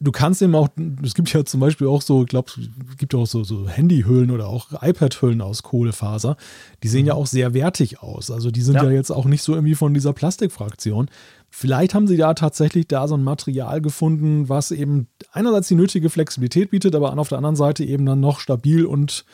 Du 0.00 0.12
kannst 0.12 0.40
eben 0.40 0.54
auch, 0.54 0.68
es 1.02 1.14
gibt 1.14 1.30
ja 1.34 1.44
zum 1.44 1.60
Beispiel 1.60 1.86
auch 1.88 2.00
so, 2.00 2.22
ich 2.22 2.28
glaube, 2.28 2.50
es 2.90 2.96
gibt 2.96 3.14
auch 3.14 3.26
so, 3.26 3.44
so 3.44 3.68
Handyhüllen 3.68 4.30
oder 4.30 4.48
auch 4.48 4.68
iPad-Hüllen 4.80 5.42
aus 5.42 5.62
Kohlefaser. 5.62 6.38
Die 6.82 6.88
sehen 6.88 7.02
mhm. 7.02 7.08
ja 7.08 7.14
auch 7.14 7.26
sehr 7.26 7.52
wertig 7.52 8.02
aus. 8.02 8.30
Also 8.30 8.50
die 8.50 8.62
sind 8.62 8.76
ja. 8.76 8.84
ja 8.84 8.90
jetzt 8.90 9.10
auch 9.10 9.26
nicht 9.26 9.42
so 9.42 9.52
irgendwie 9.54 9.74
von 9.74 9.92
dieser 9.92 10.14
Plastikfraktion. 10.14 11.10
Vielleicht 11.56 11.94
haben 11.94 12.08
sie 12.08 12.16
da 12.16 12.34
tatsächlich 12.34 12.88
da 12.88 13.06
so 13.06 13.16
ein 13.16 13.22
Material 13.22 13.80
gefunden, 13.80 14.48
was 14.48 14.72
eben 14.72 15.06
einerseits 15.30 15.68
die 15.68 15.76
nötige 15.76 16.10
Flexibilität 16.10 16.70
bietet, 16.70 16.96
aber 16.96 17.16
auf 17.16 17.28
der 17.28 17.38
anderen 17.38 17.54
Seite 17.54 17.84
eben 17.84 18.04
dann 18.06 18.18
noch 18.18 18.40
stabil 18.40 18.84
und 18.84 19.24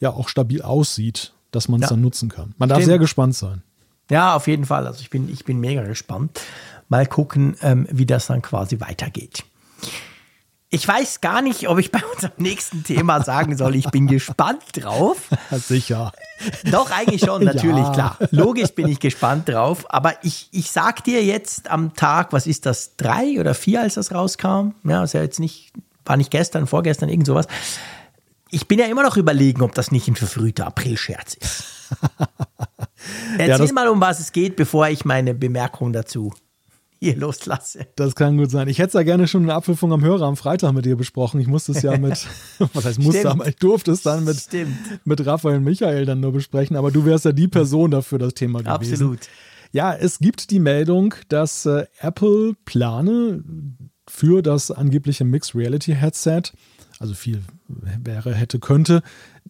ja 0.00 0.10
auch 0.10 0.28
stabil 0.28 0.62
aussieht, 0.62 1.32
dass 1.52 1.68
man 1.68 1.80
es 1.80 1.84
ja. 1.84 1.90
dann 1.90 2.00
nutzen 2.00 2.28
kann. 2.28 2.56
Man 2.58 2.68
darf 2.68 2.78
Stimmt. 2.78 2.88
sehr 2.88 2.98
gespannt 2.98 3.36
sein. 3.36 3.62
Ja, 4.10 4.34
auf 4.34 4.48
jeden 4.48 4.64
Fall. 4.64 4.84
Also 4.84 5.00
ich 5.00 5.10
bin, 5.10 5.28
ich 5.28 5.44
bin 5.44 5.60
mega 5.60 5.84
gespannt. 5.84 6.40
Mal 6.88 7.06
gucken, 7.06 7.54
ähm, 7.62 7.86
wie 7.88 8.04
das 8.04 8.26
dann 8.26 8.42
quasi 8.42 8.80
weitergeht. 8.80 9.44
Ich 10.72 10.86
weiß 10.86 11.20
gar 11.20 11.42
nicht, 11.42 11.68
ob 11.68 11.78
ich 11.78 11.90
bei 11.90 12.00
unserem 12.14 12.34
nächsten 12.36 12.84
Thema 12.84 13.24
sagen 13.24 13.56
soll, 13.56 13.74
ich 13.74 13.90
bin 13.90 14.06
gespannt 14.06 14.62
drauf. 14.74 15.28
Sicher. 15.50 16.12
Doch, 16.70 16.92
eigentlich 16.92 17.22
schon, 17.22 17.42
natürlich, 17.44 17.84
ja. 17.86 17.92
klar. 17.92 18.18
Logisch 18.30 18.70
bin 18.70 18.86
ich 18.86 19.00
gespannt 19.00 19.48
drauf. 19.48 19.84
Aber 19.88 20.14
ich, 20.22 20.48
ich 20.52 20.70
sag 20.70 21.02
dir 21.02 21.24
jetzt 21.24 21.68
am 21.68 21.94
Tag, 21.94 22.32
was 22.32 22.46
ist 22.46 22.66
das, 22.66 22.94
drei 22.96 23.40
oder 23.40 23.54
vier, 23.54 23.80
als 23.80 23.94
das 23.94 24.12
rauskam? 24.12 24.74
Ja, 24.84 25.02
ist 25.02 25.12
ja 25.14 25.22
jetzt 25.22 25.40
nicht, 25.40 25.72
war 26.04 26.16
nicht 26.16 26.30
gestern, 26.30 26.68
vorgestern, 26.68 27.08
irgend 27.08 27.26
sowas. 27.26 27.48
Ich 28.50 28.68
bin 28.68 28.78
ja 28.78 28.86
immer 28.86 29.02
noch 29.02 29.16
überlegen, 29.16 29.62
ob 29.62 29.74
das 29.74 29.90
nicht 29.90 30.06
ein 30.06 30.14
verfrühter 30.14 30.68
Aprilscherz 30.68 31.34
ist. 31.34 31.64
Erzähl 33.38 33.66
ja, 33.66 33.72
mal, 33.72 33.88
um 33.88 34.00
was 34.00 34.20
es 34.20 34.30
geht, 34.30 34.54
bevor 34.54 34.88
ich 34.88 35.04
meine 35.04 35.34
Bemerkung 35.34 35.92
dazu 35.92 36.32
hier 37.00 37.16
loslasse. 37.16 37.86
Das 37.96 38.14
kann 38.14 38.36
gut 38.36 38.50
sein. 38.50 38.68
Ich 38.68 38.78
hätte 38.78 38.88
es 38.88 38.94
ja 38.94 39.02
gerne 39.02 39.26
schon 39.26 39.44
eine 39.44 39.54
Abwürfung 39.54 39.90
am 39.92 40.02
Hörer 40.02 40.26
am 40.26 40.36
Freitag 40.36 40.72
mit 40.72 40.84
dir 40.84 40.96
besprochen. 40.96 41.40
Ich 41.40 41.46
musste 41.46 41.72
es 41.72 41.80
ja 41.80 41.96
mit, 41.96 42.26
was 42.74 42.84
heißt 42.84 42.98
musste, 42.98 43.20
Stimmt. 43.20 43.34
aber 43.34 43.48
ich 43.48 43.56
durfte 43.56 43.90
es 43.90 44.02
dann 44.02 44.24
mit, 44.24 44.46
mit 45.04 45.26
Raphael 45.26 45.56
und 45.56 45.64
Michael 45.64 46.04
dann 46.04 46.20
nur 46.20 46.32
besprechen. 46.32 46.76
Aber 46.76 46.90
du 46.90 47.06
wärst 47.06 47.24
ja 47.24 47.32
die 47.32 47.48
Person 47.48 47.90
dafür, 47.90 48.18
das 48.18 48.34
Thema 48.34 48.58
gewesen. 48.58 48.92
Absolut. 48.92 49.20
Ja, 49.72 49.94
es 49.94 50.18
gibt 50.18 50.50
die 50.50 50.58
Meldung, 50.58 51.14
dass 51.28 51.64
äh, 51.64 51.86
Apple 52.00 52.54
plane 52.66 53.44
für 54.06 54.42
das 54.42 54.70
angebliche 54.70 55.24
Mixed 55.24 55.54
Reality 55.54 55.94
Headset, 55.94 56.42
also 56.98 57.14
viel 57.14 57.40
wäre, 57.66 58.34
hätte, 58.34 58.58
könnte, 58.58 59.02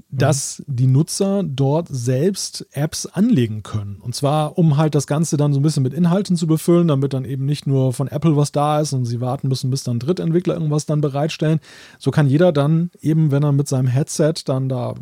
dass 0.09 0.63
die 0.67 0.87
Nutzer 0.87 1.43
dort 1.45 1.89
selbst 1.91 2.67
Apps 2.73 3.07
anlegen 3.07 3.63
können. 3.63 3.99
Und 4.01 4.15
zwar, 4.15 4.59
um 4.59 4.77
halt 4.77 4.95
das 4.95 5.07
Ganze 5.07 5.37
dann 5.37 5.53
so 5.53 5.61
ein 5.61 5.63
bisschen 5.63 5.83
mit 5.83 5.95
Inhalten 5.95 6.37
zu 6.37 6.47
befüllen, 6.47 6.89
damit 6.89 7.13
dann 7.13 7.25
eben 7.25 7.45
nicht 7.45 7.67
nur 7.67 7.93
von 7.93 8.09
Apple 8.09 8.37
was 8.37 8.53
da 8.53 8.81
ist 8.81 8.93
und 8.93 9.05
sie 9.05 9.21
warten 9.21 9.49
müssen, 9.49 9.71
bis 9.71 9.85
dann 9.85 9.99
Drittentwickler 9.99 10.55
irgendwas 10.55 10.87
dann 10.87 11.01
bereitstellen. 11.01 11.61
So 11.99 12.11
kann 12.11 12.29
jeder 12.29 12.53
dann 12.53 12.91
eben, 13.01 13.31
wenn 13.31 13.43
er 13.43 13.53
mit 13.53 13.69
seinem 13.69 13.89
Headset 13.89 14.35
dann 14.45 14.69
da 14.69 14.95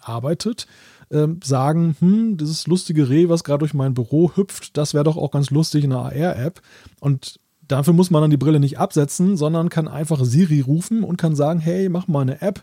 arbeitet, 0.00 0.66
äh, 1.10 1.28
sagen, 1.42 1.96
hm, 2.00 2.36
dieses 2.36 2.66
lustige 2.66 3.08
Reh, 3.08 3.28
was 3.28 3.44
gerade 3.44 3.60
durch 3.60 3.74
mein 3.74 3.94
Büro 3.94 4.32
hüpft, 4.34 4.76
das 4.76 4.94
wäre 4.94 5.04
doch 5.04 5.16
auch 5.16 5.30
ganz 5.30 5.50
lustig 5.50 5.84
in 5.84 5.92
einer 5.92 6.04
AR-App. 6.06 6.60
Und 7.00 7.38
dafür 7.68 7.92
muss 7.92 8.10
man 8.10 8.22
dann 8.22 8.30
die 8.30 8.36
Brille 8.36 8.60
nicht 8.60 8.78
absetzen, 8.78 9.36
sondern 9.36 9.68
kann 9.68 9.88
einfach 9.88 10.24
Siri 10.24 10.60
rufen 10.60 11.04
und 11.04 11.16
kann 11.16 11.34
sagen, 11.34 11.60
hey, 11.60 11.88
mach 11.88 12.08
mal 12.08 12.20
eine 12.20 12.42
App 12.42 12.62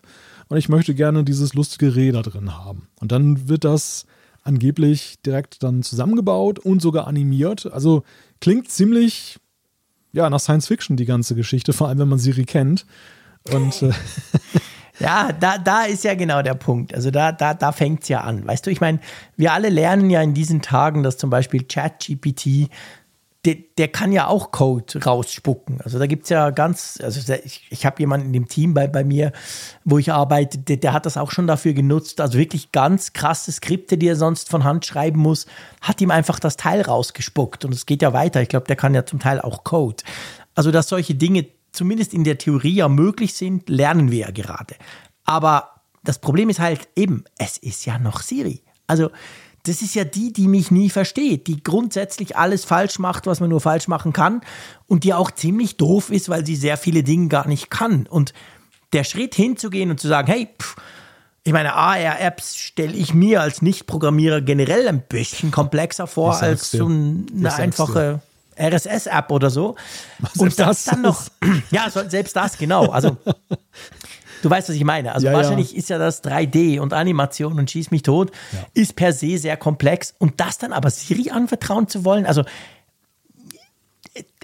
und 0.49 0.57
ich 0.57 0.69
möchte 0.69 0.93
gerne 0.93 1.23
dieses 1.23 1.53
lustige 1.53 1.95
Reh 1.95 2.11
da 2.11 2.21
drin 2.21 2.57
haben. 2.57 2.87
Und 2.99 3.11
dann 3.11 3.47
wird 3.47 3.63
das 3.63 4.05
angeblich 4.43 5.21
direkt 5.25 5.63
dann 5.63 5.83
zusammengebaut 5.83 6.59
und 6.59 6.81
sogar 6.81 7.07
animiert. 7.07 7.71
Also 7.71 8.03
klingt 8.41 8.69
ziemlich 8.69 9.37
ja, 10.11 10.29
nach 10.29 10.39
Science 10.39 10.67
Fiction 10.67 10.97
die 10.97 11.05
ganze 11.05 11.35
Geschichte, 11.35 11.71
vor 11.71 11.87
allem 11.87 11.99
wenn 11.99 12.09
man 12.09 12.19
Siri 12.19 12.45
kennt. 12.45 12.85
Und 13.53 13.81
äh 13.83 13.91
Ja, 14.99 15.31
da, 15.31 15.57
da 15.57 15.83
ist 15.83 16.03
ja 16.03 16.13
genau 16.13 16.41
der 16.41 16.55
Punkt. 16.55 16.93
Also 16.93 17.09
da, 17.09 17.31
da, 17.31 17.53
da 17.53 17.71
fängt 17.71 18.03
es 18.03 18.09
ja 18.09 18.21
an. 18.21 18.45
Weißt 18.45 18.65
du, 18.65 18.69
ich 18.69 18.81
meine, 18.81 18.99
wir 19.37 19.53
alle 19.53 19.69
lernen 19.69 20.09
ja 20.09 20.21
in 20.21 20.33
diesen 20.33 20.61
Tagen, 20.61 21.03
dass 21.03 21.17
zum 21.17 21.29
Beispiel 21.29 21.63
ChatGPT 21.63 22.69
der, 23.45 23.55
der 23.77 23.87
kann 23.87 24.11
ja 24.11 24.27
auch 24.27 24.51
Code 24.51 25.01
rausspucken. 25.05 25.79
Also 25.81 25.97
da 25.97 26.07
gibt 26.07 26.23
es 26.23 26.29
ja 26.29 26.49
ganz, 26.49 26.99
also 27.01 27.33
ich, 27.45 27.67
ich 27.69 27.85
habe 27.85 27.99
jemanden 27.99 28.27
in 28.27 28.33
dem 28.33 28.47
Team 28.49 28.73
bei, 28.73 28.87
bei 28.87 29.05
mir, 29.05 29.31
wo 29.85 29.97
ich 29.97 30.11
arbeite, 30.11 30.57
der, 30.57 30.75
der, 30.75 30.91
hat 30.91 31.05
das 31.05 31.15
auch 31.15 31.31
schon 31.31 31.47
dafür 31.47 31.73
genutzt. 31.73 32.19
Also 32.19 32.37
wirklich 32.37 32.73
ganz 32.73 33.13
krasse 33.13 33.53
Skripte, 33.53 33.97
die 33.97 34.09
er 34.09 34.17
sonst 34.17 34.49
von 34.49 34.65
Hand 34.65 34.85
schreiben 34.85 35.21
muss, 35.21 35.45
hat 35.79 36.01
ihm 36.01 36.11
einfach 36.11 36.39
das 36.39 36.57
Teil 36.57 36.81
rausgespuckt. 36.81 37.63
Und 37.63 37.73
es 37.73 37.85
geht 37.85 38.01
ja 38.01 38.11
weiter. 38.11 38.41
Ich 38.41 38.49
glaube, 38.49 38.67
der 38.67 38.75
kann 38.75 38.93
ja 38.93 39.05
zum 39.05 39.19
Teil 39.19 39.39
auch 39.39 39.63
Code. 39.63 40.03
Also 40.53 40.71
dass 40.71 40.89
solche 40.89 41.15
Dinge 41.15 41.47
zumindest 41.71 42.13
in 42.13 42.25
der 42.25 42.37
Theorie 42.37 42.75
ja 42.75 42.89
möglich 42.89 43.35
sind, 43.35 43.69
lernen 43.69 44.11
wir 44.11 44.19
ja 44.19 44.31
gerade. 44.31 44.75
Aber 45.23 45.69
das 46.03 46.19
Problem 46.19 46.49
ist 46.49 46.59
halt 46.59 46.89
eben, 46.97 47.23
es 47.37 47.57
ist 47.57 47.85
ja 47.85 47.99
noch 47.99 48.21
Siri. 48.21 48.63
Also 48.85 49.11
das 49.63 49.81
ist 49.81 49.95
ja 49.95 50.03
die, 50.03 50.31
die 50.31 50.47
mich 50.47 50.71
nie 50.71 50.89
versteht, 50.89 51.47
die 51.47 51.61
grundsätzlich 51.61 52.37
alles 52.37 52.65
falsch 52.65 52.99
macht, 52.99 53.27
was 53.27 53.39
man 53.39 53.49
nur 53.49 53.61
falsch 53.61 53.87
machen 53.87 54.13
kann 54.13 54.41
und 54.87 55.03
die 55.03 55.13
auch 55.13 55.31
ziemlich 55.31 55.77
doof 55.77 56.09
ist, 56.09 56.29
weil 56.29 56.45
sie 56.45 56.55
sehr 56.55 56.77
viele 56.77 57.03
Dinge 57.03 57.27
gar 57.27 57.47
nicht 57.47 57.69
kann. 57.69 58.07
Und 58.07 58.33
der 58.93 59.03
Schritt 59.03 59.35
hinzugehen 59.35 59.91
und 59.91 59.99
zu 59.99 60.07
sagen, 60.07 60.27
hey, 60.31 60.47
pff, 60.59 60.75
ich 61.43 61.53
meine, 61.53 61.73
AR-Apps 61.73 62.57
stelle 62.57 62.93
ich 62.93 63.13
mir 63.13 63.41
als 63.41 63.61
Nicht-Programmierer 63.61 64.41
generell 64.41 64.87
ein 64.87 65.01
bisschen 65.01 65.51
komplexer 65.51 66.05
vor 66.05 66.39
als 66.41 66.71
so 66.71 66.85
eine 66.85 67.53
einfache 67.53 68.21
RSS-App 68.59 69.31
oder 69.31 69.49
so. 69.49 69.75
und 70.37 70.59
das, 70.59 70.83
das 70.83 70.83
dann 70.85 71.01
noch, 71.01 71.23
ja, 71.71 71.89
selbst 71.89 72.35
das, 72.35 72.57
genau. 72.57 72.87
Also 72.89 73.17
Du 74.41 74.49
weißt, 74.49 74.69
was 74.69 74.75
ich 74.75 74.83
meine. 74.83 75.13
Also 75.13 75.27
ja, 75.27 75.33
wahrscheinlich 75.33 75.71
ja. 75.71 75.77
ist 75.77 75.89
ja 75.89 75.97
das 75.97 76.23
3D 76.23 76.79
und 76.79 76.93
Animation 76.93 77.59
und 77.59 77.69
schieß 77.69 77.91
mich 77.91 78.03
tot, 78.03 78.31
ja. 78.51 78.65
ist 78.73 78.95
per 78.95 79.13
se 79.13 79.37
sehr 79.37 79.57
komplex. 79.57 80.13
Und 80.17 80.39
das 80.39 80.57
dann 80.57 80.73
aber 80.73 80.89
Siri 80.89 81.29
anvertrauen 81.29 81.87
zu 81.87 82.05
wollen, 82.05 82.25
also 82.25 82.43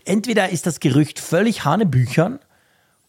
entweder 0.06 0.50
ist 0.50 0.66
das 0.66 0.80
Gerücht 0.80 1.20
völlig 1.20 1.66
Hanebüchern 1.66 2.40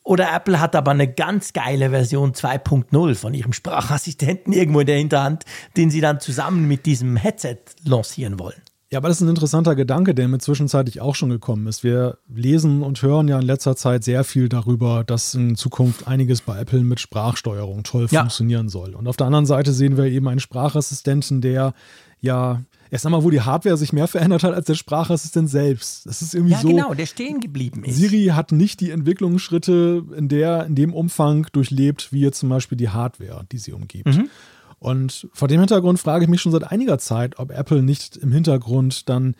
oder 0.03 0.32
Apple 0.32 0.61
hat 0.61 0.76
aber 0.76 0.93
eine 0.93 1.12
ganz 1.12 1.53
geile 1.53 1.91
Version 1.91 2.32
2.0 2.32 3.14
von 3.16 3.34
ihrem 3.34 3.53
Sprachassistenten 3.53 4.53
irgendwo 4.53 4.80
in 4.80 4.87
der 4.87 4.99
Hinterhand, 4.99 5.45
den 5.76 5.91
sie 5.91 6.01
dann 6.01 6.20
zusammen 6.20 6.68
mit 6.68 6.87
diesem 6.87 7.16
Headset 7.16 7.59
lancieren 7.84 8.39
wollen. 8.39 8.62
Ja, 8.91 8.99
aber 8.99 9.09
das 9.09 9.16
ist 9.16 9.22
ein 9.22 9.28
interessanter 9.28 9.74
Gedanke, 9.74 10.14
der 10.14 10.28
mir 10.28 10.39
zwischenzeitlich 10.39 11.01
auch 11.01 11.16
schon 11.16 11.30
gekommen 11.30 11.66
ist. 11.66 11.82
Wir 11.82 12.18
lesen 12.32 12.82
und 12.82 13.03
hören 13.03 13.26
ja 13.26 13.41
in 13.41 13.45
letzter 13.45 13.74
Zeit 13.74 14.05
sehr 14.05 14.22
viel 14.22 14.49
darüber, 14.49 15.03
dass 15.03 15.34
in 15.34 15.57
Zukunft 15.57 16.07
einiges 16.07 16.41
bei 16.41 16.61
Apple 16.61 16.84
mit 16.84 17.01
Sprachsteuerung 17.01 17.82
toll 17.82 18.07
ja. 18.11 18.20
funktionieren 18.20 18.68
soll. 18.68 18.95
Und 18.95 19.09
auf 19.09 19.16
der 19.16 19.26
anderen 19.26 19.47
Seite 19.47 19.72
sehen 19.72 19.97
wir 19.97 20.05
eben 20.05 20.28
einen 20.28 20.39
Sprachassistenten, 20.39 21.41
der 21.41 21.74
ja 22.20 22.62
erst 22.91 23.07
einmal, 23.07 23.24
wo 23.24 23.30
die 23.30 23.41
Hardware 23.41 23.76
sich 23.76 23.93
mehr 23.93 24.07
verändert 24.09 24.45
hat 24.45 24.55
als 24.55 24.66
der 24.66 24.74
Sprachassistent 24.74 25.51
selbst. 25.51 26.07
Das 26.07 26.22
ist 26.22 26.34
irgendwie 26.34 26.53
ja, 26.53 26.61
so. 26.61 26.68
Ja, 26.68 26.74
genau, 26.76 26.95
der 26.95 27.07
stehen 27.07 27.41
geblieben 27.41 27.82
ist. 27.84 27.97
Siri 27.97 28.26
hat 28.26 28.53
nicht 28.53 28.80
die 28.80 28.93
Entwicklungsschritte 28.93 30.05
in 30.16 30.28
der, 30.28 30.66
in 30.66 30.76
dem 30.76 30.95
Umfang 30.95 31.49
durchlebt, 31.53 32.12
wie 32.12 32.20
jetzt 32.20 32.39
zum 32.39 32.51
Beispiel 32.51 32.78
die 32.78 32.91
Hardware, 32.91 33.45
die 33.51 33.59
sie 33.59 33.72
umgibt. 33.72 34.14
Mhm. 34.14 34.30
Und 34.79 35.29
vor 35.33 35.49
dem 35.49 35.61
Hintergrund 35.61 35.99
frage 35.99 36.24
ich 36.24 36.31
mich 36.31 36.41
schon 36.41 36.53
seit 36.53 36.70
einiger 36.70 36.99
Zeit, 36.99 37.39
ob 37.39 37.51
Apple 37.51 37.83
nicht 37.83 38.16
im 38.16 38.33
Hintergrund 38.33 39.09
dann 39.09 39.35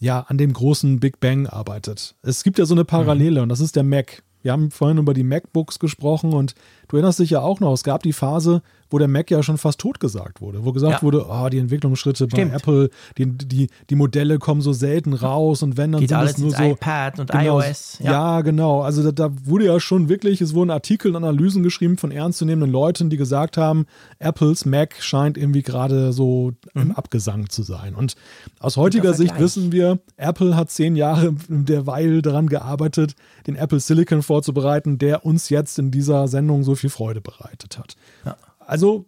ja 0.00 0.20
an 0.20 0.38
dem 0.38 0.52
großen 0.52 1.00
Big 1.00 1.20
Bang 1.20 1.46
arbeitet. 1.46 2.14
Es 2.22 2.42
gibt 2.42 2.58
ja 2.58 2.66
so 2.66 2.74
eine 2.74 2.84
Parallele 2.84 3.40
mhm. 3.40 3.44
und 3.44 3.48
das 3.48 3.60
ist 3.60 3.76
der 3.76 3.82
Mac. 3.82 4.22
Wir 4.42 4.52
haben 4.52 4.70
vorhin 4.70 4.98
über 4.98 5.14
die 5.14 5.24
MacBooks 5.24 5.78
gesprochen 5.78 6.32
und 6.32 6.54
du 6.88 6.96
erinnerst 6.96 7.18
dich 7.18 7.30
ja 7.30 7.40
auch 7.40 7.58
noch, 7.58 7.72
es 7.72 7.82
gab 7.82 8.02
die 8.02 8.12
Phase, 8.12 8.62
wo 8.90 8.98
der 8.98 9.08
Mac 9.08 9.30
ja 9.30 9.42
schon 9.42 9.58
fast 9.58 9.80
totgesagt 9.80 10.40
wurde, 10.40 10.64
wo 10.64 10.72
gesagt 10.72 10.94
ja. 10.94 11.02
wurde, 11.02 11.26
oh, 11.28 11.48
die 11.48 11.58
Entwicklungsschritte 11.58 12.28
Stimmt. 12.28 12.50
bei 12.50 12.56
Apple, 12.56 12.90
die, 13.18 13.26
die, 13.26 13.68
die 13.90 13.94
Modelle 13.94 14.38
kommen 14.38 14.60
so 14.60 14.72
selten 14.72 15.12
raus 15.12 15.62
und 15.62 15.76
wenn 15.76 15.92
dann 15.92 16.00
Geht 16.00 16.10
sind 16.10 16.18
alles 16.18 16.32
es 16.32 16.38
nur 16.38 16.50
so 16.50 16.62
iPad 16.62 17.20
und 17.20 17.30
genau, 17.30 17.60
iOS. 17.60 17.98
Ja. 18.00 18.12
ja, 18.12 18.40
genau. 18.42 18.82
Also 18.82 19.02
da, 19.02 19.12
da, 19.12 19.36
wurde 19.44 19.66
ja 19.66 19.80
schon 19.80 20.08
wirklich, 20.08 20.40
es 20.40 20.54
wurden 20.54 20.70
Artikel 20.70 21.10
und 21.10 21.16
Analysen 21.16 21.62
geschrieben 21.62 21.98
von 21.98 22.10
ernstzunehmenden 22.10 22.70
Leuten, 22.70 23.10
die 23.10 23.16
gesagt 23.16 23.56
haben, 23.56 23.86
Apples 24.18 24.64
Mac 24.64 24.96
scheint 25.00 25.36
irgendwie 25.36 25.62
gerade 25.62 26.12
so 26.12 26.52
mhm. 26.74 26.82
im 26.82 26.92
Abgesang 26.92 27.48
zu 27.48 27.62
sein. 27.62 27.94
Und 27.94 28.16
aus 28.60 28.76
heutiger 28.76 29.14
Sicht 29.14 29.38
wissen 29.38 29.72
wir, 29.72 29.98
Apple 30.16 30.56
hat 30.56 30.70
zehn 30.70 30.96
Jahre 30.96 31.34
derweil 31.48 32.22
daran 32.22 32.48
gearbeitet, 32.48 33.14
den 33.46 33.56
Apple 33.56 33.80
Silicon 33.80 34.22
vorzubereiten, 34.22 34.98
der 34.98 35.24
uns 35.24 35.48
jetzt 35.48 35.78
in 35.78 35.90
dieser 35.90 36.28
Sendung 36.28 36.62
so 36.62 36.74
viel 36.74 36.90
Freude 36.90 37.20
bereitet 37.20 37.78
hat. 37.78 37.96
Ja. 38.24 38.36
Also 38.66 39.06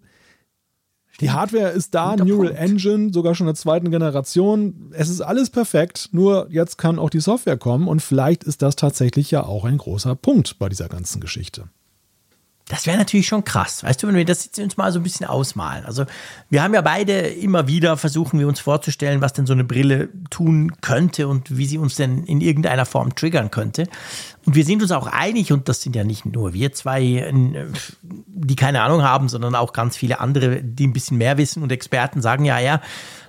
Die 1.21 1.31
Hardware 1.31 1.71
ist 1.71 1.95
da, 1.95 2.13
Guter 2.13 2.25
Neural 2.25 2.47
Punkt. 2.55 2.61
Engine, 2.61 3.13
sogar 3.13 3.35
schon 3.35 3.47
der 3.47 3.57
zweiten 3.57 3.91
Generation. 3.91 4.93
Es 4.93 5.09
ist 5.09 5.21
alles 5.21 5.51
perfekt, 5.51 6.11
nur 6.13 6.47
jetzt 6.51 6.79
kann 6.79 6.99
auch 6.99 7.11
die 7.11 7.21
Software 7.21 7.57
kommen 7.57 7.89
und 7.89 8.01
vielleicht 8.01 8.45
ist 8.45 8.63
das 8.63 8.77
tatsächlich 8.77 9.31
ja 9.31 9.45
auch 9.45 9.65
ein 9.65 9.79
großer 9.79 10.15
Punkt 10.15 10.59
bei 10.59 10.69
dieser 10.69 10.89
ganzen 10.89 11.21
Geschichte. 11.21 11.71
Das 12.69 12.87
wäre 12.87 12.99
natürlich 12.99 13.27
schon 13.27 13.45
krass, 13.45 13.83
weißt 13.83 14.03
du, 14.03 14.09
wenn 14.09 14.15
wir 14.15 14.27
das 14.27 14.45
jetzt 14.45 14.59
uns 14.59 14.77
mal 14.77 14.93
so 14.93 15.01
ein 15.01 15.03
bisschen 15.03 15.27
ausmalen. 15.27 15.87
Also 15.87 16.05
wir 16.51 16.63
haben 16.63 16.75
ja 16.75 16.83
beide 16.83 17.15
immer 17.15 17.67
wieder 17.67 17.97
versuchen 17.97 18.39
wir 18.39 18.47
uns 18.47 18.61
vorzustellen, 18.61 19.23
was 19.23 19.33
denn 19.33 19.47
so 19.47 19.55
eine 19.55 19.65
Brille 19.65 20.11
tun 20.29 20.73
könnte 20.83 21.29
und 21.29 21.57
wie 21.57 21.65
sie 21.65 21.79
uns 21.79 21.97
denn 21.97 22.25
in 22.25 22.43
irgendeiner 22.43 22.85
Form 22.85 23.15
triggern 23.15 23.51
könnte. 23.51 23.89
Und 24.45 24.55
wir 24.55 24.65
sind 24.65 24.83
uns 24.83 24.93
auch 24.93 25.07
einig, 25.07 25.53
und 25.53 25.69
das 25.69 25.83
sind 25.83 25.97
ja 25.97 26.05
nicht 26.05 26.27
nur 26.27 26.53
wir 26.53 26.73
zwei, 26.73 27.33
die 28.27 28.57
keine 28.57 28.83
Ahnung 28.83 29.03
haben, 29.03 29.29
sondern 29.29 29.55
auch 29.55 29.73
ganz 29.73 29.97
viele 29.97 30.21
andere, 30.21 30.63
die 30.63 30.87
ein 30.87 30.93
bisschen 30.93 31.17
mehr 31.17 31.39
wissen 31.39 31.63
und 31.63 31.73
Experten 31.73 32.21
sagen 32.21 32.45
ja, 32.45 32.59
ja, 32.59 32.81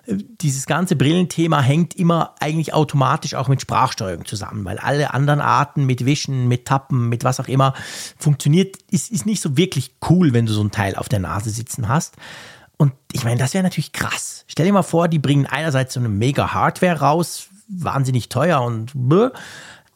dieses 0.07 0.65
ganze 0.65 0.95
Brillenthema 0.95 1.61
hängt 1.61 1.95
immer 1.95 2.35
eigentlich 2.39 2.73
automatisch 2.73 3.35
auch 3.35 3.47
mit 3.47 3.61
Sprachsteuerung 3.61 4.25
zusammen, 4.25 4.65
weil 4.65 4.77
alle 4.79 5.13
anderen 5.13 5.41
Arten 5.41 5.85
mit 5.85 6.05
Wischen, 6.05 6.47
mit 6.47 6.65
Tappen, 6.65 7.09
mit 7.09 7.23
was 7.23 7.39
auch 7.39 7.47
immer 7.47 7.73
funktioniert, 8.17 8.77
ist, 8.89 9.11
ist 9.11 9.25
nicht 9.25 9.41
so 9.41 9.57
wirklich 9.57 9.91
cool, 10.09 10.33
wenn 10.33 10.45
du 10.45 10.53
so 10.53 10.63
ein 10.63 10.71
Teil 10.71 10.95
auf 10.95 11.09
der 11.09 11.19
Nase 11.19 11.49
sitzen 11.49 11.87
hast. 11.87 12.15
Und 12.77 12.93
ich 13.11 13.23
meine, 13.23 13.37
das 13.39 13.53
wäre 13.53 13.63
natürlich 13.63 13.91
krass. 13.91 14.45
Stell 14.47 14.65
dir 14.65 14.73
mal 14.73 14.83
vor, 14.83 15.07
die 15.07 15.19
bringen 15.19 15.45
einerseits 15.45 15.93
so 15.93 15.99
eine 15.99 16.09
mega 16.09 16.53
Hardware 16.53 16.99
raus, 16.99 17.49
wahnsinnig 17.67 18.29
teuer 18.29 18.61
und 18.61 18.91
bläh, 18.95 19.29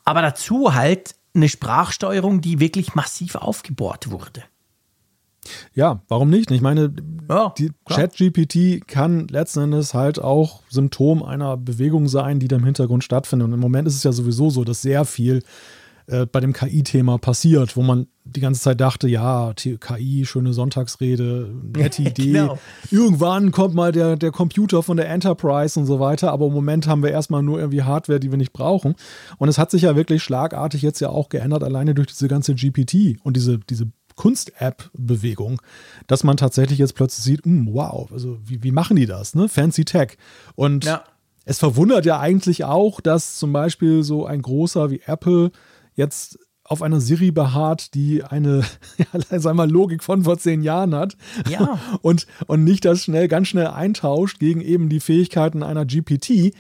aber 0.06 0.22
dazu 0.22 0.74
halt 0.74 1.16
eine 1.34 1.50
Sprachsteuerung, 1.50 2.42
die 2.42 2.60
wirklich 2.60 2.94
massiv 2.94 3.36
aufgebohrt 3.36 4.12
wurde. 4.12 4.44
Ja, 5.74 6.02
warum 6.08 6.30
nicht? 6.30 6.52
Ich 6.52 6.62
meine, 6.62 6.94
ja, 7.30 7.54
die 7.58 7.72
ChatGPT 7.88 8.88
kann 8.88 9.28
letzten 9.28 9.62
Endes 9.62 9.94
halt 9.94 10.20
auch 10.20 10.62
Symptom 10.70 11.24
einer 11.24 11.58
Bewegung 11.58 12.08
sein, 12.08 12.40
die 12.40 12.48
da 12.48 12.56
im 12.56 12.66
Hintergrund 12.66 13.04
stattfindet. 13.04 13.48
Und 13.48 13.54
im 13.54 13.60
Moment 13.60 13.88
ist 13.88 13.96
es 13.96 14.04
ja 14.04 14.12
sowieso 14.12 14.50
so, 14.50 14.64
dass 14.64 14.82
sehr 14.82 15.06
viel 15.06 15.44
äh, 16.08 16.26
bei 16.26 16.42
dem 16.42 16.52
KI-Thema 16.52 17.18
passiert, 17.18 17.78
wo 17.78 17.82
man 17.82 18.08
die 18.26 18.42
ganze 18.42 18.62
Zeit 18.62 18.82
dachte, 18.82 19.08
ja, 19.08 19.54
KI, 19.54 20.26
schöne 20.26 20.54
Sonntagsrede, 20.54 21.50
nette 21.76 22.02
Idee. 22.02 22.32
genau. 22.34 22.58
Irgendwann 22.92 23.52
kommt 23.52 23.74
mal 23.74 23.92
der, 23.92 24.18
der 24.18 24.32
Computer 24.32 24.84
von 24.84 24.98
der 24.98 25.10
Enterprise 25.10 25.80
und 25.80 25.86
so 25.86 26.00
weiter, 26.00 26.32
aber 26.32 26.48
im 26.48 26.54
Moment 26.54 26.88
haben 26.88 27.04
wir 27.04 27.12
erstmal 27.12 27.42
nur 27.42 27.60
irgendwie 27.60 27.84
Hardware, 27.84 28.20
die 28.20 28.32
wir 28.32 28.38
nicht 28.38 28.54
brauchen. 28.54 28.96
Und 29.38 29.48
es 29.48 29.58
hat 29.58 29.72
sich 29.72 29.84
ja 29.84 29.96
wirklich 29.96 30.24
schlagartig 30.24 30.82
jetzt 30.82 31.00
ja 31.00 31.10
auch 31.10 31.30
geändert, 31.30 31.64
alleine 31.64 31.94
durch 31.94 32.08
diese 32.08 32.28
ganze 32.28 32.54
GPT 32.56 33.18
und 33.24 33.38
diese, 33.38 33.60
diese 33.60 33.88
Kunst-App-Bewegung, 34.16 35.62
dass 36.08 36.24
man 36.24 36.38
tatsächlich 36.38 36.80
jetzt 36.80 36.96
plötzlich 36.96 37.24
sieht, 37.24 37.46
mh, 37.46 37.68
hm, 37.68 37.74
wow, 37.74 38.12
also 38.12 38.38
wie, 38.46 38.64
wie 38.64 38.72
machen 38.72 38.96
die 38.96 39.06
das, 39.06 39.36
ne? 39.36 39.50
Fancy 39.50 39.86
Tech. 39.86 40.18
Und 40.56 40.86
ja. 40.86 41.04
es 41.46 41.60
verwundert 41.60 42.06
ja 42.06 42.20
eigentlich 42.20 42.64
auch, 42.64 43.02
dass 43.02 43.38
zum 43.38 43.54
Beispiel 43.54 44.04
so 44.04 44.26
ein 44.26 44.42
großer 44.42 44.92
wie 44.92 45.02
Apple 45.06 45.52
jetzt 45.96 46.40
auf 46.66 46.82
einer 46.82 47.02
Siri 47.02 47.32
beharrt, 47.32 47.94
die 47.94 48.24
eine, 48.24 48.64
ja, 49.32 49.40
sagen 49.40 49.58
wir 49.58 49.68
Logik 49.68 50.04
von 50.04 50.24
vor 50.24 50.38
zehn 50.38 50.62
Jahren 50.62 50.96
hat. 50.96 51.18
Ja. 51.50 51.80
Und, 52.02 52.28
und 52.48 52.64
nicht 52.64 52.86
das 52.86 53.04
schnell, 53.04 53.28
ganz 53.28 53.50
schnell 53.50 53.68
eintauscht 53.68 54.40
gegen 54.40 54.62
eben 54.62 54.90
die 54.90 55.00
Fähigkeiten 55.00 55.64
einer 55.64 55.86
GPT, 55.86 56.54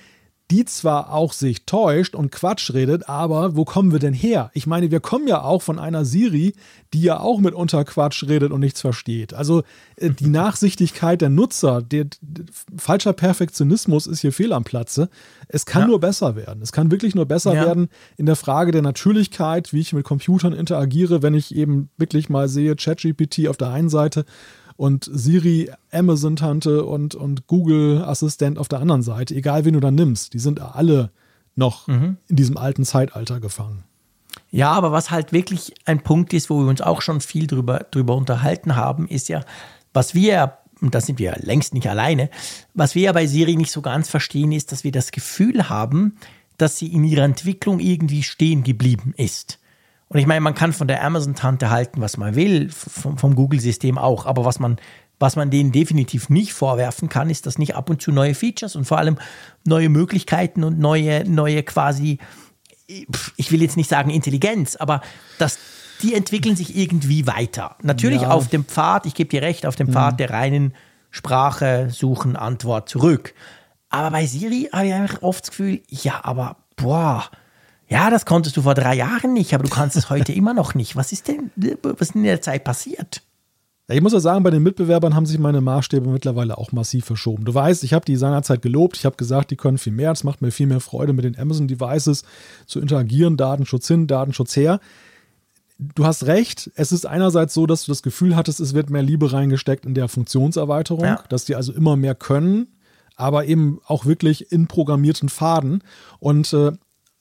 die 0.51 0.65
zwar 0.65 1.11
auch 1.11 1.33
sich 1.33 1.65
täuscht 1.65 2.15
und 2.15 2.31
Quatsch 2.31 2.73
redet, 2.73 3.07
aber 3.07 3.55
wo 3.55 3.65
kommen 3.65 3.91
wir 3.91 3.99
denn 3.99 4.13
her? 4.13 4.51
Ich 4.53 4.67
meine, 4.67 4.91
wir 4.91 4.99
kommen 4.99 5.27
ja 5.27 5.41
auch 5.41 5.61
von 5.61 5.79
einer 5.79 6.05
Siri, 6.05 6.53
die 6.93 7.01
ja 7.01 7.19
auch 7.19 7.39
mitunter 7.39 7.85
Quatsch 7.85 8.23
redet 8.27 8.51
und 8.51 8.59
nichts 8.59 8.81
versteht. 8.81 9.33
Also 9.33 9.63
äh, 9.95 10.09
die 10.09 10.27
Nachsichtigkeit 10.29 11.21
der 11.21 11.29
Nutzer, 11.29 11.81
der, 11.81 12.05
der, 12.21 12.45
falscher 12.77 13.13
Perfektionismus 13.13 14.05
ist 14.05 14.19
hier 14.19 14.33
fehl 14.33 14.53
am 14.53 14.63
Platze. 14.63 15.09
Es 15.47 15.65
kann 15.65 15.83
ja. 15.83 15.87
nur 15.87 15.99
besser 15.99 16.35
werden. 16.35 16.61
Es 16.61 16.71
kann 16.71 16.91
wirklich 16.91 17.15
nur 17.15 17.25
besser 17.25 17.55
ja. 17.55 17.65
werden 17.65 17.87
in 18.17 18.25
der 18.25 18.35
Frage 18.35 18.71
der 18.71 18.81
Natürlichkeit, 18.81 19.71
wie 19.71 19.79
ich 19.79 19.93
mit 19.93 20.05
Computern 20.05 20.53
interagiere, 20.53 21.23
wenn 21.23 21.33
ich 21.33 21.55
eben 21.55 21.89
wirklich 21.97 22.29
mal 22.29 22.49
sehe, 22.49 22.75
ChatGPT 22.75 23.47
auf 23.47 23.57
der 23.57 23.69
einen 23.69 23.89
Seite 23.89 24.25
und 24.75 25.09
Siri, 25.11 25.71
Amazon-Tante 25.91 26.85
und, 26.85 27.15
und 27.15 27.47
Google-Assistent 27.47 28.57
auf 28.57 28.67
der 28.67 28.79
anderen 28.79 29.01
Seite, 29.01 29.35
egal 29.35 29.65
wen 29.65 29.73
du 29.73 29.79
dann 29.79 29.95
nimmst, 29.95 30.33
die 30.33 30.39
sind 30.39 30.59
alle 30.61 31.11
noch 31.55 31.87
mhm. 31.87 32.17
in 32.27 32.35
diesem 32.35 32.57
alten 32.57 32.83
Zeitalter 32.83 33.39
gefangen. 33.39 33.83
Ja, 34.49 34.71
aber 34.71 34.91
was 34.91 35.11
halt 35.11 35.31
wirklich 35.31 35.73
ein 35.85 36.01
Punkt 36.01 36.33
ist, 36.33 36.49
wo 36.49 36.59
wir 36.59 36.67
uns 36.67 36.81
auch 36.81 37.01
schon 37.01 37.21
viel 37.21 37.47
drüber, 37.47 37.85
drüber 37.91 38.15
unterhalten 38.15 38.75
haben, 38.75 39.07
ist 39.07 39.29
ja, 39.29 39.41
was 39.93 40.15
wir, 40.15 40.57
und 40.81 40.95
da 40.95 41.01
sind 41.01 41.19
wir 41.19 41.35
längst 41.39 41.73
nicht 41.73 41.87
alleine, 41.87 42.29
was 42.73 42.95
wir 42.95 43.03
ja 43.03 43.11
bei 43.11 43.27
Siri 43.27 43.55
nicht 43.55 43.71
so 43.71 43.81
ganz 43.81 44.09
verstehen, 44.09 44.51
ist, 44.51 44.71
dass 44.71 44.83
wir 44.83 44.91
das 44.91 45.11
Gefühl 45.11 45.69
haben, 45.69 46.17
dass 46.57 46.77
sie 46.77 46.87
in 46.87 47.03
ihrer 47.03 47.23
Entwicklung 47.23 47.79
irgendwie 47.79 48.23
stehen 48.23 48.63
geblieben 48.63 49.13
ist. 49.17 49.59
Und 50.13 50.19
ich 50.19 50.27
meine, 50.27 50.41
man 50.41 50.53
kann 50.53 50.73
von 50.73 50.87
der 50.87 51.03
Amazon-Tante 51.03 51.71
halten, 51.71 51.99
was 51.99 52.17
man 52.17 52.35
will, 52.35 52.69
vom, 52.69 53.17
vom 53.17 53.35
Google-System 53.35 53.97
auch, 53.97 54.27
aber 54.27 54.45
was 54.45 54.59
man, 54.59 54.77
was 55.19 55.35
man 55.35 55.49
denen 55.49 55.71
definitiv 55.71 56.29
nicht 56.29 56.53
vorwerfen 56.53 57.09
kann, 57.09 57.31
ist, 57.31 57.47
dass 57.47 57.57
nicht 57.57 57.75
ab 57.75 57.89
und 57.89 57.99
zu 58.01 58.11
neue 58.11 58.35
Features 58.35 58.75
und 58.75 58.85
vor 58.85 58.99
allem 58.99 59.17
neue 59.65 59.89
Möglichkeiten 59.89 60.63
und 60.63 60.77
neue, 60.77 61.27
neue 61.27 61.63
quasi, 61.63 62.19
ich 62.85 63.51
will 63.51 63.63
jetzt 63.63 63.75
nicht 63.75 63.89
sagen 63.89 64.11
Intelligenz, 64.11 64.75
aber 64.75 65.01
dass 65.39 65.57
die 66.03 66.13
entwickeln 66.13 66.55
sich 66.55 66.77
irgendwie 66.77 67.25
weiter. 67.25 67.75
Natürlich 67.81 68.21
ja. 68.21 68.29
auf 68.29 68.49
dem 68.49 68.65
Pfad, 68.65 69.07
ich 69.07 69.15
gebe 69.15 69.29
dir 69.29 69.41
recht, 69.41 69.65
auf 69.65 69.75
dem 69.75 69.91
Pfad 69.91 70.13
mhm. 70.13 70.17
der 70.17 70.29
reinen 70.29 70.73
Sprache, 71.09 71.89
Suchen, 71.89 72.35
Antwort 72.35 72.87
zurück. 72.87 73.33
Aber 73.89 74.11
bei 74.11 74.27
Siri 74.27 74.69
habe 74.71 74.87
ich 74.87 74.93
einfach 74.93 75.21
oft 75.23 75.43
das 75.43 75.51
Gefühl, 75.51 75.81
ja, 75.89 76.19
aber 76.23 76.57
boah, 76.75 77.29
ja, 77.87 78.09
das 78.09 78.25
konntest 78.25 78.57
du 78.57 78.61
vor 78.61 78.73
drei 78.73 78.95
Jahren 78.95 79.33
nicht, 79.33 79.53
aber 79.53 79.63
du 79.63 79.69
kannst 79.69 79.95
es 79.95 80.09
heute 80.09 80.33
immer 80.33 80.53
noch 80.53 80.73
nicht. 80.73 80.95
Was 80.95 81.11
ist 81.11 81.27
denn, 81.27 81.51
was 81.81 82.09
ist 82.09 82.15
in 82.15 82.23
der 82.23 82.41
Zeit 82.41 82.63
passiert? 82.63 83.21
Ich 83.89 84.01
muss 84.01 84.13
ja 84.13 84.21
sagen, 84.21 84.43
bei 84.43 84.49
den 84.49 84.63
Mitbewerbern 84.63 85.13
haben 85.13 85.25
sich 85.25 85.37
meine 85.37 85.59
Maßstäbe 85.59 86.09
mittlerweile 86.09 86.57
auch 86.57 86.71
massiv 86.71 87.03
verschoben. 87.05 87.43
Du 87.43 87.53
weißt, 87.53 87.83
ich 87.83 87.93
habe 87.93 88.05
die 88.05 88.15
seinerzeit 88.15 88.61
gelobt. 88.61 88.95
Ich 88.95 89.05
habe 89.05 89.17
gesagt, 89.17 89.51
die 89.51 89.57
können 89.57 89.77
viel 89.77 89.91
mehr. 89.91 90.11
Es 90.11 90.23
macht 90.23 90.41
mir 90.41 90.51
viel 90.51 90.67
mehr 90.67 90.79
Freude, 90.79 91.11
mit 91.11 91.25
den 91.25 91.37
Amazon-Devices 91.37 92.23
zu 92.65 92.79
interagieren. 92.79 93.35
Datenschutz 93.35 93.87
hin, 93.87 94.07
Datenschutz 94.07 94.55
her. 94.55 94.79
Du 95.77 96.05
hast 96.05 96.25
recht. 96.27 96.71
Es 96.75 96.93
ist 96.93 97.05
einerseits 97.05 97.53
so, 97.53 97.65
dass 97.67 97.83
du 97.83 97.91
das 97.91 98.03
Gefühl 98.03 98.37
hattest, 98.37 98.61
es 98.61 98.73
wird 98.73 98.89
mehr 98.89 99.03
Liebe 99.03 99.33
reingesteckt 99.33 99.85
in 99.85 99.95
der 99.95 100.07
Funktionserweiterung, 100.07 101.03
ja. 101.03 101.23
dass 101.27 101.43
die 101.43 101.55
also 101.55 101.73
immer 101.73 101.97
mehr 101.97 102.15
können 102.15 102.67
aber 103.15 103.45
eben 103.45 103.79
auch 103.85 104.05
wirklich 104.05 104.51
in 104.51 104.67
programmierten 104.67 105.29
Faden. 105.29 105.83
Und 106.19 106.51
äh, 106.53 106.71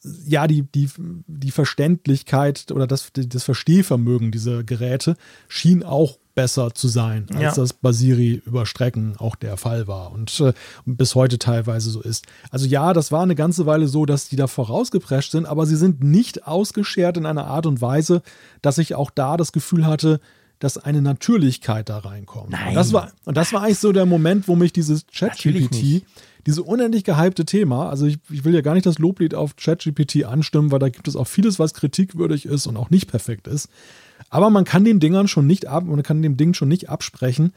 ja, 0.03 0.47
die, 0.47 0.63
die, 0.63 0.89
die 0.99 1.51
Verständlichkeit 1.51 2.73
oder 2.73 2.87
das, 2.87 3.13
das 3.15 3.45
Verstehvermögen 3.45 4.33
dieser 4.33 4.65
Geräte 4.65 5.17
schien 5.49 5.85
auch 5.85 6.19
besser 6.35 6.75
zu 6.75 6.89
sein, 6.89 7.27
als 7.33 7.43
ja. 7.43 7.55
das 7.55 7.73
bei 7.75 7.93
Siri 7.93 8.43
über 8.47 8.65
Strecken 8.67 9.17
auch 9.19 9.37
der 9.37 9.57
Fall 9.57 9.87
war 9.87 10.13
und 10.13 10.41
äh, 10.41 10.55
bis 10.87 11.15
heute 11.15 11.39
teilweise 11.39 11.91
so 11.91 12.01
ist. 12.01 12.27
Also 12.51 12.67
ja, 12.67 12.93
das 12.93 13.13
war 13.13 13.23
eine 13.23 13.35
ganze 13.35 13.67
Weile 13.67 13.87
so, 13.87 14.07
dass 14.07 14.29
die 14.29 14.37
da 14.37 14.47
vorausgeprescht 14.47 15.31
sind, 15.31 15.47
aber 15.47 15.67
sie 15.67 15.77
sind 15.77 16.03
nicht 16.03 16.47
ausgeschert 16.47 17.17
in 17.19 17.27
einer 17.27 17.47
Art 17.47 17.67
und 17.67 17.81
Weise, 17.81 18.23
dass 18.63 18.79
ich 18.79 18.95
auch 18.95 19.11
da 19.11 19.37
das 19.37 19.53
Gefühl 19.53 19.87
hatte, 19.87 20.21
dass 20.63 20.79
eine 20.79 21.03
Natürlichkeit 21.03 21.89
da 21.89 21.99
reinkommt. 21.99 22.51
Nein. 22.51 22.69
Und 22.69 22.75
das 22.75 22.93
war, 22.93 23.13
und 23.25 23.37
das 23.37 23.53
war 23.53 23.63
eigentlich 23.63 23.79
so 23.79 23.93
der 23.93 24.07
Moment, 24.07 24.47
wo 24.49 24.57
mich 24.57 24.73
dieses 24.73 25.07
Chat-GPT 25.07 26.05
diese 26.47 26.63
unendlich 26.63 27.05
gehypte 27.05 27.45
Thema, 27.45 27.89
also 27.89 28.07
ich, 28.07 28.19
ich 28.29 28.45
will 28.45 28.55
ja 28.55 28.63
gar 28.63 28.75
nicht 28.75 28.87
das 28.87 28.99
Loblied 28.99 29.35
auf 29.35 29.57
ChatGPT 29.57 30.25
anstimmen, 30.25 30.73
weil 30.73 30.79
da 30.79 30.89
gibt 30.89 31.07
es 31.07 31.17
auch 31.17 31.27
vieles, 31.27 31.59
was 31.59 31.75
kritikwürdig 31.75 32.47
ist 32.47 32.67
und 32.67 32.77
auch 32.77 32.91
nicht 32.91 33.09
perfekt 33.09 33.47
ist. 33.47 33.69
Aber 34.31 34.51
man 34.51 34.65
kann 34.65 34.85
den 34.85 34.99
Dingern 34.99 35.29
schon 35.29 35.47
nicht 35.47 35.67
ab, 35.67 35.85
man 35.85 36.03
kann 36.03 36.23
dem 36.23 36.37
Ding 36.37 36.55
schon 36.55 36.69
nicht 36.69 36.89
absprechen, 36.89 37.53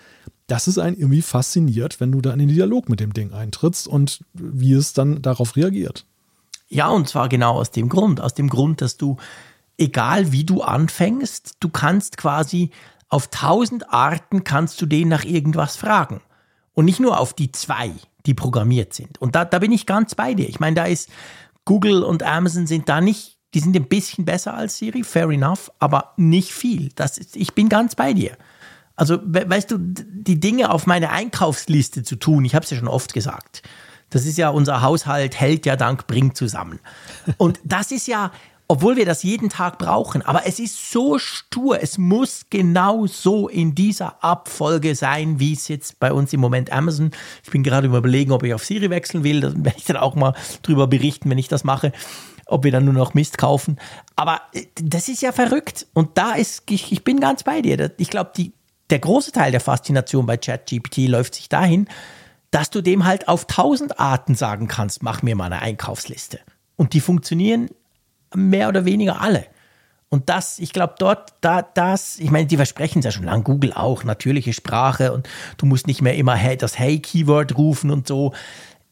dass 0.47 0.67
es 0.67 0.77
einen 0.77 0.97
irgendwie 0.97 1.21
fasziniert, 1.21 1.99
wenn 1.99 2.11
du 2.11 2.21
da 2.21 2.31
in 2.33 2.39
den 2.39 2.49
Dialog 2.49 2.89
mit 2.89 2.99
dem 2.99 3.13
Ding 3.13 3.33
eintrittst 3.33 3.87
und 3.87 4.23
wie 4.33 4.73
es 4.73 4.93
dann 4.93 5.21
darauf 5.21 5.55
reagiert. 5.55 6.05
Ja, 6.67 6.89
und 6.89 7.07
zwar 7.07 7.29
genau 7.29 7.55
aus 7.55 7.71
dem 7.71 7.89
Grund, 7.89 8.21
aus 8.21 8.33
dem 8.33 8.49
Grund, 8.49 8.81
dass 8.81 8.97
du, 8.97 9.17
egal 9.77 10.31
wie 10.31 10.43
du 10.43 10.61
anfängst, 10.61 11.57
du 11.59 11.69
kannst 11.69 12.17
quasi 12.17 12.71
auf 13.09 13.27
tausend 13.29 13.91
Arten 13.93 14.43
kannst 14.43 14.81
du 14.81 14.85
den 14.85 15.07
nach 15.07 15.23
irgendwas 15.23 15.75
fragen. 15.75 16.21
Und 16.73 16.85
nicht 16.85 16.99
nur 16.99 17.19
auf 17.19 17.33
die 17.33 17.51
zwei, 17.51 17.91
die 18.25 18.33
programmiert 18.33 18.93
sind. 18.93 19.19
Und 19.21 19.35
da, 19.35 19.45
da 19.45 19.59
bin 19.59 19.71
ich 19.71 19.85
ganz 19.85 20.15
bei 20.15 20.33
dir. 20.33 20.49
Ich 20.49 20.59
meine, 20.59 20.75
da 20.75 20.85
ist 20.85 21.09
Google 21.63 22.03
und 22.03 22.23
Amazon 22.23 22.67
sind 22.67 22.89
da 22.89 23.01
nicht, 23.01 23.37
die 23.53 23.59
sind 23.59 23.75
ein 23.75 23.87
bisschen 23.87 24.25
besser 24.25 24.53
als 24.53 24.77
Siri, 24.77 25.03
fair 25.03 25.29
enough, 25.29 25.71
aber 25.79 26.13
nicht 26.17 26.51
viel. 26.51 26.89
Das 26.95 27.17
ist, 27.17 27.35
ich 27.35 27.53
bin 27.53 27.69
ganz 27.69 27.95
bei 27.95 28.13
dir. 28.13 28.37
Also, 28.97 29.19
weißt 29.23 29.71
du, 29.71 29.77
die 29.79 30.39
Dinge 30.39 30.71
auf 30.71 30.85
meine 30.87 31.09
Einkaufsliste 31.09 32.03
zu 32.03 32.15
tun, 32.15 32.45
ich 32.45 32.55
habe 32.55 32.63
es 32.63 32.71
ja 32.71 32.77
schon 32.77 32.87
oft 32.87 33.13
gesagt. 33.13 33.61
Das 34.09 34.25
ist 34.25 34.37
ja 34.37 34.49
unser 34.49 34.81
Haushalt 34.81 35.39
hält 35.39 35.65
ja 35.65 35.75
dank 35.75 36.07
bringt 36.07 36.37
zusammen. 36.37 36.79
Und 37.37 37.59
das 37.63 37.91
ist 37.91 38.07
ja 38.07 38.31
obwohl 38.67 38.97
wir 38.97 39.05
das 39.05 39.23
jeden 39.23 39.49
Tag 39.49 39.77
brauchen. 39.77 40.21
Aber 40.21 40.45
es 40.45 40.59
ist 40.59 40.91
so 40.91 41.19
stur. 41.19 41.81
Es 41.81 41.97
muss 41.97 42.47
genau 42.49 43.05
so 43.05 43.47
in 43.47 43.75
dieser 43.75 44.23
Abfolge 44.23 44.95
sein, 44.95 45.39
wie 45.39 45.53
es 45.53 45.67
jetzt 45.67 45.99
bei 45.99 46.11
uns 46.11 46.33
im 46.33 46.39
Moment 46.39 46.71
Amazon. 46.71 47.11
Ich 47.43 47.51
bin 47.51 47.63
gerade 47.63 47.87
überlegen, 47.87 48.31
ob 48.31 48.43
ich 48.43 48.53
auf 48.53 48.65
Siri 48.65 48.89
wechseln 48.89 49.23
will. 49.23 49.41
Da 49.41 49.53
werde 49.55 49.77
ich 49.77 49.85
dann 49.85 49.97
auch 49.97 50.15
mal 50.15 50.33
drüber 50.63 50.87
berichten, 50.87 51.29
wenn 51.29 51.37
ich 51.37 51.47
das 51.47 51.63
mache 51.63 51.91
ob 52.47 52.63
wir 52.63 52.71
dann 52.71 52.85
nur 52.85 52.93
noch 52.93 53.15
Mist 53.15 53.39
kaufen. 53.39 53.79
Aber 54.15 54.41
äh, 54.53 54.65
das 54.75 55.07
ist 55.07 55.23
ja 55.23 55.31
verrückt. 55.31 55.87
Und 55.93 56.17
da 56.17 56.33
ist, 56.33 56.69
ich, 56.69 56.91
ich 56.91 57.03
bin 57.03 57.19
ganz 57.19 57.43
bei 57.43 57.61
dir. 57.61 57.91
Ich 57.97 58.09
glaube, 58.09 58.31
der 58.89 58.99
große 58.99 59.31
Teil 59.31 59.51
der 59.51 59.61
Faszination 59.61 60.25
bei 60.25 60.37
ChatGPT 60.37 61.07
läuft 61.07 61.35
sich 61.35 61.49
dahin, 61.49 61.87
dass 62.51 62.69
du 62.69 62.81
dem 62.81 63.05
halt 63.05 63.27
auf 63.27 63.45
tausend 63.45 63.99
Arten 63.99 64.35
sagen 64.35 64.67
kannst, 64.67 65.03
mach 65.03 65.23
mir 65.23 65.35
mal 65.35 65.45
eine 65.45 65.61
Einkaufsliste. 65.61 66.39
Und 66.75 66.93
die 66.93 67.01
funktionieren 67.01 67.69
mehr 68.35 68.69
oder 68.69 68.85
weniger 68.85 69.21
alle. 69.21 69.45
Und 70.09 70.29
das, 70.29 70.59
ich 70.59 70.71
glaube, 70.71 70.95
dort, 70.97 71.33
da, 71.41 71.61
das, 71.61 72.19
ich 72.19 72.31
meine, 72.31 72.45
die 72.45 72.55
versprechen 72.55 72.99
es 72.99 73.05
ja 73.05 73.11
schon 73.11 73.25
lange, 73.25 73.43
Google 73.43 73.73
auch, 73.73 74.03
natürliche 74.03 74.53
Sprache 74.53 75.11
und 75.11 75.27
du 75.57 75.65
musst 75.65 75.87
nicht 75.87 76.01
mehr 76.01 76.15
immer 76.15 76.35
hey, 76.35 76.55
das 76.55 76.79
Hey-Keyword 76.79 77.57
rufen 77.57 77.91
und 77.91 78.07
so. 78.07 78.33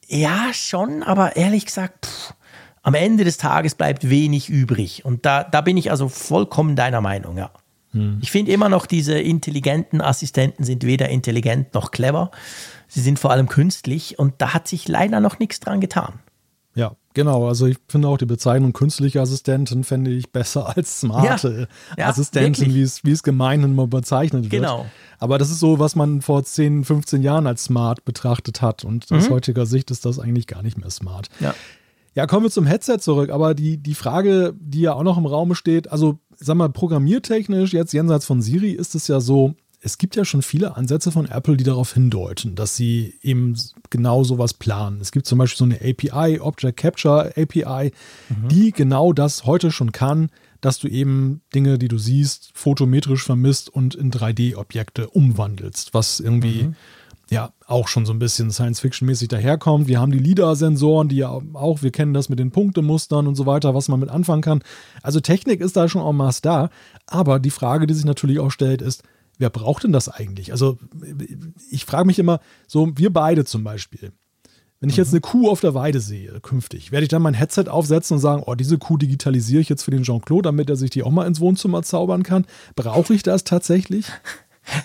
Ja, 0.08 0.50
schon, 0.54 1.04
aber 1.04 1.36
ehrlich 1.36 1.66
gesagt, 1.66 2.08
pff, 2.08 2.34
am 2.82 2.96
Ende 2.96 3.24
des 3.24 3.38
Tages 3.38 3.76
bleibt 3.76 4.10
wenig 4.10 4.50
übrig. 4.50 5.06
Und 5.06 5.26
da, 5.26 5.44
da 5.44 5.62
bin 5.62 5.78
ich 5.78 5.92
also 5.92 6.10
vollkommen 6.10 6.76
deiner 6.76 7.00
Meinung, 7.00 7.38
ja. 7.38 7.52
Hm. 7.92 8.20
Ich 8.22 8.32
finde 8.32 8.52
immer 8.52 8.68
noch, 8.68 8.86
diese 8.86 9.18
intelligenten 9.18 10.02
Assistenten 10.02 10.66
sind 10.66 10.84
weder 10.84 11.10
intelligent 11.10 11.74
noch 11.74 11.92
clever. 11.92 12.32
Sie 12.88 13.02
sind 13.02 13.20
vor 13.20 13.32
allem 13.32 13.48
künstlich 13.48 14.20
und 14.20 14.36
da 14.40 14.54
hat 14.54 14.68
sich 14.68 14.88
leider 14.88 15.20
noch 15.20 15.40
nichts 15.40 15.60
dran 15.60 15.80
getan. 15.80 16.20
Ja, 16.76 16.96
genau. 17.14 17.48
Also 17.48 17.68
ich 17.68 17.78
finde 17.88 18.08
auch 18.08 18.18
die 18.18 18.26
Bezeichnung 18.26 18.74
künstliche 18.74 19.22
Assistentin 19.22 19.84
fände 19.84 20.12
ich 20.12 20.32
besser 20.32 20.70
als 20.76 21.02
smarte 21.02 21.68
ja, 21.98 22.04
ja, 22.04 22.10
Assistentin, 22.10 22.74
wie 22.74 22.82
es, 22.82 23.04
wie 23.04 23.12
es 23.12 23.24
gemeinhin 23.24 23.76
mal 23.76 23.88
bezeichnet 23.88 24.44
wird. 24.44 24.52
Genau. 24.52 24.86
Aber 25.20 25.38
das 25.38 25.52
ist 25.52 25.60
so, 25.60 25.80
was 25.80 25.96
man 25.96 26.22
vor 26.22 26.44
10, 26.44 26.84
15 26.84 27.22
Jahren 27.22 27.48
als 27.48 27.66
smart 27.66 28.06
betrachtet 28.06 28.62
hat. 28.62 28.84
Und 28.84 29.12
aus 29.12 29.30
mhm. 29.30 29.34
heutiger 29.34 29.66
Sicht 29.66 29.92
ist 29.92 30.06
das 30.06 30.20
eigentlich 30.20 30.48
gar 30.48 30.64
nicht 30.64 30.78
mehr 30.78 30.90
smart. 30.90 31.30
Ja. 31.40 31.54
Ja, 32.16 32.28
kommen 32.28 32.46
wir 32.46 32.52
zum 32.52 32.68
Headset 32.68 33.00
zurück. 33.00 33.32
Aber 33.32 33.56
die, 33.56 33.78
die 33.78 33.96
Frage, 33.96 34.54
die 34.60 34.82
ja 34.82 34.94
auch 34.94 35.02
noch 35.04 35.18
im 35.18 35.26
Raum 35.26 35.56
steht, 35.56 35.92
also 35.92 36.20
sag 36.36 36.56
mal, 36.56 36.70
programmiertechnisch, 36.70 37.74
jetzt 37.74 37.92
jenseits 37.92 38.26
von 38.26 38.42
Siri, 38.42 38.72
ist 38.72 38.94
es 38.94 39.08
ja 39.08 39.20
so, 39.20 39.56
es 39.84 39.98
gibt 39.98 40.16
ja 40.16 40.24
schon 40.24 40.42
viele 40.42 40.78
Ansätze 40.78 41.12
von 41.12 41.28
Apple, 41.28 41.58
die 41.58 41.66
darauf 41.66 41.94
hindeuten, 41.94 42.56
dass 42.56 42.76
sie 42.76 43.16
eben 43.22 43.56
genau 43.90 44.24
sowas 44.24 44.54
planen. 44.54 45.00
Es 45.02 45.12
gibt 45.12 45.26
zum 45.26 45.38
Beispiel 45.38 45.58
so 45.58 45.66
eine 45.66 45.76
API, 45.76 46.40
Object 46.40 46.78
Capture 46.78 47.34
API, 47.36 47.92
mhm. 48.30 48.48
die 48.48 48.72
genau 48.72 49.12
das 49.12 49.46
heute 49.46 49.72
schon 49.72 49.92
kann, 49.92 50.30
dass 50.62 50.80
du 50.80 50.88
eben 50.88 51.42
Dinge, 51.54 51.78
die 51.78 51.90
du 51.90 51.98
siehst, 51.98 52.52
fotometrisch 52.54 53.24
vermisst 53.24 53.70
und 53.70 53.94
in 53.94 54.10
3D-Objekte 54.10 55.10
umwandelst, 55.10 55.94
was 55.94 56.22
irgendwie 56.22 56.64
mhm 56.64 56.76
ja 57.30 57.52
auch 57.68 57.88
schon 57.88 58.06
so 58.06 58.14
ein 58.14 58.20
bisschen 58.20 58.52
Science-Fiction-mäßig 58.52 59.28
daherkommt. 59.28 59.88
Wir 59.88 60.00
haben 60.00 60.12
die 60.12 60.20
LIDAR-Sensoren, 60.20 61.10
die 61.10 61.18
ja 61.18 61.30
auch, 61.54 61.82
wir 61.82 61.92
kennen 61.92 62.14
das 62.14 62.30
mit 62.30 62.38
den 62.38 62.52
Punktemustern 62.52 63.28
und 63.28 63.36
so 63.36 63.46
weiter, 63.46 63.74
was 63.74 63.88
man 63.88 64.00
mit 64.00 64.10
anfangen 64.10 64.42
kann. 64.42 64.62
Also 65.02 65.20
Technik 65.20 65.60
ist 65.60 65.76
da 65.76 65.90
schon 65.90 66.06
en 66.06 66.16
masse 66.16 66.42
da. 66.42 66.70
Aber 67.08 67.40
die 67.40 67.50
Frage, 67.50 67.88
die 67.88 67.94
sich 67.94 68.06
natürlich 68.06 68.40
auch 68.40 68.52
stellt, 68.52 68.82
ist, 68.82 69.04
wer 69.44 69.50
braucht 69.50 69.84
denn 69.84 69.92
das 69.92 70.08
eigentlich? 70.08 70.54
Also 70.54 70.78
ich 71.70 71.84
frage 71.84 72.08
mich 72.08 72.18
immer, 72.18 72.40
so 72.66 72.98
wir 72.98 73.12
beide 73.12 73.44
zum 73.44 73.66
Beispiel. 73.66 74.14
Wenn 74.80 74.90
ich 74.90 74.96
jetzt 74.96 75.10
mhm. 75.10 75.16
eine 75.16 75.22
Kuh 75.22 75.50
auf 75.50 75.60
der 75.60 75.74
Weide 75.74 76.00
sehe, 76.00 76.40
künftig, 76.40 76.94
werde 76.94 77.04
ich 77.04 77.10
dann 77.10 77.22
mein 77.22 77.34
Headset 77.34 77.66
aufsetzen 77.68 78.16
und 78.16 78.22
sagen, 78.22 78.44
oh, 78.46 78.56
diese 78.56 78.78
Kuh 78.78 78.96
digitalisiere 78.96 79.60
ich 79.62 79.68
jetzt 79.68 79.84
für 79.84 79.92
den 79.92 80.04
Jean-Claude, 80.04 80.44
damit 80.44 80.70
er 80.70 80.78
sich 80.78 80.92
die 80.92 81.04
auch 81.04 81.12
mal 81.12 81.28
ins 81.28 81.42
Wohnzimmer 81.42 81.84
zaubern 81.84 82.24
kann. 82.24 82.46
Brauche 82.76 83.14
ich 83.14 83.24
das 83.24 83.44
tatsächlich? 83.44 84.08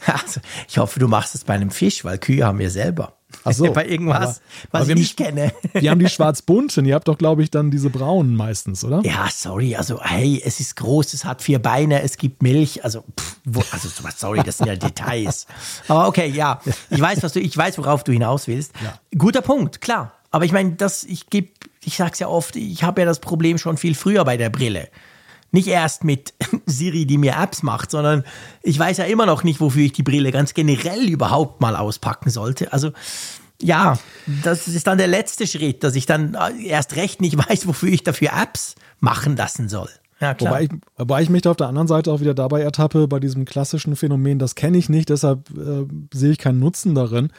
Also, 0.06 0.40
ich 0.66 0.78
hoffe, 0.78 0.98
du 0.98 1.06
machst 1.06 1.36
es 1.36 1.44
bei 1.44 1.54
einem 1.54 1.70
Fisch, 1.70 2.04
weil 2.04 2.18
Kühe 2.18 2.44
haben 2.44 2.58
wir 2.58 2.68
selber. 2.68 3.17
Ach 3.44 3.52
so, 3.52 3.72
bei 3.72 3.86
irgendwas, 3.86 4.40
aber, 4.70 4.80
was 4.80 4.82
aber 4.90 4.98
ich 4.98 5.16
die, 5.16 5.24
kenne. 5.24 5.52
Wir 5.72 5.90
haben 5.90 5.98
die 5.98 6.08
schwarz-bunten, 6.08 6.84
ihr 6.86 6.94
habt 6.94 7.08
doch, 7.08 7.18
glaube 7.18 7.42
ich, 7.42 7.50
dann 7.50 7.70
diese 7.70 7.90
braunen 7.90 8.34
meistens, 8.34 8.84
oder? 8.84 9.02
Ja, 9.04 9.28
sorry, 9.30 9.76
also 9.76 10.00
hey, 10.02 10.42
es 10.44 10.60
ist 10.60 10.76
groß, 10.76 11.14
es 11.14 11.24
hat 11.24 11.42
vier 11.42 11.58
Beine, 11.58 12.02
es 12.02 12.16
gibt 12.16 12.42
Milch, 12.42 12.84
also, 12.84 13.04
pff, 13.18 13.36
wo, 13.44 13.62
also 13.70 13.88
sorry, 14.16 14.42
das 14.44 14.58
sind 14.58 14.66
ja 14.66 14.76
Details. 14.76 15.46
Aber 15.88 16.08
okay, 16.08 16.28
ja, 16.28 16.60
ich 16.90 17.00
weiß, 17.00 17.22
was 17.22 17.32
du, 17.32 17.40
ich 17.40 17.56
weiß, 17.56 17.78
worauf 17.78 18.04
du 18.04 18.12
hinaus 18.12 18.48
willst. 18.48 18.72
Ja. 18.82 18.98
Guter 19.16 19.42
Punkt, 19.42 19.80
klar. 19.80 20.12
Aber 20.30 20.44
ich 20.44 20.52
meine, 20.52 20.72
das, 20.72 21.04
ich 21.04 21.30
gebe, 21.30 21.48
ich 21.82 21.96
sag's 21.96 22.18
ja 22.18 22.28
oft, 22.28 22.56
ich 22.56 22.82
habe 22.82 23.00
ja 23.00 23.06
das 23.06 23.20
Problem 23.20 23.58
schon 23.58 23.76
viel 23.76 23.94
früher 23.94 24.24
bei 24.24 24.36
der 24.36 24.50
Brille. 24.50 24.88
Nicht 25.50 25.68
erst 25.68 26.04
mit 26.04 26.34
Siri, 26.66 27.06
die 27.06 27.18
mir 27.18 27.36
Apps 27.36 27.62
macht, 27.62 27.90
sondern 27.90 28.24
ich 28.62 28.78
weiß 28.78 28.98
ja 28.98 29.04
immer 29.04 29.26
noch 29.26 29.44
nicht, 29.44 29.60
wofür 29.60 29.84
ich 29.84 29.92
die 29.92 30.02
Brille 30.02 30.30
ganz 30.32 30.54
generell 30.54 31.08
überhaupt 31.08 31.60
mal 31.60 31.76
auspacken 31.76 32.30
sollte. 32.30 32.72
Also 32.72 32.92
ja, 33.60 33.98
das 34.44 34.68
ist 34.68 34.86
dann 34.86 34.98
der 34.98 35.08
letzte 35.08 35.46
Schritt, 35.46 35.82
dass 35.82 35.96
ich 35.96 36.06
dann 36.06 36.36
erst 36.62 36.96
recht 36.96 37.20
nicht 37.20 37.36
weiß, 37.48 37.66
wofür 37.66 37.90
ich 37.90 38.04
dafür 38.04 38.30
Apps 38.40 38.74
machen 39.00 39.36
lassen 39.36 39.68
soll. 39.68 39.88
Ja, 40.20 40.34
klar. 40.34 40.52
Wobei 40.52 40.64
ich, 40.64 40.70
wobei 40.96 41.22
ich 41.22 41.30
mich 41.30 41.42
da 41.42 41.52
auf 41.52 41.56
der 41.56 41.68
anderen 41.68 41.86
Seite 41.86 42.12
auch 42.12 42.20
wieder 42.20 42.34
dabei 42.34 42.60
ertappe, 42.60 43.06
bei 43.06 43.20
diesem 43.20 43.44
klassischen 43.44 43.94
Phänomen, 43.94 44.38
das 44.38 44.56
kenne 44.56 44.76
ich 44.76 44.88
nicht, 44.88 45.10
deshalb 45.10 45.48
äh, 45.50 45.86
sehe 46.12 46.32
ich 46.32 46.38
keinen 46.38 46.58
Nutzen 46.58 46.94
darin. 46.94 47.30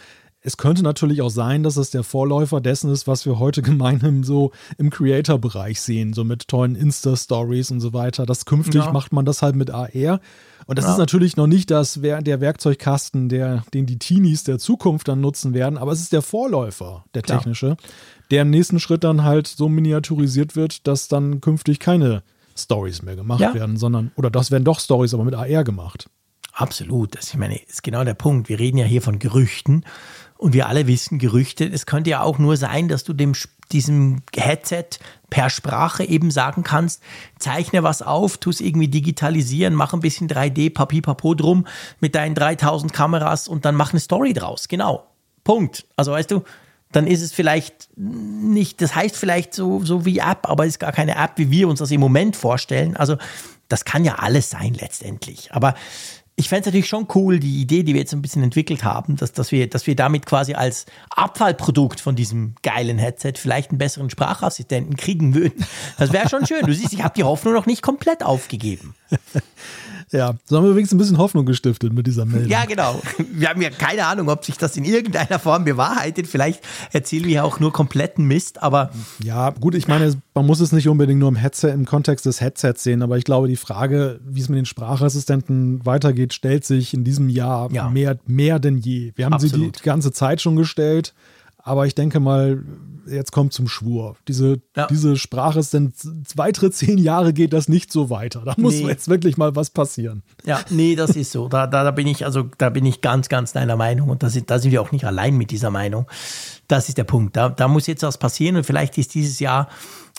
Es 0.42 0.56
könnte 0.56 0.84
natürlich 0.84 1.22
auch 1.22 1.30
sein, 1.30 1.64
dass 1.64 1.76
es 1.76 1.92
der 1.92 2.04
Vorläufer 2.04 2.62
dessen 2.62 2.92
ist, 2.92 3.08
was 3.08 3.26
wir 3.26 3.40
heute 3.40 3.62
gemeinhin 3.64 4.24
so 4.24 4.52
im 4.78 4.90
Creator-Bereich 4.90 5.82
sehen, 5.82 6.14
so 6.14 6.24
mit 6.24 6.48
tollen 6.48 6.76
Insta-Stories 6.76 7.72
und 7.72 7.82
so 7.82 7.94
weiter. 7.94 8.26
Das 8.26 8.46
künftig 8.46 8.86
ja. 8.86 8.92
macht 8.92 9.12
man 9.12 9.26
das 9.26 9.42
halt 9.42 9.56
mit 9.56 9.70
AR. 9.72 10.22
Und 10.66 10.78
das 10.78 10.86
ja. 10.86 10.92
ist 10.92 10.98
natürlich 10.98 11.36
noch 11.36 11.48
nicht 11.48 11.72
das, 11.72 12.00
der 12.02 12.42
Werkzeugkasten, 12.42 13.28
der, 13.28 13.64
den 13.74 13.86
die 13.86 13.98
Teenies 13.98 14.44
der 14.44 14.60
Zukunft 14.60 15.08
dann 15.08 15.20
nutzen 15.20 15.54
werden, 15.54 15.78
aber 15.78 15.92
es 15.92 16.00
ist 16.00 16.14
der 16.14 16.22
Vorläufer, 16.22 17.06
der 17.16 17.24
technische, 17.24 17.76
Klar. 17.76 17.92
der 18.30 18.42
im 18.44 18.52
nächsten 18.52 18.80
Schritt 18.80 19.04
dann 19.04 19.24
halt 19.24 19.48
so 19.48 19.68
miniaturisiert 19.68 20.56
wird, 20.56 20.86
dass 20.86 21.08
dann 21.08 21.42
künftig 21.42 21.80
keine 21.80 22.22
Stories 22.56 23.02
mehr 23.02 23.16
gemacht 23.16 23.40
ja. 23.40 23.54
werden, 23.56 23.78
sondern, 23.78 24.12
oder 24.16 24.30
das 24.30 24.52
werden 24.52 24.64
doch 24.64 24.80
Stories, 24.80 25.14
aber 25.14 25.24
mit 25.24 25.34
AR 25.34 25.64
gemacht. 25.64 26.08
Absolut. 26.60 27.16
Das, 27.16 27.30
ich 27.30 27.38
meine, 27.38 27.56
ist 27.56 27.84
genau 27.84 28.04
der 28.04 28.16
Punkt. 28.16 28.50
Wir 28.50 28.60
reden 28.60 28.78
ja 28.78 28.86
hier 28.86 29.02
von 29.02 29.18
Gerüchten. 29.18 29.86
Und 30.38 30.54
wir 30.54 30.68
alle 30.68 30.88
wissen 30.88 31.18
Gerüchte. 31.18 31.66
Es 31.66 31.86
könnte 31.86 32.10
ja 32.10 32.22
auch 32.22 32.38
nur 32.38 32.58
sein, 32.58 32.90
dass 32.90 33.06
du 33.06 33.14
dem, 33.14 33.34
diesem 33.72 34.24
Headset 34.36 34.86
per 35.30 35.50
Sprache 35.50 36.04
eben 36.04 36.32
sagen 36.32 36.64
kannst, 36.64 37.02
zeichne 37.40 37.84
was 37.84 38.02
auf, 38.02 38.38
tu 38.38 38.50
es 38.50 38.60
irgendwie 38.60 38.90
digitalisieren, 38.90 39.74
mach 39.74 39.94
ein 39.94 40.02
bisschen 40.02 40.28
3D, 40.28 40.74
Papipapo 40.74 41.34
drum 41.34 41.66
mit 42.02 42.16
deinen 42.16 42.36
3000 42.36 42.92
Kameras 42.92 43.48
und 43.48 43.64
dann 43.64 43.76
mach 43.76 43.92
eine 43.92 44.02
Story 44.02 44.34
draus. 44.34 44.68
Genau. 44.68 45.08
Punkt. 45.46 45.86
Also 45.96 46.12
weißt 46.12 46.32
du, 46.32 46.44
dann 46.92 47.08
ist 47.08 47.22
es 47.22 47.32
vielleicht 47.32 47.90
nicht, 47.96 48.82
das 48.82 48.96
heißt 48.96 49.16
vielleicht 49.16 49.54
so, 49.54 49.86
so 49.86 50.06
wie 50.06 50.20
App, 50.20 50.50
aber 50.50 50.66
es 50.66 50.72
ist 50.72 50.80
gar 50.80 50.92
keine 50.92 51.16
App, 51.16 51.34
wie 51.36 51.52
wir 51.52 51.70
uns 51.70 51.80
das 51.80 51.92
im 51.92 52.02
Moment 52.02 52.36
vorstellen. 52.36 52.98
Also 52.98 53.18
das 53.70 53.86
kann 53.86 54.04
ja 54.04 54.16
alles 54.16 54.50
sein 54.50 54.74
letztendlich. 54.74 55.54
Aber 55.54 55.76
ich 56.40 56.48
fände 56.48 56.62
es 56.62 56.66
natürlich 56.68 56.88
schon 56.88 57.06
cool, 57.16 57.38
die 57.38 57.62
Idee, 57.62 57.84
die 57.84 57.94
wir 57.94 58.00
jetzt 58.00 58.14
ein 58.14 58.22
bisschen 58.22 58.42
entwickelt 58.44 58.86
haben, 58.86 59.18
dass, 59.18 59.34
dass, 59.34 59.52
wir, 59.52 59.70
dass 59.70 59.88
wir 59.88 59.96
damit 59.98 60.26
quasi 60.26 60.54
als 60.54 60.86
Abfallprodukt 61.10 62.00
von 62.00 62.16
diesem 62.16 62.56
geilen 62.62 62.98
Headset 62.98 63.34
vielleicht 63.36 63.72
einen 63.72 63.78
besseren 63.78 64.10
Sprachassistenten 64.10 64.96
kriegen 64.96 65.36
würden. 65.36 65.66
Das 65.98 66.14
wäre 66.14 66.30
schon 66.30 66.48
schön. 66.48 66.66
Du 66.66 66.74
siehst, 66.74 66.94
ich 66.94 67.04
habe 67.04 67.14
die 67.14 67.26
Hoffnung 67.26 67.54
noch 67.54 67.66
nicht 67.66 67.82
komplett 67.82 68.24
aufgegeben. 68.24 68.96
Ja, 70.12 70.34
so 70.46 70.58
haben 70.58 70.66
wir 70.66 70.76
wenigstens 70.76 70.96
ein 70.96 70.98
bisschen 70.98 71.18
Hoffnung 71.18 71.46
gestiftet 71.46 71.94
mit 71.94 72.08
dieser 72.08 72.26
Meldung. 72.26 72.50
Ja, 72.50 72.66
genau. 72.66 73.00
Wir 73.32 73.50
haben 73.50 73.62
ja 73.62 73.70
keine 73.70 74.06
Ahnung, 74.06 74.30
ob 74.30 74.44
sich 74.44 74.58
das 74.58 74.76
in 74.76 74.86
irgendeiner 74.86 75.40
Form 75.40 75.66
bewahrheitet. 75.66 76.28
Vielleicht 76.28 76.62
erzählen 76.92 77.26
wir 77.26 77.46
auch 77.46 77.60
nur 77.60 77.72
kompletten 77.72 78.26
Mist, 78.26 78.62
aber. 78.64 78.92
Ja, 79.24 79.52
gut, 79.52 79.76
ich 79.76 79.88
meine, 79.88 80.20
man 80.34 80.46
muss 80.46 80.60
es 80.60 80.72
nicht 80.72 80.88
unbedingt 80.88 81.20
nur 81.20 81.30
im 81.30 81.36
Headset, 81.36 81.70
im 81.70 81.86
Kontext 81.86 82.26
des 82.26 82.42
Headsets 82.42 82.84
sehen, 82.84 83.04
aber 83.04 83.18
ich 83.18 83.24
glaube, 83.24 83.48
die 83.48 83.56
Frage, 83.56 84.20
wie 84.26 84.42
es 84.42 84.50
mit 84.50 84.58
den 84.58 84.66
Sprachassistenten 84.66 85.86
weitergeht, 85.86 86.34
stellt 86.34 86.66
sich 86.66 86.94
in 86.94 87.04
diesem 87.04 87.30
Jahr 87.30 87.72
ja. 87.72 87.90
mehr, 87.90 88.18
mehr 88.26 88.60
denn 88.60 88.78
je. 88.78 89.12
Wir 89.16 89.26
haben 89.26 89.34
Absolut. 89.34 89.76
sie 89.76 89.82
die 89.84 89.84
ganze 89.84 90.12
Zeit 90.12 90.42
schon 90.42 90.56
gestellt. 90.56 91.14
Aber 91.62 91.86
ich 91.86 91.94
denke 91.94 92.20
mal, 92.20 92.64
jetzt 93.08 93.32
kommt 93.32 93.54
zum 93.54 93.68
Schwur. 93.68 94.16
Diese, 94.28 94.62
ja. 94.76 94.88
diese 94.88 95.18
Sprache 95.18 95.60
ist 95.60 95.74
denn 95.74 95.94
weitere 96.36 96.72
zehn 96.72 96.98
Jahre 96.98 97.34
geht 97.34 97.54
das 97.54 97.68
nicht 97.68 97.92
so 97.92 98.10
weiter. 98.10 98.42
Da 98.46 98.56
muss 98.58 98.76
nee. 98.76 98.88
jetzt 98.88 99.10
wirklich 99.10 99.38
mal 99.38 99.56
was 99.56 99.70
passieren. 99.70 100.24
Ja, 100.46 100.62
nee, 100.70 100.96
das 100.96 101.12
ist 101.12 101.32
so. 101.32 101.48
Da, 101.48 101.68
da, 101.68 101.84
da 101.84 101.92
bin 101.92 102.08
ich, 102.08 102.26
also 102.26 102.50
da 102.58 102.70
bin 102.70 102.86
ich 102.86 103.02
ganz, 103.02 103.30
ganz 103.30 103.54
deiner 103.54 103.76
Meinung. 103.76 104.10
Und 104.10 104.24
da 104.24 104.30
sind, 104.30 104.50
da 104.50 104.60
sind 104.60 104.72
wir 104.72 104.82
auch 104.82 104.92
nicht 104.92 105.06
allein 105.06 105.38
mit 105.38 105.52
dieser 105.52 105.70
Meinung. 105.70 106.08
Das 106.68 106.88
ist 106.88 106.98
der 106.98 107.04
Punkt. 107.04 107.36
Da, 107.36 107.50
da 107.50 107.68
muss 107.68 107.88
jetzt 107.88 108.04
was 108.04 108.18
passieren 108.18 108.56
und 108.56 108.66
vielleicht 108.66 108.98
ist 108.98 109.14
dieses 109.14 109.40
Jahr 109.40 109.68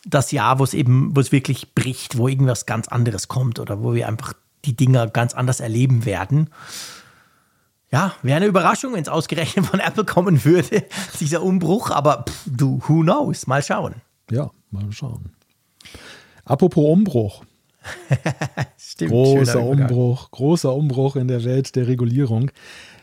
das 0.06 0.32
Jahr, 0.32 0.58
wo 0.58 0.64
es 0.64 0.74
eben, 0.74 1.14
wo 1.14 1.20
es 1.20 1.30
wirklich 1.30 1.74
bricht, 1.74 2.16
wo 2.16 2.26
irgendwas 2.26 2.64
ganz 2.64 2.88
anderes 2.88 3.28
kommt 3.28 3.58
oder 3.58 3.82
wo 3.82 3.94
wir 3.94 4.08
einfach 4.08 4.32
die 4.64 4.74
Dinger 4.74 5.06
ganz 5.06 5.34
anders 5.34 5.60
erleben 5.60 6.04
werden. 6.04 6.48
Ja, 7.92 8.14
wäre 8.22 8.36
eine 8.36 8.46
Überraschung, 8.46 8.94
wenn 8.94 9.02
es 9.02 9.08
ausgerechnet 9.08 9.66
von 9.66 9.80
Apple 9.80 10.04
kommen 10.04 10.44
würde, 10.44 10.84
dieser 11.20 11.42
Umbruch. 11.42 11.90
Aber 11.90 12.24
pff, 12.28 12.44
du, 12.46 12.80
who 12.86 13.02
knows? 13.02 13.46
Mal 13.46 13.62
schauen. 13.62 13.96
Ja, 14.30 14.50
mal 14.70 14.90
schauen. 14.92 15.30
Apropos 16.44 16.84
Umbruch. 16.84 17.44
Stimmt, 18.78 19.10
großer 19.10 19.62
Umbruch, 19.62 20.30
großer 20.30 20.74
Umbruch 20.74 21.16
in 21.16 21.28
der 21.28 21.44
Welt 21.44 21.74
der 21.76 21.88
Regulierung. 21.88 22.50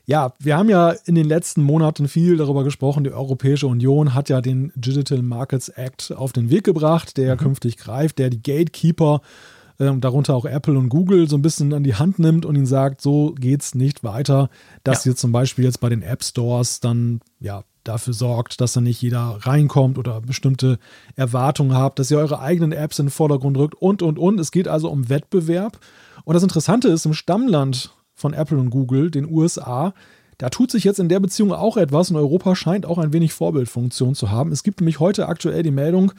Ja, 0.06 0.34
wir 0.40 0.56
haben 0.56 0.70
ja 0.70 0.92
in 1.06 1.16
den 1.16 1.26
letzten 1.26 1.62
Monaten 1.62 2.08
viel 2.08 2.38
darüber 2.38 2.64
gesprochen. 2.64 3.04
Die 3.04 3.12
Europäische 3.12 3.68
Union 3.68 4.14
hat 4.14 4.30
ja 4.30 4.40
den 4.40 4.72
Digital 4.76 5.22
Markets 5.22 5.68
Act 5.68 6.14
auf 6.16 6.32
den 6.32 6.50
Weg 6.50 6.64
gebracht, 6.64 7.18
der 7.18 7.36
mhm. 7.36 7.40
künftig 7.40 7.76
greift, 7.76 8.20
der 8.20 8.30
die 8.30 8.42
Gatekeeper, 8.42 9.16
äh, 9.16 9.57
darunter 9.78 10.36
auch 10.36 10.46
Apple 10.46 10.78
und 10.78 10.90
Google, 10.90 11.30
so 11.30 11.38
ein 11.38 11.42
bisschen 11.42 11.74
an 11.74 11.84
die 11.84 11.96
Hand 11.96 12.20
nimmt 12.20 12.46
und 12.46 12.56
ihnen 12.56 12.66
sagt, 12.66 13.02
so 13.02 13.36
geht's 13.40 13.76
nicht 13.76 14.04
weiter, 14.04 14.50
dass 14.84 15.06
ja. 15.06 15.12
ihr 15.12 15.16
zum 15.16 15.32
Beispiel 15.32 15.66
jetzt 15.66 15.80
bei 15.80 15.90
den 15.90 16.02
App 16.02 16.24
Stores 16.24 16.80
dann 16.80 17.22
ja 17.40 17.64
dafür 17.84 18.14
sorgt, 18.14 18.60
dass 18.60 18.74
da 18.74 18.82
nicht 18.82 19.02
jeder 19.02 19.38
reinkommt 19.42 19.98
oder 19.98 20.22
bestimmte 20.22 20.80
Erwartungen 21.16 21.74
habt, 21.74 22.00
dass 22.00 22.12
ihr 22.12 22.18
eure 22.18 22.40
eigenen 22.40 22.72
Apps 22.72 23.00
in 23.00 23.06
den 23.06 23.12
Vordergrund 23.12 23.58
rückt 23.58 23.76
und, 23.76 24.02
und, 24.02 24.20
und. 24.20 24.40
Es 24.40 24.52
geht 24.52 24.68
also 24.68 24.90
um 24.90 25.10
Wettbewerb. 25.10 25.80
Und 26.26 26.34
das 26.34 26.44
Interessante 26.44 26.90
ist, 26.90 27.06
im 27.06 27.14
Stammland 27.14 27.94
von 28.14 28.34
Apple 28.34 28.58
und 28.58 28.72
Google, 28.72 29.12
den 29.12 29.30
USA, 29.30 29.94
da 30.38 30.50
tut 30.50 30.70
sich 30.70 30.84
jetzt 30.84 31.00
in 31.00 31.10
der 31.10 31.20
Beziehung 31.20 31.52
auch 31.52 31.78
etwas 31.78 32.12
und 32.12 32.16
Europa 32.16 32.56
scheint 32.56 32.86
auch 32.86 33.00
ein 33.00 33.12
wenig 33.12 33.34
Vorbildfunktion 33.34 34.14
zu 34.14 34.30
haben. 34.30 34.52
Es 34.52 34.64
gibt 34.64 34.82
nämlich 34.82 35.00
heute 35.00 35.28
aktuell 35.28 35.64
die 35.64 35.72
Meldung, 35.72 36.12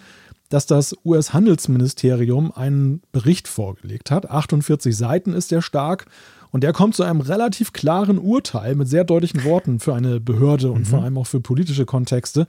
dass 0.48 0.66
das 0.66 0.96
US-Handelsministerium 1.04 2.52
einen 2.52 3.02
Bericht 3.12 3.48
vorgelegt 3.48 4.10
hat. 4.10 4.30
48 4.30 4.96
Seiten 4.96 5.32
ist 5.32 5.50
der 5.50 5.62
stark 5.62 6.06
und 6.50 6.62
der 6.62 6.72
kommt 6.72 6.94
zu 6.94 7.02
einem 7.02 7.20
relativ 7.20 7.72
klaren 7.72 8.18
Urteil 8.18 8.74
mit 8.74 8.88
sehr 8.88 9.04
deutlichen 9.04 9.44
Worten 9.44 9.80
für 9.80 9.94
eine 9.94 10.20
Behörde 10.20 10.70
und 10.70 10.80
mhm. 10.80 10.86
vor 10.86 11.02
allem 11.02 11.18
auch 11.18 11.26
für 11.26 11.40
politische 11.40 11.84
Kontexte. 11.84 12.46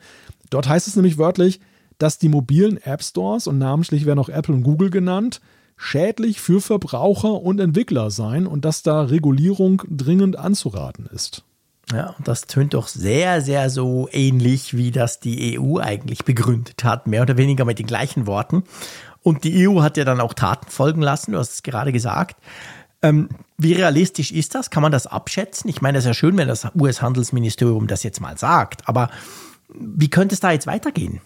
Dort 0.50 0.68
heißt 0.68 0.88
es 0.88 0.96
nämlich 0.96 1.18
wörtlich, 1.18 1.60
dass 1.98 2.18
die 2.18 2.30
mobilen 2.30 2.78
App 2.78 3.04
Stores 3.04 3.48
und 3.48 3.58
namentlich 3.58 4.06
werden 4.06 4.20
auch 4.20 4.30
Apple 4.30 4.56
und 4.56 4.64
Google 4.64 4.90
genannt, 4.90 5.42
schädlich 5.76 6.40
für 6.40 6.62
Verbraucher 6.62 7.42
und 7.42 7.60
Entwickler 7.60 8.10
seien 8.10 8.48
und 8.48 8.66
dass 8.66 8.84
da 8.84 9.02
Regulierung 9.04 9.82
dringend 9.90 10.38
anzuraten 10.38 11.08
ist. 11.08 11.44
Ja, 11.92 12.14
und 12.18 12.28
das 12.28 12.42
tönt 12.42 12.76
doch 12.76 12.88
sehr, 12.88 13.42
sehr 13.42 13.70
so 13.70 14.08
ähnlich, 14.12 14.78
wie 14.78 14.92
das 14.92 15.20
die 15.20 15.60
EU 15.60 15.80
eigentlich 15.80 16.24
begründet 16.24 16.84
hat, 16.84 17.08
mehr 17.08 17.24
oder 17.24 17.38
weniger 17.38 17.66
mit 17.66 17.80
den 17.80 17.88
gleichen 17.88 18.28
Worten. 18.28 18.64
Und 19.24 19.44
die 19.44 19.68
EU 19.68 19.82
hat 19.82 19.98
ja 19.98 20.06
dann 20.06 20.22
auch 20.22 20.34
Taten 20.34 20.70
folgen 20.70 21.02
lassen, 21.02 21.32
du 21.32 21.40
hast 21.40 21.54
es 21.54 21.64
gerade 21.64 21.92
gesagt. 21.92 22.38
Ähm, 23.02 23.30
wie 23.58 23.74
realistisch 23.74 24.32
ist 24.32 24.56
das? 24.56 24.70
Kann 24.70 24.84
man 24.84 24.92
das 24.92 25.08
abschätzen? 25.08 25.70
Ich 25.70 25.82
meine, 25.82 25.98
es 25.98 26.04
ist 26.04 26.10
ja 26.10 26.14
schön, 26.14 26.38
wenn 26.38 26.48
das 26.48 26.68
US-Handelsministerium 26.76 27.88
das 27.88 28.04
jetzt 28.04 28.22
mal 28.22 28.38
sagt, 28.38 28.88
aber 28.88 29.10
wie 29.74 30.10
könnte 30.10 30.34
es 30.34 30.42
da 30.42 30.52
jetzt 30.52 30.68
weitergehen? 30.68 31.22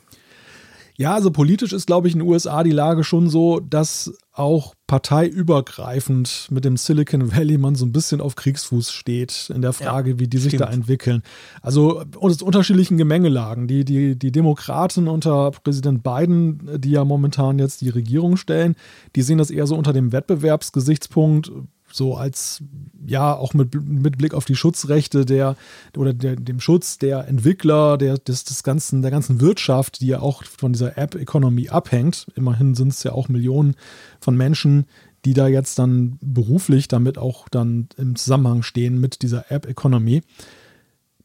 Ja, 0.95 1.13
also 1.15 1.31
politisch 1.31 1.73
ist, 1.73 1.87
glaube 1.87 2.07
ich, 2.07 2.13
in 2.13 2.19
den 2.19 2.27
USA 2.27 2.63
die 2.63 2.71
Lage 2.71 3.03
schon 3.03 3.27
so, 3.27 3.59
dass 3.59 4.13
auch 4.31 4.75
parteiübergreifend 4.85 6.47
mit 6.51 6.65
dem 6.65 6.77
Silicon 6.77 7.35
Valley 7.35 7.57
man 7.57 7.75
so 7.75 7.85
ein 7.85 7.91
bisschen 7.91 8.21
auf 8.21 8.35
Kriegsfuß 8.35 8.91
steht 8.91 9.51
in 9.53 9.61
der 9.61 9.73
Frage, 9.73 10.11
ja, 10.11 10.19
wie 10.19 10.27
die 10.27 10.37
sich 10.37 10.51
stimmt. 10.51 10.61
da 10.61 10.73
entwickeln. 10.73 11.23
Also 11.61 12.03
aus 12.19 12.41
unterschiedlichen 12.41 12.97
Gemengelagen. 12.97 13.67
Die, 13.67 13.85
die, 13.85 14.15
die 14.17 14.31
Demokraten 14.31 15.07
unter 15.07 15.51
Präsident 15.51 16.03
Biden, 16.03 16.79
die 16.79 16.91
ja 16.91 17.05
momentan 17.05 17.57
jetzt 17.57 17.81
die 17.81 17.89
Regierung 17.89 18.37
stellen, 18.37 18.75
die 19.15 19.23
sehen 19.23 19.39
das 19.39 19.49
eher 19.49 19.65
so 19.65 19.75
unter 19.75 19.93
dem 19.93 20.11
Wettbewerbsgesichtspunkt 20.11 21.51
so 21.93 22.15
als 22.15 22.63
ja 23.05 23.35
auch 23.35 23.53
mit, 23.53 23.73
mit 23.75 24.17
Blick 24.17 24.33
auf 24.33 24.45
die 24.45 24.55
Schutzrechte 24.55 25.25
der 25.25 25.55
oder 25.97 26.13
der, 26.13 26.35
dem 26.35 26.59
Schutz 26.59 26.97
der 26.97 27.27
Entwickler, 27.27 27.97
der, 27.97 28.17
des, 28.17 28.43
des 28.43 28.63
ganzen, 28.63 29.01
der 29.01 29.11
ganzen 29.11 29.41
Wirtschaft, 29.41 30.01
die 30.01 30.07
ja 30.07 30.19
auch 30.19 30.43
von 30.43 30.73
dieser 30.73 30.97
App-Economy 30.97 31.69
abhängt. 31.69 32.27
Immerhin 32.35 32.75
sind 32.75 32.89
es 32.89 33.03
ja 33.03 33.11
auch 33.11 33.29
Millionen 33.29 33.75
von 34.19 34.35
Menschen, 34.35 34.85
die 35.25 35.33
da 35.33 35.47
jetzt 35.47 35.79
dann 35.79 36.17
beruflich 36.21 36.87
damit 36.87 37.17
auch 37.17 37.47
dann 37.49 37.87
im 37.97 38.15
Zusammenhang 38.15 38.63
stehen 38.63 38.99
mit 38.99 39.21
dieser 39.21 39.51
App-Economy. 39.51 40.21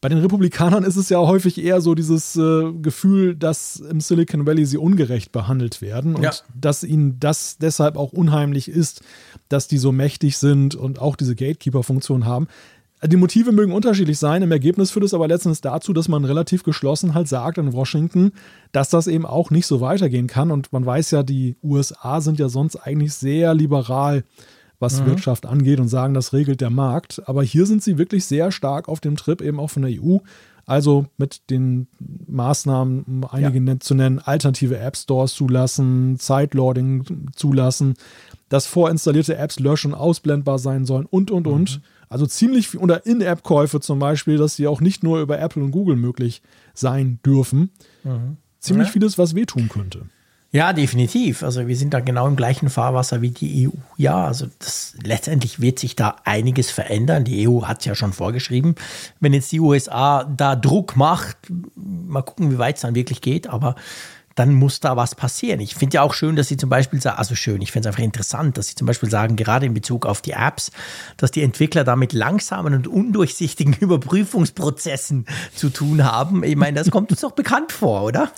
Bei 0.00 0.08
den 0.08 0.18
Republikanern 0.18 0.84
ist 0.84 0.96
es 0.96 1.08
ja 1.08 1.18
häufig 1.18 1.58
eher 1.58 1.80
so 1.80 1.96
dieses 1.96 2.36
äh, 2.36 2.72
Gefühl, 2.80 3.34
dass 3.34 3.80
im 3.80 4.00
Silicon 4.00 4.46
Valley 4.46 4.64
sie 4.64 4.78
ungerecht 4.78 5.32
behandelt 5.32 5.82
werden 5.82 6.14
und 6.14 6.22
ja. 6.22 6.30
dass 6.54 6.84
ihnen 6.84 7.18
das 7.18 7.58
deshalb 7.58 7.96
auch 7.96 8.12
unheimlich 8.12 8.68
ist, 8.68 9.02
dass 9.48 9.66
die 9.66 9.78
so 9.78 9.90
mächtig 9.90 10.38
sind 10.38 10.76
und 10.76 11.00
auch 11.00 11.16
diese 11.16 11.34
Gatekeeper-Funktion 11.34 12.26
haben. 12.26 12.46
Die 13.04 13.16
Motive 13.16 13.52
mögen 13.52 13.72
unterschiedlich 13.72 14.18
sein, 14.18 14.42
im 14.42 14.50
Ergebnis 14.50 14.90
führt 14.90 15.04
es 15.04 15.14
aber 15.14 15.28
letztens 15.28 15.60
dazu, 15.60 15.92
dass 15.92 16.08
man 16.08 16.24
relativ 16.24 16.64
geschlossen 16.64 17.14
halt 17.14 17.28
sagt 17.28 17.58
in 17.58 17.72
Washington, 17.72 18.32
dass 18.72 18.90
das 18.90 19.06
eben 19.06 19.24
auch 19.24 19.50
nicht 19.50 19.66
so 19.66 19.80
weitergehen 19.80 20.26
kann. 20.26 20.50
Und 20.50 20.72
man 20.72 20.84
weiß 20.84 21.12
ja, 21.12 21.22
die 21.22 21.56
USA 21.62 22.20
sind 22.20 22.40
ja 22.40 22.48
sonst 22.48 22.76
eigentlich 22.76 23.14
sehr 23.14 23.54
liberal 23.54 24.24
was 24.78 25.00
mhm. 25.00 25.06
Wirtschaft 25.06 25.46
angeht 25.46 25.80
und 25.80 25.88
sagen, 25.88 26.14
das 26.14 26.32
regelt 26.32 26.60
der 26.60 26.70
Markt. 26.70 27.22
Aber 27.26 27.42
hier 27.42 27.66
sind 27.66 27.82
sie 27.82 27.98
wirklich 27.98 28.24
sehr 28.24 28.52
stark 28.52 28.88
auf 28.88 29.00
dem 29.00 29.16
Trip, 29.16 29.40
eben 29.40 29.60
auch 29.60 29.70
von 29.70 29.82
der 29.82 30.02
EU. 30.02 30.18
Also 30.66 31.06
mit 31.16 31.48
den 31.48 31.88
Maßnahmen, 32.26 33.02
um 33.04 33.24
einige 33.24 33.58
ja. 33.58 33.80
zu 33.80 33.94
nennen, 33.94 34.18
alternative 34.18 34.78
App 34.78 34.96
Stores 34.96 35.34
zulassen, 35.34 36.16
Sideloading 36.16 37.30
zulassen, 37.34 37.94
dass 38.50 38.66
vorinstallierte 38.66 39.36
Apps 39.36 39.58
löschen, 39.60 39.94
ausblendbar 39.94 40.58
sein 40.58 40.84
sollen 40.84 41.06
und, 41.06 41.30
und, 41.30 41.46
und. 41.46 41.78
Mhm. 41.78 41.82
Also 42.10 42.26
ziemlich 42.26 42.68
viel, 42.68 42.80
oder 42.80 43.06
In-App-Käufe 43.06 43.80
zum 43.80 43.98
Beispiel, 43.98 44.36
dass 44.36 44.56
sie 44.56 44.66
auch 44.66 44.82
nicht 44.82 45.02
nur 45.02 45.20
über 45.20 45.38
Apple 45.38 45.62
und 45.62 45.70
Google 45.70 45.96
möglich 45.96 46.42
sein 46.74 47.18
dürfen. 47.24 47.70
Mhm. 48.04 48.36
Ziemlich 48.58 48.88
ja. 48.88 48.92
vieles, 48.92 49.16
was 49.16 49.34
wehtun 49.34 49.68
könnte. 49.68 50.10
Ja, 50.50 50.72
definitiv. 50.72 51.42
Also 51.42 51.66
wir 51.68 51.76
sind 51.76 51.92
da 51.92 52.00
genau 52.00 52.26
im 52.26 52.34
gleichen 52.34 52.70
Fahrwasser 52.70 53.20
wie 53.20 53.30
die 53.30 53.68
EU. 53.68 53.72
Ja, 53.98 54.24
also 54.24 54.46
das, 54.58 54.94
letztendlich 55.02 55.60
wird 55.60 55.78
sich 55.78 55.94
da 55.94 56.16
einiges 56.24 56.70
verändern. 56.70 57.24
Die 57.24 57.46
EU 57.46 57.64
hat 57.64 57.80
es 57.80 57.84
ja 57.84 57.94
schon 57.94 58.14
vorgeschrieben. 58.14 58.74
Wenn 59.20 59.34
jetzt 59.34 59.52
die 59.52 59.60
USA 59.60 60.24
da 60.24 60.56
Druck 60.56 60.96
macht, 60.96 61.36
mal 61.76 62.22
gucken, 62.22 62.50
wie 62.50 62.58
weit 62.58 62.76
es 62.76 62.82
dann 62.82 62.94
wirklich 62.94 63.20
geht, 63.20 63.46
aber 63.46 63.74
dann 64.38 64.54
muss 64.54 64.80
da 64.80 64.96
was 64.96 65.14
passieren. 65.14 65.60
Ich 65.60 65.74
finde 65.74 65.96
ja 65.96 66.02
auch 66.02 66.14
schön, 66.14 66.36
dass 66.36 66.48
sie 66.48 66.56
zum 66.56 66.70
Beispiel 66.70 67.00
sagen, 67.00 67.18
also 67.18 67.34
schön, 67.34 67.60
ich 67.60 67.72
finde 67.72 67.88
es 67.88 67.94
einfach 67.94 68.04
interessant, 68.04 68.56
dass 68.56 68.68
sie 68.68 68.74
zum 68.74 68.86
Beispiel 68.86 69.10
sagen, 69.10 69.36
gerade 69.36 69.66
in 69.66 69.74
Bezug 69.74 70.06
auf 70.06 70.22
die 70.22 70.32
Apps, 70.32 70.70
dass 71.16 71.30
die 71.30 71.42
Entwickler 71.42 71.84
da 71.84 71.96
mit 71.96 72.12
langsamen 72.12 72.74
und 72.74 72.86
undurchsichtigen 72.86 73.72
Überprüfungsprozessen 73.80 75.26
zu 75.54 75.70
tun 75.70 76.04
haben. 76.04 76.44
Ich 76.44 76.56
meine, 76.56 76.78
das 76.78 76.90
kommt 76.90 77.10
uns 77.10 77.20
doch 77.20 77.32
bekannt 77.32 77.72
vor, 77.72 78.02
oder? 78.02 78.30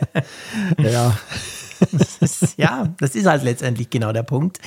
ja. 0.78 1.18
Das 1.92 2.18
ist, 2.18 2.58
ja, 2.58 2.88
das 2.98 3.14
ist 3.14 3.24
halt 3.24 3.42
letztendlich 3.42 3.88
genau 3.88 4.12
der 4.12 4.22
Punkt. 4.22 4.58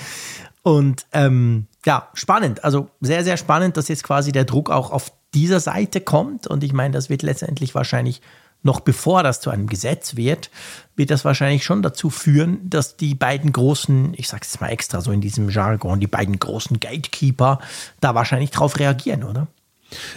Und 0.64 1.06
ähm, 1.12 1.68
ja, 1.86 2.10
spannend. 2.16 2.64
Also 2.64 2.90
sehr, 3.02 3.24
sehr 3.24 3.38
spannend, 3.38 3.78
dass 3.78 3.88
jetzt 3.88 4.04
quasi 4.04 4.32
der 4.32 4.46
Druck 4.46 4.72
auch 4.72 4.90
auf 4.90 5.12
dieser 5.34 5.60
Seite 5.60 6.02
kommt. 6.02 6.48
Und 6.48 6.64
ich 6.64 6.74
meine, 6.74 6.94
das 6.94 7.10
wird 7.12 7.22
letztendlich 7.22 7.76
wahrscheinlich 7.76 8.22
noch 8.64 8.80
bevor 8.80 9.24
das 9.24 9.42
zu 9.42 9.50
einem 9.50 9.68
Gesetz 9.68 10.16
wird, 10.16 10.50
wird 10.96 11.12
das 11.12 11.26
wahrscheinlich 11.26 11.64
schon 11.64 11.82
dazu 11.82 12.10
führen, 12.10 12.70
dass 12.70 12.98
die 12.98 13.14
beiden 13.14 13.52
großen, 13.52 14.14
ich 14.18 14.28
sage 14.30 14.44
es 14.46 14.60
mal 14.60 14.70
extra 14.70 15.02
so 15.02 15.12
in 15.12 15.22
diesem 15.22 15.50
Jargon, 15.50 16.00
die 16.00 16.08
beiden 16.08 16.40
großen 16.40 16.80
Gatekeeper 16.80 17.60
da 18.00 18.16
wahrscheinlich 18.16 18.52
drauf 18.52 18.80
reagieren, 18.80 19.24
oder? 19.24 19.48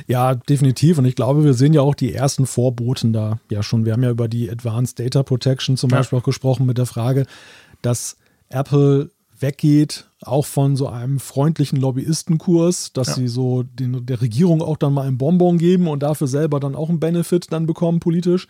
Ja, 0.06 0.34
definitiv. 0.34 0.98
Und 0.98 1.04
ich 1.04 1.16
glaube, 1.16 1.44
wir 1.44 1.54
sehen 1.54 1.74
ja 1.74 1.82
auch 1.82 1.94
die 1.94 2.14
ersten 2.14 2.46
Vorboten 2.46 3.12
da 3.12 3.38
ja 3.50 3.62
schon. 3.62 3.84
Wir 3.84 3.92
haben 3.92 4.02
ja 4.02 4.10
über 4.10 4.28
die 4.28 4.50
Advanced 4.50 4.98
Data 4.98 5.22
Protection 5.22 5.76
zum 5.76 5.90
ja. 5.90 5.98
Beispiel 5.98 6.18
auch 6.18 6.24
gesprochen 6.24 6.66
mit 6.66 6.78
der 6.78 6.86
Frage, 6.86 7.26
dass 7.82 8.16
Apple 8.48 9.10
weggeht, 9.40 10.08
auch 10.22 10.46
von 10.46 10.76
so 10.76 10.88
einem 10.88 11.20
freundlichen 11.20 11.80
Lobbyistenkurs, 11.80 12.92
dass 12.92 13.08
ja. 13.08 13.14
sie 13.14 13.28
so 13.28 13.62
den, 13.62 14.06
der 14.06 14.20
Regierung 14.20 14.62
auch 14.62 14.76
dann 14.76 14.94
mal 14.94 15.06
ein 15.06 15.18
Bonbon 15.18 15.58
geben 15.58 15.88
und 15.88 16.02
dafür 16.02 16.26
selber 16.26 16.60
dann 16.60 16.74
auch 16.74 16.88
einen 16.88 17.00
Benefit 17.00 17.52
dann 17.52 17.66
bekommen 17.66 18.00
politisch, 18.00 18.46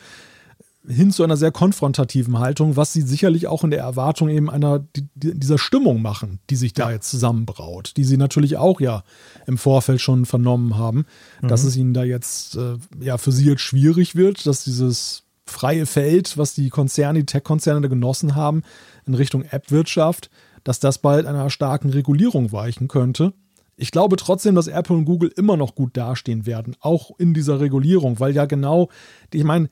hin 0.89 1.11
zu 1.11 1.25
einer 1.25 1.37
sehr 1.37 1.51
konfrontativen 1.51 2.39
Haltung, 2.39 2.77
was 2.77 2.93
sie 2.93 3.03
sicherlich 3.03 3.47
auch 3.49 3.65
in 3.65 3.71
der 3.71 3.81
Erwartung 3.81 4.29
eben 4.29 4.49
einer 4.49 4.85
dieser 5.15 5.59
Stimmung 5.59 6.01
machen, 6.01 6.39
die 6.49 6.57
sich 6.57 6.75
da 6.75 6.87
ja. 6.87 6.97
jetzt 6.97 7.11
zusammenbraut, 7.11 7.93
die 7.97 8.05
sie 8.05 8.17
natürlich 8.17 8.57
auch 8.57 8.81
ja 8.81 9.03
im 9.47 9.59
Vorfeld 9.59 10.01
schon 10.01 10.27
vernommen 10.27 10.77
haben, 10.77 11.07
mhm. 11.43 11.49
dass 11.49 11.65
es 11.65 11.77
ihnen 11.77 11.95
da 11.95 12.05
jetzt 12.05 12.57
äh, 12.57 12.77
ja 13.01 13.19
für 13.19 13.33
sie 13.33 13.47
jetzt 13.47 13.63
schwierig 13.63 14.15
wird, 14.15 14.47
dass 14.47 14.65
dieses 14.65 15.25
freie 15.47 15.87
Feld, 15.87 16.39
was 16.39 16.55
die 16.55 16.71
Konzerne, 16.71 17.21
die 17.21 17.27
Tech-Konzerne 17.27 17.81
da 17.81 17.89
genossen 17.89 18.35
haben, 18.35 18.63
in 19.07 19.15
Richtung 19.15 19.43
App-Wirtschaft, 19.43 20.31
dass 20.67 20.81
das 20.81 20.99
bald 20.99 21.27
einer 21.27 21.49
starken 21.49 21.91
Regulierung 21.91 22.51
weichen 22.51 22.89
könnte. 22.89 23.33
Ich 23.77 23.93
glaube 23.93 24.17
trotzdem, 24.17 24.57
dass 24.57 24.67
Apple 24.67 24.97
und 24.97 25.05
Google 25.05 25.31
immer 25.37 25.57
noch 25.57 25.77
gut 25.77 25.97
dastehen 25.97 26.45
werden, 26.45 26.75
auch 26.81 27.13
in 27.19 27.35
dieser 27.35 27.61
Regulierung, 27.61 28.19
weil 28.19 28.35
ja 28.35 28.47
genau, 28.47 28.89
ich 29.33 29.45
meine, 29.45 29.69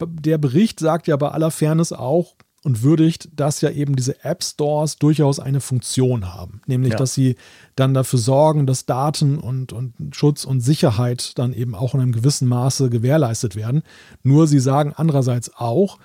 der 0.00 0.38
Bericht 0.38 0.78
sagt 0.78 1.08
ja 1.08 1.16
bei 1.16 1.30
aller 1.30 1.50
Fairness 1.50 1.92
auch 1.92 2.36
und 2.62 2.82
würdigt, 2.82 3.28
dass 3.34 3.60
ja 3.60 3.70
eben 3.70 3.96
diese 3.96 4.24
App 4.24 4.44
Stores 4.44 4.98
durchaus 4.98 5.40
eine 5.40 5.60
Funktion 5.60 6.32
haben, 6.32 6.60
nämlich 6.66 6.92
ja. 6.92 6.98
dass 6.98 7.14
sie 7.14 7.34
dann 7.74 7.92
dafür 7.92 8.20
sorgen, 8.20 8.66
dass 8.66 8.86
Daten 8.86 9.38
und, 9.38 9.72
und 9.72 9.94
Schutz 10.12 10.44
und 10.44 10.60
Sicherheit 10.60 11.36
dann 11.38 11.54
eben 11.54 11.74
auch 11.74 11.92
in 11.94 12.00
einem 12.00 12.12
gewissen 12.12 12.46
Maße 12.46 12.88
gewährleistet 12.88 13.56
werden. 13.56 13.82
Nur 14.22 14.46
sie 14.46 14.60
sagen 14.60 14.92
andererseits 14.94 15.56
auch, 15.56 15.98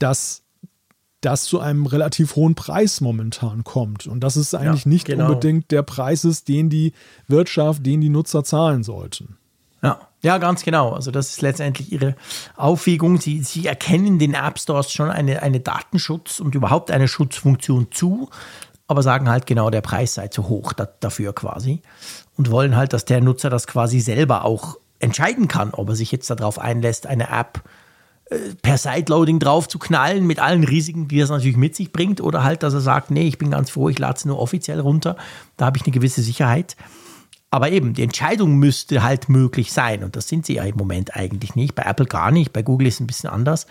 dass 0.00 0.45
das 1.26 1.44
zu 1.44 1.58
einem 1.58 1.86
relativ 1.86 2.36
hohen 2.36 2.54
Preis 2.54 3.00
momentan 3.00 3.64
kommt. 3.64 4.06
Und 4.06 4.20
das 4.20 4.36
ist 4.36 4.54
eigentlich 4.54 4.84
ja, 4.84 4.88
nicht 4.88 5.06
genau. 5.06 5.26
unbedingt 5.26 5.72
der 5.72 5.82
Preis 5.82 6.24
ist, 6.24 6.46
den 6.46 6.70
die 6.70 6.92
Wirtschaft, 7.26 7.84
den 7.84 8.00
die 8.00 8.08
Nutzer 8.08 8.44
zahlen 8.44 8.84
sollten. 8.84 9.36
Ja. 9.82 10.00
Ja, 10.22 10.38
ganz 10.38 10.64
genau. 10.64 10.92
Also 10.92 11.10
das 11.10 11.30
ist 11.30 11.42
letztendlich 11.42 11.92
ihre 11.92 12.16
Aufwiegung. 12.56 13.20
Sie, 13.20 13.42
sie 13.42 13.66
erkennen 13.66 14.18
den 14.18 14.34
App 14.34 14.58
Stores 14.58 14.90
schon 14.90 15.10
eine, 15.10 15.42
eine 15.42 15.60
Datenschutz- 15.60 16.40
und 16.40 16.54
überhaupt 16.54 16.90
eine 16.90 17.06
Schutzfunktion 17.06 17.88
zu, 17.92 18.30
aber 18.88 19.02
sagen 19.02 19.28
halt 19.28 19.46
genau, 19.46 19.70
der 19.70 19.82
Preis 19.82 20.14
sei 20.14 20.28
zu 20.28 20.48
hoch 20.48 20.72
da, 20.72 20.88
dafür 20.98 21.32
quasi 21.32 21.82
und 22.36 22.50
wollen 22.50 22.76
halt, 22.76 22.92
dass 22.92 23.04
der 23.04 23.20
Nutzer 23.20 23.50
das 23.50 23.66
quasi 23.66 24.00
selber 24.00 24.44
auch 24.44 24.78
entscheiden 24.98 25.46
kann, 25.46 25.74
ob 25.74 25.90
er 25.90 25.96
sich 25.96 26.10
jetzt 26.10 26.30
darauf 26.30 26.58
einlässt, 26.58 27.06
eine 27.06 27.28
App 27.30 27.62
äh, 27.64 27.68
per 28.62 28.76
Sideloading 28.76 29.38
drauf 29.38 29.68
zu 29.68 29.78
knallen 29.78 30.26
mit 30.26 30.40
allen 30.40 30.64
Risiken, 30.64 31.06
die 31.06 31.18
das 31.18 31.30
natürlich 31.30 31.56
mit 31.56 31.76
sich 31.76 31.92
bringt, 31.92 32.20
oder 32.20 32.42
halt, 32.42 32.62
dass 32.62 32.74
er 32.74 32.80
sagt, 32.80 33.10
nee, 33.10 33.28
ich 33.28 33.38
bin 33.38 33.50
ganz 33.50 33.70
froh, 33.70 33.88
ich 33.88 33.98
lade 33.98 34.16
es 34.16 34.24
nur 34.24 34.40
offiziell 34.40 34.80
runter, 34.80 35.16
da 35.56 35.66
habe 35.66 35.76
ich 35.78 35.84
eine 35.84 35.92
gewisse 35.92 36.22
Sicherheit. 36.22 36.76
Aber 37.50 37.70
eben, 37.70 37.94
die 37.94 38.02
Entscheidung 38.02 38.56
müsste 38.56 39.04
halt 39.04 39.28
möglich 39.28 39.72
sein 39.72 40.02
und 40.02 40.16
das 40.16 40.28
sind 40.28 40.44
sie 40.44 40.54
ja 40.54 40.64
im 40.64 40.76
Moment 40.76 41.14
eigentlich 41.14 41.54
nicht. 41.54 41.76
Bei 41.76 41.84
Apple 41.84 42.06
gar 42.06 42.32
nicht, 42.32 42.52
bei 42.52 42.62
Google 42.62 42.88
ist 42.88 42.94
es 42.94 43.00
ein 43.00 43.06
bisschen 43.06 43.30
anders. 43.30 43.66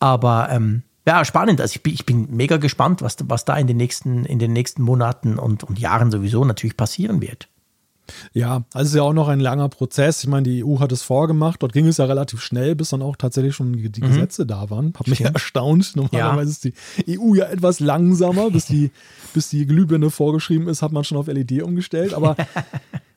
Aber 0.00 0.48
ähm, 0.50 0.82
ja, 1.06 1.24
spannend. 1.24 1.60
Also 1.60 1.76
ich 1.76 1.82
bin, 1.82 1.92
ich 1.92 2.06
bin 2.06 2.34
mega 2.34 2.56
gespannt, 2.56 3.02
was, 3.02 3.16
was 3.24 3.44
da 3.44 3.56
in 3.56 3.66
den 3.66 3.76
nächsten, 3.76 4.24
in 4.24 4.38
den 4.38 4.52
nächsten 4.52 4.82
Monaten 4.82 5.38
und, 5.38 5.62
und 5.62 5.78
Jahren 5.78 6.10
sowieso 6.10 6.44
natürlich 6.44 6.76
passieren 6.76 7.20
wird. 7.20 7.48
Ja, 8.32 8.64
also 8.72 8.84
es 8.84 8.88
ist 8.90 8.94
ja 8.96 9.02
auch 9.02 9.12
noch 9.12 9.28
ein 9.28 9.40
langer 9.40 9.68
Prozess. 9.68 10.22
Ich 10.22 10.28
meine, 10.28 10.44
die 10.44 10.64
EU 10.64 10.78
hat 10.80 10.92
es 10.92 11.02
vorgemacht. 11.02 11.62
Dort 11.62 11.72
ging 11.72 11.86
es 11.86 11.98
ja 11.98 12.04
relativ 12.04 12.40
schnell, 12.40 12.74
bis 12.74 12.90
dann 12.90 13.02
auch 13.02 13.16
tatsächlich 13.16 13.54
schon 13.54 13.72
die, 13.72 13.90
die 13.90 14.02
mhm. 14.02 14.08
Gesetze 14.08 14.46
da 14.46 14.70
waren. 14.70 14.92
Hab 14.98 15.06
mich 15.06 15.20
ja 15.20 15.30
erstaunt. 15.30 15.96
Normalerweise 15.96 16.50
ja. 16.50 16.50
ist 16.50 16.64
die 17.06 17.18
EU 17.18 17.34
ja 17.34 17.46
etwas 17.46 17.80
langsamer, 17.80 18.50
bis 18.50 18.66
die, 18.66 18.90
bis 19.34 19.48
die 19.48 19.66
Glühbirne 19.66 20.10
vorgeschrieben 20.10 20.68
ist, 20.68 20.82
hat 20.82 20.92
man 20.92 21.04
schon 21.04 21.18
auf 21.18 21.26
LED 21.26 21.62
umgestellt. 21.62 22.14
Aber 22.14 22.36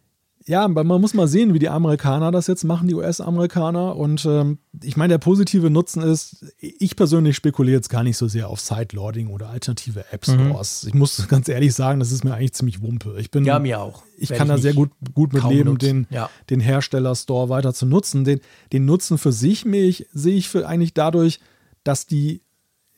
ja, 0.48 0.68
man 0.68 0.86
muss 0.86 1.16
mal 1.16 1.28
sehen, 1.28 1.56
wie 1.56 1.60
die 1.60 1.70
Amerikaner 1.70 2.32
das 2.32 2.46
jetzt 2.46 2.64
machen, 2.66 2.88
die 2.88 2.94
US-Amerikaner. 2.94 3.96
Und 3.96 4.26
ähm, 4.26 4.60
ich 4.84 4.96
meine, 4.96 5.14
der 5.14 5.18
positive 5.18 5.72
Nutzen 5.72 6.04
ist, 6.04 6.46
ich 6.60 6.96
persönlich 6.96 7.36
spekuliere 7.36 7.78
jetzt 7.78 7.90
gar 7.90 8.04
nicht 8.04 8.16
so 8.16 8.28
sehr 8.28 8.48
auf 8.48 8.60
Sideloading 8.60 9.28
oder 9.30 9.50
alternative 9.50 10.06
App-Stores. 10.12 10.84
Mhm. 10.84 10.90
Ich 10.90 10.94
muss 10.94 11.28
ganz 11.30 11.50
ehrlich 11.50 11.74
sagen, 11.74 12.00
das 12.00 12.12
ist 12.12 12.24
mir 12.24 12.36
eigentlich 12.36 12.54
ziemlich 12.54 12.84
wumpe. 12.84 13.16
Ich 13.20 13.32
bin, 13.32 13.44
ja, 13.44 13.58
mir 13.58 13.82
auch. 13.82 14.04
Ich 14.18 14.30
kann 14.30 14.48
ich 14.48 14.54
da 14.54 14.58
sehr 14.60 14.76
gut, 14.76 14.92
gut 15.16 15.34
mit 15.34 15.44
leben, 15.46 15.80
den, 15.80 16.06
ja. 16.12 16.30
den 16.52 16.60
Hersteller-Store 16.60 17.50
weiter 17.50 17.74
zu 17.74 17.88
nutzen. 17.88 18.24
Den, 18.24 18.40
den 18.72 18.86
Nutzen 18.86 19.18
für 19.18 19.32
sich 19.32 19.66
mich, 19.66 20.06
sehe 20.14 20.36
ich 20.36 20.48
für 20.48 20.68
eigentlich 20.68 20.94
dadurch, 20.94 21.40
dass 21.84 22.06
die 22.06 22.44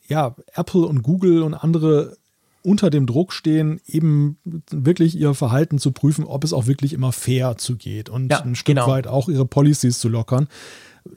ja, 0.10 0.36
Apple 0.54 0.86
und 0.86 1.02
Google 1.02 1.44
und 1.44 1.54
andere 1.54 2.18
unter 2.68 2.90
dem 2.90 3.06
Druck 3.06 3.32
stehen, 3.32 3.80
eben 3.88 4.40
wirklich 4.70 5.18
ihr 5.18 5.34
Verhalten 5.34 5.80
zu 5.80 5.94
prüfen, 5.94 6.26
ob 6.26 6.44
es 6.44 6.52
auch 6.52 6.68
wirklich 6.68 6.92
immer 6.92 7.14
fair 7.14 7.56
zugeht 7.58 8.10
und 8.10 8.30
ja, 8.30 8.42
ein 8.42 8.56
Stück 8.56 8.76
genau. 8.76 8.88
weit 8.90 9.08
auch 9.08 9.30
ihre 9.30 9.46
Policies 9.46 10.00
zu 10.00 10.10
lockern, 10.10 10.50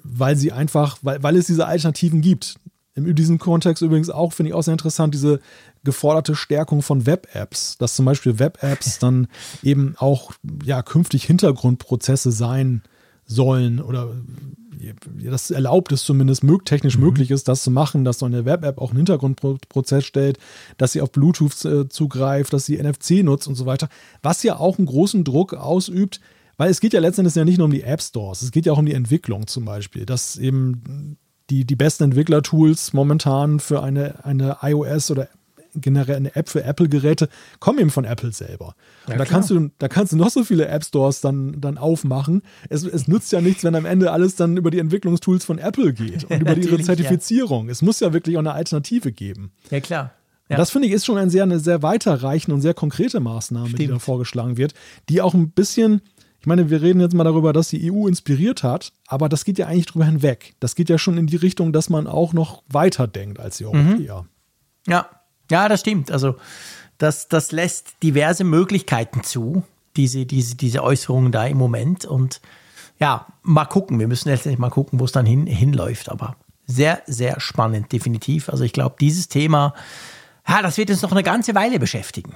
weil 0.05 0.36
sie 0.36 0.52
einfach, 0.52 0.98
weil, 1.02 1.20
weil 1.24 1.36
es 1.36 1.48
diese 1.48 1.66
Alternativen 1.66 2.20
gibt. 2.20 2.55
In 2.94 3.16
diesem 3.16 3.39
Kontext 3.39 3.82
übrigens 3.82 4.10
auch, 4.10 4.32
finde 4.32 4.51
ich 4.51 4.55
auch 4.55 4.62
sehr 4.62 4.74
interessant, 4.74 5.12
diese 5.12 5.40
geforderte 5.82 6.36
Stärkung 6.36 6.82
von 6.82 7.05
Web-Apps, 7.05 7.78
dass 7.78 7.97
zum 7.97 8.05
Beispiel 8.05 8.39
Web-Apps 8.39 8.98
dann 9.01 9.27
eben 9.64 9.97
auch 9.98 10.31
ja, 10.64 10.82
künftig 10.85 11.24
Hintergrundprozesse 11.24 12.31
sein 12.31 12.82
sollen 13.31 13.81
oder 13.81 14.12
das 15.24 15.51
erlaubt 15.51 15.93
es 15.93 16.05
zumindest 16.05 16.43
technisch 16.65 16.97
mhm. 16.97 17.05
möglich 17.05 17.31
ist, 17.31 17.48
das 17.48 17.62
zu 17.62 17.70
machen, 17.70 18.05
dass 18.05 18.19
so 18.19 18.27
eine 18.27 18.44
Web-App 18.44 18.78
auch 18.78 18.90
einen 18.90 18.98
Hintergrundprozess 18.98 20.05
stellt, 20.05 20.39
dass 20.78 20.93
sie 20.93 21.01
auf 21.01 21.12
Bluetooth 21.12 21.65
äh, 21.65 21.89
zugreift, 21.89 22.52
dass 22.52 22.66
sie 22.66 22.82
NFC 22.82 23.23
nutzt 23.23 23.47
und 23.47 23.55
so 23.55 23.66
weiter, 23.66 23.89
was 24.23 24.43
ja 24.43 24.59
auch 24.59 24.78
einen 24.78 24.86
großen 24.86 25.24
Druck 25.24 25.55
ausübt, 25.55 26.20
weil 26.57 26.70
es 26.70 26.81
geht 26.81 26.93
ja 26.93 27.01
letztendlich 27.01 27.35
ja 27.35 27.44
nicht 27.44 27.59
nur 27.59 27.66
um 27.66 27.73
die 27.73 27.82
App 27.82 28.02
Stores, 28.02 28.43
es 28.43 28.52
geht 28.52 28.66
ja 28.66 28.73
auch 28.73 28.78
um 28.78 28.86
die 28.86 28.94
Entwicklung 28.94 29.47
zum 29.47 29.65
Beispiel, 29.65 30.07
dass 30.07 30.36
eben 30.36 31.19
die, 31.51 31.65
die 31.65 31.77
besten 31.77 32.05
Entwicklertools 32.05 32.93
momentan 32.93 33.61
für 33.61 33.82
eine, 33.82 34.24
eine 34.24 34.59
iOS 34.62 35.11
oder 35.11 35.28
generell 35.74 36.16
eine 36.16 36.34
App 36.36 36.48
für 36.48 36.64
Apple-Geräte 36.64 37.28
kommen 37.59 37.78
eben 37.78 37.90
von 37.90 38.05
Apple 38.05 38.32
selber. 38.32 38.74
Ja, 39.06 39.14
und 39.14 39.18
da 39.18 39.24
kannst, 39.24 39.51
du, 39.51 39.70
da 39.78 39.88
kannst 39.88 40.12
du 40.12 40.16
noch 40.16 40.30
so 40.30 40.44
viele 40.44 40.68
App-Stores 40.68 41.20
dann, 41.20 41.60
dann 41.60 41.78
aufmachen. 41.78 42.42
Es, 42.68 42.84
es 42.84 43.09
nützt 43.09 43.32
ja 43.32 43.40
nichts, 43.40 43.64
wenn 43.64 43.74
am 43.74 43.84
Ende 43.84 44.12
alles 44.12 44.36
dann 44.36 44.56
über 44.56 44.70
die 44.70 44.78
Entwicklungstools 44.78 45.44
von 45.44 45.59
Apple 45.59 45.92
geht 45.92 46.24
und 46.24 46.40
über 46.40 46.56
ihre 46.56 46.78
Zertifizierung. 46.82 47.66
Ja. 47.66 47.72
Es 47.72 47.82
muss 47.82 48.01
ja 48.01 48.12
wirklich 48.12 48.36
auch 48.36 48.40
eine 48.40 48.52
Alternative 48.52 49.12
geben. 49.12 49.52
Ja, 49.70 49.80
klar. 49.80 50.12
Ja. 50.51 50.56
Das 50.56 50.70
finde 50.70 50.88
ich 50.88 50.94
ist 50.94 51.06
schon 51.06 51.16
ein 51.16 51.30
sehr, 51.30 51.44
eine 51.44 51.60
sehr 51.60 51.82
weiterreichende 51.82 52.56
und 52.56 52.60
sehr 52.60 52.74
konkrete 52.74 53.20
Maßnahme, 53.20 53.68
Stimmt. 53.68 53.80
die 53.80 53.86
da 53.86 53.98
vorgeschlagen 54.01 54.56
wird, 54.56 54.74
die 55.09 55.22
auch 55.22 55.32
ein 55.32 55.51
bisschen, 55.51 56.02
ich 56.40 56.47
meine, 56.47 56.70
wir 56.70 56.82
reden 56.82 57.01
jetzt 57.01 57.14
mal 57.14 57.22
darüber, 57.22 57.52
dass 57.52 57.68
die 57.68 57.92
EU 57.92 58.09
inspiriert 58.09 58.64
hat, 58.64 58.92
aber 59.06 59.28
das 59.28 59.44
geht 59.44 59.59
ja 59.59 59.68
eigentlich 59.68 59.86
drüber 59.86 60.06
hinweg. 60.06 60.55
Das 60.59 60.74
geht 60.74 60.88
ja 60.88 60.98
schon 60.98 61.18
in 61.18 61.28
die 61.28 61.36
Richtung, 61.36 61.72
dass 61.72 61.88
man 61.88 62.09
auch 62.09 62.32
noch 62.32 62.64
weiter 62.68 63.06
denkt 63.06 63.38
als 63.38 63.59
die 63.59 63.64
mhm. 63.64 63.70
Europäer. 63.70 64.22
Mhm. 64.22 64.92
Ja, 64.92 65.09
ja, 65.51 65.68
das 65.68 65.81
stimmt. 65.81 66.10
Also 66.10 66.36
das, 66.98 67.28
das 67.28 67.52
lässt 67.52 68.02
diverse 68.02 68.44
Möglichkeiten 68.44 69.22
zu, 69.22 69.62
diese, 69.97 70.27
diese, 70.27 70.56
diese 70.56 70.82
Äußerungen 70.82 71.32
da 71.32 71.47
im 71.47 71.59
Moment. 71.59 72.05
Und 72.05 72.40
ja, 72.98 73.27
mal 73.43 73.64
gucken. 73.64 73.98
Wir 73.98 74.09
müssen 74.09 74.28
letztendlich 74.28 74.59
mal 74.59 74.70
gucken, 74.70 75.01
wo 75.01 75.05
es 75.05 75.12
dann 75.12 75.27
hin, 75.27 75.47
hinläuft. 75.47 76.09
Aber 76.10 76.36
sehr, 76.66 77.02
sehr 77.06 77.40
spannend, 77.40 77.93
definitiv. 77.93 78.48
Also 78.48 78.64
ich 78.64 78.72
glaube, 78.72 78.97
dieses 79.01 79.28
Thema, 79.28 79.74
ja, 80.47 80.62
das 80.62 80.77
wird 80.77 80.90
uns 80.90 81.02
noch 81.02 81.12
eine 81.12 81.22
ganze 81.22 81.55
Weile 81.55 81.78
beschäftigen. 81.78 82.35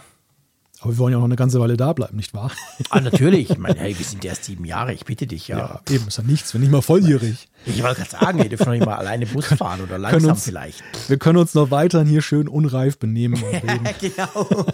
Aber 0.85 0.93
wir 0.93 0.99
wollen 0.99 1.13
ja 1.13 1.19
noch 1.19 1.25
eine 1.25 1.37
ganze 1.37 1.59
Weile 1.61 1.79
da 1.79 1.95
bleiben, 1.95 2.17
nicht 2.17 2.35
wahr? 2.35 2.51
Ah, 2.91 3.01
natürlich. 3.01 3.51
Ich 3.55 3.59
meine, 3.59 3.79
hey, 3.79 3.97
wir 3.97 4.05
sind 4.05 4.25
erst 4.25 4.45
sieben 4.45 4.65
Jahre, 4.65 4.93
ich 4.93 5.05
bitte 5.05 5.27
dich, 5.27 5.49
ja. 5.49 5.59
Ja, 5.59 5.81
eben, 5.91 6.09
ist 6.09 6.19
ja 6.19 6.25
nichts, 6.25 6.53
wenn 6.55 6.61
nicht 6.61 6.71
mal 6.71 6.83
volljährig. 6.83 7.49
Ich 7.67 7.83
wollte 7.83 8.03
gerade 8.03 8.11
sagen, 8.11 8.39
wir 8.39 8.49
dürfen 8.49 8.67
noch 8.67 8.73
nicht 8.73 8.85
mal 8.85 8.97
alleine 8.97 9.27
Bus 9.27 9.47
fahren 9.47 9.81
oder 9.83 9.97
langsam 9.97 10.33
uns, 10.33 10.45
vielleicht. 10.45 10.83
Wir 11.09 11.19
können 11.19 11.39
uns 11.39 11.55
noch 11.55 11.71
weiterhin 11.71 12.07
hier 12.07 12.21
schön 12.21 12.47
unreif 12.47 12.99
benehmen. 12.99 13.43
genau. 14.01 14.67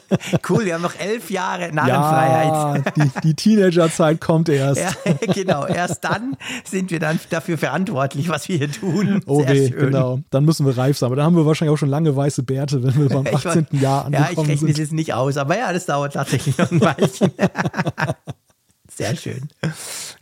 Cool, 0.48 0.64
wir 0.64 0.74
haben 0.74 0.82
noch 0.82 0.98
elf 0.98 1.30
Jahre 1.30 1.72
Narrenfreiheit. 1.72 2.86
Ja, 2.96 3.04
die, 3.04 3.10
die 3.22 3.34
Teenagerzeit 3.34 4.20
kommt 4.20 4.48
erst. 4.48 4.80
Ja, 4.80 5.12
genau, 5.32 5.66
erst 5.66 6.02
dann 6.02 6.36
sind 6.64 6.90
wir 6.90 6.98
dann 6.98 7.20
dafür 7.30 7.58
verantwortlich, 7.58 8.28
was 8.28 8.48
wir 8.48 8.58
hier 8.58 8.72
tun. 8.72 9.22
Okay, 9.24 9.70
genau. 9.70 10.20
Dann 10.30 10.44
müssen 10.44 10.66
wir 10.66 10.76
reif 10.76 10.98
sein. 10.98 11.06
Aber 11.06 11.16
da 11.16 11.22
haben 11.22 11.36
wir 11.36 11.46
wahrscheinlich 11.46 11.72
auch 11.72 11.78
schon 11.78 11.90
lange 11.90 12.16
weiße 12.16 12.42
Bärte, 12.42 12.82
wenn 12.82 12.98
wir 12.98 13.08
beim 13.08 13.32
18. 13.32 13.66
War, 13.70 13.80
Jahr 13.80 14.04
angekommen 14.06 14.12
sind. 14.12 14.12
Ja, 14.12 14.30
ich 14.30 14.38
rechne 14.38 14.56
sind. 14.56 14.70
es 14.70 14.78
jetzt 14.78 14.92
nicht 14.92 15.14
aus, 15.14 15.36
aber 15.36 15.56
ja, 15.56 15.72
das 15.72 15.86
dauert 15.86 15.99
tatsächlich 16.08 16.56
noch 16.56 16.70
ein 16.70 16.80
Weilchen. 16.80 17.32
Sehr 18.88 19.16
schön. 19.16 19.48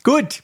Gut, 0.02 0.42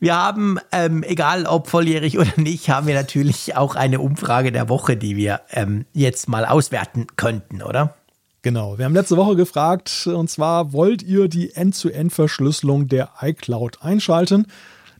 wir 0.00 0.14
haben, 0.16 0.58
ähm, 0.70 1.02
egal 1.02 1.46
ob 1.46 1.68
volljährig 1.68 2.18
oder 2.18 2.32
nicht, 2.36 2.70
haben 2.70 2.86
wir 2.86 2.94
natürlich 2.94 3.56
auch 3.56 3.74
eine 3.74 4.00
Umfrage 4.00 4.52
der 4.52 4.68
Woche, 4.68 4.96
die 4.96 5.16
wir 5.16 5.40
ähm, 5.50 5.86
jetzt 5.92 6.28
mal 6.28 6.44
auswerten 6.44 7.06
könnten, 7.16 7.62
oder? 7.62 7.94
Genau, 8.42 8.78
wir 8.78 8.84
haben 8.84 8.94
letzte 8.94 9.16
Woche 9.16 9.34
gefragt, 9.34 10.06
und 10.06 10.30
zwar, 10.30 10.72
wollt 10.72 11.02
ihr 11.02 11.28
die 11.28 11.52
End-zu-End-Verschlüsselung 11.52 12.86
der 12.86 13.10
iCloud 13.20 13.82
einschalten? 13.82 14.46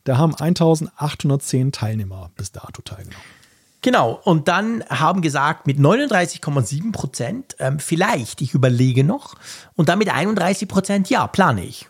Da 0.03 0.17
haben 0.17 0.35
1810 0.35 1.71
Teilnehmer 1.71 2.31
bis 2.35 2.51
dato 2.51 2.83
teilgenommen. 2.83 3.38
Genau, 3.81 4.21
und 4.25 4.49
dann 4.49 4.83
haben 4.89 5.23
gesagt 5.23 5.67
mit 5.67 5.79
39,7 5.79 6.91
Prozent, 6.93 7.57
ähm, 7.61 7.79
vielleicht, 7.79 8.41
ich 8.41 8.53
überlege 8.53 9.05
noch, 9.05 9.37
und 9.77 9.89
dann 9.89 9.99
mit 9.99 10.13
31 10.13 10.69
Prozent, 10.69 11.11
ja, 11.11 11.27
plane 11.27 11.65
ich. 11.65 11.89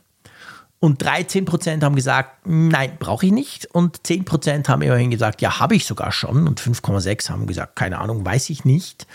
Und 0.80 1.02
13 1.02 1.44
Prozent 1.44 1.82
haben 1.82 1.96
gesagt, 1.96 2.46
nein, 2.46 2.92
brauche 2.98 3.26
ich 3.26 3.32
nicht. 3.32 3.66
Und 3.66 4.06
10 4.06 4.24
Prozent 4.24 4.68
haben 4.68 4.82
immerhin 4.82 5.10
gesagt, 5.10 5.42
ja, 5.42 5.58
habe 5.58 5.74
ich 5.74 5.86
sogar 5.86 6.12
schon. 6.12 6.46
Und 6.46 6.60
5,6 6.60 7.30
haben 7.30 7.46
gesagt, 7.46 7.74
keine 7.74 7.98
Ahnung, 7.98 8.24
weiß 8.24 8.50
ich 8.50 8.64
nicht. 8.64 9.06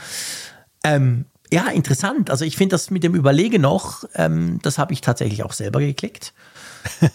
Ähm, 0.83 1.25
ja, 1.53 1.67
interessant. 1.67 2.29
Also 2.29 2.43
ich 2.43 2.57
finde 2.57 2.73
das 2.73 2.89
mit 2.89 3.03
dem 3.03 3.15
Überlege 3.15 3.59
noch, 3.59 4.03
ähm, 4.15 4.59
das 4.61 4.77
habe 4.77 4.91
ich 4.91 4.99
tatsächlich 4.99 5.43
auch 5.43 5.53
selber 5.53 5.79
geklickt. 5.79 6.33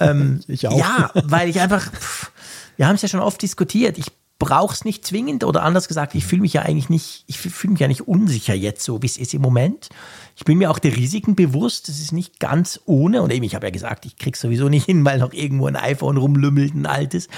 Ähm, 0.00 0.40
ich 0.48 0.66
auch. 0.66 0.78
Ja, 0.78 1.10
weil 1.12 1.50
ich 1.50 1.60
einfach, 1.60 1.92
pff, 1.92 2.32
wir 2.78 2.88
haben 2.88 2.94
es 2.94 3.02
ja 3.02 3.08
schon 3.08 3.20
oft 3.20 3.42
diskutiert. 3.42 3.98
Ich 3.98 4.06
brauche 4.38 4.72
es 4.72 4.84
nicht 4.84 5.04
zwingend 5.04 5.42
oder 5.42 5.62
anders 5.64 5.88
gesagt, 5.88 6.14
ich 6.14 6.24
fühle 6.24 6.42
mich 6.42 6.52
ja 6.52 6.62
eigentlich 6.62 6.88
nicht, 6.88 7.24
ich 7.26 7.38
fühle 7.38 7.72
mich 7.72 7.80
ja 7.80 7.88
nicht 7.88 8.06
unsicher 8.06 8.54
jetzt 8.54 8.84
so, 8.84 9.02
wie 9.02 9.06
es 9.06 9.18
ist 9.18 9.34
im 9.34 9.42
Moment. 9.42 9.88
Ich 10.36 10.44
bin 10.44 10.58
mir 10.58 10.70
auch 10.70 10.78
der 10.78 10.94
Risiken 10.94 11.34
bewusst, 11.34 11.88
es 11.88 12.00
ist 12.00 12.12
nicht 12.12 12.38
ganz 12.38 12.80
ohne 12.84 13.22
und 13.22 13.32
eben, 13.32 13.44
ich 13.44 13.56
habe 13.56 13.66
ja 13.66 13.70
gesagt, 13.70 14.06
ich 14.06 14.16
krieg's 14.16 14.40
sowieso 14.40 14.68
nicht 14.68 14.86
hin, 14.86 15.04
weil 15.04 15.18
noch 15.18 15.32
irgendwo 15.32 15.66
ein 15.66 15.74
iPhone 15.74 16.16
rumlümmelt, 16.16 16.74
ein 16.74 16.86
altes. 16.86 17.28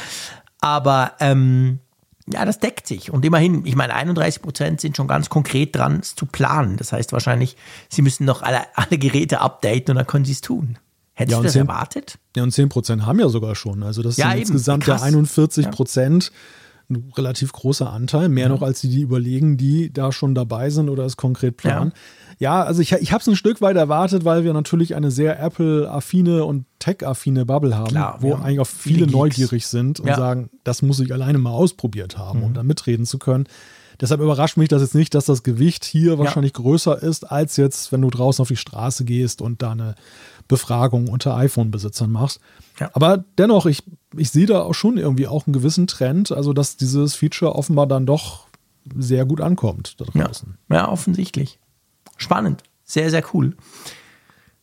Aber 0.61 1.13
ähm, 1.21 1.79
ja, 2.31 2.45
das 2.45 2.61
deckt 2.61 2.87
sich. 2.87 3.11
Und 3.11 3.25
immerhin, 3.25 3.65
ich 3.65 3.77
meine, 3.77 3.95
31 3.95 4.43
Prozent 4.43 4.83
sind 4.83 4.95
schon 4.95 5.09
ganz 5.09 5.31
konkret 5.31 5.75
dran, 5.75 6.01
es 6.01 6.15
zu 6.15 6.27
planen. 6.27 6.77
Das 6.77 6.93
heißt 6.93 7.15
wahrscheinlich, 7.15 7.57
sie 7.89 8.03
müssen 8.03 8.27
noch 8.27 8.43
alle, 8.43 8.61
alle 8.75 8.99
Geräte 8.99 9.41
updaten 9.41 9.93
und 9.93 9.97
dann 9.97 10.07
können 10.07 10.27
sie 10.27 10.33
es 10.33 10.43
tun. 10.43 10.79
Hättest 11.15 11.33
ja, 11.33 11.39
du 11.39 11.45
das 11.45 11.53
10, 11.55 11.63
erwartet? 11.63 12.19
Ja, 12.37 12.43
und 12.43 12.53
10 12.53 12.69
Prozent 12.69 13.07
haben 13.07 13.19
ja 13.19 13.31
sogar 13.31 13.55
schon. 13.55 13.83
Also 13.83 14.03
das 14.03 14.19
ja, 14.19 14.27
sind 14.27 14.33
eben. 14.33 14.41
insgesamt 14.43 14.85
Krass. 14.85 15.01
ja 15.01 15.07
41 15.07 15.71
Prozent. 15.71 16.25
Ja 16.25 16.60
ein 16.91 17.13
relativ 17.17 17.53
großer 17.53 17.93
Anteil, 17.93 18.29
mehr 18.29 18.45
ja. 18.45 18.49
noch 18.49 18.63
als 18.63 18.81
die, 18.81 18.89
die 18.89 19.03
überlegen, 19.03 19.57
die 19.57 19.93
da 19.93 20.13
schon 20.13 20.35
dabei 20.35 20.71
sind 20.71 20.89
oder 20.89 21.05
es 21.05 21.17
konkret 21.17 21.57
planen. 21.57 21.93
Ja, 22.39 22.61
ja 22.61 22.65
also 22.65 22.83
ich, 22.83 22.93
ich 22.93 23.13
habe 23.13 23.21
es 23.23 23.29
ein 23.29 23.37
Stück 23.37 23.61
weit 23.61 23.77
erwartet, 23.77 24.25
weil 24.25 24.45
wir 24.45 24.53
natürlich 24.53 24.95
eine 24.95 25.11
sehr 25.11 25.41
Apple-affine 25.41 26.45
und 26.45 26.67
Tech-affine 26.79 27.47
Bubble 27.47 27.77
haben, 27.77 27.91
Klar, 27.91 28.19
wo 28.21 28.35
eigentlich 28.35 28.61
auch 28.61 28.67
viele, 28.67 28.99
viele 28.99 29.11
neugierig 29.11 29.67
sind 29.67 30.01
und 30.01 30.09
ja. 30.09 30.17
sagen, 30.17 30.51
das 30.65 30.83
muss 30.83 31.01
ich 31.01 31.13
alleine 31.13 31.39
mal 31.39 31.51
ausprobiert 31.51 32.19
haben, 32.19 32.41
mhm. 32.41 32.45
um 32.47 32.55
da 32.55 32.63
mitreden 32.63 33.07
zu 33.07 33.19
können. 33.19 33.47
Deshalb 34.01 34.23
überrascht 34.23 34.57
mich 34.57 34.69
das 34.69 34.81
jetzt 34.81 34.95
nicht, 34.95 35.15
dass 35.15 35.27
das 35.27 35.43
Gewicht 35.43 35.85
hier 35.85 36.19
wahrscheinlich 36.19 36.53
ja. 36.57 36.63
größer 36.63 37.03
ist, 37.03 37.31
als 37.31 37.59
jetzt, 37.59 37.93
wenn 37.93 38.01
du 38.01 38.09
draußen 38.09 38.43
auf 38.43 38.49
die 38.49 38.57
Straße 38.57 39.05
gehst 39.05 39.43
und 39.43 39.61
da 39.61 39.73
eine 39.73 39.95
Befragung 40.49 41.09
unter 41.09 41.37
iPhone-Besitzern 41.37 42.11
machst. 42.11 42.41
Ja. 42.79 42.91
Aber 42.95 43.23
dennoch, 43.37 43.67
ich, 43.67 43.83
ich 44.17 44.31
sehe 44.31 44.47
da 44.47 44.63
auch 44.63 44.75
schon 44.75 44.97
irgendwie 44.99 45.27
auch 45.27 45.47
einen 45.47 45.53
gewissen 45.53 45.87
Trend, 45.87 46.33
also 46.33 46.53
dass 46.53 46.77
dieses 46.77 47.15
Feature 47.15 47.55
offenbar 47.55 47.87
dann 47.87 48.07
doch 48.07 48.47
sehr 48.97 49.25
gut 49.25 49.41
ankommt 49.41 50.01
da 50.01 50.05
draußen. 50.07 50.59
Ja, 50.69 50.77
ja 50.77 50.89
offensichtlich. 50.89 51.59
Spannend. 52.17 52.63
Sehr, 52.85 53.11
sehr 53.11 53.25
cool. 53.33 53.57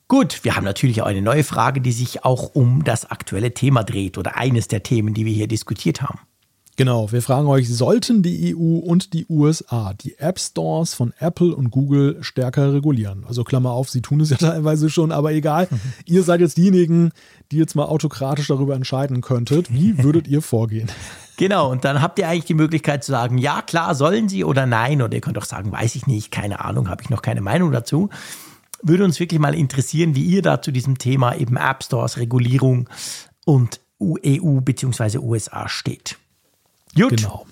Gut, 0.07 0.43
wir 0.43 0.55
haben 0.55 0.63
natürlich 0.63 1.01
auch 1.01 1.07
eine 1.07 1.21
neue 1.21 1.43
Frage, 1.43 1.81
die 1.81 1.91
sich 1.91 2.23
auch 2.23 2.55
um 2.55 2.83
das 2.83 3.09
aktuelle 3.09 3.53
Thema 3.53 3.83
dreht 3.83 4.17
oder 4.17 4.37
eines 4.37 4.67
der 4.67 4.83
Themen, 4.83 5.13
die 5.13 5.25
wir 5.25 5.33
hier 5.33 5.47
diskutiert 5.47 6.01
haben. 6.01 6.19
Genau, 6.77 7.11
wir 7.11 7.23
fragen 7.23 7.47
euch, 7.47 7.67
sollten 7.73 8.21
die 8.21 8.55
EU 8.55 8.77
und 8.77 9.13
die 9.13 9.25
USA 9.29 9.95
die 9.95 10.19
App 10.19 10.39
Stores 10.39 10.93
von 10.93 11.11
Apple 11.17 11.55
und 11.55 11.71
Google 11.71 12.19
stärker 12.21 12.71
regulieren? 12.71 13.25
Also 13.27 13.43
Klammer 13.43 13.71
auf, 13.71 13.89
sie 13.89 14.03
tun 14.03 14.21
es 14.21 14.29
ja 14.29 14.37
teilweise 14.37 14.91
schon, 14.91 15.11
aber 15.11 15.31
egal. 15.31 15.67
Mhm. 15.71 15.79
Ihr 16.05 16.21
seid 16.21 16.39
jetzt 16.39 16.55
diejenigen, 16.55 17.13
die 17.51 17.57
jetzt 17.57 17.73
mal 17.73 17.85
autokratisch 17.85 18.49
darüber 18.49 18.75
entscheiden 18.75 19.21
könntet. 19.21 19.73
Wie 19.73 19.97
würdet 20.03 20.27
ihr 20.27 20.43
vorgehen? 20.43 20.87
Genau, 21.37 21.71
und 21.71 21.83
dann 21.83 21.99
habt 21.99 22.19
ihr 22.19 22.27
eigentlich 22.27 22.45
die 22.45 22.53
Möglichkeit 22.53 23.03
zu 23.03 23.11
sagen, 23.11 23.39
ja 23.39 23.63
klar, 23.63 23.95
sollen 23.95 24.29
sie 24.29 24.43
oder 24.43 24.67
nein. 24.67 25.01
Oder 25.01 25.15
ihr 25.15 25.21
könnt 25.21 25.39
auch 25.39 25.45
sagen, 25.45 25.71
weiß 25.71 25.95
ich 25.95 26.05
nicht, 26.05 26.29
keine 26.29 26.63
Ahnung, 26.63 26.89
habe 26.89 27.01
ich 27.01 27.09
noch 27.09 27.23
keine 27.23 27.41
Meinung 27.41 27.71
dazu. 27.71 28.09
Würde 28.83 29.03
uns 29.03 29.19
wirklich 29.19 29.39
mal 29.39 29.55
interessieren, 29.55 30.13
wie 30.13 30.25
ihr 30.25 30.43
da 30.43 30.61
zu 30.61 30.71
diesem 30.71 30.99
Thema 30.99 31.35
eben 31.35 31.57
App 31.57 31.83
Stores, 31.83 32.17
Regulierung 32.17 32.87
und 33.45 33.81
EU 33.99 34.59
bzw. 34.61 35.17
USA 35.17 35.67
steht. 35.69 36.17
Gut. 37.03 37.17
Genau. 37.17 37.45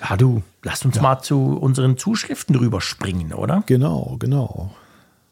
Ja, 0.00 0.16
du, 0.16 0.42
lass 0.62 0.84
uns 0.84 0.96
ja. 0.96 1.02
mal 1.02 1.22
zu 1.22 1.56
unseren 1.56 1.96
Zuschriften 1.96 2.54
rüberspringen, 2.56 3.32
oder? 3.32 3.62
Genau, 3.66 4.16
genau. 4.18 4.74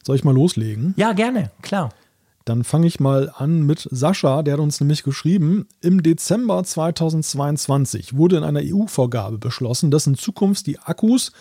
Soll 0.02 0.16
ich 0.16 0.24
mal 0.24 0.34
loslegen? 0.34 0.94
Ja, 0.96 1.12
gerne, 1.12 1.50
klar. 1.60 1.90
Dann 2.44 2.64
fange 2.64 2.86
ich 2.86 2.98
mal 2.98 3.32
an 3.36 3.62
mit 3.62 3.86
Sascha, 3.90 4.42
der 4.42 4.54
hat 4.54 4.60
uns 4.60 4.80
nämlich 4.80 5.04
geschrieben, 5.04 5.66
im 5.80 6.02
Dezember 6.02 6.64
2022 6.64 8.16
wurde 8.16 8.38
in 8.38 8.44
einer 8.44 8.62
EU-Vorgabe 8.62 9.38
beschlossen, 9.38 9.92
dass 9.92 10.08
in 10.08 10.16
Zukunft 10.16 10.66
die 10.66 10.78
Akkus 10.80 11.32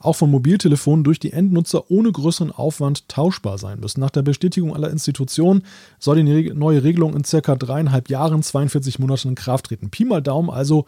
auch 0.00 0.14
von 0.14 0.30
Mobiltelefonen 0.30 1.04
durch 1.04 1.18
die 1.18 1.32
Endnutzer 1.32 1.90
ohne 1.90 2.10
größeren 2.10 2.52
Aufwand 2.52 3.08
tauschbar 3.08 3.58
sein 3.58 3.80
müssen. 3.80 4.00
Nach 4.00 4.10
der 4.10 4.22
Bestätigung 4.22 4.74
aller 4.74 4.90
Institutionen 4.90 5.62
soll 5.98 6.22
die 6.22 6.52
neue 6.54 6.82
Regelung 6.84 7.14
in 7.14 7.24
circa 7.24 7.56
dreieinhalb 7.56 8.08
Jahren, 8.08 8.42
42 8.42 8.98
Monaten 8.98 9.28
in 9.28 9.34
Kraft 9.34 9.66
treten. 9.66 9.90
Pi 9.90 10.04
mal 10.04 10.22
Daumen, 10.22 10.50
also 10.50 10.86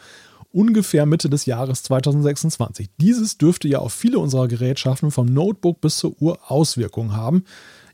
ungefähr 0.52 1.06
Mitte 1.06 1.30
des 1.30 1.46
Jahres 1.46 1.82
2026. 1.82 2.90
Dieses 2.98 3.38
dürfte 3.38 3.68
ja 3.68 3.78
auf 3.78 3.92
viele 3.92 4.18
unserer 4.18 4.48
Gerätschaften 4.48 5.10
vom 5.10 5.26
Notebook 5.26 5.80
bis 5.80 5.98
zur 5.98 6.20
Uhr 6.20 6.38
Auswirkungen 6.50 7.16
haben. 7.16 7.44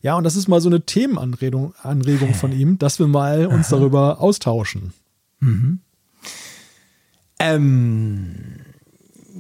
Ja, 0.03 0.17
und 0.17 0.25
das 0.25 0.37
ist 0.37 0.49
mal 0.49 0.61
so 0.61 0.69
eine 0.69 0.83
Themenanregung 0.83 1.75
Anregung 1.83 2.35
von 2.35 2.53
ihm, 2.53 2.79
dass 2.79 2.99
wir 2.99 3.07
mal 3.07 3.47
uns 3.47 3.69
darüber 3.69 4.21
austauschen. 4.21 4.93
Mhm. 5.41 5.81
Ähm, 7.39 8.35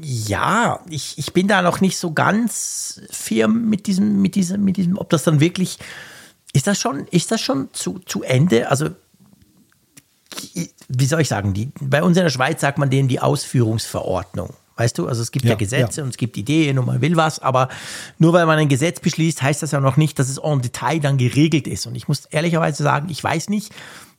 ja, 0.03 0.81
ich, 0.89 1.19
ich 1.19 1.33
bin 1.33 1.49
da 1.49 1.63
noch 1.63 1.81
nicht 1.81 1.99
so 1.99 2.13
ganz 2.13 3.01
firm 3.11 3.69
mit 3.71 3.87
diesem, 3.87 4.21
mit 4.21 4.35
diesem, 4.35 4.65
mit 4.65 4.77
diesem, 4.77 4.99
ob 4.99 5.09
das 5.11 5.25
dann 5.25 5.41
wirklich, 5.41 5.79
ist 6.53 6.67
das 6.67 6.79
schon, 6.79 7.07
ist 7.09 7.31
das 7.31 7.41
schon 7.41 7.69
zu, 7.73 8.01
zu 8.01 8.23
Ende? 8.23 8.71
Also 8.71 8.91
wie 10.89 11.07
soll 11.07 11.21
ich 11.21 11.29
sagen, 11.29 11.55
die, 11.55 11.71
bei 11.81 12.03
uns 12.03 12.17
in 12.17 12.23
der 12.23 12.31
Schweiz 12.31 12.61
sagt 12.61 12.79
man 12.79 12.91
denen 12.91 13.09
die 13.09 13.21
Ausführungsverordnung. 13.21 14.55
Weißt 14.77 14.99
du, 14.99 15.09
also 15.09 15.23
es 15.23 15.33
gibt 15.33 15.47
ja, 15.47 15.53
ja 15.53 15.57
Gesetze 15.57 16.01
ja. 16.01 16.05
und 16.05 16.11
es 16.11 16.19
gibt 16.19 16.37
Ideen 16.37 16.79
und 16.79 16.87
man 16.87 17.01
will 17.01 17.17
was, 17.17 17.39
aber 17.39 17.69
nur 18.19 18.35
weil 18.35 18.45
man 18.45 18.59
ein 18.59 18.69
Gesetz 18.69 19.01
beschließt, 19.01 19.41
heißt 19.41 19.63
das 19.63 19.71
ja 19.71 19.81
noch 19.81 19.97
nicht, 19.97 20.19
dass 20.19 20.29
es 20.29 20.37
en 20.37 20.61
Detail 20.61 21.01
dann 21.01 21.17
geregelt 21.17 21.67
ist. 21.67 21.87
Und 21.87 21.95
ich 21.95 22.09
muss 22.09 22.27
ehrlicherweise 22.27 22.83
sagen, 22.83 23.09
ich 23.09 23.25
weiß 23.25 23.49
nicht, 23.49 23.73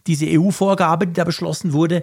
diese 0.07 0.25
EU-Vorgabe, 0.27 1.05
die 1.05 1.13
da 1.13 1.25
beschlossen 1.25 1.73
wurde, 1.73 2.01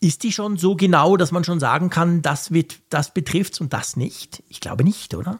ist 0.00 0.24
die 0.24 0.32
schon 0.32 0.58
so 0.58 0.76
genau, 0.76 1.16
dass 1.16 1.32
man 1.32 1.44
schon 1.44 1.58
sagen 1.58 1.88
kann, 1.88 2.20
das, 2.20 2.52
wird, 2.52 2.80
das 2.90 3.14
betrifft 3.14 3.58
und 3.62 3.72
das 3.72 3.96
nicht? 3.96 4.42
Ich 4.48 4.60
glaube 4.60 4.84
nicht, 4.84 5.14
oder? 5.14 5.38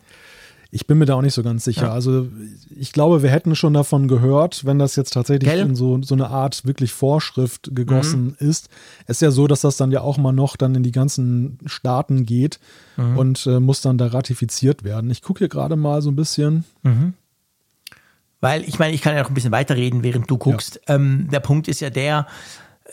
Ich 0.70 0.86
bin 0.86 0.98
mir 0.98 1.06
da 1.06 1.14
auch 1.14 1.22
nicht 1.22 1.34
so 1.34 1.42
ganz 1.42 1.64
sicher. 1.64 1.86
Ja. 1.86 1.92
Also 1.92 2.28
ich 2.76 2.92
glaube, 2.92 3.22
wir 3.22 3.30
hätten 3.30 3.54
schon 3.54 3.74
davon 3.74 4.08
gehört, 4.08 4.64
wenn 4.64 4.78
das 4.78 4.96
jetzt 4.96 5.12
tatsächlich 5.12 5.50
Gell? 5.50 5.60
in 5.60 5.76
so, 5.76 6.00
so 6.02 6.14
eine 6.14 6.28
Art 6.28 6.64
wirklich 6.66 6.92
Vorschrift 6.92 7.70
gegossen 7.74 8.36
mhm. 8.38 8.48
ist. 8.48 8.68
Es 9.06 9.18
ist 9.18 9.22
ja 9.22 9.30
so, 9.30 9.46
dass 9.46 9.60
das 9.60 9.76
dann 9.76 9.92
ja 9.92 10.00
auch 10.00 10.18
mal 10.18 10.32
noch 10.32 10.56
dann 10.56 10.74
in 10.74 10.82
die 10.82 10.92
ganzen 10.92 11.58
Staaten 11.66 12.26
geht 12.26 12.58
mhm. 12.96 13.16
und 13.16 13.46
äh, 13.46 13.60
muss 13.60 13.80
dann 13.80 13.98
da 13.98 14.08
ratifiziert 14.08 14.84
werden. 14.84 15.10
Ich 15.10 15.22
gucke 15.22 15.38
hier 15.38 15.48
gerade 15.48 15.76
mal 15.76 16.02
so 16.02 16.10
ein 16.10 16.16
bisschen. 16.16 16.64
Mhm. 16.82 17.14
Weil 18.40 18.62
ich 18.64 18.78
meine, 18.78 18.94
ich 18.94 19.02
kann 19.02 19.14
ja 19.14 19.22
noch 19.22 19.30
ein 19.30 19.34
bisschen 19.34 19.52
weiterreden, 19.52 20.02
während 20.02 20.30
du 20.30 20.36
guckst. 20.36 20.80
Ja. 20.88 20.96
Ähm, 20.96 21.28
der 21.30 21.40
Punkt 21.40 21.68
ist 21.68 21.80
ja 21.80 21.90
der, 21.90 22.26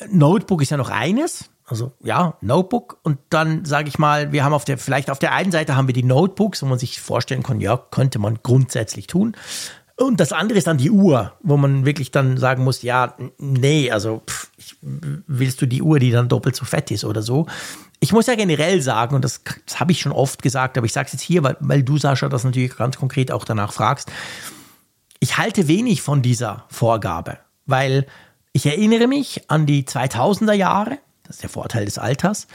Notebook 0.09 0.61
ist 0.61 0.71
ja 0.71 0.77
noch 0.77 0.89
eines, 0.89 1.49
also 1.65 1.93
ja, 2.03 2.37
Notebook. 2.41 2.99
Und 3.03 3.19
dann 3.29 3.65
sage 3.65 3.87
ich 3.87 3.97
mal, 3.97 4.31
wir 4.31 4.43
haben 4.43 4.53
auf 4.53 4.65
der, 4.65 4.77
vielleicht 4.77 5.09
auf 5.09 5.19
der 5.19 5.33
einen 5.33 5.51
Seite 5.51 5.75
haben 5.75 5.87
wir 5.87 5.93
die 5.93 6.03
Notebooks, 6.03 6.61
wo 6.61 6.65
man 6.67 6.79
sich 6.79 6.99
vorstellen 7.01 7.43
kann, 7.43 7.61
ja, 7.61 7.77
könnte 7.77 8.19
man 8.19 8.39
grundsätzlich 8.43 9.07
tun. 9.07 9.35
Und 9.95 10.19
das 10.19 10.33
andere 10.33 10.57
ist 10.57 10.67
dann 10.67 10.77
die 10.77 10.89
Uhr, 10.89 11.33
wo 11.41 11.55
man 11.55 11.85
wirklich 11.85 12.09
dann 12.09 12.37
sagen 12.37 12.63
muss, 12.63 12.81
ja, 12.81 13.15
nee, 13.37 13.91
also 13.91 14.23
pff, 14.27 14.49
willst 14.81 15.61
du 15.61 15.67
die 15.67 15.83
Uhr, 15.83 15.99
die 15.99 16.11
dann 16.11 16.29
doppelt 16.29 16.55
so 16.55 16.65
fett 16.65 16.89
ist 16.89 17.05
oder 17.05 17.21
so. 17.21 17.45
Ich 17.99 18.11
muss 18.11 18.25
ja 18.25 18.35
generell 18.35 18.81
sagen, 18.81 19.15
und 19.15 19.23
das, 19.23 19.41
das 19.65 19.79
habe 19.79 19.91
ich 19.91 20.01
schon 20.01 20.11
oft 20.11 20.41
gesagt, 20.41 20.77
aber 20.77 20.85
ich 20.85 20.93
sage 20.93 21.07
es 21.07 21.13
jetzt 21.13 21.21
hier, 21.21 21.43
weil, 21.43 21.57
weil 21.59 21.83
du, 21.83 21.97
Sascha, 21.97 22.27
das 22.27 22.43
natürlich 22.43 22.75
ganz 22.75 22.97
konkret 22.97 23.31
auch 23.31 23.45
danach 23.45 23.71
fragst. 23.71 24.11
Ich 25.19 25.37
halte 25.37 25.67
wenig 25.67 26.01
von 26.01 26.21
dieser 26.21 26.65
Vorgabe, 26.69 27.37
weil 27.65 28.07
ich 28.51 28.65
erinnere 28.65 29.07
mich 29.07 29.49
an 29.49 29.65
die 29.65 29.83
2000er 29.83 30.53
Jahre, 30.53 30.99
das 31.33 31.37
ist 31.37 31.43
der 31.43 31.49
Vorteil 31.49 31.85
des 31.85 31.97
Alters. 31.97 32.47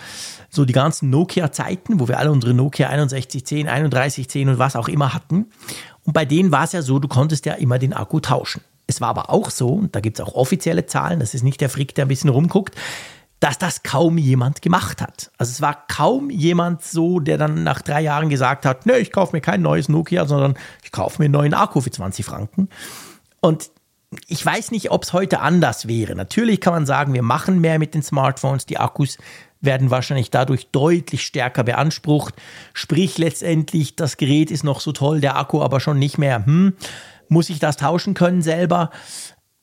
So 0.50 0.64
die 0.64 0.72
ganzen 0.72 1.10
Nokia-Zeiten, 1.10 1.98
wo 1.98 2.06
wir 2.06 2.18
alle 2.18 2.30
unsere 2.30 2.55
Nokia 2.55 2.90
6110, 2.90 3.66
3110 3.66 4.48
und 4.50 4.59
was 4.59 4.76
auch 4.76 4.88
immer 4.88 5.14
hatten. 5.14 5.46
Und 6.05 6.12
bei 6.12 6.24
denen 6.24 6.52
war 6.52 6.62
es 6.62 6.72
ja 6.72 6.82
so, 6.82 7.00
du 7.00 7.09
konntest 7.09 7.44
ja 7.44 7.55
immer 7.55 7.80
den 7.80 7.92
Akku 7.92 8.20
tauschen. 8.20 8.62
Es 8.86 9.00
war 9.00 9.09
aber 9.09 9.30
auch 9.30 9.50
so, 9.50 9.70
und 9.70 9.96
da 9.96 10.00
gibt 10.00 10.20
es 10.20 10.24
auch 10.24 10.34
offizielle 10.34 10.86
Zahlen, 10.86 11.18
das 11.18 11.34
ist 11.34 11.42
nicht 11.42 11.60
der 11.60 11.68
Frick, 11.68 11.94
der 11.96 12.05
ein 12.05 12.09
bisschen 12.09 12.30
rumguckt, 12.30 12.76
dass 13.40 13.59
das 13.59 13.82
kaum 13.82 14.16
jemand 14.16 14.62
gemacht 14.62 15.02
hat. 15.02 15.32
Also 15.38 15.50
es 15.50 15.60
war 15.60 15.86
kaum 15.88 16.30
jemand 16.30 16.82
so, 16.84 17.18
der 17.18 17.36
dann 17.36 17.64
nach 17.64 17.82
drei 17.82 18.00
Jahren 18.00 18.28
gesagt 18.28 18.64
hat, 18.64 18.86
ne, 18.86 18.98
ich 18.98 19.10
kaufe 19.10 19.34
mir 19.34 19.40
kein 19.40 19.60
neues 19.60 19.88
Nokia, 19.88 20.24
sondern 20.26 20.55
ich 20.84 20.92
kaufe 20.92 21.20
mir 21.20 21.26
einen 21.26 21.32
neuen 21.32 21.55
Akku 21.55 21.80
für 21.80 21.90
20 21.90 22.24
Franken. 22.24 22.68
Und 23.40 23.70
ich 24.26 24.44
weiß 24.44 24.70
nicht, 24.70 24.90
ob 24.90 25.02
es 25.02 25.12
heute 25.12 25.40
anders 25.40 25.86
wäre. 25.86 26.14
Natürlich 26.14 26.60
kann 26.60 26.72
man 26.72 26.86
sagen, 26.86 27.12
wir 27.12 27.22
machen 27.22 27.60
mehr 27.60 27.78
mit 27.78 27.94
den 27.94 28.02
Smartphones. 28.02 28.64
Die 28.66 28.78
Akkus 28.78 29.18
werden 29.60 29.90
wahrscheinlich 29.90 30.30
dadurch 30.30 30.68
deutlich 30.70 31.22
stärker 31.22 31.64
beansprucht. 31.64 32.35
Sprich 32.72 33.18
letztendlich, 33.18 33.97
das 33.97 34.16
Gerät 34.16 34.51
ist 34.51 34.64
noch 34.64 34.80
so 34.80 34.93
toll, 34.93 35.20
der 35.20 35.36
Akku 35.36 35.62
aber 35.62 35.80
schon 35.80 35.98
nicht 35.98 36.16
mehr. 36.16 36.47
Hm, 36.47 36.74
muss 37.28 37.51
ich 37.51 37.59
das 37.59 37.76
tauschen 37.76 38.14
können 38.14 38.40
selber? 38.40 38.90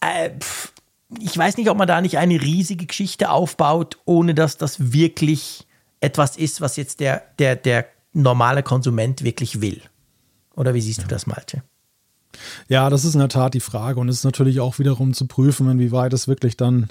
Äh, 0.02 0.32
pff, 0.40 0.74
ich 1.20 1.36
weiß 1.36 1.58
nicht, 1.58 1.70
ob 1.70 1.78
man 1.78 1.88
da 1.88 2.02
nicht 2.02 2.18
eine 2.18 2.40
riesige 2.42 2.86
Geschichte 2.86 3.30
aufbaut, 3.30 3.98
ohne 4.06 4.36
dass 4.36 4.58
das 4.58 4.92
wirklich 4.94 5.66
etwas 6.02 6.38
ist, 6.38 6.62
was 6.62 6.76
jetzt 6.76 7.00
der, 7.00 7.24
der, 7.40 7.56
der 7.56 7.88
normale 8.14 8.64
Konsument 8.64 9.24
wirklich 9.24 9.62
will. 9.62 9.82
Oder 10.56 10.74
wie 10.74 10.82
siehst 10.82 11.00
ja. 11.00 11.04
du 11.04 11.10
das, 11.10 11.26
Malte? 11.26 11.64
Ja, 12.68 12.90
das 12.90 13.06
ist 13.06 13.14
in 13.14 13.20
der 13.20 13.30
Tat 13.30 13.54
die 13.54 13.60
Frage 13.60 14.00
und 14.00 14.10
es 14.10 14.18
ist 14.18 14.24
natürlich 14.24 14.60
auch 14.60 14.80
wiederum 14.80 15.14
zu 15.14 15.28
prüfen, 15.28 15.70
inwieweit 15.70 16.14
es 16.14 16.28
wirklich 16.28 16.58
dann 16.58 16.88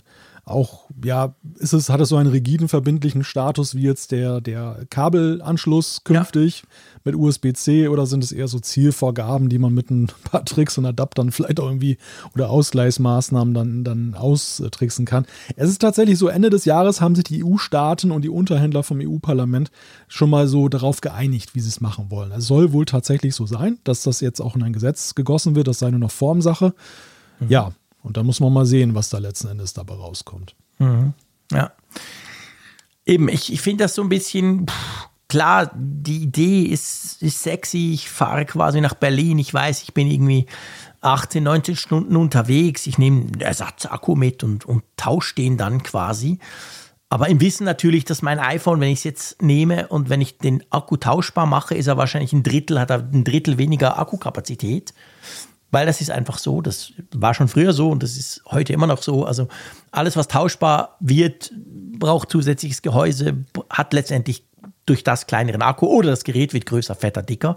auch, 0.47 0.91
ja, 1.03 1.35
ist 1.59 1.73
es, 1.73 1.89
hat 1.89 2.01
es 2.01 2.11
so 2.11 2.17
einen 2.17 2.31
rigiden 2.31 2.69
verbindlichen 2.69 3.25
Status 3.25 3.75
wie 3.75 3.83
jetzt 3.83 4.13
der, 4.13 4.43
der 4.43 4.87
Kabelanschluss 4.91 6.05
künftig 6.05 6.63
ja. 6.63 6.69
mit 7.05 7.15
USB-C 7.15 7.89
oder 7.89 8.05
sind 8.05 8.23
es 8.23 8.31
eher 8.31 8.47
so 8.47 8.59
Zielvorgaben, 8.59 9.49
die 9.49 9.59
man 9.59 9.73
mit 9.73 9.91
ein 9.91 10.09
paar 10.25 10.45
Tricks 10.45 10.77
und 10.77 10.85
Adaptern 10.85 11.33
vielleicht 11.33 11.61
auch 11.61 11.67
irgendwie 11.67 11.97
oder 12.35 12.51
Ausgleichsmaßnahmen 12.51 13.55
dann, 13.55 13.85
dann 13.85 14.15
austricksen 14.15 15.07
kann? 15.07 15.25
Es 15.57 15.71
ist 15.71 15.81
tatsächlich 15.81 16.19
so, 16.19 16.29
Ende 16.29 16.51
des 16.51 16.67
Jahres 16.67 17.01
haben 17.01 17.15
sich 17.15 17.25
die 17.25 17.43
EU-Staaten 17.43 18.11
und 18.11 18.23
die 18.23 18.29
Unterhändler 18.29 18.83
vom 18.83 19.01
EU-Parlament 19.01 19.71
schon 20.09 20.29
mal 20.29 20.47
so 20.47 20.69
darauf 20.69 21.01
geeinigt, 21.01 21.55
wie 21.55 21.61
sie 21.61 21.71
es 21.71 21.81
machen 21.81 22.11
wollen. 22.11 22.33
Es 22.33 22.47
soll 22.47 22.73
wohl 22.73 22.85
tatsächlich 22.85 23.35
so 23.35 23.47
sein, 23.47 23.79
dass 23.85 24.03
das 24.03 24.21
jetzt 24.21 24.41
auch 24.41 24.57
in 24.57 24.63
ein 24.63 24.75
Gesetz 24.75 25.15
gegossen 25.15 25.55
wird, 25.55 25.69
das 25.69 25.79
sei 25.79 25.91
nur 25.91 26.01
noch 26.01 26.11
Formsache. 26.11 26.75
Mhm. 27.41 27.49
Ja, 27.49 27.73
und 28.05 28.17
da 28.17 28.23
muss 28.23 28.39
man 28.39 28.53
mal 28.53 28.67
sehen, 28.67 28.95
was 28.95 29.09
da 29.09 29.19
letzten 29.19 29.49
Endes 29.49 29.73
dabei 29.73 29.95
rauskommt. 29.95 30.55
Mhm. 30.79 31.15
Ja. 31.51 31.73
Eben, 33.07 33.29
ich, 33.29 33.53
ich 33.53 33.61
finde 33.61 33.85
das 33.85 33.95
so 33.95 34.03
ein 34.03 34.09
bisschen, 34.09 34.67
pff, 34.67 35.09
klar, 35.29 35.71
die 35.75 36.19
Idee 36.19 36.63
ist, 36.63 37.23
ist 37.23 37.43
sexy. 37.43 37.93
Ich 37.93 38.09
fahre 38.09 38.45
quasi 38.45 38.81
nach 38.81 38.95
Berlin. 38.95 39.39
Ich 39.39 39.53
weiß, 39.53 39.83
ich 39.83 39.95
bin 39.95 40.07
irgendwie 40.07 40.47
18, 41.01 41.43
19 41.43 41.77
Stunden 41.77 42.17
unterwegs. 42.17 42.87
Ich 42.87 42.99
nehme 42.99 43.23
einen 43.23 43.41
Ersatzakku 43.41 44.15
mit 44.15 44.45
und, 44.45 44.65
und 44.65 44.85
tausche 44.97 45.35
den 45.35 45.57
dann 45.57 45.83
quasi. 45.83 46.39
Aber 47.09 47.29
im 47.29 47.41
Wissen 47.41 47.65
natürlich, 47.65 48.05
dass 48.05 48.23
mein 48.23 48.39
iPhone, 48.39 48.81
wenn 48.81 48.91
ich 48.91 48.99
es 48.99 49.05
jetzt 49.05 49.43
nehme 49.43 49.89
und 49.89 50.11
wenn 50.11 50.21
ich 50.21 50.39
den 50.39 50.63
Akku 50.71 50.97
tauschbar 50.97 51.47
mache, 51.47 51.75
ist 51.75 51.87
er 51.87 51.97
wahrscheinlich 51.97 52.33
ein 52.33 52.43
Drittel, 52.43 52.79
hat 52.81 52.91
er 52.91 52.99
ein 52.99 53.25
Drittel 53.25 53.57
weniger 53.57 53.99
Akkukapazität. 53.99 54.93
Weil 55.71 55.87
das 55.87 56.01
ist 56.01 56.11
einfach 56.11 56.39
so, 56.39 56.61
das 56.61 56.93
war 57.13 57.35
schon 57.35 57.49
früher 57.49 57.73
so 57.73 57.91
und 57.91 58.03
das 58.03 58.17
ist 58.17 58.43
heute 58.47 58.73
immer 58.73 58.87
noch 58.87 59.03
so. 59.03 59.25
Also 59.25 59.49
alles, 59.91 60.17
was 60.17 60.29
tauschbar 60.29 60.97
wird, 61.01 61.51
braucht 61.99 62.31
zusätzliches 62.31 62.83
Gehäuse, 62.83 63.45
hat 63.71 63.93
letztendlich 63.93 64.45
durch 64.87 65.03
das 65.03 65.27
kleineren 65.27 65.63
Akku 65.63 65.87
oder 65.87 66.11
das 66.11 66.25
Gerät 66.25 66.53
wird 66.53 66.67
größer, 66.67 66.95
fetter, 66.95 67.23
dicker. 67.23 67.57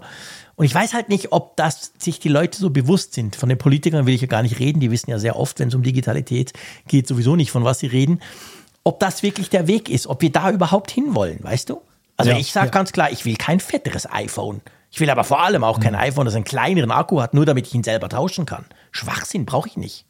Und 0.56 0.64
ich 0.64 0.74
weiß 0.74 0.94
halt 0.94 1.08
nicht, 1.08 1.32
ob 1.32 1.56
das 1.56 1.92
sich 1.98 2.18
die 2.20 2.28
Leute 2.28 2.58
so 2.58 2.70
bewusst 2.70 3.14
sind. 3.14 3.36
Von 3.36 3.48
den 3.48 3.58
Politikern 3.58 4.06
will 4.06 4.14
ich 4.14 4.22
ja 4.22 4.26
gar 4.26 4.42
nicht 4.42 4.58
reden. 4.58 4.80
Die 4.80 4.90
wissen 4.90 5.10
ja 5.10 5.18
sehr 5.18 5.36
oft, 5.36 5.60
wenn 5.60 5.68
es 5.68 5.74
um 5.74 5.82
Digitalität 5.82 6.52
geht, 6.88 7.06
sowieso 7.06 7.36
nicht, 7.36 7.50
von 7.50 7.64
was 7.64 7.78
sie 7.78 7.86
reden. 7.86 8.20
Ob 8.82 8.98
das 9.00 9.22
wirklich 9.22 9.50
der 9.50 9.66
Weg 9.66 9.88
ist, 9.88 10.06
ob 10.06 10.22
wir 10.22 10.32
da 10.32 10.50
überhaupt 10.50 10.90
hinwollen, 10.90 11.38
weißt 11.42 11.70
du? 11.70 11.82
Also 12.16 12.32
Ja, 12.32 12.38
ich 12.38 12.52
sage 12.52 12.66
ja. 12.66 12.72
ganz 12.72 12.92
klar, 12.92 13.12
ich 13.12 13.24
will 13.24 13.36
kein 13.36 13.60
fetteres 13.60 14.10
iPhone. 14.10 14.60
Ich 14.90 15.00
will 15.00 15.10
aber 15.10 15.24
vor 15.24 15.42
allem 15.42 15.64
auch 15.64 15.80
kein 15.80 15.94
iPhone, 15.94 16.24
das 16.24 16.34
einen 16.34 16.44
kleineren 16.44 16.90
Akku 16.90 17.20
hat, 17.20 17.34
nur 17.34 17.44
damit 17.46 17.66
ich 17.66 17.74
ihn 17.74 17.84
selber 17.84 18.08
tauschen 18.08 18.46
kann. 18.46 18.64
Schwachsinn 18.90 19.44
brauche 19.44 19.68
ich 19.68 19.76
nicht. 19.76 20.06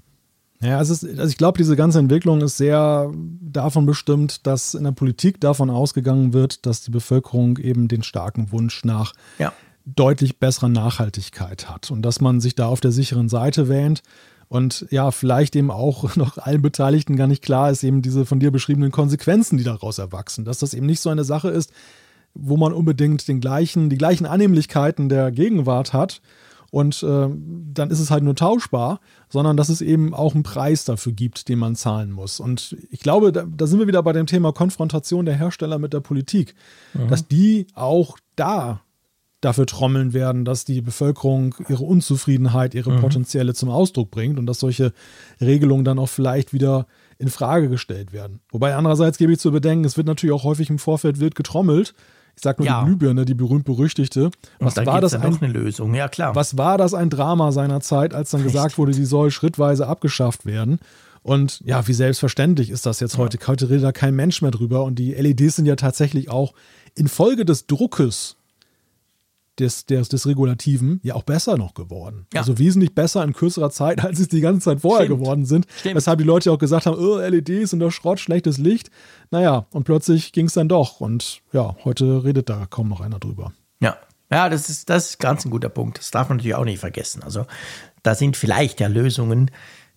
Ja, 0.61 0.81
es 0.81 0.91
ist, 0.91 1.05
also 1.05 1.29
ich 1.29 1.37
glaube, 1.37 1.59
diese 1.59 1.77
ganze 1.77 1.99
Entwicklung 2.01 2.41
ist 2.41 2.57
sehr 2.57 3.13
davon 3.41 3.87
bestimmt, 3.87 4.47
dass 4.47 4.75
in 4.75 4.85
der 4.85 4.93
Politik 4.93 5.41
davon 5.41 5.71
ausgegangen 5.71 6.33
wird, 6.33 6.67
dass 6.67 6.81
die 6.83 6.91
Bevölkerung 6.91 7.59
eben 7.59 7.87
den 7.87 8.03
starken 8.03 8.51
Wunsch 8.51 8.85
nach 8.85 9.13
Ja. 9.39 9.53
deutlich 9.85 10.39
besserer 10.39 10.69
Nachhaltigkeit 10.69 11.69
hat 11.71 11.91
und 11.93 12.03
dass 12.03 12.21
man 12.21 12.41
sich 12.41 12.55
da 12.57 12.67
auf 12.67 12.81
der 12.81 12.91
sicheren 12.93 13.29
Seite 13.29 13.69
wähnt 13.69 14.03
und 14.49 14.87
ja, 14.91 15.11
vielleicht 15.13 15.55
eben 15.55 15.71
auch 15.71 16.15
noch 16.17 16.39
allen 16.39 16.63
Beteiligten 16.63 17.15
gar 17.17 17.29
nicht 17.29 17.43
klar 17.45 17.71
ist, 17.71 17.85
eben 17.85 18.03
diese 18.03 18.27
von 18.27 18.41
dir 18.41 18.51
beschriebenen 18.51 18.91
Konsequenzen, 18.91 19.59
die 19.59 19.65
daraus 19.65 19.99
erwachsen, 19.99 20.45
dass 20.45 20.59
das 20.59 20.75
eben 20.75 20.87
nicht 20.87 21.01
so 21.01 21.11
eine 21.11 21.25
Sache 21.25 21.51
ist, 21.51 21.73
wo 22.39 22.57
man 22.57 22.73
unbedingt 22.73 23.27
den 23.29 23.41
gleichen, 23.41 23.91
die 23.91 23.99
gleichen 23.99 24.27
Annehmlichkeiten 24.27 25.09
der 25.09 25.31
Gegenwart 25.31 25.93
hat 25.93 26.21
und 26.71 27.03
äh, 27.03 27.29
dann 27.73 27.91
ist 27.91 28.01
es 28.01 28.11
halt 28.11 28.25
nur 28.25 28.37
tauschbar, 28.37 29.01
sondern 29.29 29.57
dass 29.57 29.69
es 29.69 29.81
eben 29.81 30.13
auch 30.13 30.35
einen 30.35 30.43
Preis 30.43 30.85
dafür 30.85 31.13
gibt, 31.13 31.49
den 31.49 31.59
man 31.59 31.77
zahlen 31.77 32.11
muss. 32.11 32.41
Und 32.41 32.77
ich 32.91 33.01
glaube, 33.01 33.33
da, 33.33 33.45
da 33.45 33.67
sind 33.67 33.79
wir 33.79 33.87
wieder 33.87 34.03
bei 34.03 34.13
dem 34.13 34.27
Thema 34.27 34.53
Konfrontation 34.53 35.25
der 35.25 35.37
Hersteller 35.37 35.79
mit 35.79 35.93
der 35.93 36.01
Politik, 36.01 36.55
dass 37.09 37.27
die 37.27 37.67
auch 37.75 38.19
da 38.37 38.83
dafür 39.41 39.67
trommeln 39.67 40.13
werden, 40.13 40.45
dass 40.45 40.65
die 40.65 40.81
Bevölkerung 40.81 41.55
ihre 41.69 41.85
Unzufriedenheit, 41.85 42.75
ihre 42.75 42.97
potenzielle 42.97 43.55
zum 43.55 43.69
Ausdruck 43.69 44.11
bringt 44.11 44.39
und 44.39 44.47
dass 44.47 44.59
solche 44.59 44.93
Regelungen 45.41 45.85
dann 45.85 45.99
auch 45.99 46.09
vielleicht 46.09 46.53
wieder 46.53 46.87
in 47.19 47.29
Frage 47.29 47.69
gestellt 47.69 48.13
werden. 48.13 48.41
Wobei 48.51 48.75
andererseits 48.75 49.17
gebe 49.17 49.33
ich 49.33 49.39
zu 49.39 49.53
bedenken, 49.53 49.85
es 49.85 49.97
wird 49.97 50.09
natürlich 50.09 50.35
auch 50.35 50.45
häufig 50.45 50.71
im 50.71 50.79
Vorfeld 50.79 51.21
wild 51.21 51.37
getrommelt. 51.37 51.95
Ich 52.39 52.45
sage 52.45 52.63
nur 52.63 52.67
Ja. 52.69 52.81
die 52.83 52.87
Glühbirne, 52.87 53.25
die 53.25 53.35
berühmt-berüchtigte. 53.35 54.31
Was 54.61 54.75
dann 54.75 54.87
war 54.87 55.01
das 55.01 55.11
dann 55.11 55.23
ein, 55.23 55.39
eine 55.43 55.53
Lösung. 55.53 55.93
Ja, 55.93 56.07
klar. 56.09 56.37
was 56.37 56.57
war 56.57 56.79
das 56.79 56.95
ein 56.95 57.11
Drama 57.11 57.51
seiner 57.51 57.81
Zeit, 57.81 58.15
als 58.15 58.31
dann 58.31 58.45
gesagt 58.45 58.79
wurde, 58.79 58.93
die 58.93 59.05
soll 59.05 59.33
schrittweise 59.33 59.89
abgeschafft 59.89 60.47
werden? 60.47 60.79
Und 61.23 61.61
ja, 61.65 61.89
wie 61.89 61.93
selbstverständlich 61.95 62.71
ist 62.71 62.87
das 62.87 63.01
jetzt 63.01 63.19
heute? 63.19 63.39
Heute 63.49 63.69
redet 63.69 63.83
da 63.83 63.91
kein 63.91 64.15
Mensch 64.15 64.41
mehr 64.41 64.53
drüber. 64.53 64.85
Und 64.85 65.01
die 65.01 65.15
LEDs 65.15 65.57
sind 65.57 65.67
ja 65.67 65.75
tatsächlich 65.75 66.31
auch 66.31 66.55
infolge 66.95 67.45
des 67.45 67.67
Druckes 67.67 68.37
des, 69.61 69.87
des, 69.87 70.09
des 70.09 70.27
Regulativen 70.27 71.01
ja 71.03 71.15
auch 71.15 71.23
besser 71.23 71.57
noch 71.57 71.75
geworden. 71.75 72.27
Ja. 72.33 72.41
Also 72.41 72.59
wesentlich 72.59 72.95
besser 72.95 73.23
in 73.25 73.33
kürzerer 73.33 73.71
Zeit, 73.71 74.01
als 74.05 74.19
es 74.19 74.29
die 74.29 74.41
ganze 74.41 74.61
Zeit 74.61 74.81
vorher 74.81 75.07
Stimmt. 75.07 75.21
geworden 75.21 75.45
sind. 75.45 75.67
Stimmt. 75.79 75.97
Weshalb 75.97 76.19
die 76.19 76.25
Leute 76.25 76.53
auch 76.53 76.59
gesagt 76.59 76.87
haben, 76.87 76.97
oh, 76.99 77.19
LEDs 77.19 77.73
und 77.73 77.81
der 77.81 77.91
Schrott, 77.91 78.21
schlechtes 78.21 78.59
Licht. 78.59 78.91
Naja, 79.31 79.67
und 79.71 79.85
plötzlich 79.85 80.33
ging 80.33 80.47
es 80.47 80.55
dann 80.55 80.69
doch. 80.69 81.01
Und 81.01 81.43
ja, 81.53 81.77
heute 81.85 82.25
redet 82.25 82.49
da 82.49 82.67
kaum 82.67 82.89
noch 82.89 83.01
einer 83.01 83.19
drüber. 83.19 83.53
Ja, 83.81 83.97
ja, 84.31 84.49
das 84.49 84.69
ist, 84.69 84.91
das 84.91 85.11
ist 85.11 85.19
ganz 85.19 85.45
ein 85.45 85.51
guter 85.51 85.69
Punkt. 85.69 85.99
Das 85.99 86.11
darf 86.11 86.29
man 86.29 86.37
natürlich 86.37 86.55
auch 86.55 86.65
nicht 86.65 86.81
vergessen. 86.81 87.23
Also 87.23 87.47
da 88.03 88.15
sind 88.15 88.37
vielleicht 88.37 88.81
ja 88.81 88.89
Lösungen, 88.89 89.51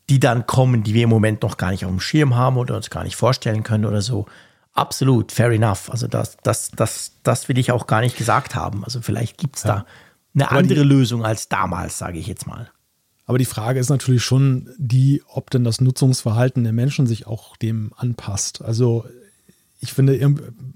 die 0.10 0.20
dann 0.20 0.46
kommen, 0.48 0.84
die 0.84 0.94
wir 0.94 1.04
im 1.04 1.10
Moment 1.10 1.42
noch 1.44 1.58
gar 1.58 1.72
nicht 1.72 1.86
auf 1.86 1.92
dem 1.92 2.00
Schirm 2.00 2.36
haben 2.36 2.58
oder 2.58 2.76
uns 2.76 2.90
gar 2.90 3.04
nicht 3.04 3.16
vorstellen 3.16 3.64
können 3.64 3.86
oder 3.86 4.02
so. 4.02 4.26
Absolut, 4.74 5.32
fair 5.32 5.52
enough. 5.52 5.90
Also 5.92 6.08
das, 6.08 6.38
das, 6.44 6.72
das, 6.72 7.14
das 7.24 7.50
will 7.50 7.58
ich 7.58 7.72
auch 7.72 7.88
gar 7.88 8.02
nicht 8.02 8.18
gesagt 8.18 8.56
haben. 8.56 8.84
Also 8.84 9.02
vielleicht 9.02 9.38
gibt 9.38 9.58
es 9.58 9.64
da 9.64 9.86
eine 10.34 10.50
Aber 10.50 10.64
die- 10.64 10.70
andere 10.70 10.84
Lösung 10.84 11.26
als 11.26 11.50
damals, 11.50 11.98
sage 11.98 12.18
ich 12.20 12.28
jetzt 12.28 12.48
mal. 12.48 12.70
Aber 13.26 13.38
die 13.38 13.46
Frage 13.46 13.80
ist 13.80 13.90
natürlich 13.90 14.24
schon 14.24 14.70
die, 14.78 15.22
ob 15.28 15.50
denn 15.52 15.64
das 15.64 15.80
Nutzungsverhalten 15.82 16.64
der 16.64 16.74
Menschen 16.74 17.06
sich 17.08 17.28
auch 17.28 17.56
dem 17.58 17.92
anpasst. 17.96 18.62
Also 18.62 19.06
ich 19.80 19.94
finde, 19.94 20.16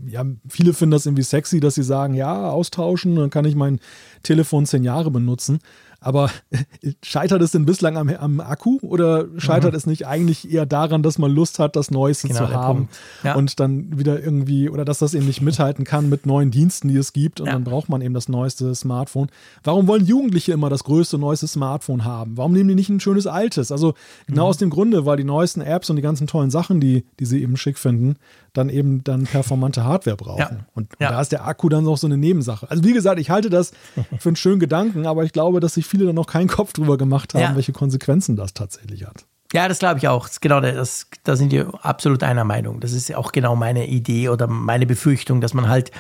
ja, 0.07 0.25
viele 0.47 0.73
finden 0.73 0.91
das 0.91 1.05
irgendwie 1.05 1.23
sexy, 1.23 1.59
dass 1.59 1.75
sie 1.75 1.83
sagen, 1.83 2.13
ja, 2.15 2.49
austauschen, 2.49 3.15
dann 3.15 3.29
kann 3.29 3.45
ich 3.45 3.55
mein 3.55 3.79
Telefon 4.23 4.65
zehn 4.65 4.83
Jahre 4.83 5.11
benutzen. 5.11 5.59
Aber 6.05 6.29
scheitert 7.03 7.41
es 7.41 7.51
denn 7.51 7.65
bislang 7.65 7.97
am, 7.97 8.09
am 8.09 8.39
Akku 8.39 8.77
oder 8.81 9.25
scheitert 9.37 9.73
es 9.73 9.87
nicht 9.87 10.05
eigentlich 10.05 10.51
eher 10.51 10.65
daran, 10.67 11.01
dass 11.01 11.17
man 11.17 11.31
Lust 11.31 11.57
hat, 11.57 11.75
das 11.75 11.89
Neueste 11.89 12.27
Mhm. 12.27 12.33
Genau 12.33 12.45
zu 12.47 12.53
haben. 12.53 12.89
Ja. 13.23 13.35
und 13.35 13.59
dann 13.59 13.97
wieder 13.97 14.21
irgendwie, 14.23 14.69
oder 14.69 14.85
dass 14.85 14.99
das 14.99 15.13
eben 15.15 15.25
nicht 15.25 15.41
mithalten 15.41 15.83
kann 15.83 16.07
mit 16.09 16.25
neuen 16.27 16.51
Diensten, 16.51 16.87
die 16.89 16.97
es 16.97 17.11
gibt 17.11 17.39
und 17.41 17.47
Ja. 17.47 17.53
dann 17.53 17.63
braucht 17.63 17.89
man 17.89 18.01
eben 18.01 18.13
das 18.13 18.29
neueste 18.29 18.73
Smartphone. 18.75 19.29
Warum 19.63 19.87
wollen 19.87 20.05
Jugendliche 20.05 20.51
immer 20.53 20.69
das 20.69 20.83
größte, 20.83 21.17
neueste 21.17 21.47
Smartphone 21.47 22.05
haben? 22.05 22.37
Warum 22.37 22.53
nehmen 22.53 22.69
die 22.69 22.75
nicht 22.75 22.89
ein 22.89 22.99
schönes 22.99 23.25
altes? 23.27 23.71
Also 23.71 23.95
genau 24.27 24.43
Mhm. 24.43 24.49
aus 24.49 24.57
dem 24.57 24.69
Grunde, 24.69 25.05
weil 25.05 25.17
die 25.17 25.23
neuesten 25.23 25.61
Apps 25.61 25.89
und 25.89 25.95
die 25.95 26.01
ganzen 26.03 26.27
tollen 26.27 26.51
Sachen, 26.51 26.79
die, 26.79 27.03
die 27.19 27.25
sie 27.25 27.41
eben 27.41 27.57
schick 27.57 27.77
finden, 27.79 28.15
dann 28.57 28.69
eben 28.69 29.03
dann 29.03 29.23
performante 29.25 29.83
Hardware 29.83 30.17
brauchen. 30.17 30.39
Ja. 30.39 30.65
Und, 30.73 30.89
Ja. 30.99 31.11
da 31.11 31.21
ist 31.21 31.31
der 31.31 31.45
Akku 31.45 31.69
dann 31.69 31.83
noch 31.83 31.97
so 31.97 32.07
eine 32.07 32.17
Nebensache. 32.17 32.69
Also 32.69 32.83
wie 32.83 32.93
gesagt, 32.93 33.19
ich 33.19 33.29
halte 33.29 33.49
das 33.49 33.71
für 34.19 34.29
einen 34.29 34.35
schönen 34.35 34.59
Gedanken, 34.59 35.05
aber 35.05 35.23
ich 35.23 35.31
glaube, 35.33 35.59
dass 35.59 35.75
sich 35.75 35.85
viele 35.85 36.05
dann 36.05 36.15
noch 36.15 36.27
keinen 36.27 36.47
Kopf 36.47 36.73
drüber 36.73 36.97
gemacht 36.97 37.33
haben, 37.33 37.41
Ja. 37.41 37.55
welche 37.55 37.73
Konsequenzen 37.73 38.35
das 38.35 38.53
tatsächlich 38.53 39.05
hat. 39.05 39.25
Ja, 39.53 39.67
das 39.67 39.79
glaube 39.79 39.99
ich 39.99 40.07
auch. 40.07 40.27
Das 40.27 40.41
genau 40.41 40.59
das, 40.59 41.07
da 41.23 41.35
sind 41.35 41.51
wir 41.51 41.71
absolut 41.85 42.23
einer 42.23 42.43
Meinung. 42.43 42.79
Das 42.79 42.91
ist 42.93 43.13
auch 43.15 43.31
genau 43.31 43.55
meine 43.55 43.87
Idee 43.87 44.29
oder 44.29 44.47
meine 44.47 44.85
Befürchtung, 44.85 45.39
dass 45.39 45.53
man 45.53 45.69
halt 45.69 45.91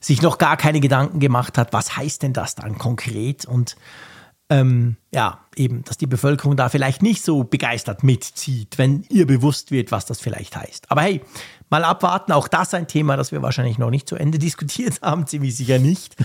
sich 0.00 0.20
noch 0.20 0.36
gar 0.38 0.56
keine 0.56 0.80
Gedanken 0.80 1.18
gemacht 1.20 1.58
hat, 1.58 1.72
was 1.72 1.96
heißt 1.96 2.22
denn 2.22 2.32
das 2.32 2.54
dann 2.54 2.76
konkret? 2.76 3.46
Und 3.46 3.76
ähm, 4.50 4.96
ja, 5.12 5.40
eben, 5.56 5.84
dass 5.84 5.98
die 5.98 6.06
Bevölkerung 6.06 6.56
da 6.56 6.68
vielleicht 6.70 7.02
nicht 7.02 7.22
so 7.24 7.44
begeistert 7.44 8.02
mitzieht, 8.02 8.78
wenn 8.78 9.04
ihr 9.10 9.26
bewusst 9.26 9.70
wird, 9.70 9.92
was 9.92 10.06
das 10.06 10.20
vielleicht 10.20 10.56
heißt. 10.56 10.90
Aber 10.90 11.02
hey, 11.02 11.20
mal 11.70 11.84
abwarten, 11.84 12.32
auch 12.32 12.48
das 12.48 12.74
ein 12.74 12.86
Thema, 12.86 13.16
das 13.16 13.32
wir 13.32 13.42
wahrscheinlich 13.42 13.78
noch 13.78 13.90
nicht 13.90 14.08
zu 14.08 14.16
Ende 14.16 14.38
diskutiert 14.38 15.00
haben, 15.02 15.26
ziemlich 15.26 15.56
sicher 15.56 15.78
nicht. 15.78 16.16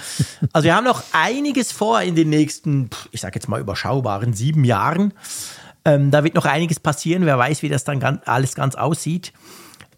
Also 0.51 0.65
wir 0.65 0.75
haben 0.75 0.85
noch 0.85 1.03
einiges 1.11 1.71
vor 1.71 2.01
in 2.01 2.15
den 2.15 2.29
nächsten, 2.29 2.89
ich 3.11 3.21
sage 3.21 3.35
jetzt 3.35 3.47
mal 3.47 3.59
überschaubaren 3.59 4.33
sieben 4.33 4.63
Jahren. 4.63 5.13
Ähm, 5.85 6.11
da 6.11 6.23
wird 6.23 6.35
noch 6.35 6.45
einiges 6.45 6.79
passieren, 6.79 7.25
wer 7.25 7.37
weiß, 7.37 7.61
wie 7.61 7.69
das 7.69 7.83
dann 7.83 7.99
ganz, 7.99 8.21
alles 8.25 8.55
ganz 8.55 8.75
aussieht. 8.75 9.33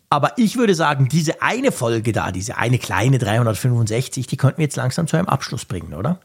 Aber 0.10 0.38
ich 0.38 0.56
würde 0.58 0.76
sagen, 0.76 1.10
diese 1.10 1.42
eine 1.42 1.72
Folge 1.72 2.12
da, 2.12 2.32
diese 2.32 2.58
eine 2.58 2.80
kleine 2.80 3.18
365, 3.18 4.28
die 4.28 4.38
könnten 4.38 4.60
wir 4.60 4.66
jetzt 4.66 4.78
langsam 4.78 5.08
zu 5.08 5.18
einem 5.18 5.28
Abschluss 5.28 5.66
bringen, 5.66 5.94
oder? 5.94 6.20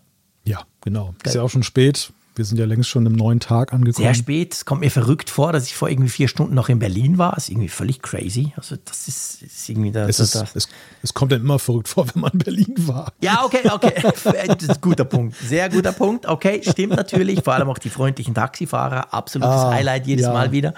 Ja, 0.44 0.62
genau. 0.80 1.14
Ist 1.24 1.34
ja 1.34 1.42
auch 1.42 1.51
schon 1.51 1.62
spät. 1.62 2.12
Wir 2.36 2.44
sind 2.44 2.59
ja 2.59 2.65
längst 2.65 2.89
schon 2.89 3.05
im 3.07 3.12
neuen 3.15 3.40
Tag 3.40 3.73
angekommen. 3.73 4.05
Sehr 4.05 4.15
spät. 4.15 4.55
Es 4.55 4.65
kommt 4.65 4.81
mir 4.81 4.90
verrückt 4.90 5.31
vor, 5.31 5.52
dass 5.52 5.66
ich 5.66 5.74
vor 5.74 5.89
irgendwie 5.90 6.09
vier 6.09 6.28
Stunden 6.28 6.55
noch 6.55 6.69
in 6.69 6.78
Berlin 6.78 7.19
war. 7.19 7.32
Das 7.35 7.44
ist 7.44 7.51
irgendwie 7.51 7.69
völlig 7.69 8.02
crazy. 8.02 8.52
Also 8.57 8.77
das 8.85 9.09
ist, 9.09 9.43
ist 9.43 9.69
irgendwie 9.69 9.90
da, 9.90 10.09
Es, 10.09 10.19
da, 10.19 10.24
ist, 10.24 10.35
da. 10.36 10.47
es, 10.55 10.69
es 11.02 11.15
kommt 11.15 11.32
dann 11.32 11.40
immer 11.40 11.59
verrückt 11.59 11.89
vor, 11.89 12.07
wenn 12.15 12.23
man 12.23 12.32
in 12.32 12.39
Berlin 12.39 12.74
war. 12.78 13.12
Ja, 13.20 13.44
okay, 13.44 13.69
okay. 13.70 13.94
Das 14.02 14.62
ist 14.62 14.70
ein 14.70 14.81
guter 14.81 15.05
Punkt. 15.05 15.36
Sehr 15.36 15.69
guter 15.69 15.93
Punkt. 15.93 16.27
Okay, 16.27 16.61
stimmt 16.62 16.94
natürlich. 16.94 17.43
Vor 17.43 17.55
allem 17.55 17.69
auch 17.69 17.78
die 17.78 17.90
freundlichen 17.90 18.35
Taxifahrer. 18.35 19.12
Absolutes 19.12 19.51
Ah, 19.51 19.73
Highlight 19.73 20.07
jedes 20.07 20.27
ja. 20.27 20.32
Mal 20.32 20.52
wieder. 20.52 20.74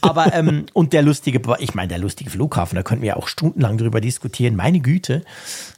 Aber, 0.00 0.32
ähm, 0.34 0.66
und 0.72 0.92
der 0.92 1.02
lustige, 1.02 1.40
ich 1.58 1.74
meine, 1.74 1.88
der 1.88 1.98
lustige 1.98 2.30
Flughafen, 2.30 2.76
da 2.76 2.82
könnten 2.82 3.02
wir 3.02 3.08
ja 3.08 3.16
auch 3.16 3.28
stundenlang 3.28 3.76
drüber 3.78 4.00
diskutieren. 4.00 4.54
Meine 4.56 4.80
Güte. 4.80 5.24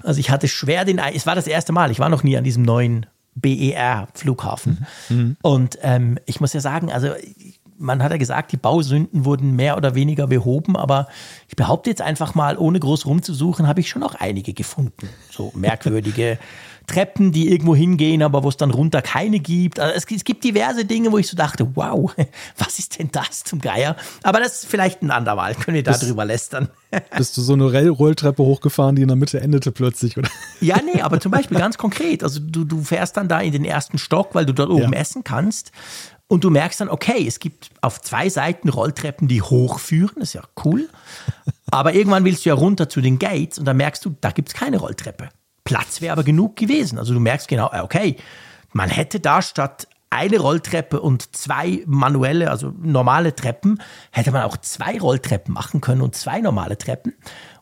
Also 0.03 0.21
ich 0.21 0.31
hatte 0.31 0.49
schwer 0.49 0.85
den, 0.85 0.99
es 0.99 1.27
war 1.27 1.35
das 1.35 1.47
erste 1.47 1.73
Mal, 1.73 1.91
ich 1.91 1.99
war 1.99 2.09
noch 2.09 2.23
nie 2.23 2.37
an 2.37 2.45
diesem 2.45 2.63
neuen 2.63 3.07
BER-Flughafen. 3.41 4.87
Und 5.43 5.79
ähm, 5.83 6.19
ich 6.27 6.41
muss 6.41 6.53
ja 6.53 6.61
sagen, 6.61 6.93
also 6.93 7.09
man 7.79 8.03
hat 8.03 8.11
ja 8.11 8.19
gesagt, 8.19 8.53
die 8.53 8.57
Bausünden 8.57 9.25
wurden 9.25 9.55
mehr 9.55 9.77
oder 9.77 9.95
weniger 9.95 10.27
behoben, 10.27 10.77
aber 10.77 11.07
ich 11.49 11.57
behaupte 11.57 11.91
jetzt 11.91 12.03
einfach 12.03 12.35
mal, 12.35 12.59
ohne 12.59 12.81
groß 12.81 13.07
rumzusuchen, 13.07 13.69
habe 13.69 13.81
ich 13.81 13.89
schon 13.89 14.01
noch 14.01 14.17
einige 14.17 14.53
gefunden. 14.53 15.09
So 15.31 15.53
merkwürdige 15.55 16.39
Treppen, 16.89 17.31
die 17.31 17.53
irgendwo 17.53 17.77
hingehen, 17.77 18.23
aber 18.23 18.43
wo 18.43 18.49
es 18.49 18.57
dann 18.57 18.71
runter 18.73 19.03
keine 19.03 19.39
gibt. 19.39 19.79
Also 19.79 19.95
es, 19.95 20.07
es, 20.11 20.25
gibt 20.25 20.43
diverse 20.43 20.85
Dinge, 20.85 21.13
wo 21.13 21.19
ich 21.19 21.29
so 21.29 21.37
dachte, 21.37 21.77
wow, 21.77 22.13
was 22.59 22.79
ist 22.81 22.99
denn 22.99 23.11
das 23.13 23.45
zum 23.45 23.61
Geier? 23.61 23.95
Aber 24.25 24.41
das 24.41 24.63
ist 24.63 24.67
vielleicht 24.67 25.03
ein 25.03 25.13
andermal, 25.13 25.55
können 25.55 25.77
wir 25.77 25.85
darüber 25.85 26.25
lästern. 26.25 26.69
Bist 27.17 27.37
du 27.37 27.43
so 27.43 27.53
eine 27.53 27.89
Rolltreppe 27.91 28.43
hochgefahren, 28.43 28.97
die 28.97 29.03
in 29.03 29.09
der 29.09 29.17
Mitte 29.17 29.41
endete 29.41 29.71
plötzlich, 29.71 30.17
oder? 30.17 30.31
Ja, 30.61 30.81
nee, 30.83 31.01
aber 31.03 31.21
zum 31.21 31.31
Beispiel 31.31 31.59
ganz 31.59 31.79
konkret. 31.79 32.25
Also 32.25 32.41
du, 32.41 32.65
du 32.65 32.83
fährst 32.83 33.17
dann 33.17 33.29
da 33.29 33.41
in 33.41 33.53
den 33.53 33.65
ersten 33.65 33.99
Stock, 33.99 34.35
weil 34.35 34.47
du 34.47 34.55
dort 34.55 34.71
oben 34.71 34.93
ja. 34.93 34.99
essen 34.99 35.23
kannst. 35.23 35.71
Und 36.31 36.45
du 36.45 36.51
merkst 36.51 36.81
dann, 36.83 36.91
okay, 36.91 37.27
es 37.27 37.39
gibt 37.39 37.71
auf 37.81 38.03
zwei 38.03 38.29
Seiten 38.29 38.69
Rolltreppen, 38.69 39.29
die 39.29 39.41
hochführen, 39.41 40.17
das 40.17 40.31
ist 40.31 40.35
ja 40.35 40.43
cool. 40.65 40.89
Aber 41.71 41.95
irgendwann 41.95 42.25
willst 42.25 42.45
du 42.45 42.51
ja 42.51 42.55
runter 42.55 42.91
zu 42.91 43.01
den 43.01 43.19
Gates 43.19 43.59
und 43.59 43.65
dann 43.65 43.79
merkst 43.79 44.05
du, 44.05 44.15
da 44.21 44.31
gibt 44.31 44.49
es 44.49 44.55
keine 44.55 44.77
Rolltreppe. 44.77 45.31
Platz 45.69 46.01
wäre 46.01 46.13
aber 46.13 46.25
genug 46.25 46.57
gewesen. 46.57 46.99
Also 46.99 47.13
du 47.13 47.21
merkst 47.21 47.47
genau, 47.47 47.71
äh, 47.71 47.81
okay, 47.81 48.17
man 48.73 48.89
hätte 48.89 49.21
da 49.21 49.43
statt 49.43 49.87
eine 50.09 50.39
Rolltreppe 50.39 50.99
und 50.99 51.37
zwei 51.37 51.83
manuelle, 51.85 52.51
also 52.51 52.73
normale 52.81 53.35
Treppen, 53.35 53.83
hätte 54.11 54.31
man 54.31 54.45
auch 54.45 54.57
zwei 54.57 54.99
Rolltreppen 54.99 55.53
machen 55.53 55.83
können 55.83 56.01
und 56.01 56.17
zwei 56.17 56.41
normale 56.41 56.79
Treppen. 56.79 57.13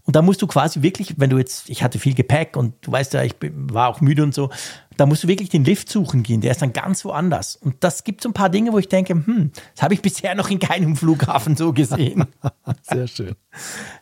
Und 0.07 0.15
da 0.15 0.23
musst 0.23 0.41
du 0.41 0.47
quasi 0.47 0.83
wirklich, 0.83 1.15
wenn 1.19 1.31
du 1.31 1.39
jetzt, 1.39 1.69
ich 1.69 1.83
hatte 1.83 1.99
viel 1.99 2.15
Gepäck 2.15 2.57
und 2.57 2.75
du 2.81 2.93
weißt 2.93 3.13
ja, 3.15 3.23
ich 3.23 3.35
war 3.41 3.89
auch 3.89 4.01
müde 4.01 4.23
und 4.23 4.35
so, 4.35 4.51
da 4.97 5.05
musst 5.05 5.25
du 5.25 5.29
wirklich 5.29 5.49
den 5.49 5.65
Lift 5.65 5.91
suchen 5.91 6.23
gehen. 6.23 6.41
Der 6.41 6.53
ist 6.53 6.63
dann 6.63 6.73
ganz 6.73 7.05
woanders. 7.05 7.57
Und 7.57 7.77
das 7.81 8.05
gibt 8.05 8.23
so 8.23 8.31
ein 8.31 8.33
paar 8.33 8.49
Dinge, 8.49 8.73
wo 8.73 8.79
ich 8.79 8.89
denke, 8.89 9.15
hm, 9.15 9.51
das 9.75 9.83
habe 9.83 9.95
ich 9.95 10.01
bisher 10.01 10.35
noch 10.35 10.49
in 10.49 10.59
keinem 10.59 10.97
Flughafen 10.97 11.57
so 11.57 11.73
gesehen. 11.73 12.25
Sehr 12.83 13.09
schön. 13.09 13.35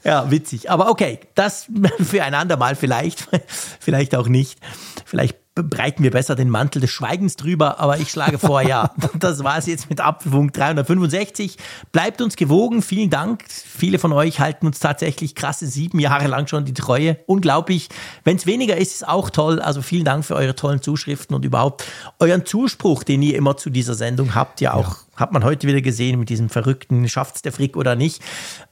Ja, 0.05 0.31
witzig. 0.31 0.71
Aber 0.71 0.91
okay, 0.91 1.21
das 1.35 1.67
für 2.01 2.23
ein 2.23 2.35
andermal 2.35 2.77
vielleicht, 2.77 3.29
vielleicht 3.81 4.15
auch 4.15 4.29
nicht. 4.29 4.61
Vielleicht 5.05 5.44
breiten 5.63 6.03
wir 6.03 6.11
besser 6.11 6.35
den 6.35 6.51
Mantel 6.51 6.81
des 6.81 6.91
Schweigens 6.91 7.37
drüber, 7.37 7.79
aber 7.79 7.99
ich 7.99 8.11
schlage 8.11 8.39
vor, 8.39 8.61
ja, 8.63 8.91
das 9.19 9.45
war 9.45 9.57
es 9.57 9.67
jetzt 9.67 9.89
mit 9.89 10.01
Apfelfunk 10.01 10.53
365. 10.53 11.57
Bleibt 11.93 12.21
uns 12.21 12.35
gewogen, 12.35 12.83
vielen 12.83 13.09
Dank. 13.09 13.45
Viele 13.49 14.01
von 14.01 14.13
euch 14.13 14.41
halten 14.41 14.67
uns 14.67 14.81
tatsächlich 14.81 15.37
krasse 15.37 15.69
sieben 15.69 16.01
Jahre 16.01 16.27
lang 16.27 16.49
schon 16.49 16.65
die 16.65 16.75
Treue. 16.75 17.19
Unglaublich. 17.27 17.89
Wenn 18.25 18.37
es 18.37 18.47
weniger 18.47 18.77
ist, 18.77 18.95
ist 18.95 19.09
auch 19.09 19.31
toll. 19.31 19.61
Also 19.61 19.81
vielen 19.81 20.05
Dank 20.05 20.25
für 20.25 20.35
eure 20.35 20.57
tollen 20.57 20.83
Zuschriften 20.83 21.37
und 21.37 21.45
überhaupt 21.45 21.85
euren 22.19 22.45
Zuspruch, 22.45 23.05
den 23.05 23.23
ihr 23.23 23.37
immer 23.37 23.57
zu 23.57 23.71
dieser 23.71 23.95
Sendung 23.95 24.35
habt. 24.35 24.61
Ja, 24.61 24.75
auch 24.75 24.89
ja. 24.89 25.21
hat 25.21 25.33
man 25.33 25.45
heute 25.45 25.69
wieder 25.69 25.83
gesehen 25.83 26.19
mit 26.19 26.31
diesem 26.31 26.49
verrückten, 26.49 27.09
schafft's 27.09 27.43
der 27.43 27.53
Frick 27.53 27.77
oder 27.77 27.95
nicht. 27.95 28.21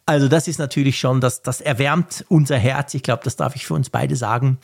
Also 0.05 0.27
das 0.27 0.49
ist 0.49 0.59
natürlich 0.59 0.99
schon, 0.99 1.21
das, 1.21 1.43
das 1.43 1.61
erwärmt 1.61 2.25
unser 2.29 2.59
Herz. 2.59 2.93
Ich 2.95 3.05
glaube, 3.05 3.23
das 3.23 3.37
darf 3.37 3.55
ich 3.55 3.67
für 3.67 3.75
uns 3.75 3.89
beide 3.89 4.17
sagen. 4.17 4.59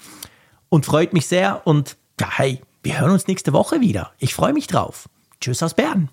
Und 0.68 0.84
freut 0.84 1.12
mich 1.12 1.28
sehr 1.28 1.64
und 1.64 1.96
ja, 2.20 2.28
hey, 2.38 2.60
wir 2.82 3.00
hören 3.00 3.10
uns 3.10 3.26
nächste 3.26 3.52
Woche 3.52 3.80
wieder. 3.80 4.12
Ich 4.18 4.34
freue 4.34 4.52
mich 4.52 4.66
drauf. 4.66 5.08
Tschüss 5.40 5.62
aus 5.62 5.74
Bern. 5.74 6.10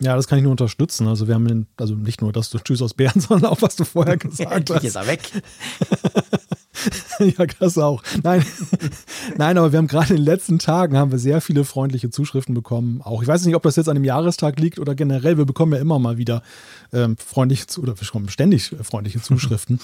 Ja, 0.00 0.14
das 0.14 0.28
kann 0.28 0.38
ich 0.38 0.44
nur 0.44 0.52
unterstützen. 0.52 1.08
Also 1.08 1.26
wir 1.26 1.34
haben 1.34 1.48
den, 1.48 1.66
also 1.76 1.94
nicht 1.94 2.20
nur, 2.20 2.32
dass 2.32 2.50
du 2.50 2.58
Tschüss 2.58 2.82
aus 2.82 2.94
Bern, 2.94 3.12
sondern 3.20 3.50
auch, 3.50 3.62
was 3.62 3.76
du 3.76 3.84
vorher 3.84 4.16
gesagt 4.18 4.70
hast. 4.70 4.84
Ist 4.84 4.96
er 4.96 5.06
weg. 5.06 5.30
ja, 7.18 7.46
das 7.58 7.78
auch. 7.78 8.02
Nein, 8.22 8.44
nein, 9.36 9.58
aber 9.58 9.72
wir 9.72 9.78
haben 9.78 9.88
gerade 9.88 10.10
in 10.10 10.16
den 10.16 10.24
letzten 10.24 10.58
Tagen 10.58 10.96
haben 10.96 11.10
wir 11.10 11.18
sehr 11.18 11.40
viele 11.40 11.64
freundliche 11.64 12.10
Zuschriften 12.10 12.54
bekommen. 12.54 13.02
Auch 13.02 13.22
ich 13.22 13.28
weiß 13.28 13.44
nicht, 13.44 13.56
ob 13.56 13.62
das 13.62 13.76
jetzt 13.76 13.88
an 13.88 13.96
dem 13.96 14.04
Jahrestag 14.04 14.60
liegt 14.60 14.78
oder 14.78 14.94
generell. 14.94 15.38
Wir 15.38 15.44
bekommen 15.44 15.72
ja 15.72 15.80
immer 15.80 15.98
mal 15.98 16.18
wieder 16.18 16.42
ähm, 16.92 17.16
freundliche 17.16 17.66
oder 17.80 17.98
wir 17.98 18.04
bekommen 18.04 18.28
ständig 18.28 18.74
freundliche 18.82 19.20
Zuschriften, 19.20 19.80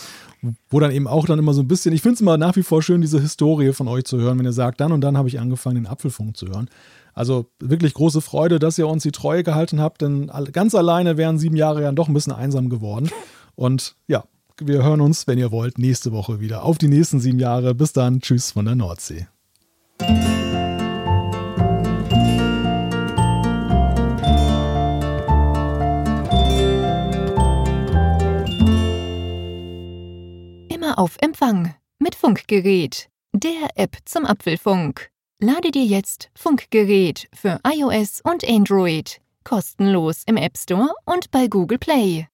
wo 0.70 0.78
dann 0.78 0.92
eben 0.92 1.08
auch 1.08 1.26
dann 1.26 1.38
immer 1.38 1.54
so 1.54 1.62
ein 1.62 1.68
bisschen. 1.68 1.92
Ich 1.92 2.02
finde 2.02 2.14
es 2.14 2.20
immer 2.20 2.38
nach 2.38 2.56
wie 2.56 2.62
vor 2.62 2.82
schön, 2.82 3.00
diese 3.00 3.20
Historie 3.20 3.72
von 3.72 3.88
euch 3.88 4.04
zu 4.04 4.18
hören, 4.18 4.38
wenn 4.38 4.46
ihr 4.46 4.52
sagt, 4.52 4.80
dann 4.80 4.92
und 4.92 5.00
dann 5.00 5.16
habe 5.16 5.28
ich 5.28 5.40
angefangen, 5.40 5.76
den 5.76 5.86
Apfelfunk 5.86 6.36
zu 6.36 6.46
hören. 6.46 6.68
Also 7.14 7.46
wirklich 7.60 7.94
große 7.94 8.20
Freude, 8.20 8.58
dass 8.58 8.76
ihr 8.76 8.88
uns 8.88 9.04
die 9.04 9.12
Treue 9.12 9.44
gehalten 9.44 9.80
habt, 9.80 10.02
denn 10.02 10.30
ganz 10.52 10.74
alleine 10.74 11.16
wären 11.16 11.38
sieben 11.38 11.56
Jahre 11.56 11.82
ja 11.82 11.92
doch 11.92 12.08
ein 12.08 12.14
bisschen 12.14 12.32
einsam 12.32 12.68
geworden. 12.68 13.08
Und 13.54 13.94
ja, 14.08 14.24
wir 14.60 14.82
hören 14.84 15.00
uns, 15.00 15.26
wenn 15.26 15.38
ihr 15.38 15.50
wollt, 15.50 15.78
nächste 15.78 16.12
Woche 16.12 16.40
wieder. 16.40 16.64
Auf 16.64 16.78
die 16.78 16.88
nächsten 16.88 17.20
sieben 17.20 17.38
Jahre. 17.38 17.74
Bis 17.74 17.92
dann. 17.92 18.20
Tschüss 18.20 18.52
von 18.52 18.64
der 18.64 18.74
Nordsee. 18.74 19.26
Immer 30.68 30.98
auf 30.98 31.16
Empfang 31.20 31.74
mit 31.98 32.14
Funkgerät, 32.14 33.08
der 33.32 33.70
App 33.76 33.96
zum 34.04 34.24
Apfelfunk. 34.24 35.13
Lade 35.46 35.70
dir 35.70 35.84
jetzt 35.84 36.30
Funkgerät 36.34 37.28
für 37.34 37.60
iOS 37.66 38.22
und 38.24 38.48
Android 38.48 39.20
kostenlos 39.44 40.22
im 40.24 40.38
App 40.38 40.56
Store 40.56 40.94
und 41.04 41.30
bei 41.32 41.48
Google 41.48 41.76
Play. 41.76 42.28